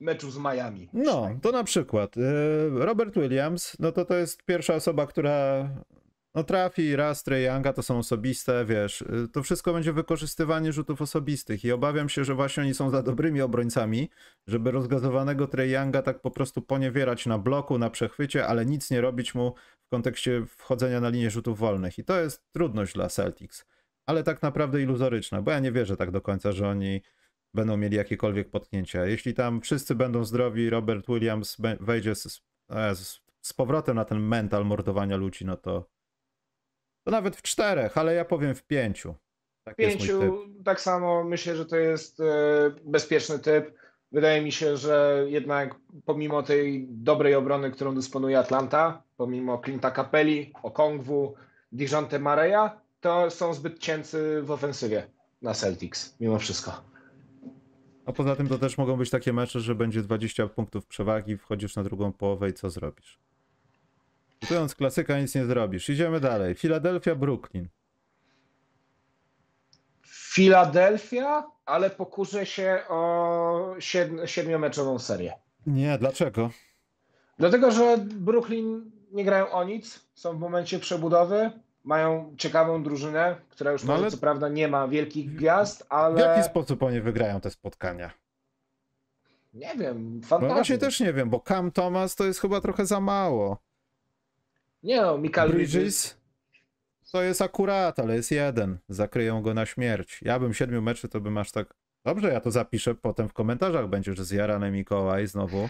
meczu 0.00 0.30
z 0.30 0.38
Miami. 0.38 0.88
No, 0.92 1.30
to 1.42 1.52
na 1.52 1.64
przykład 1.64 2.16
y, 2.16 2.20
Robert 2.74 3.14
Williams, 3.14 3.76
no 3.78 3.92
to 3.92 4.04
to 4.04 4.14
jest 4.14 4.42
pierwsza 4.42 4.74
osoba, 4.74 5.06
która 5.06 5.68
no 6.36 6.44
trafi 6.44 6.96
raz 6.96 7.24
Younga, 7.44 7.72
to 7.72 7.82
są 7.82 7.98
osobiste, 7.98 8.64
wiesz, 8.64 9.00
y, 9.00 9.28
to 9.32 9.42
wszystko 9.42 9.72
będzie 9.72 9.92
wykorzystywanie 9.92 10.72
rzutów 10.72 11.02
osobistych 11.02 11.64
i 11.64 11.72
obawiam 11.72 12.08
się, 12.08 12.24
że 12.24 12.34
właśnie 12.34 12.62
oni 12.62 12.74
są 12.74 12.90
za 12.90 13.02
dobrymi 13.02 13.40
obrońcami, 13.40 14.10
żeby 14.46 14.70
rozgazowanego 14.70 15.48
Younga 15.58 16.02
tak 16.02 16.20
po 16.20 16.30
prostu 16.30 16.62
poniewierać 16.62 17.26
na 17.26 17.38
bloku, 17.38 17.78
na 17.78 17.90
przechwycie, 17.90 18.46
ale 18.46 18.66
nic 18.66 18.90
nie 18.90 19.00
robić 19.00 19.34
mu 19.34 19.54
w 19.86 19.88
kontekście 19.88 20.46
wchodzenia 20.46 21.00
na 21.00 21.08
linię 21.08 21.30
rzutów 21.30 21.58
wolnych 21.58 21.98
i 21.98 22.04
to 22.04 22.20
jest 22.20 22.52
trudność 22.52 22.94
dla 22.94 23.08
Celtics, 23.08 23.64
ale 24.06 24.22
tak 24.22 24.42
naprawdę 24.42 24.82
iluzoryczna, 24.82 25.42
bo 25.42 25.50
ja 25.50 25.58
nie 25.58 25.72
wierzę 25.72 25.96
tak 25.96 26.10
do 26.10 26.20
końca, 26.20 26.52
że 26.52 26.68
oni 26.68 27.02
będą 27.54 27.76
mieli 27.76 27.96
jakiekolwiek 27.96 28.50
potknięcia. 28.50 29.06
Jeśli 29.06 29.34
tam 29.34 29.60
wszyscy 29.60 29.94
będą 29.94 30.24
zdrowi, 30.24 30.70
Robert 30.70 31.06
Williams 31.06 31.56
wejdzie 31.80 32.14
z, 32.14 32.42
e, 32.70 32.94
z, 32.94 33.20
z 33.42 33.52
powrotem 33.52 33.96
na 33.96 34.04
ten 34.04 34.20
mental 34.20 34.64
mordowania 34.66 35.16
ludzi, 35.16 35.44
no 35.44 35.56
to, 35.56 35.95
to 37.06 37.10
nawet 37.10 37.36
w 37.36 37.42
czterech, 37.42 37.98
ale 37.98 38.14
ja 38.14 38.24
powiem 38.24 38.54
w 38.54 38.62
pięciu. 38.62 39.14
Tak. 39.64 39.76
Pięciu, 39.76 40.38
tak 40.64 40.80
samo 40.80 41.24
myślę, 41.24 41.56
że 41.56 41.66
to 41.66 41.76
jest 41.76 42.20
e, 42.20 42.24
bezpieczny 42.84 43.38
typ. 43.38 43.74
Wydaje 44.12 44.42
mi 44.42 44.52
się, 44.52 44.76
że 44.76 45.24
jednak 45.28 45.74
pomimo 46.04 46.42
tej 46.42 46.86
dobrej 46.90 47.34
obrony, 47.34 47.70
którą 47.70 47.94
dysponuje 47.94 48.38
Atlanta, 48.38 49.02
pomimo 49.16 49.56
Clint'a 49.56 49.92
Capelli, 49.92 50.52
Okongwu, 50.62 51.34
Dijonte 51.72 52.18
Mareya, 52.18 52.70
to 53.00 53.30
są 53.30 53.54
zbyt 53.54 53.78
cięcy 53.78 54.42
w 54.42 54.50
ofensywie 54.50 55.06
na 55.42 55.54
Celtics, 55.54 56.16
mimo 56.20 56.38
wszystko. 56.38 56.84
A 58.06 58.12
poza 58.12 58.36
tym 58.36 58.48
to 58.48 58.58
też 58.58 58.78
mogą 58.78 58.96
być 58.96 59.10
takie 59.10 59.32
mecze, 59.32 59.60
że 59.60 59.74
będzie 59.74 60.02
20 60.02 60.48
punktów 60.48 60.86
przewagi, 60.86 61.36
wchodzisz 61.36 61.76
na 61.76 61.82
drugą 61.82 62.12
połowę 62.12 62.48
i 62.48 62.52
co 62.52 62.70
zrobisz? 62.70 63.25
Kupując 64.40 64.74
klasyka 64.74 65.18
nic 65.20 65.34
nie 65.34 65.44
zrobisz. 65.46 65.88
Idziemy 65.88 66.20
dalej. 66.20 66.54
Philadelphia, 66.54 67.14
Brooklyn. 67.14 67.68
Filadelfia, 70.06 71.46
ale 71.66 71.90
pokuszę 71.90 72.46
się 72.46 72.78
o 72.88 73.74
siedm, 73.78 74.26
siedmiomeczową 74.26 74.98
serię. 74.98 75.32
Nie, 75.66 75.98
dlaczego? 75.98 76.50
Dlatego, 77.38 77.70
że 77.70 77.98
Brooklyn 77.98 78.90
nie 79.12 79.24
grają 79.24 79.50
o 79.50 79.64
nic, 79.64 80.06
są 80.14 80.36
w 80.36 80.40
momencie 80.40 80.78
przebudowy, 80.78 81.50
mają 81.84 82.34
ciekawą 82.38 82.82
drużynę, 82.82 83.36
która 83.48 83.72
już 83.72 83.84
No 83.84 83.92
może 83.92 84.02
ale- 84.02 84.10
co 84.10 84.16
prawda 84.18 84.48
nie 84.48 84.68
ma 84.68 84.88
wielkich 84.88 85.34
gwiazd, 85.34 85.86
ale 85.88 86.14
W 86.16 86.18
jaki 86.18 86.42
sposób 86.42 86.82
oni 86.82 87.00
wygrają 87.00 87.40
te 87.40 87.50
spotkania? 87.50 88.10
nie 89.54 89.74
wiem, 89.78 90.20
No 90.20 90.26
fantazja. 90.26 90.54
właśnie 90.54 90.78
też 90.78 91.00
nie 91.00 91.12
wiem, 91.12 91.30
bo 91.30 91.40
Cam 91.40 91.72
Thomas 91.72 92.16
to 92.16 92.24
jest 92.24 92.40
chyba 92.40 92.60
trochę 92.60 92.86
za 92.86 93.00
mało. 93.00 93.58
Nie 94.86 95.00
no, 95.00 95.18
Mikal 95.18 95.50
Bridges. 95.50 96.20
To 97.12 97.22
jest 97.22 97.42
akurat, 97.42 97.98
ale 97.98 98.16
jest 98.16 98.30
jeden. 98.30 98.78
Zakryją 98.88 99.42
go 99.42 99.54
na 99.54 99.66
śmierć. 99.66 100.20
Ja 100.22 100.38
bym 100.38 100.54
siedmiu 100.54 100.82
meczy, 100.82 101.08
to 101.08 101.20
bym 101.20 101.38
aż 101.38 101.52
tak... 101.52 101.74
Dobrze, 102.04 102.32
ja 102.32 102.40
to 102.40 102.50
zapiszę, 102.50 102.94
potem 102.94 103.28
w 103.28 103.32
komentarzach 103.32 103.88
będzie, 103.88 104.14
że 104.14 104.24
zjarany 104.24 104.70
Mikołaj 104.70 105.26
znowu 105.26 105.68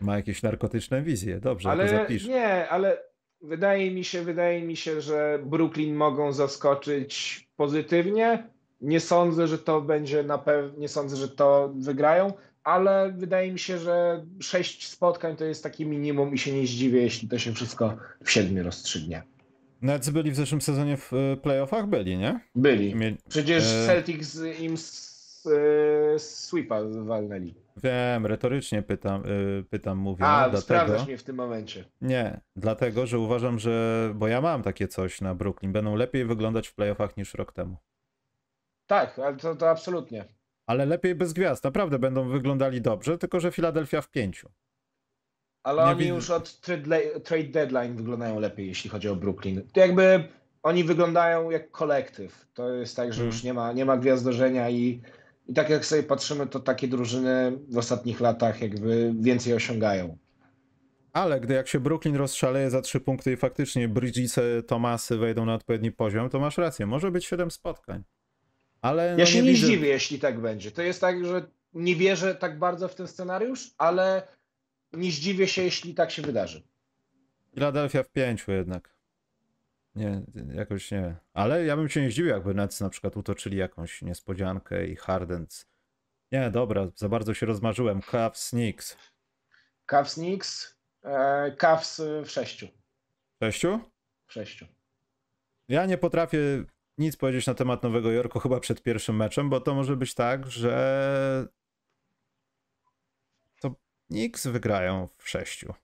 ma 0.00 0.16
jakieś 0.16 0.42
narkotyczne 0.42 1.02
wizje. 1.02 1.40
Dobrze, 1.40 1.68
ja 1.68 1.74
to 1.74 1.80
Ale 1.80 1.90
zapiszę. 1.90 2.28
nie, 2.28 2.68
ale 2.68 3.02
wydaje 3.40 3.90
mi 3.90 4.04
się, 4.04 4.22
wydaje 4.22 4.62
mi 4.62 4.76
się, 4.76 5.00
że 5.00 5.38
Brooklyn 5.44 5.94
mogą 5.94 6.32
zaskoczyć 6.32 7.48
pozytywnie. 7.56 8.50
Nie 8.80 9.00
sądzę, 9.00 9.46
że 9.46 9.58
to 9.58 9.80
będzie 9.80 10.22
na 10.22 10.38
pewno, 10.38 10.78
nie 10.78 10.88
sądzę, 10.88 11.16
że 11.16 11.28
to 11.28 11.72
wygrają, 11.76 12.32
ale 12.64 13.12
wydaje 13.12 13.52
mi 13.52 13.58
się, 13.58 13.78
że 13.78 14.24
sześć 14.40 14.88
spotkań 14.88 15.36
to 15.36 15.44
jest 15.44 15.62
takie 15.62 15.86
minimum 15.86 16.34
i 16.34 16.38
się 16.38 16.52
nie 16.52 16.66
zdziwię, 16.66 17.02
jeśli 17.02 17.28
to 17.28 17.38
się 17.38 17.52
wszystko 17.52 17.96
w 18.24 18.30
siedmiu 18.30 18.62
rozstrzygnie. 18.64 19.22
Nets 19.82 20.10
byli 20.10 20.30
w 20.30 20.36
zeszłym 20.36 20.60
sezonie 20.60 20.96
w 20.96 21.12
e, 21.12 21.36
playoffach? 21.36 21.86
Byli, 21.86 22.18
nie? 22.18 22.40
Byli. 22.54 22.94
Mieli... 22.94 23.16
Przecież 23.28 23.64
E- 23.64 23.86
Celtics 23.86 24.40
im 24.60 24.76
z, 24.76 25.46
e, 25.46 26.18
sweepa 26.18 26.80
walnęli. 26.84 27.54
Wiem, 27.82 28.26
retorycznie 28.26 28.82
pytam, 28.82 29.22
pytam 29.70 29.98
mówię. 29.98 30.24
A, 30.24 30.48
no, 30.52 30.60
sprawdzasz 30.60 30.88
dlatego... 30.88 31.06
mnie 31.06 31.18
w 31.18 31.22
tym 31.22 31.36
momencie. 31.36 31.84
Nie, 32.00 32.40
dlatego, 32.56 33.06
że 33.06 33.18
uważam, 33.18 33.58
że... 33.58 34.12
Bo 34.14 34.28
ja 34.28 34.40
mam 34.40 34.62
takie 34.62 34.88
coś 34.88 35.20
na 35.20 35.34
Brooklyn. 35.34 35.72
Będą 35.72 35.96
lepiej 35.96 36.24
wyglądać 36.24 36.68
w 36.68 36.74
playoffach 36.74 37.16
niż 37.16 37.34
rok 37.34 37.52
temu. 37.52 37.76
Tak, 38.86 39.18
ale 39.18 39.36
to, 39.36 39.56
to 39.56 39.70
absolutnie. 39.70 40.24
Ale 40.70 40.86
lepiej 40.86 41.14
bez 41.14 41.32
gwiazd. 41.32 41.64
Naprawdę 41.64 41.98
będą 41.98 42.28
wyglądali 42.28 42.80
dobrze, 42.80 43.18
tylko 43.18 43.40
że 43.40 43.52
Filadelfia 43.52 44.02
w 44.02 44.10
pięciu. 44.10 44.48
Ale 45.62 45.82
Nie 45.82 45.88
oni 45.90 45.98
widzę- 45.98 46.14
już 46.14 46.30
od 46.30 46.60
trade, 47.24 47.44
deadline 47.48 47.96
wyglądają 47.96 48.40
lepiej, 48.40 48.66
jeśli 48.68 48.90
chodzi 48.90 49.08
o 49.08 49.16
Brooklyn. 49.16 49.62
To 49.72 49.80
jakby 49.80 50.24
oni 50.62 50.84
wyglądają 50.84 51.50
jak 51.50 51.70
kolektyw. 51.70 52.46
To 52.54 52.74
jest 52.74 52.96
tak, 52.96 53.12
że 53.12 53.20
Mm. 53.22 53.32
już 53.34 53.42
nie 53.44 53.54
ma, 53.54 53.72
nie 53.72 53.84
ma 53.84 53.96
gwiazdorzenia 53.96 54.70
i, 54.70 55.00
i 55.46 55.54
tak 55.54 55.70
jak 55.70 55.84
sobie 55.86 56.02
patrzymy, 56.02 56.46
to 56.46 56.60
takie 56.60 56.88
drużyny 56.88 57.58
w 57.68 57.78
ostatnich 57.78 58.20
latach 58.20 58.60
jakby 58.62 59.12
więcej 59.20 59.54
osiągają. 59.54 60.18
Ale 61.12 61.40
gdy 61.40 61.54
jak 61.54 61.68
się 61.68 61.80
Brooklyn 61.80 62.16
rozszaleje 62.16 62.70
za 62.70 62.82
trzy 62.82 63.00
punkty 63.00 63.32
i 63.32 63.36
faktycznie 63.36 63.88
Bridgesy, 63.88 64.62
Tomasy 64.66 65.16
wejdą 65.16 65.44
na 65.46 65.54
odpowiedni 65.54 65.92
poziom, 65.92 66.28
to 66.30 66.40
masz 66.40 66.58
rację. 66.58 66.86
Może 66.86 67.10
być 67.10 67.24
siedem 67.26 67.50
spotkań. 67.50 68.02
Ale 68.82 69.12
no 69.12 69.18
Ja 69.18 69.26
się 69.26 69.42
nie, 69.42 69.50
widzę- 69.52 69.66
zdziwię, 69.66 69.88
jeśli 69.88 70.18
tak 70.18 70.40
będzie. 70.40 70.70
To 70.70 70.82
jest 70.82 71.00
tak, 71.00 71.26
że 71.26 71.42
nie 71.74 71.96
wierzę 71.96 72.34
tak 72.34 72.58
bardzo 72.58 72.88
w 72.88 72.94
ten 72.94 73.08
scenariusz, 73.08 73.74
ale 73.78 74.22
nie 74.92 75.10
zdziwię 75.12 75.48
się, 75.48 75.62
jeśli 75.62 75.94
tak 75.94 76.10
się 76.10 76.22
wydarzy. 76.22 76.62
Philadelphia 77.54 78.02
w 78.02 78.08
pięciu 78.10 78.52
jednak. 78.52 78.94
Nie, 79.94 80.22
jakoś 80.54 80.90
nie. 80.90 81.16
Ale 81.34 81.64
ja 81.64 81.76
bym 81.76 81.88
się 81.88 82.02
nie 82.02 82.10
zdziwił, 82.10 82.30
jakby 82.30 82.54
Nets 82.54 82.80
na 82.80 82.88
przykład 82.90 83.16
utoczyli 83.16 83.56
jakąś 83.56 84.02
niespodziankę 84.02 84.86
i 84.86 84.96
Hardens. 84.96 85.66
Nie, 86.32 86.50
dobra, 86.50 86.86
za 86.94 87.08
bardzo 87.08 87.34
się 87.34 87.46
rozmarzyłem. 87.46 88.00
Cavs, 88.02 88.50
Knicks. 88.50 88.96
Cavs 89.86 90.14
Knicks, 90.14 90.76
e, 91.04 91.52
Cavs 91.58 92.00
w 92.24 92.30
sześciu. 92.30 92.68
Sześciu? 93.42 93.80
W 94.26 94.32
sześciu. 94.32 94.66
Ja 95.68 95.86
nie 95.86 95.98
potrafię 95.98 96.38
nic 97.00 97.16
powiedzieć 97.16 97.46
na 97.46 97.54
temat 97.54 97.82
Nowego 97.82 98.10
Jorku 98.10 98.38
chyba 98.38 98.60
przed 98.60 98.82
pierwszym 98.82 99.16
meczem, 99.16 99.50
bo 99.50 99.60
to 99.60 99.74
może 99.74 99.96
być 99.96 100.14
tak, 100.14 100.46
że 100.46 101.48
to 103.60 103.74
Knicks 104.08 104.46
wygrają 104.46 105.08
w 105.18 105.28
sześciu. 105.28 105.74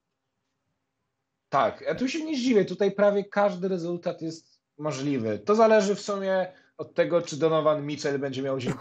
Tak, 1.48 1.80
ja 1.80 1.94
tu 1.94 2.08
się 2.08 2.24
nie 2.24 2.36
zdziwię. 2.36 2.64
Tutaj 2.64 2.92
prawie 2.92 3.24
każdy 3.24 3.68
rezultat 3.68 4.22
jest 4.22 4.60
możliwy. 4.78 5.38
To 5.38 5.54
zależy 5.54 5.94
w 5.94 6.00
sumie 6.00 6.52
od 6.78 6.94
tego, 6.94 7.22
czy 7.22 7.36
Donovan 7.36 7.86
Mitchell 7.86 8.18
będzie 8.18 8.42
miał 8.42 8.58
dzień 8.58 8.72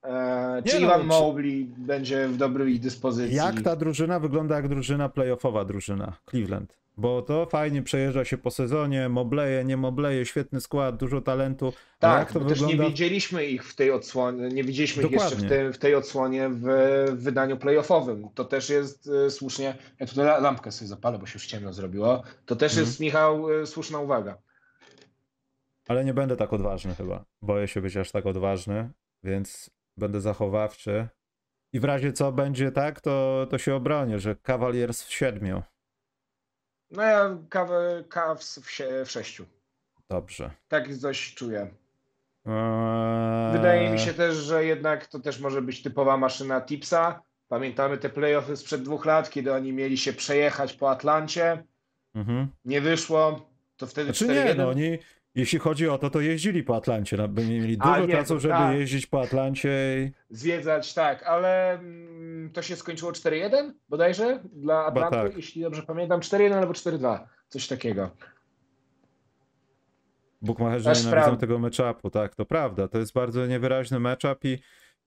konia, 0.00 0.56
e, 0.58 0.62
czy 0.62 0.74
Nie 0.74 0.80
no, 0.80 0.86
Iwan 0.86 1.00
czy- 1.00 1.06
Mobley 1.06 1.64
będzie 1.78 2.28
w 2.28 2.36
dobrej 2.36 2.80
dyspozycji. 2.80 3.36
Jak 3.36 3.60
ta 3.62 3.76
drużyna 3.76 4.20
wygląda 4.20 4.56
jak 4.56 4.68
drużyna 4.68 5.08
playoffowa 5.08 5.64
drużyna 5.64 6.16
Cleveland? 6.30 6.80
Bo 6.96 7.22
to 7.22 7.46
fajnie 7.46 7.82
przejeżdża 7.82 8.24
się 8.24 8.38
po 8.38 8.50
sezonie, 8.50 9.08
mobleje, 9.08 9.64
nie 9.64 9.76
mobleje, 9.76 10.26
świetny 10.26 10.60
skład, 10.60 10.96
dużo 10.96 11.20
talentu. 11.20 11.66
ale 11.66 11.74
Tak, 11.98 12.18
jak 12.18 12.32
to 12.32 12.40
też 12.48 12.58
wygląda? 12.60 12.84
nie 12.84 12.90
widzieliśmy 12.90 13.46
ich 13.46 13.64
w 13.64 13.74
tej 13.76 13.90
odsłonie, 13.90 14.48
nie 14.48 14.64
widzieliśmy 14.64 15.02
ich 15.02 15.10
jeszcze 15.12 15.28
w, 15.28 15.30
Dokładnie. 15.32 15.48
tej- 15.48 15.72
w 15.72 15.78
tej 15.78 15.94
odsłonie 15.94 16.48
w, 16.48 16.60
w 17.12 17.22
wydaniu 17.22 17.56
playoffowym. 17.56 18.28
To 18.34 18.44
też 18.44 18.70
jest 18.70 19.08
e, 19.26 19.30
słusznie, 19.30 19.74
ja 20.00 20.06
tutaj 20.06 20.24
la- 20.24 20.38
lampkę 20.38 20.72
sobie 20.72 20.88
zapalę, 20.88 21.18
bo 21.18 21.26
się 21.26 21.32
już 21.34 21.46
ciemno 21.46 21.72
zrobiło. 21.72 22.22
To 22.46 22.56
też 22.56 22.72
Mhm. 22.72 22.86
jest, 22.86 23.00
Michał, 23.00 23.60
e, 23.60 23.66
słuszna 23.66 23.98
uwaga. 23.98 24.38
Ale 25.88 26.04
nie 26.04 26.14
będę 26.14 26.36
tak 26.36 26.52
odważny 26.52 26.94
chyba. 26.94 27.24
Boję 27.42 27.68
się 27.68 27.80
być 27.80 27.96
aż 27.96 28.10
tak 28.10 28.26
odważny, 28.26 28.90
więc 29.24 29.70
będę 30.00 30.20
zachowawczy. 30.20 31.08
I 31.72 31.80
w 31.80 31.84
razie 31.84 32.12
co 32.12 32.32
będzie 32.32 32.72
tak, 32.72 33.00
to, 33.00 33.46
to 33.50 33.58
się 33.58 33.74
obronię, 33.74 34.18
że 34.18 34.36
Cavaliers 34.36 35.02
w 35.04 35.12
siedmiu. 35.12 35.62
No 36.90 37.02
ja 37.02 37.28
Cav- 37.50 38.08
Cavs 38.08 38.58
w, 38.58 38.70
sie- 38.70 39.04
w 39.04 39.10
sześciu. 39.10 39.46
Dobrze. 40.08 40.50
Tak 40.68 40.96
coś 40.96 41.34
czuję. 41.34 41.60
Eee, 42.46 43.52
Wydaje 43.52 43.90
mi 43.90 43.98
się 43.98 44.14
też, 44.14 44.36
że 44.36 44.64
jednak 44.64 45.06
to 45.06 45.18
też 45.20 45.40
może 45.40 45.62
być 45.62 45.82
typowa 45.82 46.16
maszyna 46.16 46.60
Tipsa. 46.60 47.22
Pamiętamy 47.48 47.98
te 47.98 48.08
playoffy 48.08 48.56
sprzed 48.56 48.82
dwóch 48.82 49.04
lat, 49.06 49.30
kiedy 49.30 49.52
oni 49.54 49.72
mieli 49.72 49.98
się 49.98 50.12
przejechać 50.12 50.72
po 50.72 50.90
Atlancie. 50.90 51.64
Mhm. 52.14 52.48
Nie 52.64 52.80
wyszło, 52.80 53.50
to 53.76 53.86
wtedy 53.86 54.12
Znaczy 54.14 54.26
4-1. 54.26 54.44
nie, 54.44 54.54
no 54.54 54.68
oni, 54.68 54.98
jeśli 55.34 55.58
chodzi 55.58 55.88
o 55.88 55.98
to, 55.98 56.10
to 56.10 56.20
jeździli 56.20 56.62
po 56.62 56.76
Atlancie. 56.76 57.16
No, 57.16 57.28
by 57.28 57.46
mieli 57.46 57.78
dużo 57.78 58.06
nie, 58.06 58.12
czasu, 58.12 58.40
żeby 58.40 58.54
tak. 58.54 58.76
jeździć 58.76 59.06
po 59.06 59.20
Atlancie 59.20 59.70
i... 59.98 60.12
Zwiedzać, 60.30 60.94
tak, 60.94 61.22
ale 61.22 61.72
mm, 61.72 62.50
to 62.52 62.62
się 62.62 62.76
skończyło 62.76 63.12
4-1 63.12 63.72
bodajże 63.88 64.40
dla 64.52 64.86
Atlanty, 64.86 65.16
tak. 65.16 65.36
jeśli 65.36 65.62
dobrze 65.62 65.82
pamiętam. 65.82 66.20
4-1 66.20 66.52
albo 66.52 66.72
4-2, 66.72 67.18
coś 67.48 67.68
takiego. 67.68 68.10
Bukmacherzy 70.42 70.84
Też 70.84 71.04
nienawidzą 71.04 71.36
tego 71.36 71.58
matchupu, 71.58 72.10
tak, 72.10 72.34
to 72.34 72.44
prawda. 72.44 72.88
To 72.88 72.98
jest 72.98 73.12
bardzo 73.12 73.46
niewyraźny 73.46 74.00
matchup 74.00 74.44
i 74.44 74.58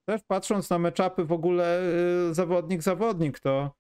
też 0.05 0.21
patrząc 0.28 0.69
na 0.69 0.80
matchupy 0.80 1.26
w 1.26 1.32
ogóle 1.32 1.82
y, 2.30 2.34
zawodnik-zawodnik, 2.34 3.39
to 3.39 3.76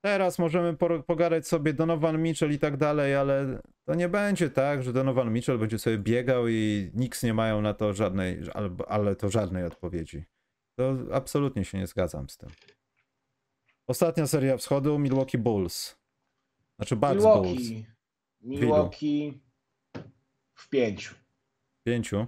teraz 0.00 0.38
możemy 0.38 0.76
pogadać 1.06 1.48
sobie 1.48 1.72
Donovan 1.72 2.22
Mitchell 2.22 2.52
i 2.52 2.58
tak 2.58 2.76
dalej, 2.76 3.14
ale 3.14 3.62
to 3.84 3.94
nie 3.94 4.08
będzie 4.08 4.50
tak, 4.50 4.82
że 4.82 4.92
Donovan 4.92 5.32
Mitchell 5.32 5.58
będzie 5.58 5.78
sobie 5.78 5.98
biegał 5.98 6.48
i 6.48 6.90
nikt 6.94 7.22
nie 7.22 7.34
mają 7.34 7.60
na 7.62 7.74
to 7.74 7.92
żadnej, 7.92 8.40
ale 8.88 9.16
to 9.16 9.30
żadnej 9.30 9.64
odpowiedzi. 9.64 10.24
To 10.78 10.96
absolutnie 11.12 11.64
się 11.64 11.78
nie 11.78 11.86
zgadzam 11.86 12.28
z 12.28 12.36
tym. 12.36 12.48
Ostatnia 13.86 14.26
seria 14.26 14.56
wschodu 14.56 14.98
Milwaukee 14.98 15.38
Bulls. 15.38 15.98
Znaczy 16.76 16.96
Bucks 16.96 17.22
Bulls. 17.22 17.60
Milwaukee. 17.60 17.86
Milwaukee 18.40 19.40
w 20.54 20.68
pięciu. 20.68 21.14
Pięciu. 21.86 22.26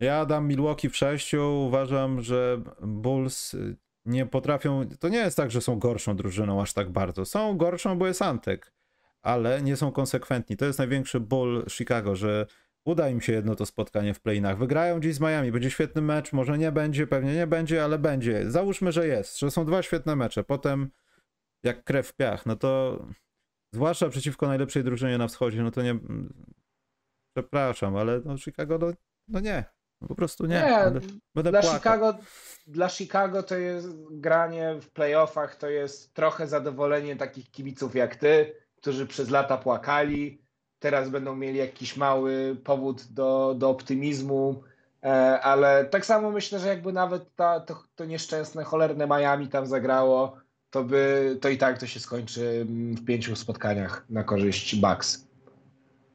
Ja 0.00 0.26
dam 0.26 0.48
Milwaukee 0.48 0.88
w 0.88 0.96
sześciu. 0.96 1.64
Uważam, 1.66 2.22
że 2.22 2.62
Bulls 2.82 3.56
nie 4.04 4.26
potrafią. 4.26 4.88
To 5.00 5.08
nie 5.08 5.18
jest 5.18 5.36
tak, 5.36 5.50
że 5.50 5.60
są 5.60 5.78
gorszą 5.78 6.16
drużyną 6.16 6.62
aż 6.62 6.72
tak 6.72 6.90
bardzo. 6.90 7.24
Są 7.24 7.56
gorszą, 7.56 7.98
bo 7.98 8.06
jest 8.06 8.22
Antek, 8.22 8.72
ale 9.22 9.62
nie 9.62 9.76
są 9.76 9.92
konsekwentni. 9.92 10.56
To 10.56 10.64
jest 10.64 10.78
największy 10.78 11.20
ból 11.20 11.64
Chicago, 11.68 12.16
że 12.16 12.46
uda 12.84 13.08
im 13.08 13.20
się 13.20 13.32
jedno 13.32 13.54
to 13.54 13.66
spotkanie 13.66 14.14
w 14.14 14.20
playinach. 14.20 14.58
Wygrają 14.58 15.00
dziś 15.00 15.14
z 15.14 15.20
Miami. 15.20 15.52
Będzie 15.52 15.70
świetny 15.70 16.02
mecz. 16.02 16.32
Może 16.32 16.58
nie 16.58 16.72
będzie, 16.72 17.06
pewnie 17.06 17.34
nie 17.34 17.46
będzie, 17.46 17.84
ale 17.84 17.98
będzie. 17.98 18.50
Załóżmy, 18.50 18.92
że 18.92 19.06
jest, 19.06 19.38
że 19.38 19.50
są 19.50 19.64
dwa 19.64 19.82
świetne 19.82 20.16
mecze. 20.16 20.44
Potem 20.44 20.90
jak 21.62 21.84
krew 21.84 22.08
w 22.08 22.16
piach, 22.16 22.46
no 22.46 22.56
to 22.56 23.02
zwłaszcza 23.72 24.08
przeciwko 24.08 24.46
najlepszej 24.46 24.84
drużynie 24.84 25.18
na 25.18 25.28
wschodzie, 25.28 25.62
no 25.62 25.70
to 25.70 25.82
nie. 25.82 25.98
Przepraszam, 27.36 27.96
ale 27.96 28.20
no 28.24 28.38
Chicago, 28.38 28.78
no, 28.78 28.92
no 29.28 29.40
nie. 29.40 29.64
Po 30.08 30.14
prostu 30.14 30.46
nie. 30.46 30.54
Nie, 30.54 30.84
Będę, 30.84 31.00
będę 31.34 31.50
Dla 31.50 31.60
płakał. 31.60 31.78
Chicago, 31.78 32.14
dla 32.66 32.88
Chicago 32.88 33.42
to 33.42 33.56
jest 33.56 33.88
granie 34.10 34.76
w 34.80 34.90
playoffach, 34.90 35.56
to 35.56 35.68
jest 35.68 36.14
trochę 36.14 36.46
zadowolenie 36.46 37.16
takich 37.16 37.50
kibiców 37.50 37.94
jak 37.94 38.16
ty, 38.16 38.54
którzy 38.76 39.06
przez 39.06 39.30
lata 39.30 39.56
płakali. 39.56 40.44
teraz 40.78 41.08
będą 41.08 41.36
mieli 41.36 41.58
jakiś 41.58 41.96
mały 41.96 42.56
powód 42.64 43.02
do, 43.10 43.54
do 43.58 43.70
optymizmu, 43.70 44.62
e, 45.02 45.06
ale 45.40 45.84
tak 45.84 46.06
samo 46.06 46.30
myślę, 46.30 46.58
że 46.58 46.68
jakby 46.68 46.92
nawet 46.92 47.34
ta, 47.36 47.60
to, 47.60 47.82
to 47.94 48.04
nieszczęsne, 48.04 48.64
cholerne 48.64 49.06
Miami 49.06 49.48
tam 49.48 49.66
zagrało, 49.66 50.36
to, 50.70 50.84
by, 50.84 51.38
to 51.40 51.48
i 51.48 51.58
tak 51.58 51.78
to 51.78 51.86
się 51.86 52.00
skończy 52.00 52.66
w 52.68 53.04
pięciu 53.04 53.36
spotkaniach 53.36 54.04
na 54.10 54.24
korzyść 54.24 54.76
Bucks. 54.76 55.28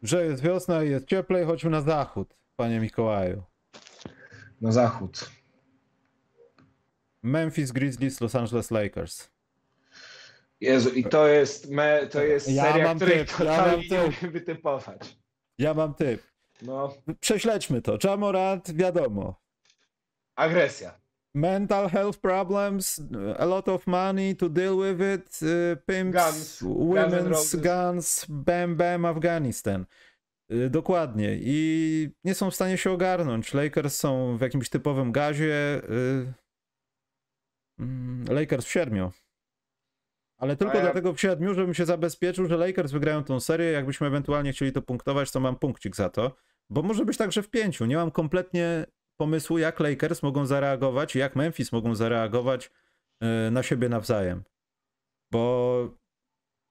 Że 0.03 0.25
jest 0.25 0.43
wiosna 0.43 0.83
i 0.83 0.89
jest 0.89 1.05
cieplej, 1.05 1.45
chodźmy 1.45 1.69
na 1.69 1.81
zachód, 1.81 2.37
panie 2.55 2.79
Mikołaju. 2.79 3.43
Na 4.61 4.71
zachód. 4.71 5.29
Memphis 7.23 7.71
Grizzlies, 7.71 8.21
Los 8.21 8.35
Angeles 8.35 8.71
Lakers. 8.71 9.29
Jezu, 10.61 10.89
i 10.89 11.03
to 11.03 11.27
jest, 11.27 11.69
me, 11.69 12.07
to 12.07 12.23
jest 12.23 12.47
Ja 12.51 12.63
seria, 12.63 12.83
mam 12.87 12.97
której 12.97 13.25
typ, 13.25 13.39
ja 13.39 13.65
mam 13.67 13.79
nie 13.79 13.89
typ. 13.89 14.31
wytypować. 14.31 15.17
Ja 15.57 15.73
mam 15.73 15.93
typ. 15.93 16.21
No, 16.61 16.93
Prześledźmy 17.19 17.81
to. 17.81 17.97
Jamorant, 18.03 18.71
wiadomo. 18.75 19.41
agresja. 20.35 20.99
Mental 21.33 21.89
health 21.89 22.17
problems, 22.19 23.01
a 23.37 23.45
lot 23.45 23.67
of 23.69 23.87
money 23.87 24.35
to 24.35 24.49
deal 24.49 24.77
with 24.77 24.99
it, 25.01 25.39
uh, 25.41 25.85
pimps, 25.85 26.15
Guns. 26.15 26.59
Guns 26.61 26.79
women's 26.89 27.27
Roses. 27.29 27.61
guns, 27.61 28.25
bam 28.29 28.75
bam 28.75 29.05
Afghanistan. 29.05 29.85
Y, 30.51 30.69
Dokładnie. 30.69 31.37
I 31.41 32.09
nie 32.23 32.35
są 32.35 32.51
w 32.51 32.55
stanie 32.55 32.77
się 32.77 32.91
ogarnąć. 32.91 33.53
Lakers 33.53 33.95
są 33.95 34.37
w 34.37 34.41
jakimś 34.41 34.69
typowym 34.69 35.11
gazie. 35.11 35.81
y, 35.89 36.33
mm, 37.79 38.25
Lakers 38.29 38.65
w 38.65 38.71
siedmiu. 38.71 39.11
Ale 40.37 40.55
tylko 40.55 40.73
ja- 40.75 40.81
dlatego 40.81 41.13
w 41.13 41.19
siedmiu, 41.21 41.53
żebym 41.53 41.73
się 41.73 41.85
zabezpieczył, 41.85 42.45
że 42.47 42.57
Lakers 42.57 42.91
wygrają 42.91 43.23
tą 43.23 43.39
serię. 43.39 43.71
Jakbyśmy 43.71 44.07
ewentualnie 44.07 44.51
chcieli 44.51 44.71
to 44.71 44.81
punktować, 44.81 45.31
to 45.31 45.39
mam 45.39 45.55
punkcik 45.55 45.95
za 45.95 46.09
to. 46.09 46.35
Bo 46.69 46.81
może 46.81 47.05
być 47.05 47.17
tak, 47.17 47.31
że 47.31 47.43
w 47.43 47.49
pięciu. 47.49 47.85
Nie 47.85 47.95
mam 47.95 48.11
kompletnie 48.11 48.85
pomysłu, 49.19 49.57
jak 49.57 49.79
Lakers 49.79 50.23
mogą 50.23 50.45
zareagować, 50.45 51.15
jak 51.15 51.35
Memphis 51.35 51.71
mogą 51.71 51.95
zareagować 51.95 52.71
y, 53.47 53.51
na 53.51 53.63
siebie 53.63 53.89
nawzajem. 53.89 54.43
Bo 55.31 55.97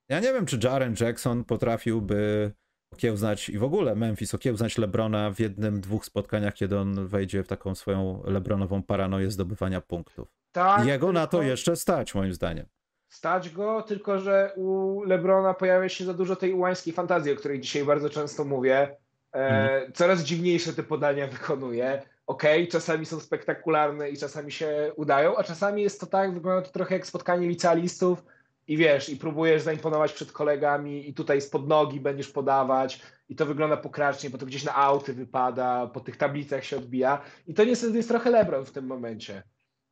ja 0.09 0.19
nie 0.19 0.33
wiem, 0.33 0.45
czy 0.45 0.59
Jaren 0.63 0.95
Jackson 0.99 1.43
potrafiłby 1.43 2.51
okiełznać 2.93 3.49
i 3.49 3.57
w 3.57 3.63
ogóle 3.63 3.95
Memphis 3.95 4.33
okiełznać 4.33 4.77
Lebrona 4.77 5.31
w 5.31 5.39
jednym, 5.39 5.81
dwóch 5.81 6.05
spotkaniach, 6.05 6.53
kiedy 6.53 6.77
on 6.77 7.07
wejdzie 7.07 7.43
w 7.43 7.47
taką 7.47 7.75
swoją 7.75 8.23
Lebronową 8.25 8.83
paranoję 8.83 9.31
zdobywania 9.31 9.81
punktów. 9.81 10.27
Tak, 10.51 10.85
jego 10.85 11.11
na 11.11 11.27
to 11.27 11.43
jeszcze 11.43 11.75
stać, 11.75 12.15
moim 12.15 12.33
zdaniem. 12.33 12.65
Stać 13.09 13.49
go, 13.49 13.81
tylko 13.81 14.19
że 14.19 14.53
u 14.55 15.01
Lebrona 15.03 15.53
pojawia 15.53 15.89
się 15.89 16.05
za 16.05 16.13
dużo 16.13 16.35
tej 16.35 16.53
ułańskiej 16.53 16.93
fantazji, 16.93 17.33
o 17.33 17.35
której 17.35 17.59
dzisiaj 17.59 17.85
bardzo 17.85 18.09
często 18.09 18.45
mówię. 18.45 18.97
E, 19.33 19.47
Mhm. 19.47 19.93
Coraz 19.93 20.23
dziwniejsze 20.23 20.73
te 20.73 20.83
podania 20.83 21.27
wykonuje. 21.27 22.01
Okej, 22.27 22.67
czasami 22.67 23.05
są 23.05 23.19
spektakularne 23.19 24.09
i 24.09 24.17
czasami 24.17 24.51
się 24.51 24.91
udają, 24.95 25.37
a 25.37 25.43
czasami 25.43 25.81
jest 25.81 25.99
to 25.99 26.05
tak, 26.05 26.33
wygląda 26.33 26.61
to 26.61 26.71
trochę 26.71 26.95
jak 26.95 27.07
spotkanie 27.07 27.47
licealistów 27.47 28.23
i 28.69 28.77
wiesz, 28.77 29.09
i 29.09 29.17
próbujesz 29.17 29.61
zaimponować 29.61 30.13
przed 30.13 30.31
kolegami 30.31 31.09
i 31.09 31.13
tutaj 31.13 31.41
spod 31.41 31.67
nogi 31.67 31.99
będziesz 31.99 32.29
podawać 32.29 33.01
i 33.29 33.35
to 33.35 33.45
wygląda 33.45 33.77
pokracznie, 33.77 34.29
bo 34.29 34.37
to 34.37 34.45
gdzieś 34.45 34.63
na 34.63 34.75
auty 34.75 35.13
wypada, 35.13 35.87
po 35.87 35.99
tych 35.99 36.17
tablicach 36.17 36.65
się 36.65 36.77
odbija 36.77 37.21
i 37.47 37.53
to 37.53 37.63
niestety 37.63 37.97
jest 37.97 38.09
trochę 38.09 38.29
Lebron 38.29 38.65
w 38.65 38.71
tym 38.71 38.85
momencie, 38.85 39.43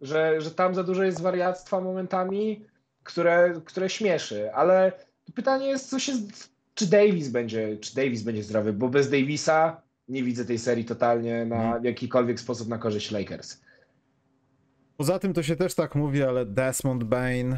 że, 0.01 0.41
że 0.41 0.51
tam 0.51 0.75
za 0.75 0.83
dużo 0.83 1.03
jest 1.03 1.21
wariactwa 1.21 1.81
momentami, 1.81 2.65
które, 3.03 3.61
które 3.65 3.89
śmieszy, 3.89 4.53
ale 4.53 4.91
pytanie 5.35 5.67
jest, 5.67 5.89
co 5.89 5.99
się, 5.99 6.13
czy 6.73 6.89
Davis 6.89 7.27
będzie, 7.29 7.77
czy 7.77 7.95
Davis 7.95 8.23
będzie 8.23 8.43
zdrowy, 8.43 8.73
bo 8.73 8.89
bez 8.89 9.09
Davisa 9.09 9.81
nie 10.07 10.23
widzę 10.23 10.45
tej 10.45 10.59
serii 10.59 10.85
totalnie 10.85 11.45
na 11.45 11.55
Mhm. 11.55 11.81
w 11.81 11.85
jakikolwiek 11.85 12.39
sposób 12.39 12.67
na 12.67 12.77
korzyść 12.77 13.11
Lakers. 13.11 13.61
Poza 14.97 15.19
tym 15.19 15.33
to 15.33 15.43
się 15.43 15.55
też 15.55 15.75
tak 15.75 15.95
mówi, 15.95 16.23
ale 16.23 16.45
Desmond 16.45 17.03
Bain 17.03 17.57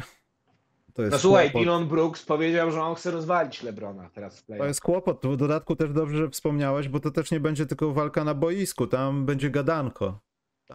to 0.94 1.02
jest 1.02 1.12
No 1.12 1.18
słuchaj, 1.18 1.50
kłopot. 1.50 1.66
Dylan 1.66 1.88
Brooks 1.88 2.22
powiedział, 2.24 2.70
że 2.70 2.82
on 2.82 2.94
chce 2.94 3.10
rozwalić 3.10 3.62
LeBrona 3.62 4.10
teraz 4.14 4.36
w 4.38 4.40
To 4.40 4.46
playoff. 4.46 4.68
jest 4.68 4.80
kłopot. 4.80 5.26
W 5.26 5.36
dodatku 5.36 5.76
też 5.76 5.92
dobrze, 5.92 6.16
że 6.18 6.28
wspomniałeś, 6.30 6.88
bo 6.88 7.00
to 7.00 7.10
też 7.10 7.30
nie 7.30 7.40
będzie 7.40 7.66
tylko 7.66 7.92
walka 7.92 8.24
na 8.24 8.34
boisku, 8.34 8.86
tam 8.86 9.26
będzie 9.26 9.50
gadanko. 9.50 10.20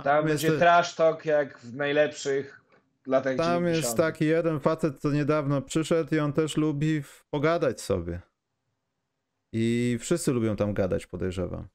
Tam 0.04 0.28
jest, 0.28 0.44
będzie 0.44 0.60
trash 0.60 0.96
talk 0.96 1.26
jak 1.26 1.60
w 1.60 1.76
najlepszych 1.76 2.62
latach 3.08 3.38
tam 3.38 3.46
90. 3.64 3.86
jest 3.86 3.98
taki 3.98 4.26
jeden 4.26 4.60
facet, 4.60 5.00
co 5.00 5.12
niedawno 5.12 5.62
przyszedł 5.62 6.16
i 6.16 6.20
on 6.20 6.34
też 6.34 6.58
lubi 6.58 7.02
pogadać 7.30 7.82
sobie. 7.82 8.22
I 9.54 9.98
wszyscy 10.00 10.32
lubią 10.32 10.56
tam 10.56 10.74
gadać, 10.74 11.08
podejrzewam. 11.08 11.68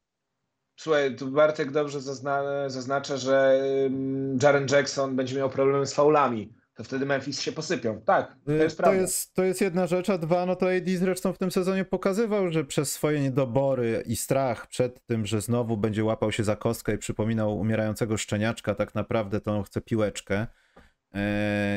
Słuchaj, 0.76 1.16
tu 1.16 1.30
Bartek 1.30 1.70
dobrze 1.70 2.00
zazna 2.00 2.42
zaznacza, 2.68 3.16
że 3.16 3.60
ym, 3.86 4.38
Jaren 4.42 4.66
Jackson 4.70 5.16
będzie 5.16 5.36
miał 5.36 5.50
problemy 5.50 5.86
z 5.86 5.94
faulami. 5.94 6.52
To 6.80 6.84
wtedy 6.84 7.06
Memphis 7.06 7.40
się 7.40 7.52
posypią. 7.52 8.00
Tak, 8.00 8.36
to 8.44 8.52
jest 8.52 8.74
Y, 8.74 8.76
to, 8.76 8.82
prawda. 8.82 9.00
jest, 9.00 9.34
to 9.34 9.44
jest 9.44 9.60
jedna 9.60 9.86
rzecz, 9.86 10.10
a 10.10 10.18
dwa, 10.18 10.46
no 10.46 10.56
to 10.56 10.66
AD 10.76 10.88
zresztą 10.88 11.32
w 11.32 11.38
tym 11.38 11.50
sezonie 11.50 11.84
pokazywał, 11.84 12.50
że 12.50 12.64
przez 12.64 12.92
swoje 12.92 13.20
niedobory 13.20 14.02
i 14.06 14.16
strach 14.16 14.66
przed 14.66 15.06
tym, 15.06 15.26
że 15.26 15.40
znowu 15.40 15.76
będzie 15.76 16.04
łapał 16.04 16.32
się 16.32 16.44
za 16.44 16.56
kostkę 16.56 16.94
i 16.94 16.98
przypominał 16.98 17.58
umierającego 17.58 18.16
szczeniaczka, 18.16 18.74
tak 18.74 18.94
naprawdę 18.94 19.40
to 19.40 19.56
on 19.56 19.62
chce 19.62 19.80
piłeczkę 19.80 20.46
yy, 21.14 21.20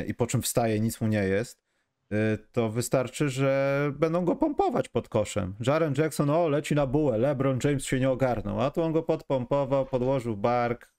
i 0.08 0.14
po 0.14 0.28
czym 0.28 0.42
wstaje, 0.42 0.80
nic 0.80 1.02
mu 1.02 1.08
nie 1.08 1.24
jest, 1.24 1.64
yy, 2.12 2.18
to 2.52 2.70
wystarczy, 2.70 3.30
że 3.30 3.92
będą 3.96 4.26
go 4.26 4.36
pompować 4.36 4.90
pod 4.90 5.10
koszem. 5.10 5.56
Jaren 5.68 5.94
Jackson, 5.98 6.30
o, 6.30 6.50
leci 6.50 6.76
na 6.76 6.88
bułę, 6.88 7.18
LeBron 7.18 7.60
James 7.64 7.86
się 7.86 8.00
nie 8.00 8.10
ogarnął, 8.10 8.62
a 8.62 8.72
tu 8.72 8.82
on 8.82 8.94
go 8.94 9.04
podpompował, 9.04 9.86
podłożył 9.86 10.38
bark, 10.38 10.94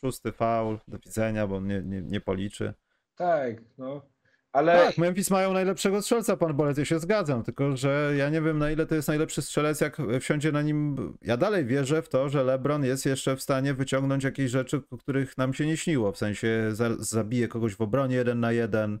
szósty 0.00 0.32
faul, 0.32 0.78
do 0.88 0.98
widzenia, 0.98 1.46
bo 1.46 1.56
on 1.56 1.66
nie, 1.66 1.82
nie, 1.82 2.02
nie 2.02 2.20
policzy. 2.20 2.74
Tak, 3.20 3.56
no. 3.78 4.02
Ale 4.52 4.72
Tak, 4.72 4.98
Memphis 4.98 5.30
mają 5.30 5.52
najlepszego 5.52 6.02
strzelca, 6.02 6.36
pan 6.36 6.54
Bolec, 6.56 6.78
ja 6.78 6.84
się 6.84 6.98
zgadzam, 6.98 7.42
tylko 7.42 7.76
że 7.76 8.12
ja 8.16 8.30
nie 8.30 8.42
wiem 8.42 8.58
na 8.58 8.70
ile 8.70 8.86
to 8.86 8.94
jest 8.94 9.08
najlepszy 9.08 9.42
strzelec, 9.42 9.80
jak 9.80 9.96
wsiądzie 10.20 10.52
na 10.52 10.62
nim... 10.62 10.96
Ja 11.22 11.36
dalej 11.36 11.64
wierzę 11.64 12.02
w 12.02 12.08
to, 12.08 12.28
że 12.28 12.44
LeBron 12.44 12.84
jest 12.84 13.06
jeszcze 13.06 13.36
w 13.36 13.42
stanie 13.42 13.74
wyciągnąć 13.74 14.24
jakieś 14.24 14.50
rzeczy, 14.50 14.82
których 15.00 15.38
nam 15.38 15.54
się 15.54 15.66
nie 15.66 15.76
śniło, 15.76 16.12
w 16.12 16.18
sensie 16.18 16.68
za, 16.72 16.96
zabije 16.98 17.48
kogoś 17.48 17.74
w 17.74 17.80
obronie 17.80 18.16
jeden 18.16 18.40
na 18.40 18.52
jeden. 18.52 19.00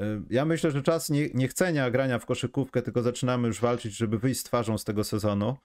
Y, 0.00 0.04
Ja 0.30 0.44
myślę, 0.44 0.70
że 0.70 0.82
czas 0.82 1.10
nie, 1.10 1.28
niechcenia 1.34 1.90
grania 1.90 2.18
w 2.18 2.26
koszykówkę, 2.26 2.82
tylko 2.82 3.02
zaczynamy 3.02 3.48
już 3.48 3.60
walczyć, 3.60 3.96
żeby 3.96 4.18
wyjść 4.18 4.40
z 4.40 4.44
twarzą 4.44 4.78
z 4.78 4.84
tego 4.84 5.04
sezonu, 5.04 5.56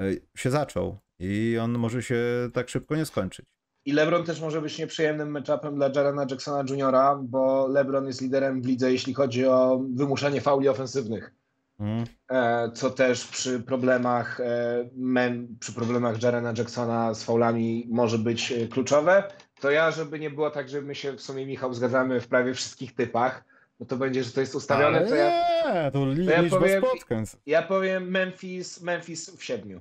y, 0.00 0.20
się 0.36 0.50
zaczął 0.50 0.98
i 1.18 1.58
on 1.62 1.78
może 1.78 2.02
się 2.02 2.24
tak 2.52 2.68
szybko 2.68 2.96
nie 2.96 3.06
skończyć. 3.06 3.59
I 3.84 3.92
LeBron 3.92 4.24
też 4.24 4.40
może 4.40 4.60
być 4.60 4.78
nieprzyjemnym 4.78 5.30
matchupem 5.30 5.74
dla 5.74 5.90
Jarena 5.96 6.26
Jacksona 6.30 6.64
Jr., 6.74 6.94
bo 7.22 7.66
LeBron 7.68 8.06
jest 8.06 8.20
liderem 8.20 8.62
w 8.62 8.66
lidze, 8.66 8.92
jeśli 8.92 9.14
chodzi 9.14 9.46
o 9.46 9.80
wymuszanie 9.94 10.40
fauli 10.40 10.68
ofensywnych. 10.68 11.34
Mm. 11.80 12.04
E, 12.30 12.70
co 12.74 12.90
też 12.90 13.26
przy 13.26 13.60
problemach 13.60 14.40
e, 14.40 14.90
przy 15.60 15.72
problemach 15.72 16.22
Jarena 16.22 16.52
Jacksona 16.58 17.14
z 17.14 17.24
faulami 17.24 17.86
może 17.90 18.18
być 18.18 18.52
e, 18.52 18.66
kluczowe. 18.66 19.24
To 19.60 19.70
ja, 19.70 19.90
żeby 19.90 20.18
nie 20.18 20.30
było 20.30 20.50
tak, 20.50 20.68
że 20.68 20.82
my 20.82 20.94
się 20.94 21.12
w 21.12 21.22
sumie, 21.22 21.46
Michał, 21.46 21.74
zgadzamy 21.74 22.20
w 22.20 22.28
prawie 22.28 22.54
wszystkich 22.54 22.94
typach, 22.94 23.44
no 23.80 23.86
to 23.86 23.96
będzie, 23.96 24.24
że 24.24 24.32
to 24.32 24.40
jest 24.40 24.54
ustawione, 24.54 24.98
Ale 24.98 25.08
to 25.08 25.14
ja, 25.14 25.30
nie, 25.84 25.90
to 25.90 26.06
li, 26.06 26.26
to 26.26 26.32
ja 26.32 26.50
powiem- 26.50 26.82
spotkań. 26.82 27.24
ja 27.46 27.62
powiem 27.62 28.10
Memphis, 28.10 28.82
Memphis 28.82 29.36
w 29.36 29.44
siedmiu. 29.44 29.80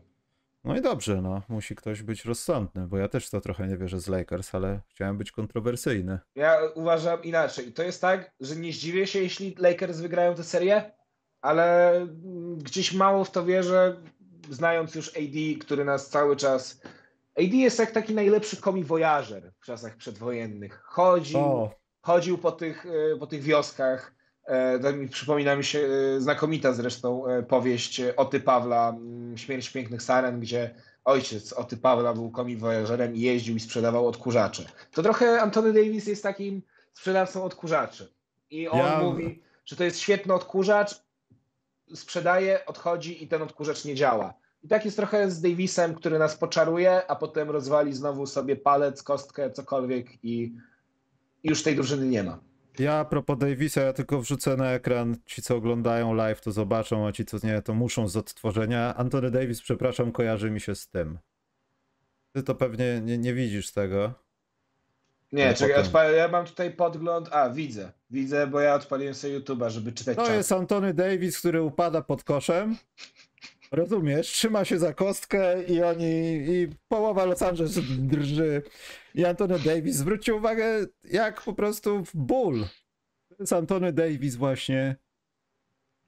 No 0.64 0.78
i 0.78 0.82
dobrze, 0.82 1.22
no. 1.22 1.42
Musi 1.50 1.76
ktoś 1.76 2.04
być 2.04 2.26
rozsądny, 2.26 2.88
bo 2.88 2.98
ja 2.98 3.08
też 3.08 3.30
to 3.30 3.42
trochę 3.42 3.68
nie 3.68 3.78
wierzę 3.78 4.00
z 4.00 4.08
Lakers, 4.08 4.56
ale 4.56 4.80
chciałem 4.88 5.18
być 5.18 5.32
kontrowersyjny. 5.32 6.20
Ja 6.36 6.60
uważam 6.76 7.24
inaczej. 7.24 7.74
To 7.74 7.84
jest 7.84 8.02
tak, 8.02 8.32
że 8.40 8.56
nie 8.56 8.74
zdziwię 8.74 9.08
się, 9.08 9.20
jeśli 9.20 9.56
Lakers 9.60 10.00
wygrają 10.00 10.36
tę 10.36 10.44
serię, 10.44 10.92
ale 11.42 11.94
gdzieś 12.58 12.94
mało 12.94 13.24
w 13.24 13.32
to 13.32 13.46
wierzę, 13.46 14.02
znając 14.50 14.96
już 14.96 15.10
AD, 15.10 15.60
który 15.62 15.86
nas 15.86 16.10
cały 16.10 16.36
czas... 16.36 16.82
AD 17.36 17.54
jest 17.54 17.80
jak 17.80 17.92
taki 17.92 18.14
najlepszy 18.14 18.58
komi-wojażer 18.58 19.52
w 19.60 19.66
czasach 19.66 19.96
przedwojennych. 19.96 20.82
Chodził, 20.84 21.40
O, 21.40 21.72
chodził 22.02 22.38
po 22.38 22.52
tych, 22.52 22.86
e, 22.86 23.18
po 23.18 23.28
tych 23.28 23.42
wioskach. 23.42 24.14
E, 24.46 24.94
mi 24.94 25.10
przypomina 25.10 25.56
mi 25.56 25.64
się 25.64 25.80
e, 25.80 26.22
znakomita 26.22 26.74
zresztą 26.74 27.24
powieść 27.48 28.02
Oty 28.18 28.40
Pawla, 28.40 28.90
mm, 28.90 29.29
Śmierć 29.40 29.70
pięknych 29.70 30.02
saren, 30.04 30.40
gdzie 30.40 30.76
ojciec 31.06 31.54
Oty 31.54 31.78
Pawla 31.78 32.14
był 32.14 32.32
komi-wojażerem 32.32 33.16
i 33.16 33.22
jeździł 33.22 33.56
i 33.56 33.60
sprzedawał 33.60 34.08
odkurzacze. 34.08 34.64
To 34.92 35.04
trochę 35.04 35.42
Antony 35.42 35.74
Davis 35.74 36.08
jest 36.08 36.24
takim 36.24 36.62
sprzedawcą 36.94 37.44
odkurzaczy. 37.44 38.14
I 38.50 38.68
on 38.68 38.80
Ja- 38.80 39.00
mówi, 39.00 39.42
że 39.66 39.76
to 39.76 39.84
jest 39.84 40.00
świetny 40.00 40.34
odkurzacz, 40.34 41.02
sprzedaje, 41.94 42.66
odchodzi 42.66 43.24
i 43.24 43.28
ten 43.28 43.42
odkurzacz 43.42 43.86
nie 43.86 43.96
działa. 43.96 44.34
I 44.64 44.68
tak 44.68 44.86
jest 44.86 44.98
trochę 44.98 45.32
z 45.32 45.42
Davisem, 45.42 45.96
który 45.96 46.20
nas 46.20 46.36
poczaruje, 46.38 47.08
a 47.08 47.16
potem 47.16 47.50
rozwali 47.50 47.94
znowu 47.94 48.26
sobie 48.28 48.56
palec, 48.56 49.04
kostkę, 49.04 49.52
cokolwiek 49.52 50.08
i 50.24 50.54
już 51.44 51.64
tej 51.64 51.76
drużyny 51.76 52.06
nie 52.06 52.24
ma. 52.24 52.40
Ja 52.80 52.94
a 53.00 53.06
propos 53.06 53.38
Davisa, 53.38 53.82
ja 53.82 53.94
tylko 53.94 54.22
wrzucę 54.22 54.58
na 54.58 54.72
ekran. 54.72 55.16
Ci, 55.26 55.42
co 55.42 55.56
oglądają 55.56 56.14
live, 56.14 56.42
to 56.42 56.52
zobaczą, 56.52 57.08
a 57.08 57.12
ci, 57.12 57.26
co 57.26 57.38
nie, 57.44 57.62
to 57.62 57.74
muszą 57.74 58.08
z 58.08 58.18
odtworzenia. 58.18 58.96
Anthony 58.96 59.32
Davis, 59.32 59.62
przepraszam, 59.62 60.12
kojarzy 60.12 60.52
mi 60.52 60.62
się 60.62 60.76
z 60.76 60.88
tym. 60.88 61.20
Ty 62.34 62.44
to 62.44 62.56
pewnie 62.56 63.02
nie, 63.02 63.18
nie 63.18 63.34
widzisz 63.34 63.72
tego. 63.72 64.14
Nie, 65.32 65.54
czekaj, 65.54 66.16
ja 66.16 66.28
mam 66.28 66.46
tutaj 66.46 66.72
podgląd. 66.72 67.30
A, 67.32 67.50
widzę. 67.50 67.92
Widzę, 68.12 68.48
bo 68.48 68.60
ja 68.60 68.74
odpaliłem 68.76 69.14
sobie 69.14 69.40
YouTube'a, 69.40 69.70
żeby 69.70 69.92
czytać 69.92 70.18
To 70.18 70.26
czat. 70.26 70.34
jest 70.36 70.52
Antony 70.52 70.94
Davis, 70.94 71.40
który 71.40 71.62
upada 71.62 72.02
pod 72.02 72.24
koszem. 72.24 72.76
Rozumiesz? 73.72 74.28
Trzyma 74.28 74.66
się 74.66 74.80
za 74.80 74.94
kostkę 74.94 75.64
i 75.64 75.84
oni. 75.84 76.06
i 76.48 76.68
połowa 76.88 77.26
Los 77.26 77.42
Angeles 77.42 77.80
drży. 77.98 78.62
I 79.16 79.26
Antony 79.26 79.60
Davis, 79.60 79.96
zwróćcie 79.96 80.36
uwagę, 80.36 80.66
jak 81.04 81.42
po 81.42 81.54
prostu 81.54 82.06
w 82.06 82.16
ból. 82.16 82.64
To 83.30 83.36
jest 83.40 83.54
Antony 83.54 83.94
Davis, 83.94 84.36
właśnie. 84.36 84.96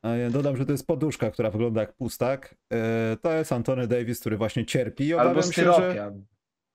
A 0.01 0.09
ja 0.09 0.29
dodam, 0.29 0.57
że 0.57 0.65
to 0.65 0.71
jest 0.71 0.87
poduszka, 0.87 1.31
która 1.31 1.51
wygląda 1.51 1.81
jak 1.81 1.93
pustak. 1.93 2.55
E, 2.73 3.17
To 3.21 3.33
jest 3.33 3.51
Antony 3.51 3.87
Davis, 3.87 4.19
który 4.19 4.37
właśnie 4.37 4.65
cierpi. 4.65 5.07
I 5.07 5.13
Albo 5.13 5.41
się, 5.41 5.63
że. 5.63 6.13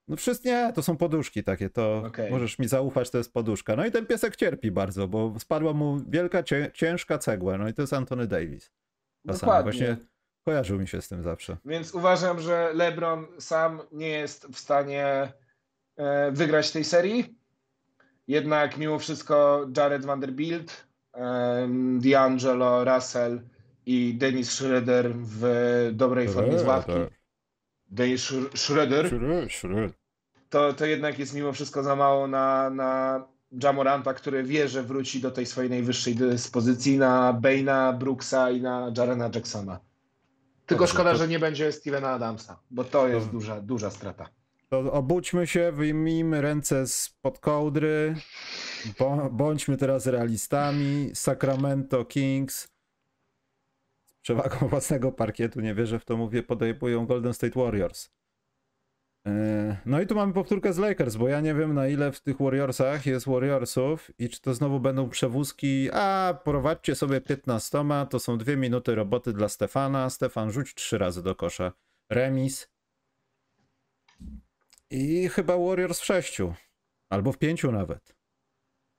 No 0.09 0.17
wszystkie 0.17 0.49
nie, 0.51 0.73
to 0.73 0.83
są 0.83 0.97
poduszki 0.97 1.45
takie, 1.45 1.71
to 1.71 2.03
Okej. 2.07 2.31
możesz 2.31 2.59
mi 2.59 2.69
zaufać, 2.69 3.11
to 3.11 3.19
jest 3.19 3.33
poduszka. 3.33 3.77
No 3.77 3.87
i 3.87 3.91
ten 3.91 4.07
piesek 4.07 4.37
cierpi 4.37 4.71
bardzo, 4.71 5.09
bo 5.09 5.35
spadła 5.39 5.73
mu 5.73 6.01
wielka, 6.09 6.43
cię, 6.43 6.71
ciężka 6.75 7.19
cegła, 7.19 7.59
no 7.59 7.69
i 7.69 7.75
to 7.75 7.83
jest 7.83 7.93
Antony 7.93 8.27
Davis. 8.27 8.73
Czasami 9.27 9.41
Dokładnie. 9.41 9.73
właśnie 9.73 9.97
kojarzył 10.45 10.79
mi 10.79 10.89
się 10.89 11.03
z 11.03 11.09
tym 11.09 11.23
zawsze. 11.23 11.57
Więc 11.65 11.95
uważam, 11.95 12.41
że 12.41 12.71
LeBron 12.75 13.27
sam 13.39 13.81
nie 13.93 14.09
jest 14.09 14.47
w 14.47 14.59
stanie 14.59 15.33
wygrać 16.33 16.71
tej 16.73 16.85
serii. 16.85 17.35
Jednak 18.29 18.77
mimo 18.79 18.99
wszystko 18.99 19.67
Jared 19.77 20.05
Vanderbilt, 20.05 20.87
em, 21.13 22.01
D'Angelo 22.01 22.95
Russell 22.95 23.41
i 23.87 24.15
Dennis 24.15 24.53
Schroeder 24.53 25.13
w 25.15 25.43
dobrej 25.93 26.29
formie 26.29 26.59
z 26.59 26.63
ławki. 26.65 26.93
Dennis 27.91 28.23
Sch- 28.31 28.57
Schroeder 28.57 29.11
to, 30.51 30.73
to 30.73 30.87
jednak 30.87 31.19
jest 31.19 31.35
mimo 31.35 31.53
wszystko 31.53 31.83
za 31.83 31.97
mało 31.97 32.27
na, 32.27 32.71
na 32.71 33.25
Jamoranta, 33.63 34.15
który 34.15 34.43
wie, 34.43 34.69
że 34.69 34.83
wróci 34.83 35.21
do 35.21 35.31
tej 35.31 35.47
swojej 35.47 35.71
najwyższej 35.71 36.15
dyspozycji, 36.15 36.99
na 36.99 37.33
Baina, 37.33 37.93
Brooksa 37.93 38.51
i 38.51 38.61
na 38.61 38.93
Jarena 38.97 39.31
Jacksona. 39.35 39.81
Tylko 40.67 40.87
szkoda, 40.87 41.15
że 41.15 41.29
nie 41.29 41.39
będzie 41.39 41.73
Stevena 41.73 42.09
Adamsa, 42.11 42.59
bo 42.71 42.85
to 42.85 43.09
jest 43.09 43.27
To- 43.27 43.33
duża, 43.33 43.61
duża 43.61 43.91
strata. 43.91 44.29
To 44.69 44.93
obudźmy 44.93 45.47
się, 45.47 45.73
wyjmijmy 45.73 46.41
ręce 46.41 46.87
spod 46.87 47.39
kołdry, 47.39 48.15
bądźmy 49.31 49.77
teraz 49.77 50.07
realistami. 50.07 51.11
Sacramento 51.15 52.05
Kings 52.05 52.69
z 54.07 54.15
przewagą 54.23 54.57
własnego 54.69 55.13
parkietu, 55.13 55.61
nie 55.61 55.75
wierzę 55.75 55.99
w 55.99 56.05
to 56.05 56.17
mówię, 56.17 56.43
podejmują 56.43 57.07
Golden 57.07 57.35
State 57.35 57.61
Warriors. 57.61 58.11
Yy, 59.27 59.77
No 59.87 60.01
i 60.01 60.07
tu 60.07 60.15
mamy 60.15 60.33
powtórkę 60.33 60.73
z 60.73 60.79
Lakers, 60.79 61.17
bo 61.17 61.29
ja 61.29 61.41
nie 61.41 61.55
wiem 61.55 61.75
na 61.75 61.89
ile 61.89 62.13
w 62.13 62.21
tych 62.21 62.39
Warriorsach 62.39 63.07
jest 63.07 63.27
Warriorsów 63.27 64.11
i 64.19 64.29
czy 64.29 64.41
to 64.41 64.55
znowu 64.55 64.81
będą 64.81 65.09
przewózki, 65.09 65.89
a 65.93 66.39
prowadźcie 66.45 66.95
sobie 66.95 67.21
15, 67.21 67.85
to 68.11 68.19
są 68.19 68.39
dwie 68.39 68.57
minuty 68.57 68.95
roboty 68.95 69.33
dla 69.33 69.49
Stefana, 69.49 70.11
Stefan 70.11 70.51
rzuć 70.53 70.75
trzy 70.75 70.99
razy 70.99 71.23
do 71.23 71.35
kosza. 71.35 71.73
Remis, 72.11 72.76
i 74.91 75.29
chyba 75.29 75.59
Warriors 75.59 76.01
w 76.01 76.05
sześciu. 76.05 76.55
Albo 77.09 77.33
w 77.33 77.39
pięciu 77.39 77.73
nawet. 77.73 78.17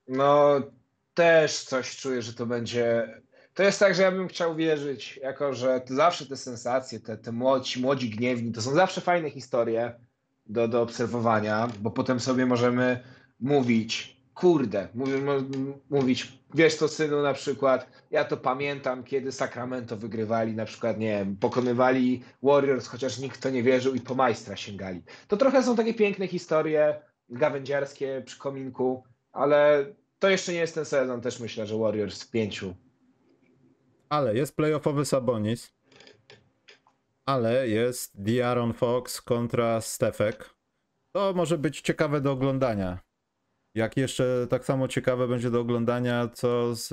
No, 0.08 0.60
też 1.14 1.64
coś 1.64 1.96
czuję, 1.96 2.22
że 2.22 2.34
to 2.34 2.46
będzie. 2.46 3.08
To 3.54 3.62
jest 3.62 3.80
tak, 3.80 3.94
że 3.94 4.02
ja 4.02 4.12
bym 4.12 4.28
chciał 4.28 4.56
wierzyć, 4.56 5.16
jako 5.22 5.54
że 5.54 5.80
to 5.80 5.94
zawsze 5.94 6.26
te 6.26 6.36
sensacje, 6.36 7.00
te, 7.00 7.16
te 7.16 7.32
młodzi, 7.32 7.80
młodzi 7.80 8.10
gniewni, 8.10 8.52
to 8.52 8.62
są 8.62 8.74
zawsze 8.74 9.00
fajne 9.00 9.30
historie 9.30 9.94
do, 10.46 10.68
do 10.68 10.82
obserwowania, 10.82 11.68
bo 11.80 11.90
potem 11.90 12.20
sobie 12.20 12.46
możemy 12.46 13.04
mówić, 13.40 14.17
kurde, 14.38 14.88
mówić, 15.90 16.38
wiesz 16.54 16.74
co 16.74 16.88
synu 16.88 17.22
na 17.22 17.34
przykład, 17.34 17.88
ja 18.10 18.24
to 18.24 18.36
pamiętam, 18.36 19.04
kiedy 19.04 19.32
Sacramento 19.32 19.96
wygrywali, 19.96 20.54
na 20.54 20.64
przykład, 20.64 20.98
nie 20.98 21.10
wiem, 21.18 21.36
pokonywali 21.36 22.22
Warriors, 22.42 22.86
chociaż 22.86 23.18
nikt 23.18 23.42
to 23.42 23.50
nie 23.50 23.62
wierzył 23.62 23.94
i 23.94 24.00
po 24.00 24.14
majstra 24.14 24.56
sięgali. 24.56 25.02
To 25.28 25.36
trochę 25.36 25.62
są 25.62 25.76
takie 25.76 25.94
piękne 25.94 26.26
historie 26.26 27.02
gawędziarskie 27.28 28.22
przy 28.26 28.38
kominku, 28.38 29.04
ale 29.32 29.86
to 30.18 30.30
jeszcze 30.30 30.52
nie 30.52 30.58
jest 30.58 30.74
ten 30.74 30.84
sezon, 30.84 31.20
też 31.20 31.40
myślę, 31.40 31.66
że 31.66 31.78
Warriors 31.78 32.22
w 32.22 32.30
pięciu. 32.30 32.74
Ale 34.08 34.34
jest 34.34 34.56
playoffowy 34.56 35.04
Sabonis. 35.04 35.72
Ale 37.26 37.68
jest 37.68 38.22
Diaron 38.22 38.72
Fox 38.72 39.22
kontra 39.22 39.80
Stefek. 39.80 40.50
To 41.12 41.32
może 41.36 41.58
być 41.58 41.80
ciekawe 41.80 42.20
do 42.20 42.32
oglądania. 42.32 43.07
Jak 43.78 43.96
jeszcze 43.96 44.46
tak 44.50 44.64
samo 44.64 44.88
ciekawe 44.88 45.28
będzie 45.28 45.50
do 45.50 45.60
oglądania, 45.60 46.28
co 46.34 46.74
z, 46.74 46.88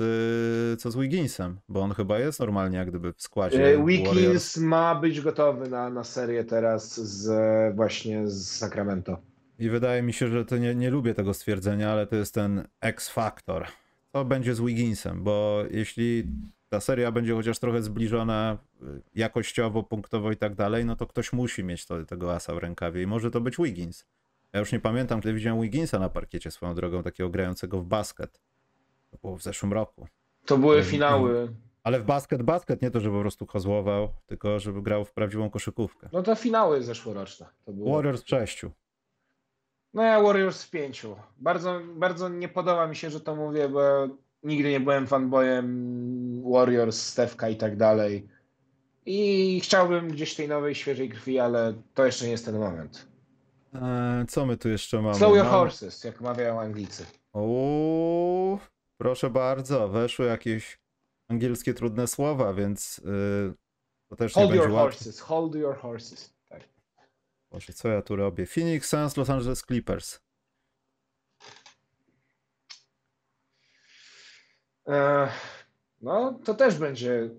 co 0.80 0.90
z 0.90 0.96
Wigginsem, 0.96 1.58
bo 1.68 1.80
on 1.80 1.92
chyba 1.92 2.18
jest 2.18 2.40
normalnie 2.40 2.78
jak 2.78 2.88
gdyby 2.88 3.12
w 3.12 3.22
składzie 3.22 3.58
E, 3.58 3.76
Warriors. 3.78 4.14
Wiggins 4.14 4.56
ma 4.56 4.94
być 4.94 5.20
gotowy 5.20 5.70
na, 5.70 5.90
na 5.90 6.04
serię 6.04 6.44
teraz 6.44 7.00
z 7.00 7.76
właśnie 7.76 8.28
z 8.28 8.50
Sacramento. 8.50 9.18
I 9.58 9.68
wydaje 9.68 10.02
mi 10.02 10.12
się, 10.12 10.28
że 10.28 10.44
to 10.44 10.58
nie, 10.58 10.74
nie 10.74 10.90
lubię 10.90 11.14
tego 11.14 11.34
stwierdzenia, 11.34 11.92
ale 11.92 12.06
to 12.06 12.16
jest 12.16 12.34
ten 12.34 12.64
X-Factor. 12.80 13.66
Co 14.12 14.24
będzie 14.24 14.54
z 14.54 14.60
Wigginsem? 14.60 15.24
Bo 15.24 15.64
jeśli 15.70 16.24
ta 16.68 16.80
seria 16.80 17.12
będzie 17.12 17.34
chociaż 17.34 17.58
trochę 17.58 17.82
zbliżona 17.82 18.58
y, 18.82 18.86
jakościowo, 19.14 19.82
punktowo 19.82 20.32
i 20.32 20.36
tak 20.36 20.54
dalej, 20.54 20.84
no 20.84 20.96
to 20.96 21.06
ktoś 21.06 21.32
musi 21.32 21.64
mieć 21.64 21.86
to, 21.86 22.04
tego 22.04 22.34
asa 22.34 22.54
w 22.54 22.58
rękawie 22.58 23.02
i 23.02 23.06
może 23.06 23.30
to 23.30 23.40
być 23.40 23.56
Wiggins. 23.56 24.04
Ja 24.52 24.60
już 24.60 24.72
nie 24.72 24.80
pamiętam, 24.80 25.20
kiedy 25.20 25.34
widziałem 25.34 25.60
Wigginsa 25.62 25.98
na 25.98 26.08
parkiecie 26.08 26.50
swoją 26.50 26.74
drogą, 26.74 27.02
takiego 27.02 27.30
grającego 27.30 27.80
w 27.80 27.84
basket. 27.84 28.40
To 29.10 29.18
było 29.18 29.36
w 29.36 29.42
zeszłym 29.42 29.72
roku. 29.72 30.06
To 30.46 30.58
były 30.58 30.82
finały. 30.82 31.54
Ale 31.82 32.00
w 32.00 32.04
basket, 32.04 32.42
basket, 32.42 32.82
nie 32.82 32.90
to, 32.90 33.00
żeby 33.00 33.16
po 33.16 33.20
prostu 33.20 33.46
kozłował, 33.46 34.08
tylko 34.26 34.58
żeby 34.58 34.82
grał 34.82 35.04
w 35.04 35.12
prawdziwą 35.12 35.50
koszykówkę. 35.50 36.08
No 36.12 36.22
to 36.22 36.34
finały 36.34 36.82
zeszłoroczne. 36.82 37.46
To 37.64 37.72
było. 37.72 37.94
Warriors 37.96 38.22
w 38.22 38.28
sześciu. 38.28 38.70
No 39.94 40.02
ja 40.02 40.22
Warriors 40.22 40.64
w 40.64 40.70
pięciu. 40.70 41.16
Bardzo, 41.38 41.80
bardzo 41.94 42.28
nie 42.28 42.48
podoba 42.48 42.86
mi 42.86 42.96
się, 42.96 43.10
że 43.10 43.20
to 43.20 43.36
mówię, 43.36 43.68
bo 43.68 44.08
nigdy 44.42 44.70
nie 44.70 44.80
byłem 44.80 45.06
fanboyem 45.06 46.42
Warriors, 46.52 47.02
Stefka 47.02 47.48
i 47.48 47.56
tak 47.56 47.76
dalej. 47.76 48.28
I 49.06 49.60
chciałbym 49.62 50.08
gdzieś 50.08 50.34
tej 50.34 50.48
nowej, 50.48 50.74
świeżej 50.74 51.08
krwi, 51.08 51.38
ale 51.38 51.74
to 51.94 52.06
jeszcze 52.06 52.24
nie 52.24 52.30
jest 52.30 52.44
ten 52.44 52.58
moment. 52.58 53.08
Eee, 53.82 54.26
co 54.26 54.46
my 54.46 54.56
tu 54.56 54.68
jeszcze 54.68 55.02
mamy? 55.02 55.14
Slow 55.14 55.36
your 55.36 55.46
horses, 55.46 56.04
jak 56.04 56.20
mawiają 56.20 56.60
Anglicy. 56.60 57.06
Uuu, 57.32 58.58
proszę 58.98 59.30
bardzo, 59.30 59.88
weszły 59.88 60.26
jakieś 60.26 60.78
angielskie 61.28 61.74
trudne 61.74 62.06
słowa, 62.06 62.52
więc 62.54 62.98
yy, 63.04 63.54
to 64.08 64.16
też 64.16 64.32
Hold 64.32 64.50
nie 64.50 64.56
będzie 64.58 64.74
łatwe. 64.74 64.92
horses, 64.98 65.20
hold 65.20 65.54
your 65.54 65.76
horses. 65.76 66.34
Tak. 66.48 66.60
Boże, 67.50 67.72
co 67.72 67.88
ja 67.88 68.02
tu 68.02 68.16
robię? 68.16 68.46
Phoenix 68.46 68.88
Suns, 68.88 69.16
Los 69.16 69.30
Angeles 69.30 69.62
Clippers. 69.62 70.20
E, 74.88 75.28
No, 76.02 76.38
to 76.44 76.54
też 76.54 76.78
będzie. 76.78 77.30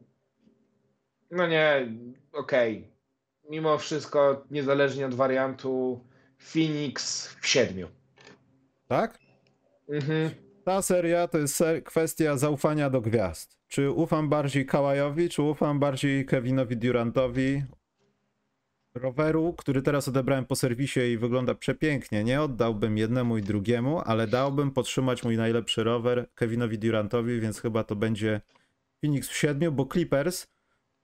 No 1.31 1.47
nie, 1.47 1.87
okej. 2.33 2.91
Mimo 3.49 3.77
wszystko, 3.77 4.45
niezależnie 4.51 5.05
od 5.05 5.13
wariantu, 5.15 5.99
Phoenix 6.37 7.27
w 7.41 7.47
siedmiu. 7.47 7.87
Tak? 8.87 9.19
Mhm. 9.89 10.29
Ta 10.63 10.81
seria 10.81 11.27
to 11.27 11.37
jest 11.37 11.55
ser- 11.55 11.83
kwestia 11.83 12.37
zaufania 12.37 12.89
do 12.89 13.01
gwiazd. 13.01 13.57
Czy 13.67 13.91
ufam 13.91 14.29
bardziej 14.29 14.65
Kawajowi, 14.65 15.29
czy 15.29 15.41
ufam 15.41 15.79
bardziej 15.79 16.25
Kevinowi 16.25 16.77
Durantowi? 16.77 17.63
Roweru, 18.95 19.53
który 19.57 19.81
teraz 19.81 20.07
odebrałem 20.07 20.45
po 20.45 20.55
serwisie 20.55 20.99
i 20.99 21.17
wygląda 21.17 21.55
przepięknie. 21.55 22.23
Nie 22.23 22.41
oddałbym 22.41 22.97
jednemu 22.97 23.37
i 23.37 23.41
drugiemu, 23.41 23.99
ale 24.05 24.27
dałbym 24.27 24.71
podtrzymać 24.71 25.23
mój 25.23 25.37
najlepszy 25.37 25.83
rower 25.83 26.29
Kevinowi 26.35 26.79
Durantowi, 26.79 27.39
więc 27.39 27.59
chyba 27.59 27.83
to 27.83 27.95
będzie 27.95 28.41
Phoenix 29.01 29.29
w 29.29 29.37
siedmiu, 29.37 29.71
bo 29.71 29.85
Clippers 29.85 30.47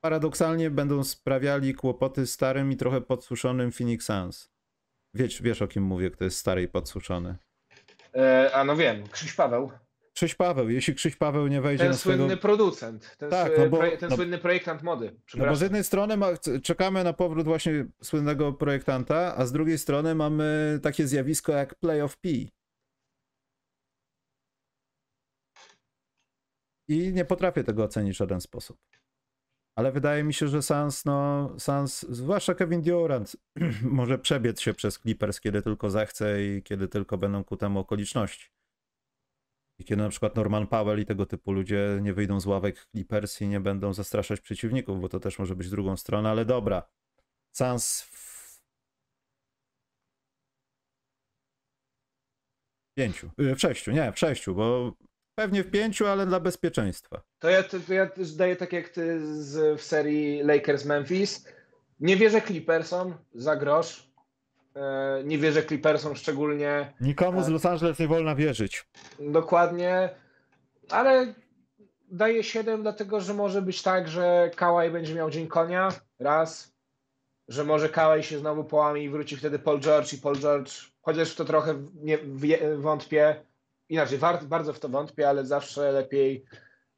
paradoksalnie 0.02 0.70
będą 0.70 1.04
sprawiali 1.04 1.74
kłopoty 1.74 2.28
starym 2.28 2.72
i 2.72 2.78
trochę 2.78 3.02
podsuszonym 3.02 3.72
Phoenix 3.72 4.06
Suns. 4.06 4.53
Wiesz, 5.14 5.42
wiesz 5.42 5.62
o 5.62 5.68
kim 5.68 5.84
mówię, 5.84 6.12
kto 6.12 6.24
jest 6.24 6.38
stary 6.38 6.62
i 6.64 6.68
podsuszony. 6.68 7.36
E, 8.16 8.52
a 8.54 8.64
no 8.64 8.76
wiem, 8.76 9.08
Krzyś 9.08 9.34
Paweł. 9.34 9.72
Krzyś 10.16 10.36
Paweł, 10.36 10.70
jeśli 10.70 10.96
Krzyś 10.96 11.16
Paweł 11.16 11.48
nie 11.48 11.62
wejdzie 11.62 11.84
Ten 11.84 11.92
na 11.92 11.98
swojego... 11.98 12.24
słynny 12.24 12.38
producent. 12.38 13.16
Ten, 13.18 13.30
Tak, 13.30 13.52
no 13.58 13.70
bo- 13.70 13.98
ten 13.98 14.10
no- 14.10 14.16
słynny 14.16 14.38
projektant 14.38 14.84
mody. 14.84 15.16
No 15.36 15.46
bo 15.46 15.56
z 15.56 15.62
jednej 15.62 15.84
strony 15.84 16.18
ma, 16.18 16.28
czekamy 16.64 17.04
na 17.04 17.14
powrót 17.14 17.46
właśnie 17.46 17.86
słynnego 18.04 18.54
projektanta, 18.54 19.36
a 19.38 19.46
z 19.46 19.52
drugiej 19.52 19.78
strony 19.78 20.16
mamy 20.16 20.80
takie 20.84 21.08
zjawisko 21.08 21.52
jak 21.52 21.76
Play 21.76 22.02
of 22.02 22.18
P. 22.18 22.30
i 26.88 27.14
nie 27.14 27.26
potrafię 27.26 27.64
tego 27.64 27.84
ocenić 27.84 28.16
w 28.16 28.18
żaden 28.18 28.42
sposób. 28.42 28.78
Ale 29.76 29.92
wydaje 29.92 30.24
mi 30.24 30.34
się, 30.34 30.48
że 30.48 30.62
Sans, 30.62 31.06
no, 31.06 31.50
Sans, 31.60 32.02
zwłaszcza 32.10 32.56
Kevin 32.56 32.82
Durant, 32.82 33.36
może 34.00 34.20
przebiec 34.20 34.62
się 34.62 34.74
przez 34.74 35.00
Clippers, 35.00 35.40
kiedy 35.40 35.62
tylko 35.62 35.90
zechce 35.90 36.44
i 36.44 36.64
kiedy 36.64 36.88
tylko 36.88 37.18
będą 37.18 37.44
ku 37.44 37.58
temu 37.58 37.80
okoliczności. 37.80 38.50
I 39.80 39.86
kiedy 39.86 40.02
na 40.02 40.10
przykład 40.10 40.36
Norman 40.36 40.68
Powell 40.68 41.00
i 41.00 41.06
tego 41.06 41.26
typu 41.26 41.52
ludzie 41.52 42.00
nie 42.02 42.14
wyjdą 42.14 42.40
z 42.40 42.46
ławek 42.46 42.88
Clippers 42.92 43.42
i 43.42 43.48
nie 43.48 43.60
będą 43.60 43.94
zastraszać 43.94 44.42
przeciwników, 44.42 45.02
bo 45.02 45.10
to 45.10 45.20
też 45.20 45.40
może 45.40 45.56
być 45.56 45.70
drugą 45.70 45.98
stronę, 45.98 46.30
ale 46.30 46.46
dobra. 46.46 46.90
Sans 47.52 48.02
w 48.02 48.34
pięciu, 52.98 53.32
y, 53.40 53.56
w 53.56 53.60
sześciu, 53.60 53.92
nie, 53.92 54.12
w 54.12 54.20
sześciu, 54.20 54.56
bo 54.56 54.94
pewnie 55.36 55.64
w 55.64 55.72
pięciu, 55.72 56.08
ale 56.08 56.26
dla 56.26 56.40
bezpieczeństwa. 56.40 57.22
To 57.40 57.50
ja, 57.50 57.64
to 57.64 57.94
ja 57.94 58.06
też 58.10 58.34
daję 58.34 58.56
tak 58.56 58.74
jak 58.74 58.90
ty 58.90 59.20
z, 59.44 59.80
w 59.82 59.84
serii 59.84 60.44
Lakers-Memphis. 60.44 61.48
Nie 62.00 62.18
wierzę 62.18 62.42
Clippersom 62.42 63.14
za 63.34 63.56
grosz. 63.56 64.10
E, 64.76 65.24
Nie 65.24 65.38
wierzę 65.38 65.64
Clippersom 65.64 66.16
szczególnie. 66.16 66.94
Nikomu 67.02 67.44
z 67.44 67.48
Los 67.50 67.66
Angeles 67.66 68.00
nie 68.00 68.08
wolno 68.08 68.36
wierzyć. 68.36 68.86
Dokładnie, 69.20 70.10
ale 70.90 71.34
daję 72.12 72.44
7, 72.44 72.82
dlatego 72.82 73.22
że 73.22 73.34
może 73.34 73.62
być 73.62 73.82
tak, 73.82 74.08
że 74.08 74.52
Kałaj 74.56 74.92
będzie 74.92 75.16
miał 75.16 75.30
dzień 75.30 75.48
konia, 75.48 75.90
raz, 76.20 76.74
że 77.48 77.64
może 77.64 77.90
Kałaj 77.90 78.24
się 78.24 78.40
znowu 78.40 78.64
połamie 78.64 79.04
i 79.04 79.10
wróci 79.10 79.38
wtedy 79.38 79.60
Paul 79.60 79.80
George 79.80 80.14
i 80.14 80.18
Paul 80.18 80.36
George, 80.36 80.72
chociaż 81.02 81.32
w 81.32 81.36
to 81.36 81.46
trochę 81.46 81.76
nie, 81.96 82.20
wątpię, 82.78 83.46
inaczej, 83.94 84.20
bardzo 84.44 84.74
w 84.74 84.80
to 84.80 84.90
wątpię, 84.90 85.30
ale 85.30 85.46
zawsze 85.46 85.92
lepiej 85.92 86.46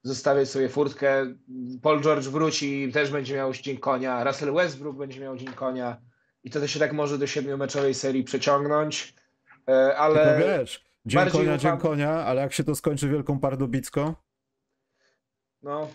zostawiać 0.04 0.50
sobie 0.50 0.70
furtkę. 0.70 1.36
Paul 1.82 2.02
George 2.02 2.28
wróci 2.28 2.84
i 2.84 2.92
też 2.92 3.12
będzie 3.12 3.36
miał 3.36 3.54
dzień 3.54 3.78
konia, 3.78 4.24
Russell 4.24 4.54
Westbrook 4.54 4.98
będzie 4.98 5.22
miał 5.22 5.38
dzień 5.38 5.54
konia 5.54 5.98
i 6.44 6.50
to 6.50 6.68
się 6.68 6.80
tak 6.80 6.94
może 6.94 7.18
do 7.18 7.28
siedmiomeczowej 7.28 7.94
serii 7.94 8.24
przeciągnąć, 8.24 9.16
E, 9.70 9.98
ale... 9.98 10.26
Tylko 10.26 10.48
wiesz, 10.48 10.86
dzień 11.06 11.30
konia, 11.30 11.58
dzień 11.58 11.78
konia, 11.78 12.12
ale 12.12 12.42
jak 12.42 12.54
się 12.54 12.64
to 12.64 12.76
skończy 12.76 13.10
wielką 13.10 13.40
pardubicką, 13.40 14.14
No, 15.64 15.88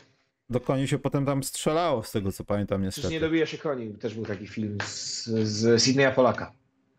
do 0.50 0.60
koni 0.60 0.88
się 0.88 0.98
potem 0.98 1.26
tam 1.26 1.42
strzelało, 1.42 2.02
z 2.02 2.12
tego 2.12 2.32
co 2.32 2.44
pamiętam 2.44 2.80
przecież 2.80 2.96
niestety. 2.96 3.14
nie 3.14 3.20
dobija 3.20 3.46
się 3.46 3.58
koni. 3.58 3.94
Też 3.94 4.14
był 4.14 4.26
taki 4.26 4.46
film 4.46 4.78
z, 4.84 5.24
z 5.26 5.82
Sydneya 5.82 6.12
Polaka. 6.14 6.52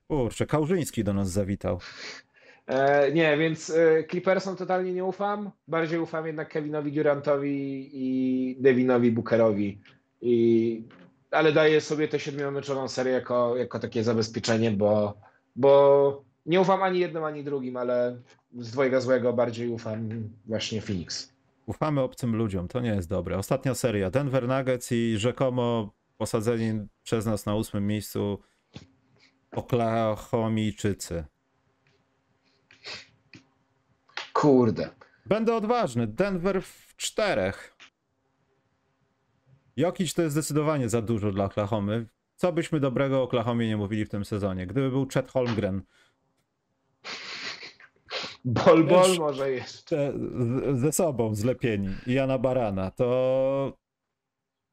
Kurczę, 0.07 0.45
Kałużyński 0.45 1.03
do 1.03 1.13
nas 1.13 1.31
zawitał. 1.31 1.79
E, 2.71 3.11
nie, 3.11 3.37
więc 3.37 3.69
e, 3.69 4.03
Clippersom 4.03 4.55
totalnie 4.55 4.93
nie 4.93 5.05
ufam. 5.05 5.51
Bardziej 5.67 5.99
ufam 5.99 6.27
jednak 6.27 6.49
Kevinowi 6.49 6.91
Durantowi 6.91 7.89
i 7.93 8.57
Devinowi 8.59 9.11
Bookerowi. 9.11 9.81
I, 10.21 10.83
ale 11.31 11.51
daję 11.51 11.81
sobie 11.81 12.07
tę 12.07 12.19
siedmiomeczową 12.19 12.87
serię 12.87 13.13
jako, 13.13 13.57
jako 13.57 13.79
takie 13.79 14.03
zabezpieczenie, 14.03 14.71
bo, 14.71 15.17
bo 15.55 16.23
nie 16.45 16.61
ufam 16.61 16.83
ani 16.83 16.99
jednym, 16.99 17.23
ani 17.23 17.43
drugim, 17.43 17.77
ale 17.77 18.21
z 18.57 18.71
dwojga 18.71 19.01
złego 19.01 19.33
bardziej 19.33 19.69
ufam 19.69 20.09
właśnie 20.45 20.81
Phoenix. 20.81 21.33
Ufamy 21.65 22.01
obcym 22.01 22.35
ludziom, 22.35 22.67
to 22.67 22.79
nie 22.79 22.89
jest 22.89 23.09
dobre. 23.09 23.37
Ostatnia 23.37 23.75
seria, 23.75 24.09
Denver 24.09 24.47
Nuggets 24.47 24.91
i 24.91 25.17
rzekomo 25.17 25.93
posadzeni 26.17 26.87
przez 27.03 27.25
nas 27.25 27.45
na 27.45 27.55
ósmym 27.55 27.87
miejscu 27.87 28.39
Oklahomijczycy. 29.51 31.23
Kurde. 34.33 34.89
Będę 35.25 35.55
odważny, 35.55 36.07
Denver 36.07 36.61
w 36.61 36.95
czterech. 36.95 37.77
Jokic 39.75 40.13
to 40.13 40.21
jest 40.21 40.33
zdecydowanie 40.33 40.89
za 40.89 41.01
dużo 41.01 41.31
dla 41.31 41.45
Oklahomy. 41.45 42.05
Co 42.35 42.53
byśmy 42.53 42.79
dobrego 42.79 43.19
o 43.19 43.23
Oklahomie 43.23 43.67
nie 43.67 43.77
mówili 43.77 44.05
w 44.05 44.09
tym 44.09 44.25
sezonie? 44.25 44.67
Gdyby 44.67 44.89
był 44.89 45.07
Chet 45.13 45.31
Holmgren, 45.31 45.81
Bol, 48.45 48.83
bol 48.83 49.17
może 49.19 49.51
jeszcze. 49.51 50.13
ze 50.73 50.91
sobą 50.91 51.35
zlepieni 51.35 51.89
i 52.07 52.13
Jana 52.13 52.37
Barana, 52.37 52.91
to, 52.91 53.77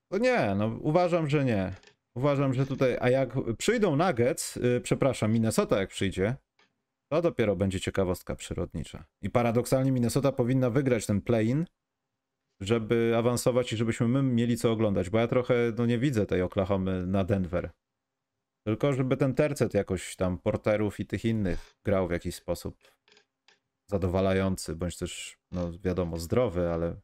to 0.08 0.18
nie, 0.18 0.54
no 0.56 0.78
uważam, 0.80 1.30
że 1.30 1.44
nie. 1.44 1.72
Uważam, 2.14 2.54
że 2.54 2.66
tutaj, 2.66 2.96
a 3.00 3.10
jak 3.10 3.34
przyjdą 3.58 3.96
Nuggets, 3.96 4.56
yy, 4.56 4.80
przepraszam, 4.80 5.32
Minnesota 5.32 5.80
jak 5.80 5.88
przyjdzie, 5.88 6.36
to 7.08 7.22
dopiero 7.22 7.56
będzie 7.56 7.80
ciekawostka 7.80 8.36
przyrodnicza. 8.36 9.04
I 9.22 9.30
paradoksalnie 9.30 9.92
Minnesota 9.92 10.32
powinna 10.32 10.70
wygrać 10.70 11.06
ten 11.06 11.20
play-in, 11.20 11.66
żeby 12.60 13.14
awansować 13.16 13.72
i 13.72 13.76
żebyśmy 13.76 14.08
my 14.08 14.22
mieli 14.22 14.56
co 14.56 14.72
oglądać, 14.72 15.10
bo 15.10 15.18
ja 15.18 15.28
trochę 15.28 15.54
no, 15.78 15.86
nie 15.86 15.98
widzę 15.98 16.26
tej 16.26 16.42
Oklahomy 16.42 17.06
na 17.06 17.24
Denver. 17.24 17.70
Tylko 18.66 18.92
żeby 18.92 19.16
ten 19.16 19.34
tercet 19.34 19.74
jakoś 19.74 20.16
tam 20.16 20.38
porterów 20.38 21.00
i 21.00 21.06
tych 21.06 21.24
innych 21.24 21.74
grał 21.84 22.08
w 22.08 22.10
jakiś 22.10 22.34
sposób 22.34 22.78
zadowalający, 23.90 24.76
bądź 24.76 24.96
też, 24.96 25.38
no 25.52 25.72
wiadomo, 25.84 26.18
zdrowy, 26.18 26.68
ale 26.68 27.00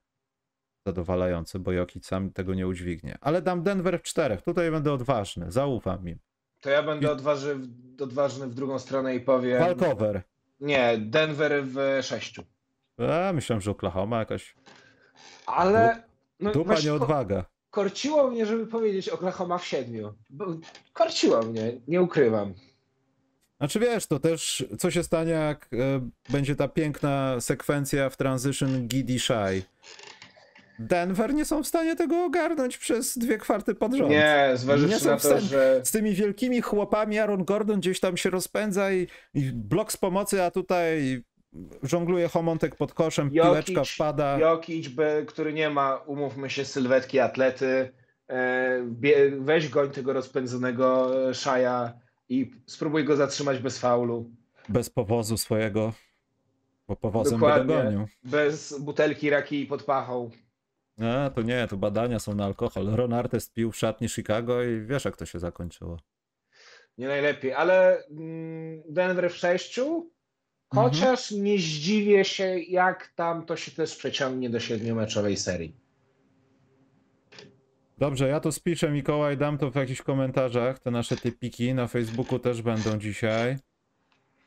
zadowalający, 0.87 1.59
bo 1.59 1.73
Jokic 1.73 2.07
sam 2.07 2.33
tego 2.33 2.55
nie 2.55 2.67
udźwignie. 2.67 3.19
Ale 3.21 3.43
dam 3.43 3.63
Denver 3.63 4.01
w 4.01 4.03
czterech, 4.03 4.43
tutaj 4.43 4.71
będę 4.71 4.93
odważny, 4.93 5.53
zaufam 5.53 6.09
im. 6.09 6.19
To 6.65 6.71
ja 6.71 6.83
będę 6.83 7.13
odważy, 7.13 7.61
odważny 8.01 8.47
w 8.47 8.55
drugą 8.55 8.79
stronę 8.79 9.15
i 9.15 9.21
powiem. 9.21 9.61
Walkover. 9.61 10.23
Nie, 10.61 10.99
Denver 10.99 11.65
w 11.65 11.77
sześciu. 12.03 12.43
A, 12.99 13.33
myślałem, 13.33 13.61
że 13.61 13.71
Oklahoma 13.71 14.19
jakaś 14.19 14.55
Ale. 15.47 16.03
No, 16.41 16.53
dupa 16.53 16.75
nie 16.85 16.95
odwaga. 16.95 17.45
korciło 17.71 18.31
mnie, 18.31 18.47
żeby 18.47 18.67
powiedzieć 18.67 19.09
Oklahoma 19.09 19.59
w 19.59 19.67
siedmiu. 19.67 20.15
Korciło 20.93 21.43
mnie, 21.43 21.73
nie 21.89 22.03
ukrywam. 22.03 22.55
Znaczy 23.59 23.81
wiesz, 23.81 24.07
to 24.07 24.19
też 24.19 24.65
co 24.79 24.91
się 24.91 25.03
stanie, 25.03 25.31
jak 25.33 25.69
e, 25.73 26.09
będzie 26.31 26.57
ta 26.57 26.69
piękna 26.69 27.41
sekwencja 27.41 28.11
w 28.11 28.17
transition 28.17 28.89
Giddy 28.89 29.19
Shy. 29.19 29.63
Denver 30.79 31.35
nie 31.35 31.45
są 31.45 31.63
w 31.63 31.67
stanie 31.67 31.97
tego 31.97 32.25
ogarnąć 32.25 32.79
przez 32.79 33.19
dwie 33.19 33.39
kwarty 33.39 33.75
pod 33.75 33.95
rząd. 33.95 34.11
Nie, 34.11 34.17
Nie 34.51 34.57
zważywszy 34.57 35.01
są 35.01 35.11
na 35.11 35.17
to, 35.17 35.41
że. 35.41 35.81
z 35.85 35.91
tymi 35.91 36.15
wielkimi 36.15 36.61
chłopami 36.61 37.19
Aaron 37.19 37.45
Gordon 37.45 37.81
gdzieś 37.81 38.01
tam 38.01 38.17
się 38.17 38.31
rozpędza 38.31 38.93
i, 38.93 39.07
i 39.35 39.53
blok 39.53 39.93
z 39.93 39.97
pomocy, 39.97 40.43
a 40.43 40.51
tutaj 40.51 41.23
żongluje 41.83 42.29
homontek 42.29 42.77
pod 42.77 42.95
koszem, 42.95 43.31
piłeczka 43.31 43.85
wpada. 43.85 44.39
Jokic, 44.39 44.89
by- 44.89 45.25
który 45.29 45.53
nie 45.53 45.71
ma, 45.71 45.97
umówmy 45.97 46.51
się, 46.51 46.65
sylwetki 46.65 47.21
atlety. 47.21 47.93
e, 48.31 48.83
Weź 49.41 49.69
goń 49.69 49.91
tego 49.91 50.13
rozpędzonego 50.13 51.11
Szaja 51.35 51.93
i 52.29 52.51
spróbuj 52.67 53.05
go 53.05 53.17
zatrzymać 53.17 53.59
bez 53.59 53.79
faulu. 53.79 54.31
Bez 54.69 54.91
powozu 54.91 55.37
swojego, 55.37 55.93
bo 56.89 56.97
powozem 56.97 57.35
by 57.41 57.47
Dokładnie. 57.47 57.77
dogonił. 57.77 58.07
Bez 58.25 58.79
butelki 58.81 59.31
raki 59.31 59.67
pod 59.67 59.83
pachą. 59.83 60.31
A, 61.01 61.31
to 61.31 61.43
nie, 61.43 61.67
to 61.69 61.77
badania 61.77 62.19
są 62.19 62.35
na 62.35 62.45
alkohol. 62.45 62.87
Ron 62.87 63.13
Artest 63.13 63.55
pił 63.55 63.73
w 63.73 63.77
szatni 63.77 64.09
Chicago 64.09 64.63
i 64.63 64.81
wiesz 64.81 65.05
jak 65.05 65.17
to 65.17 65.27
się 65.27 65.39
zakończyło. 65.39 65.99
Nie 66.99 67.09
najlepiej, 67.09 67.53
ale 67.53 68.07
mm, 68.07 68.83
Denver 68.89 69.31
w 69.31 69.37
sześciu. 69.37 70.11
Chociaż 70.75 71.31
nie 71.31 71.59
zdziwię 71.59 72.25
się, 72.25 72.59
jak 72.59 73.09
tam 73.09 73.47
to 73.47 73.57
się 73.57 73.73
też 73.73 73.97
przeciągnie 73.97 74.51
do 74.51 74.61
siedmiomeczowej 74.61 75.37
serii. 75.37 75.77
Dobrze, 77.99 78.29
ja 78.29 78.41
to 78.41 78.53
spiszę 78.53 78.91
Mikołaj, 78.91 79.37
dam 79.37 79.59
to 79.59 79.71
w 79.71 79.75
jakichś 79.75 80.03
komentarzach. 80.03 80.79
Te 80.79 80.91
nasze 80.91 81.17
typiki 81.17 81.75
na 81.75 81.87
Facebooku 81.87 82.39
też 82.39 82.63
będą 82.63 82.99
dzisiaj. 82.99 83.57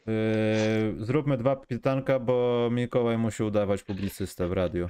Yy, 0.06 1.06
zróbmy 1.06 1.38
dwa 1.38 1.56
pytanka, 1.56 2.20
bo 2.20 2.70
Mikołaj 2.72 3.18
musi 3.18 3.44
udawać 3.44 3.84
publicystę 3.84 4.48
w 4.48 4.52
radiu. 4.52 4.90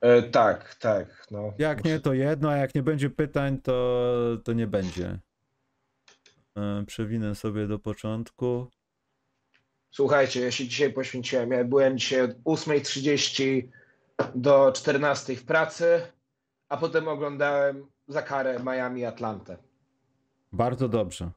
E, 0.00 0.22
tak, 0.22 0.74
tak. 0.74 1.26
No. 1.30 1.52
Jak 1.58 1.84
nie, 1.84 2.00
to 2.00 2.14
jedno, 2.14 2.50
a 2.50 2.56
jak 2.56 2.74
nie 2.74 2.82
będzie 2.82 3.10
pytań, 3.10 3.58
to, 3.62 4.12
to 4.44 4.52
nie 4.52 4.66
będzie. 4.66 5.18
Yy, 6.56 6.84
przewinę 6.86 7.34
sobie 7.34 7.66
do 7.66 7.78
początku. 7.78 8.70
Słuchajcie, 9.90 10.40
ja 10.40 10.50
się 10.50 10.68
dzisiaj 10.68 10.92
poświęciłem. 10.92 11.50
Ja 11.50 11.64
byłem 11.64 11.98
dzisiaj 11.98 12.20
od 12.20 12.30
8.30 12.30 13.68
do 14.34 14.70
14.00 14.70 15.36
w 15.36 15.44
pracy, 15.44 16.00
a 16.68 16.76
potem 16.76 17.08
oglądałem 17.08 17.86
za 18.08 18.22
karę 18.22 18.60
Miami 18.64 19.04
Atlantę. 19.04 19.56
Bardzo 20.52 20.88
dobrze. 20.88 21.30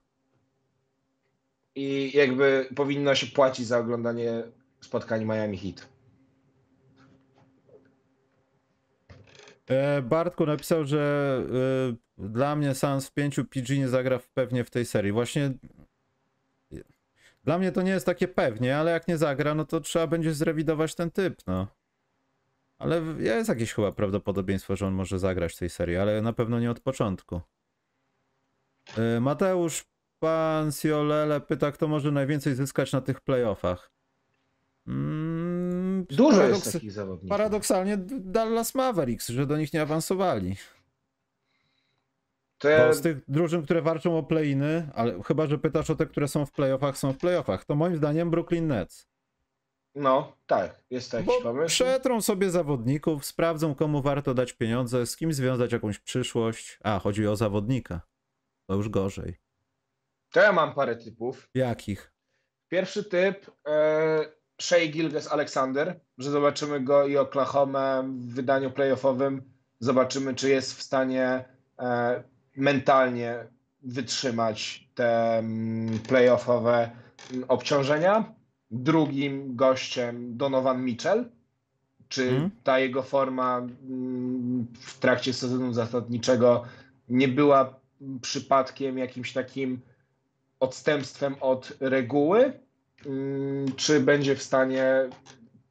I 1.75 2.11
jakby 2.17 2.69
powinno 2.75 3.15
się 3.15 3.27
płacić 3.27 3.67
za 3.67 3.79
oglądanie 3.79 4.43
spotkań 4.81 5.25
Miami 5.25 5.57
Heat. 5.57 5.89
Bartku 10.03 10.45
napisał, 10.45 10.85
że 10.85 11.43
e, 12.19 12.27
dla 12.29 12.55
mnie 12.55 12.75
Sans 12.75 13.07
w 13.07 13.13
5 13.13 13.39
PG 13.49 13.77
nie 13.77 13.87
zagra 13.87 14.19
pewnie 14.33 14.63
w 14.63 14.69
tej 14.69 14.85
serii. 14.85 15.11
Właśnie 15.11 15.53
dla 17.43 17.57
mnie 17.57 17.71
to 17.71 17.81
nie 17.81 17.91
jest 17.91 18.05
takie 18.05 18.27
pewnie, 18.27 18.77
ale 18.77 18.91
jak 18.91 19.07
nie 19.07 19.17
zagra, 19.17 19.55
no 19.55 19.65
to 19.65 19.81
trzeba 19.81 20.07
będzie 20.07 20.33
zrewidować 20.33 20.95
ten 20.95 21.11
typ, 21.11 21.41
no. 21.47 21.67
Ale 22.77 23.01
jest 23.19 23.49
jakieś 23.49 23.73
chyba 23.73 23.91
prawdopodobieństwo, 23.91 24.75
że 24.75 24.87
on 24.87 24.93
może 24.93 25.19
zagrać 25.19 25.53
w 25.53 25.57
tej 25.57 25.69
serii, 25.69 25.97
ale 25.97 26.21
na 26.21 26.33
pewno 26.33 26.59
nie 26.59 26.71
od 26.71 26.79
początku. 26.79 27.41
Y, 29.17 29.19
Mateusz 29.21 29.85
Pansiolele 30.19 31.41
pyta, 31.41 31.71
kto 31.71 31.87
może 31.87 32.11
najwięcej 32.11 32.55
zyskać 32.55 32.91
na 32.91 33.01
tych 33.01 33.21
playoffach. 33.21 33.91
Mm, 34.89 36.05
Dużo 36.09 36.43
jest 36.43 36.65
paradoks- 36.65 36.73
takich 36.73 36.91
zawodników. 36.91 37.29
Paradoksalnie 37.29 37.97
Dallas 38.19 38.75
Mavericks, 38.75 39.29
że 39.29 39.45
do 39.47 39.57
nich 39.57 39.73
nie 39.73 39.81
awansowali. 39.81 40.55
To 42.57 42.69
ja, 42.69 42.93
z 42.93 43.01
tych 43.01 43.17
drużyn, 43.27 43.63
które 43.63 43.81
walczą 43.81 44.17
o 44.17 44.23
play-iny, 44.23 44.89
ale 44.95 45.23
chyba, 45.23 45.47
że 45.47 45.57
pytasz 45.57 45.89
o 45.89 45.95
te, 45.95 46.05
które 46.05 46.27
są 46.27 46.45
w 46.45 46.51
playoffach, 46.51 46.97
są 46.97 47.13
w 47.13 47.17
playoffach, 47.17 47.65
to 47.65 47.75
moim 47.75 47.97
zdaniem 47.97 48.29
Brooklyn 48.31 48.67
Nets. 48.67 49.07
no, 49.95 50.37
tak, 50.47 50.81
jest 50.89 51.11
taki 51.11 51.25
Bo 51.25 51.41
pomysł. 51.41 51.67
przetrą 51.67 52.21
sobie 52.21 52.49
zawodników, 52.49 53.25
sprawdzą 53.25 53.75
komu 53.75 54.01
warto 54.01 54.33
dać 54.33 54.53
pieniądze, 54.53 55.05
z 55.05 55.17
kim 55.17 55.33
związać 55.33 55.71
jakąś 55.71 55.99
przyszłość. 55.99 56.79
A, 56.83 56.99
chodzi 56.99 57.27
o 57.27 57.35
zawodnika. 57.35 58.01
To 58.67 58.75
już 58.75 58.89
gorzej. 58.89 59.37
To 60.31 60.39
ja 60.39 60.51
mam 60.51 60.73
parę 60.73 60.95
typów. 60.95 61.49
Jakich? 61.53 62.11
Pierwszy 62.67 63.03
typ, 63.03 63.51
e, 63.67 64.31
Shea 64.61 64.87
Gilges 64.87 65.31
Alexander, 65.31 65.99
że 66.17 66.31
zobaczymy 66.31 66.79
go 66.81 67.07
i 67.07 67.17
Oklahoma 67.17 68.03
w 68.03 68.33
wydaniu 68.33 68.71
playoffowym. 68.71 69.41
Zobaczymy, 69.79 70.35
czy 70.35 70.49
jest 70.49 70.73
w 70.77 70.83
stanie 70.83 71.45
e, 71.79 72.23
mentalnie 72.55 73.47
wytrzymać 73.83 74.87
te 74.95 75.37
mm, 75.37 75.99
playoffowe 75.99 76.89
mm, 77.31 77.45
obciążenia. 77.47 78.33
Drugim 78.71 79.55
gościem 79.55 80.37
Donovan 80.37 80.83
Mitchell. 80.85 81.25
Czy 82.09 82.23
Mhm. 82.23 82.51
ta 82.63 82.79
jego 82.79 83.03
forma 83.03 83.57
mm, 83.57 84.67
w 84.79 84.99
trakcie 84.99 85.33
sezonu 85.33 85.73
zasadniczego 85.73 86.63
nie 87.09 87.27
była 87.27 87.79
przypadkiem 88.21 88.97
jakimś 88.97 89.33
takim 89.33 89.81
odstępstwem 90.59 91.35
od 91.39 91.77
reguły, 91.79 92.53
czy 93.75 93.99
będzie 93.99 94.35
w 94.35 94.43
stanie 94.43 95.09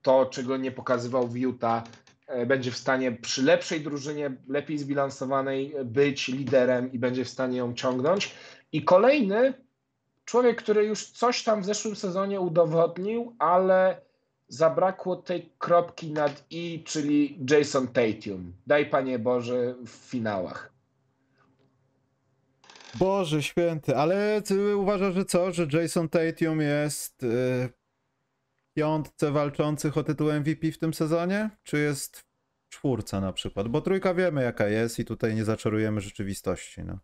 to, 0.02 0.26
czego 0.26 0.56
nie 0.56 0.70
pokazywał 0.70 1.28
w 1.28 1.36
Utah, 1.36 1.82
e, 2.26 2.46
będzie 2.46 2.70
w 2.70 2.76
stanie 2.76 3.12
przy 3.12 3.42
lepszej 3.42 3.80
drużynie, 3.80 4.36
lepiej 4.48 4.78
zbilansowanej 4.78 5.74
być 5.84 6.28
liderem 6.28 6.92
i 6.92 6.98
będzie 6.98 7.24
w 7.24 7.28
stanie 7.28 7.58
ją 7.58 7.74
ciągnąć. 7.74 8.34
I 8.72 8.84
kolejny 8.84 9.54
człowiek, 10.24 10.62
który 10.62 10.84
już 10.84 11.06
coś 11.06 11.42
tam 11.42 11.62
w 11.62 11.64
zeszłym 11.64 11.96
sezonie 11.96 12.40
udowodnił, 12.40 13.36
ale 13.38 14.00
zabrakło 14.48 15.16
tej 15.16 15.52
kropki 15.58 16.12
nad 16.12 16.44
i, 16.50 16.84
czyli 16.86 17.38
Jason 17.50 17.88
Tatum. 17.88 18.52
Daj 18.66 18.90
Panie 18.90 19.18
Boże 19.18 19.74
w 19.86 19.88
finałach. 19.88 20.77
Boże 22.94 23.42
święty, 23.42 23.96
ale 23.96 24.42
ty 24.42 24.76
uważasz, 24.76 25.14
że 25.14 25.24
co? 25.24 25.52
Że 25.52 25.66
Jason 25.72 26.08
Tatum 26.08 26.60
jest 26.60 27.22
yy, 27.22 27.68
piątce 28.74 29.30
walczących 29.30 29.98
o 29.98 30.04
tytuł 30.04 30.32
MVP 30.32 30.72
w 30.72 30.78
tym 30.78 30.94
sezonie? 30.94 31.50
Czy 31.62 31.78
jest 31.78 32.24
czwórca 32.68 33.20
na 33.20 33.32
przykład? 33.32 33.68
Bo 33.68 33.80
trójka 33.80 34.14
wiemy 34.14 34.42
jaka 34.42 34.68
jest 34.68 34.98
i 34.98 35.04
tutaj 35.04 35.34
nie 35.34 35.44
zaczarujemy 35.44 36.00
rzeczywistości. 36.00 36.82
No. 36.84 36.98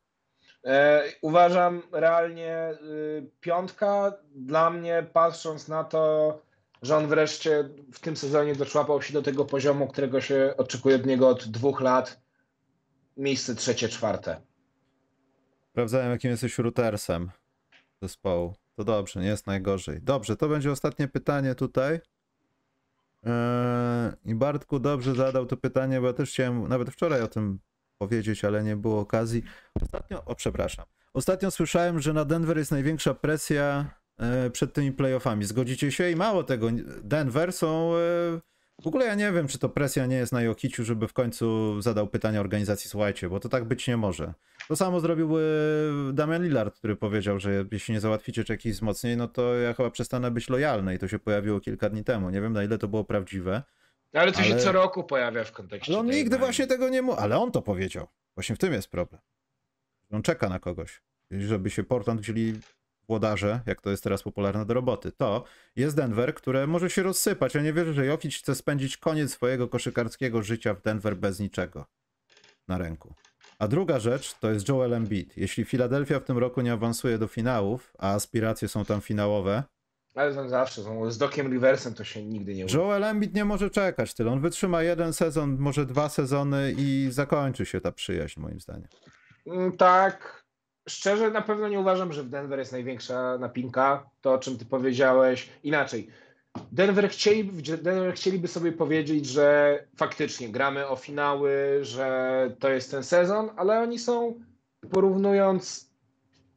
E, 0.65 1.05
uważam 1.23 1.82
realnie 1.93 2.70
y, 2.70 3.31
piątka. 3.40 4.12
Dla 4.35 4.70
mnie, 4.70 5.06
patrząc 5.12 5.69
na 5.69 5.85
to, 5.85 6.43
że 6.82 6.97
on 6.97 7.06
wreszcie 7.06 7.69
w 7.93 8.01
tym 8.01 8.16
sezonie 8.16 8.55
doczłapał 8.55 9.02
się 9.02 9.12
do 9.12 9.23
tego 9.23 9.44
poziomu, 9.44 9.86
którego 9.89 10.20
się 10.20 10.55
oczekuje 10.56 10.97
od 10.97 11.06
niego 11.06 11.28
od 11.28 11.48
dwóch 11.48 11.81
lat, 11.81 12.20
miejsce 13.16 13.55
trzecie, 13.55 13.89
czwarte. 13.89 14.40
Sprawdzałem, 15.75 16.11
jakim 16.11 16.31
jesteś 16.31 16.59
routersem 16.59 17.31
zespołu. 18.03 18.55
To 18.77 18.85
dobrze, 18.85 19.21
nie 19.21 19.27
jest 19.27 19.47
najgorzej. 19.47 20.03
Dobrze, 20.03 20.37
to 20.37 20.49
będzie 20.49 20.73
ostatnie 20.73 21.09
pytanie 21.09 21.55
tutaj. 21.55 22.01
Eee, 23.25 24.13
I 24.25 24.35
Bartku 24.35 24.79
dobrze 24.79 25.15
zadał 25.15 25.47
to 25.47 25.57
pytanie, 25.57 26.01
bo 26.01 26.07
ja 26.07 26.13
też 26.13 26.31
chciałem 26.31 26.69
nawet 26.69 26.91
wczoraj 26.91 27.23
o 27.23 27.29
tym 27.29 27.59
powiedzieć, 27.99 28.45
ale 28.45 28.65
nie 28.65 28.77
było 28.77 29.01
okazji. 29.01 29.43
Ostatnio, 29.83 30.25
o 30.25 30.35
przepraszam. 30.35 30.85
Ostatnio 31.15 31.51
słyszałem, 31.51 32.01
że 32.01 32.13
na 32.13 32.25
Denver 32.25 32.59
jest 32.59 32.71
największa 32.71 33.15
presja 33.15 33.91
e, 34.19 34.51
przed 34.51 34.73
tymi 34.73 34.93
playoffami. 34.93 35.45
Zgodzicie 35.45 35.93
się? 35.93 36.11
I 36.11 36.17
mało 36.17 36.43
tego, 36.43 36.69
Denver 37.03 37.53
są... 37.53 37.93
W 38.83 38.87
ogóle 38.87 39.07
ja 39.07 39.15
nie 39.15 39.33
wiem, 39.33 39.49
czy 39.49 39.59
to 39.59 39.69
presja 39.69 40.07
nie 40.07 40.17
jest 40.17 40.33
na 40.33 40.43
Jokiciu, 40.43 40.85
żeby 40.85 41.09
w 41.09 41.13
końcu 41.13 41.75
zadał 41.83 42.07
pytanie 42.09 42.41
organizacji, 42.41 42.91
słuchajcie, 42.91 43.29
bo 43.29 43.41
to 43.41 43.49
tak 43.49 43.65
być 43.65 43.89
nie 43.89 43.97
może. 43.97 44.35
To 44.69 44.77
samo 44.77 45.01
zrobił 45.01 45.39
e, 45.39 45.41
Damian 46.13 46.43
Lillard, 46.45 46.75
który 46.79 46.97
powiedział, 46.97 47.41
że 47.41 47.65
jeśli 47.73 47.95
nie 47.95 48.01
załatwicie 48.01 48.45
czegoś 48.45 48.73
wzmocnień, 48.73 49.19
no 49.19 49.29
to 49.29 49.55
ja 49.55 49.75
chyba 49.75 49.91
przestanę 49.91 50.31
być 50.31 50.49
lojalny 50.49 50.95
i 50.95 50.99
to 50.99 51.09
się 51.09 51.19
pojawiło 51.19 51.61
kilka 51.61 51.91
dni 51.91 52.05
temu. 52.05 52.31
Nie 52.31 52.41
wiem, 52.41 52.53
na 52.53 52.65
ile 52.65 52.79
to 52.79 52.89
było 52.89 53.05
prawdziwe. 53.05 53.63
Ale 54.13 54.33
to 54.33 54.43
się 54.43 54.53
Ale- 54.55 54.63
co 54.63 54.73
roku 54.73 55.05
pojawia 55.05 55.45
w 55.45 55.53
kontekście. 55.53 55.93
Ale 55.93 56.01
on 56.01 56.07
nigdy 56.07 56.39
właśnie 56.39 56.67
tego 56.67 56.89
nie 56.89 57.03
mógł. 57.03 57.21
Ale 57.21 57.39
on 57.39 57.53
to 57.53 57.63
powiedział. 57.63 58.07
Właśnie 58.35 58.57
w 58.57 58.59
tym 58.59 58.73
jest 58.73 58.89
problem. 58.91 59.21
On 60.11 60.23
czeka 60.23 60.49
na 60.49 60.59
kogoś. 60.59 61.03
Żeby 61.31 61.71
się 61.71 61.85
Portland 61.85 62.21
wzięli 62.21 62.61
włodarze, 63.09 63.61
jak 63.67 63.81
to 63.81 63.91
jest 63.91 64.03
teraz 64.05 64.23
popularne 64.23 64.67
do 64.67 64.75
roboty. 64.75 65.13
To 65.13 65.45
jest 65.77 65.97
Denver, 65.97 66.35
które 66.35 66.67
może 66.67 66.91
się 66.91 67.03
rozsypać. 67.03 67.55
Ja 67.55 67.63
nie 67.63 67.73
wierzę, 67.73 67.93
że 67.95 68.07
Jokic 68.07 68.35
chce 68.39 68.55
spędzić 68.55 68.97
koniec 68.97 69.33
swojego 69.33 69.69
koszykarskiego 69.69 70.43
życia 70.43 70.75
w 70.75 70.83
Denver 70.83 71.17
bez 71.17 71.41
niczego 71.41 71.87
na 72.69 72.79
ręku. 72.79 73.15
A 73.59 73.69
druga 73.69 73.99
rzecz 74.01 74.35
to 74.35 74.51
jest 74.51 74.69
Joel 74.69 74.95
Embiid. 74.95 75.37
Jeśli 75.37 75.65
Philadelphia 75.65 76.21
w 76.21 76.25
tym 76.25 76.39
roku 76.39 76.61
nie 76.61 76.73
awansuje 76.73 77.19
do 77.19 77.27
finałów, 77.29 77.93
a 77.99 78.13
aspiracje 78.15 78.69
są 78.69 78.85
tam 78.85 79.01
finałowe, 79.01 79.63
Ale 80.15 80.35
to 80.35 80.49
zawsze 80.49 80.83
są. 80.83 81.11
Z 81.11 81.19
Dokiem 81.19 81.53
Riversem 81.53 81.95
to 81.95 82.05
się 82.05 82.25
nigdy 82.25 82.55
nie 82.55 82.65
uda. 82.65 82.75
Joel 82.75 83.05
Embiid 83.05 83.35
nie 83.35 83.45
może 83.45 83.71
czekać 83.71 84.15
tyle. 84.15 84.31
On 84.31 84.41
wytrzyma 84.41 84.83
jeden 84.83 85.13
sezon, 85.13 85.57
może 85.59 85.87
dwa 85.87 86.09
sezony 86.09 86.75
i 86.79 87.09
zakończy 87.11 87.67
się 87.67 87.81
ta 87.81 87.93
przyjaźń, 87.93 88.41
moim 88.41 88.61
zdaniem. 88.61 88.89
Mm, 89.47 89.77
Tak. 89.77 90.44
Szczerze 90.89 91.31
na 91.31 91.43
pewno 91.43 91.69
nie 91.69 91.81
uważam, 91.81 92.12
że 92.12 92.23
w 92.23 92.28
Denver 92.28 92.59
jest 92.59 92.73
największa 92.73 93.39
napinka. 93.39 94.11
To, 94.20 94.32
o 94.32 94.39
czym 94.39 94.59
ty 94.59 94.65
powiedziałeś. 94.65 95.48
Inaczej. 95.62 96.09
Denver, 96.73 97.09
chcieli, 97.09 97.52
Denver 97.82 98.15
chcieliby 98.15 98.48
sobie 98.48 98.73
powiedzieć, 98.73 99.27
że 99.27 99.78
faktycznie 99.97 100.48
gramy 100.48 100.89
o 100.89 100.97
finały, 100.97 101.78
że 101.82 102.56
to 102.59 102.70
jest 102.70 102.90
ten 102.90 103.02
sezon, 103.02 103.51
ale 103.56 103.81
oni 103.81 103.98
są, 103.98 104.40
porównując 104.90 105.90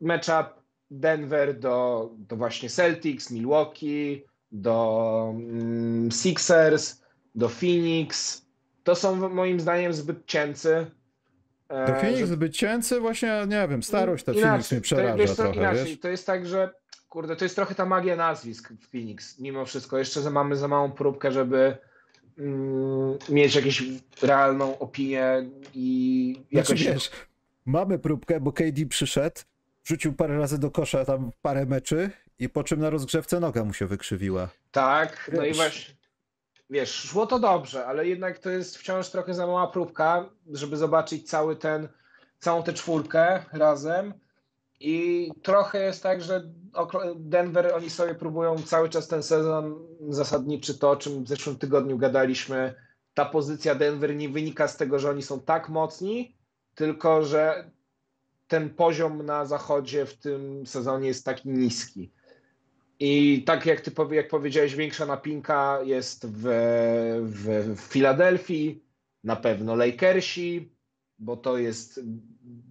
matchup 0.01 0.47
Denver 0.91 1.59
do, 1.59 2.09
do 2.17 2.35
właśnie 2.35 2.69
Celtics, 2.69 3.31
Milwaukee, 3.31 4.23
do 4.51 5.33
mm, 5.35 6.11
Sixers, 6.11 7.01
do 7.35 7.49
Phoenix, 7.49 8.41
to 8.83 8.95
są 8.95 9.29
moim 9.29 9.59
zdaniem 9.59 9.93
zbyt 9.93 10.25
cięcy. 10.25 10.91
To 11.67 11.93
Phoenix 11.95 12.19
że- 12.19 12.27
zbyt 12.27 12.53
cięcy, 12.53 12.99
właśnie, 12.99 13.45
nie 13.47 13.67
wiem, 13.67 13.83
starość 13.83 14.23
ta 14.23 14.31
Inaczej, 14.31 14.49
Phoenix 14.49 14.71
mnie 14.71 14.79
to- 14.79 14.83
przeraża 14.83 15.15
wiesz 15.15 15.29
co, 15.29 15.35
trochę, 15.43 15.59
inaczej, 15.59 15.85
wiesz? 15.85 15.99
To 15.99 16.09
jest 16.09 16.25
tak, 16.25 16.45
że 16.47 16.69
kurde, 17.09 17.35
to 17.35 17.45
jest 17.45 17.55
trochę 17.55 17.75
ta 17.75 17.85
magia 17.85 18.15
nazwisk 18.15 18.69
w 18.81 18.87
Phoenix, 18.91 19.39
mimo 19.39 19.65
wszystko. 19.65 19.97
Jeszcze, 19.97 20.21
że 20.21 20.29
mamy 20.29 20.55
za 20.55 20.67
małą 20.67 20.91
próbkę, 20.91 21.31
żeby 21.31 21.77
mm, 22.37 23.17
mieć 23.29 23.55
jakąś 23.55 23.83
realną 24.21 24.79
opinię 24.79 25.49
i 25.73 26.33
Znaczy, 26.51 26.73
jakoś... 26.73 26.85
wiesz, 26.87 27.11
mamy 27.65 27.99
próbkę, 27.99 28.39
bo 28.39 28.51
KD 28.51 28.85
przyszedł, 28.89 29.41
rzucił 29.85 30.13
parę 30.13 30.37
razy 30.37 30.57
do 30.59 30.71
kosza 30.71 31.05
tam 31.05 31.31
parę 31.41 31.65
meczy 31.65 32.09
i 32.39 32.49
po 32.49 32.63
czym 32.63 32.79
na 32.79 32.89
rozgrzewce 32.89 33.39
noga 33.39 33.63
mu 33.63 33.73
się 33.73 33.85
wykrzywiła. 33.85 34.49
Tak, 34.71 35.31
no 35.33 35.43
i 35.43 35.47
Wiesz. 35.47 35.57
właśnie, 35.57 35.95
wiesz, 36.69 36.93
szło 36.93 37.27
to 37.27 37.39
dobrze, 37.39 37.85
ale 37.85 38.07
jednak 38.07 38.39
to 38.39 38.49
jest 38.49 38.77
wciąż 38.77 39.09
trochę 39.09 39.33
za 39.33 39.47
mała 39.47 39.67
próbka, 39.67 40.29
żeby 40.51 40.77
zobaczyć 40.77 41.29
cały 41.29 41.55
ten, 41.55 41.87
całą 42.39 42.63
tę 42.63 42.73
czwórkę 42.73 43.45
razem 43.53 44.13
i 44.79 45.29
trochę 45.43 45.83
jest 45.83 46.03
tak, 46.03 46.21
że 46.21 46.51
Denver, 47.15 47.73
oni 47.75 47.89
sobie 47.89 48.15
próbują 48.15 48.57
cały 48.57 48.89
czas 48.89 49.07
ten 49.07 49.23
sezon 49.23 49.87
zasadniczy, 50.09 50.77
to 50.77 50.89
o 50.89 50.95
czym 50.95 51.23
w 51.23 51.27
zeszłym 51.27 51.57
tygodniu 51.57 51.97
gadaliśmy, 51.97 52.75
ta 53.13 53.25
pozycja 53.25 53.75
Denver 53.75 54.15
nie 54.15 54.29
wynika 54.29 54.67
z 54.67 54.77
tego, 54.77 54.99
że 54.99 55.09
oni 55.09 55.23
są 55.23 55.39
tak 55.39 55.69
mocni, 55.69 56.35
tylko 56.75 57.25
że 57.25 57.71
ten 58.47 58.69
poziom 58.69 59.25
na 59.25 59.45
zachodzie 59.45 60.05
w 60.05 60.17
tym 60.17 60.67
sezonie 60.67 61.07
jest 61.07 61.25
taki 61.25 61.49
niski. 61.49 62.11
I 62.99 63.43
tak 63.45 63.65
jak 63.65 63.81
ty 63.81 63.91
powie, 63.91 64.17
jak 64.17 64.27
powiedziałeś, 64.27 64.75
większa 64.75 65.05
napinka 65.05 65.79
jest 65.83 66.25
w, 66.27 66.43
w, 67.23 67.75
w 67.75 67.79
Filadelfii, 67.81 68.83
na 69.23 69.35
pewno 69.35 69.75
Lakersi, 69.75 70.71
bo 71.19 71.37
to 71.37 71.57
jest 71.57 71.99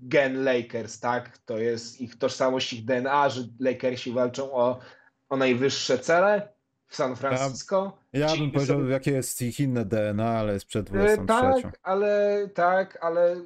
gen 0.03 0.45
Lakers, 0.45 1.01
tak? 1.01 1.39
To 1.39 1.59
jest 1.59 2.01
ich 2.01 2.19
tożsamość, 2.19 2.73
ich 2.73 2.85
DNA, 2.85 3.29
że 3.29 3.41
Lakersi 3.61 4.13
walczą 4.13 4.53
o, 4.53 4.79
o 5.29 5.37
najwyższe 5.37 5.99
cele. 5.99 6.49
w 6.89 6.97
San 6.97 7.17
Francisco. 7.17 7.99
Ja 8.13 8.29
Ci 8.29 8.39
bym 8.39 8.51
powiedział, 8.51 8.79
sobie- 8.81 8.93
jakie 8.93 9.11
jest 9.11 9.43
ich 9.43 9.61
inne 9.61 9.85
DNA, 9.85 10.31
ale 10.31 10.53
jest 10.53 10.67
przed 10.67 10.89
E, 10.89 10.93
23. 10.93 11.27
Tak, 11.63 11.79
ale 11.83 12.49
tak, 12.55 12.99
ale 13.01 13.37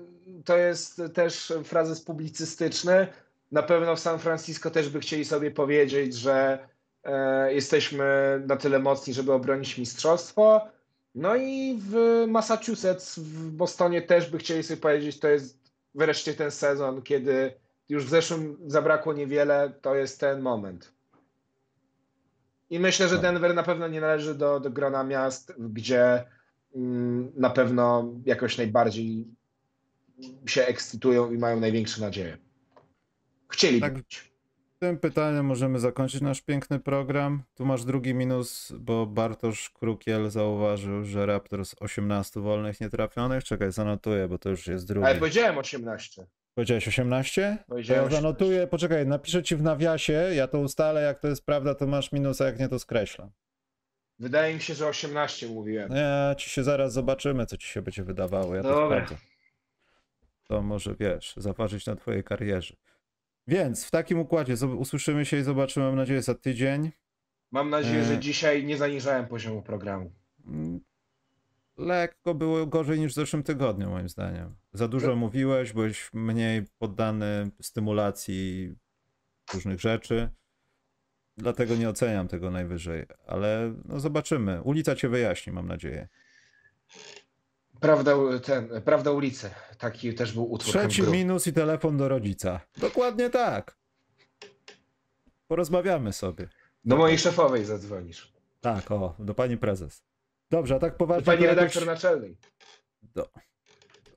to 0.45 0.57
jest 0.57 1.03
też 1.15 1.53
frazes 1.65 2.01
publicystyczny. 2.01 3.07
Na 3.53 3.63
pewno 3.63 3.97
w 3.97 4.01
San 4.01 4.19
Francisco 4.19 4.71
też 4.71 4.89
by 4.89 5.01
chcieli 5.01 5.25
sobie 5.25 5.51
powiedzieć, 5.51 6.15
że 6.15 6.59
e, 7.05 7.55
jesteśmy 7.55 8.05
na 8.47 8.57
tyle 8.57 8.79
mocni, 8.79 9.15
żeby 9.15 9.33
obronić 9.33 9.79
mistrzostwo. 9.79 10.69
No 11.15 11.37
i 11.37 11.79
w 11.81 12.25
Massachusetts, 12.29 13.19
w 13.19 13.51
Bostonie 13.51 14.03
też 14.03 14.31
by 14.31 14.39
chcieli 14.39 14.63
sobie 14.63 14.81
powiedzieć, 14.81 15.21
to 15.21 15.29
jest 15.29 15.73
wreszcie 15.95 16.35
ten 16.35 16.51
sezon, 16.51 17.03
kiedy 17.03 17.53
już 17.89 18.05
w 18.05 18.09
zeszłym 18.09 18.57
zabrakło 18.67 19.13
niewiele, 19.13 19.73
to 19.83 19.95
jest 19.95 20.21
ten 20.21 20.41
moment. 20.41 20.93
I 22.71 22.79
myślę, 22.79 23.09
że. 23.09 23.19
Denver 23.19 23.55
na 23.55 23.63
pewno 23.63 23.89
nie 23.89 24.01
należy 24.01 24.35
do, 24.35 24.61
do 24.61 24.71
grona 24.71 25.05
miast, 25.05 25.55
gdzie 25.59 26.25
mm, 26.75 27.33
na 27.37 27.51
pewno 27.51 28.13
jakoś 28.27 28.59
najbardziej 28.59 29.27
się 30.47 30.67
ekscytują 30.67 31.33
i 31.33 31.39
mają 31.39 31.61
największe 31.61 32.01
nadzieje. 32.01 32.39
Chcieliby 33.51 33.81
Tak. 33.81 33.95
być. 33.95 34.31
Tym 34.79 34.99
pytaniem 34.99 35.47
możemy 35.47 35.81
zakończyć 35.81 36.21
nasz 36.21 36.41
piękny 36.43 36.79
program. 36.79 37.43
Tu 37.55 37.67
masz 37.67 37.85
drugi 37.85 38.15
minus, 38.15 38.73
bo 38.79 39.07
Bartosz 39.07 39.71
Krukiel 39.71 40.31
zauważył, 40.31 41.05
że 41.05 41.27
Raptors 41.27 41.75
18 41.81 42.41
wolnych 42.41 42.81
nietrafionych. 42.81 43.45
Czekaj, 43.45 43.73
zanotuję, 43.73 44.29
bo 44.29 44.39
to 44.39 44.49
już 44.51 44.67
jest 44.67 44.87
drugi. 44.89 45.07
Ale 45.07 45.15
powiedziałem 45.19 45.59
18. 45.59 46.27
Powiedziałeś 46.55 46.89
18? 46.89 47.57
To 47.61 47.65
Powiedziałem 47.69 48.03
ja 48.03 48.07
18. 48.07 48.23
zanotuję, 48.23 48.67
poczekaj, 48.67 49.07
napiszę 49.07 49.43
ci 49.43 49.57
w 49.57 49.63
nawiasie, 49.63 50.13
ja 50.13 50.49
to 50.49 50.59
ustalę, 50.59 51.03
jak 51.03 51.21
to 51.21 51.29
jest 51.29 51.47
prawda, 51.47 51.75
to 51.75 51.87
masz 51.87 52.13
minus, 52.13 52.41
a 52.41 52.45
jak 52.47 52.59
nie, 52.59 52.69
to 52.69 52.79
skreślam. 52.79 53.31
Wydaje 54.19 54.55
mi 54.55 54.61
się, 54.61 54.75
że 54.75 54.87
18 54.87 55.49
mówiłem. 55.49 55.93
Ja 55.93 56.35
ci 56.39 56.51
się 56.51 56.65
zaraz 56.65 56.93
zobaczymy, 56.93 57.47
co 57.47 57.57
ci 57.57 57.69
się 57.69 57.83
będzie 57.83 58.05
wydawało, 58.05 58.55
ja 58.55 58.63
to 58.63 58.69
Dobra. 58.69 59.05
sprawdzę. 59.05 59.27
To 60.49 60.63
może, 60.63 60.95
wiesz, 61.01 61.35
zaważyć 61.37 61.87
na 61.87 61.97
twojej 61.97 62.25
karierze. 62.25 62.75
Więc 63.47 63.85
w 63.87 63.91
takim 63.91 64.19
układzie 64.19 64.55
usłyszymy 64.67 65.25
się 65.27 65.37
i 65.39 65.43
zobaczymy, 65.43 65.87
mam 65.87 65.97
nadzieję, 65.97 66.23
za 66.23 66.35
tydzień. 66.35 66.91
Mam 67.51 67.71
nadzieję, 67.71 68.01
E. 68.01 68.05
że 68.05 68.19
dzisiaj 68.19 68.65
nie 68.65 68.77
zaniżałem 68.77 69.27
poziomu 69.27 69.63
programu. 69.63 70.13
Mm, 70.47 70.81
Lekko 71.77 72.35
było 72.35 72.67
gorzej 72.67 73.01
niż 73.01 73.13
w 73.13 73.15
zeszłym 73.15 73.43
tygodniu, 73.43 73.91
moim 73.91 74.09
zdaniem. 74.09 74.57
Za 74.73 74.89
dużo 74.89 75.17
mówiłeś, 75.17 75.73
byłeś 75.73 76.11
mniej 76.13 76.63
poddany 76.79 77.51
stymulacji 77.63 78.75
różnych 79.55 79.81
rzeczy. 79.81 80.29
Dlatego 81.37 81.77
nie 81.77 81.89
oceniam 81.89 82.29
tego 82.29 82.51
najwyżej, 82.51 83.07
ale 83.27 83.75
no 83.85 84.01
zobaczymy. 84.01 84.63
Ulica 84.63 84.95
cię 84.97 85.09
wyjaśni, 85.09 85.53
mam 85.53 85.69
nadzieję. 85.69 86.09
Prawda, 87.81 88.13
ten, 88.45 88.69
prawda 88.85 89.11
ulicy. 89.11 89.51
Taki 89.79 90.15
też 90.15 90.33
był 90.33 90.53
utwór. 90.53 90.71
Trzeci 90.75 91.03
minus 91.03 91.47
i 91.47 91.53
telefon 91.53 91.97
do 91.97 92.09
rodzica. 92.09 92.61
Dokładnie 92.77 93.31
tak. 93.31 93.77
Porozmawiamy 95.47 96.13
sobie. 96.13 96.49
Do 96.85 96.97
mojej 96.97 97.19
szefowej 97.19 97.65
zadzwonisz. 97.65 98.33
Tak, 98.61 98.91
o, 98.91 99.15
do 99.19 99.35
pani 99.35 99.57
prezes. 99.57 100.03
Dobrze, 100.51 100.75
a 100.75 100.79
tak 100.79 100.93
Do 100.93 100.99
poważnie. 100.99 101.25
pani 101.25 101.39
to 101.39 101.45
jakoś- 101.45 101.57
redaktor 101.61 101.87
naczelnej. 101.87 102.37
Do... 103.03 103.29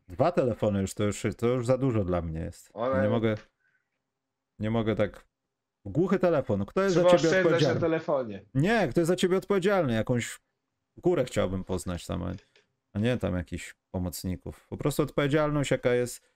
Dwa 0.07 0.31
telefony 0.31 0.81
już 0.81 0.93
to, 0.93 1.03
już 1.03 1.23
to 1.37 1.47
już 1.47 1.65
za 1.65 1.77
dużo 1.77 2.03
dla 2.03 2.21
mnie 2.21 2.39
jest. 2.39 2.71
Nie 3.03 3.09
mogę. 3.09 3.35
Nie 4.59 4.69
mogę 4.71 4.95
tak. 4.95 5.25
Głuchy 5.85 6.19
telefon. 6.19 6.65
Kto 6.65 6.81
jest 6.81 6.95
Trzeba 6.95 7.09
za 7.09 7.17
ciebie 7.17 7.27
oszczędzać 7.29 7.43
na 7.43 7.49
odpowiedzialny? 7.49 7.81
telefonie. 7.81 8.45
Nie, 8.53 8.87
kto 8.87 8.99
jest 9.01 9.07
za 9.07 9.15
ciebie 9.15 9.37
odpowiedzialny? 9.37 9.93
Jakąś 9.93 10.39
górę 10.97 11.25
chciałbym 11.25 11.63
poznać 11.63 12.05
tam, 12.05 12.35
a- 12.93 12.99
nie 12.99 13.17
tam 13.17 13.35
jakichś 13.35 13.75
pomocników. 13.91 14.67
Po 14.69 14.77
prostu 14.77 15.03
odpowiedzialność, 15.03 15.71
jaka 15.71 15.93
jest. 15.93 16.33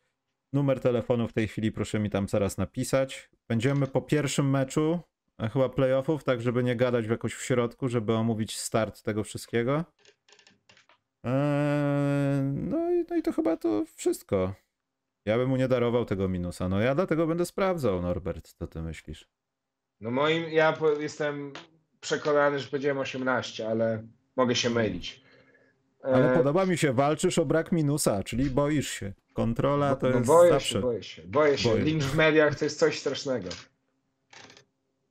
Numer 0.54 0.80
telefonu 0.80 1.28
w 1.28 1.34
tej 1.34 1.48
chwili 1.48 1.72
proszę 1.72 2.00
mi 2.00 2.10
tam 2.10 2.28
zaraz 2.28 2.58
napisać. 2.58 3.30
Będziemy 3.48 3.88
po 3.88 4.02
pierwszym 4.02 4.50
meczu, 4.50 5.00
a 5.38 5.48
chyba 5.50 5.70
playoffów, 5.70 6.24
tak 6.24 6.42
żeby 6.42 6.64
nie 6.64 6.76
gadać 6.76 7.08
w 7.08 7.10
jakoś 7.10 7.34
w 7.34 7.44
środku, 7.44 7.90
żeby 7.90 8.14
omówić 8.14 8.58
start 8.58 9.02
tego 9.02 9.24
wszystkiego. 9.24 9.86
Eee, 11.24 12.44
no, 12.44 12.92
i, 12.92 13.06
no 13.10 13.16
i 13.16 13.22
to 13.22 13.32
chyba 13.32 13.58
to 13.58 13.86
wszystko. 13.96 14.54
Ja 15.26 15.38
bym 15.38 15.50
mu 15.50 15.58
nie 15.58 15.68
darował 15.68 16.06
tego 16.06 16.28
minusa. 16.28 16.70
No 16.70 16.80
ja 16.82 16.96
dlatego 16.96 17.28
będę 17.28 17.46
sprawdzał, 17.46 18.02
Norbert, 18.02 18.54
co 18.60 18.68
ty 18.68 18.82
myślisz? 18.82 19.28
No 20.02 20.12
moim, 20.12 20.44
ja 20.52 20.78
jestem 21.00 21.54
przekonany, 22.00 22.60
że 22.60 22.68
powiedziałem 22.68 22.98
18, 22.98 23.70
ale 23.70 24.08
mogę 24.36 24.56
się 24.56 24.70
mylić. 24.70 25.27
Ale 26.04 26.32
E, 26.34 26.38
podoba 26.38 26.66
mi 26.66 26.78
się, 26.78 26.94
walczysz 26.94 27.40
o 27.40 27.46
brak 27.46 27.72
minusa, 27.72 28.24
czyli 28.24 28.50
boisz 28.50 28.90
się. 28.90 29.14
Kontrola 29.34 29.96
to 29.96 30.10
no 30.10 30.16
jest 30.16 30.28
boję 30.28 30.52
zawsze. 30.52 30.70
się, 30.74 30.80
boję 30.82 31.04
się, 31.04 31.22
boję 31.26 31.58
się. 31.58 31.70
Boję. 31.70 31.84
Lincz 31.84 32.04
w 32.04 32.16
mediach 32.16 32.56
to 32.60 32.66
jest 32.66 32.80
coś 32.80 33.00
strasznego. 33.00 33.50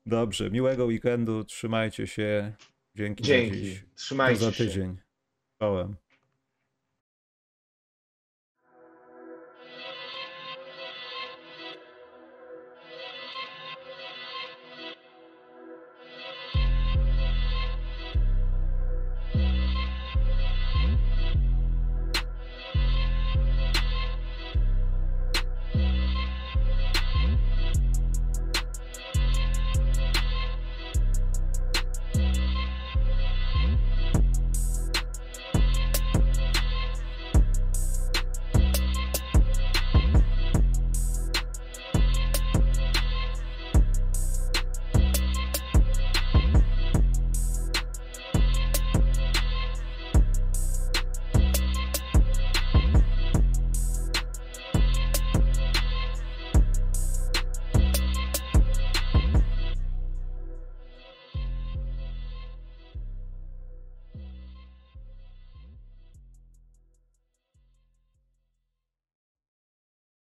Dobrze, 0.06 0.50
miłego 0.50 0.84
weekendu, 0.84 1.44
trzymajcie 1.44 2.06
się. 2.06 2.52
Dzięki, 2.94 3.24
za 3.24 3.28
Dzięki. 3.28 3.56
dziś. 3.62 3.80
Do 3.80 3.86
Trzymajcie 3.94 4.40
za 4.44 4.52
się. 4.52 4.64
tydzień. 4.64 4.96
Czołem. 5.58 5.96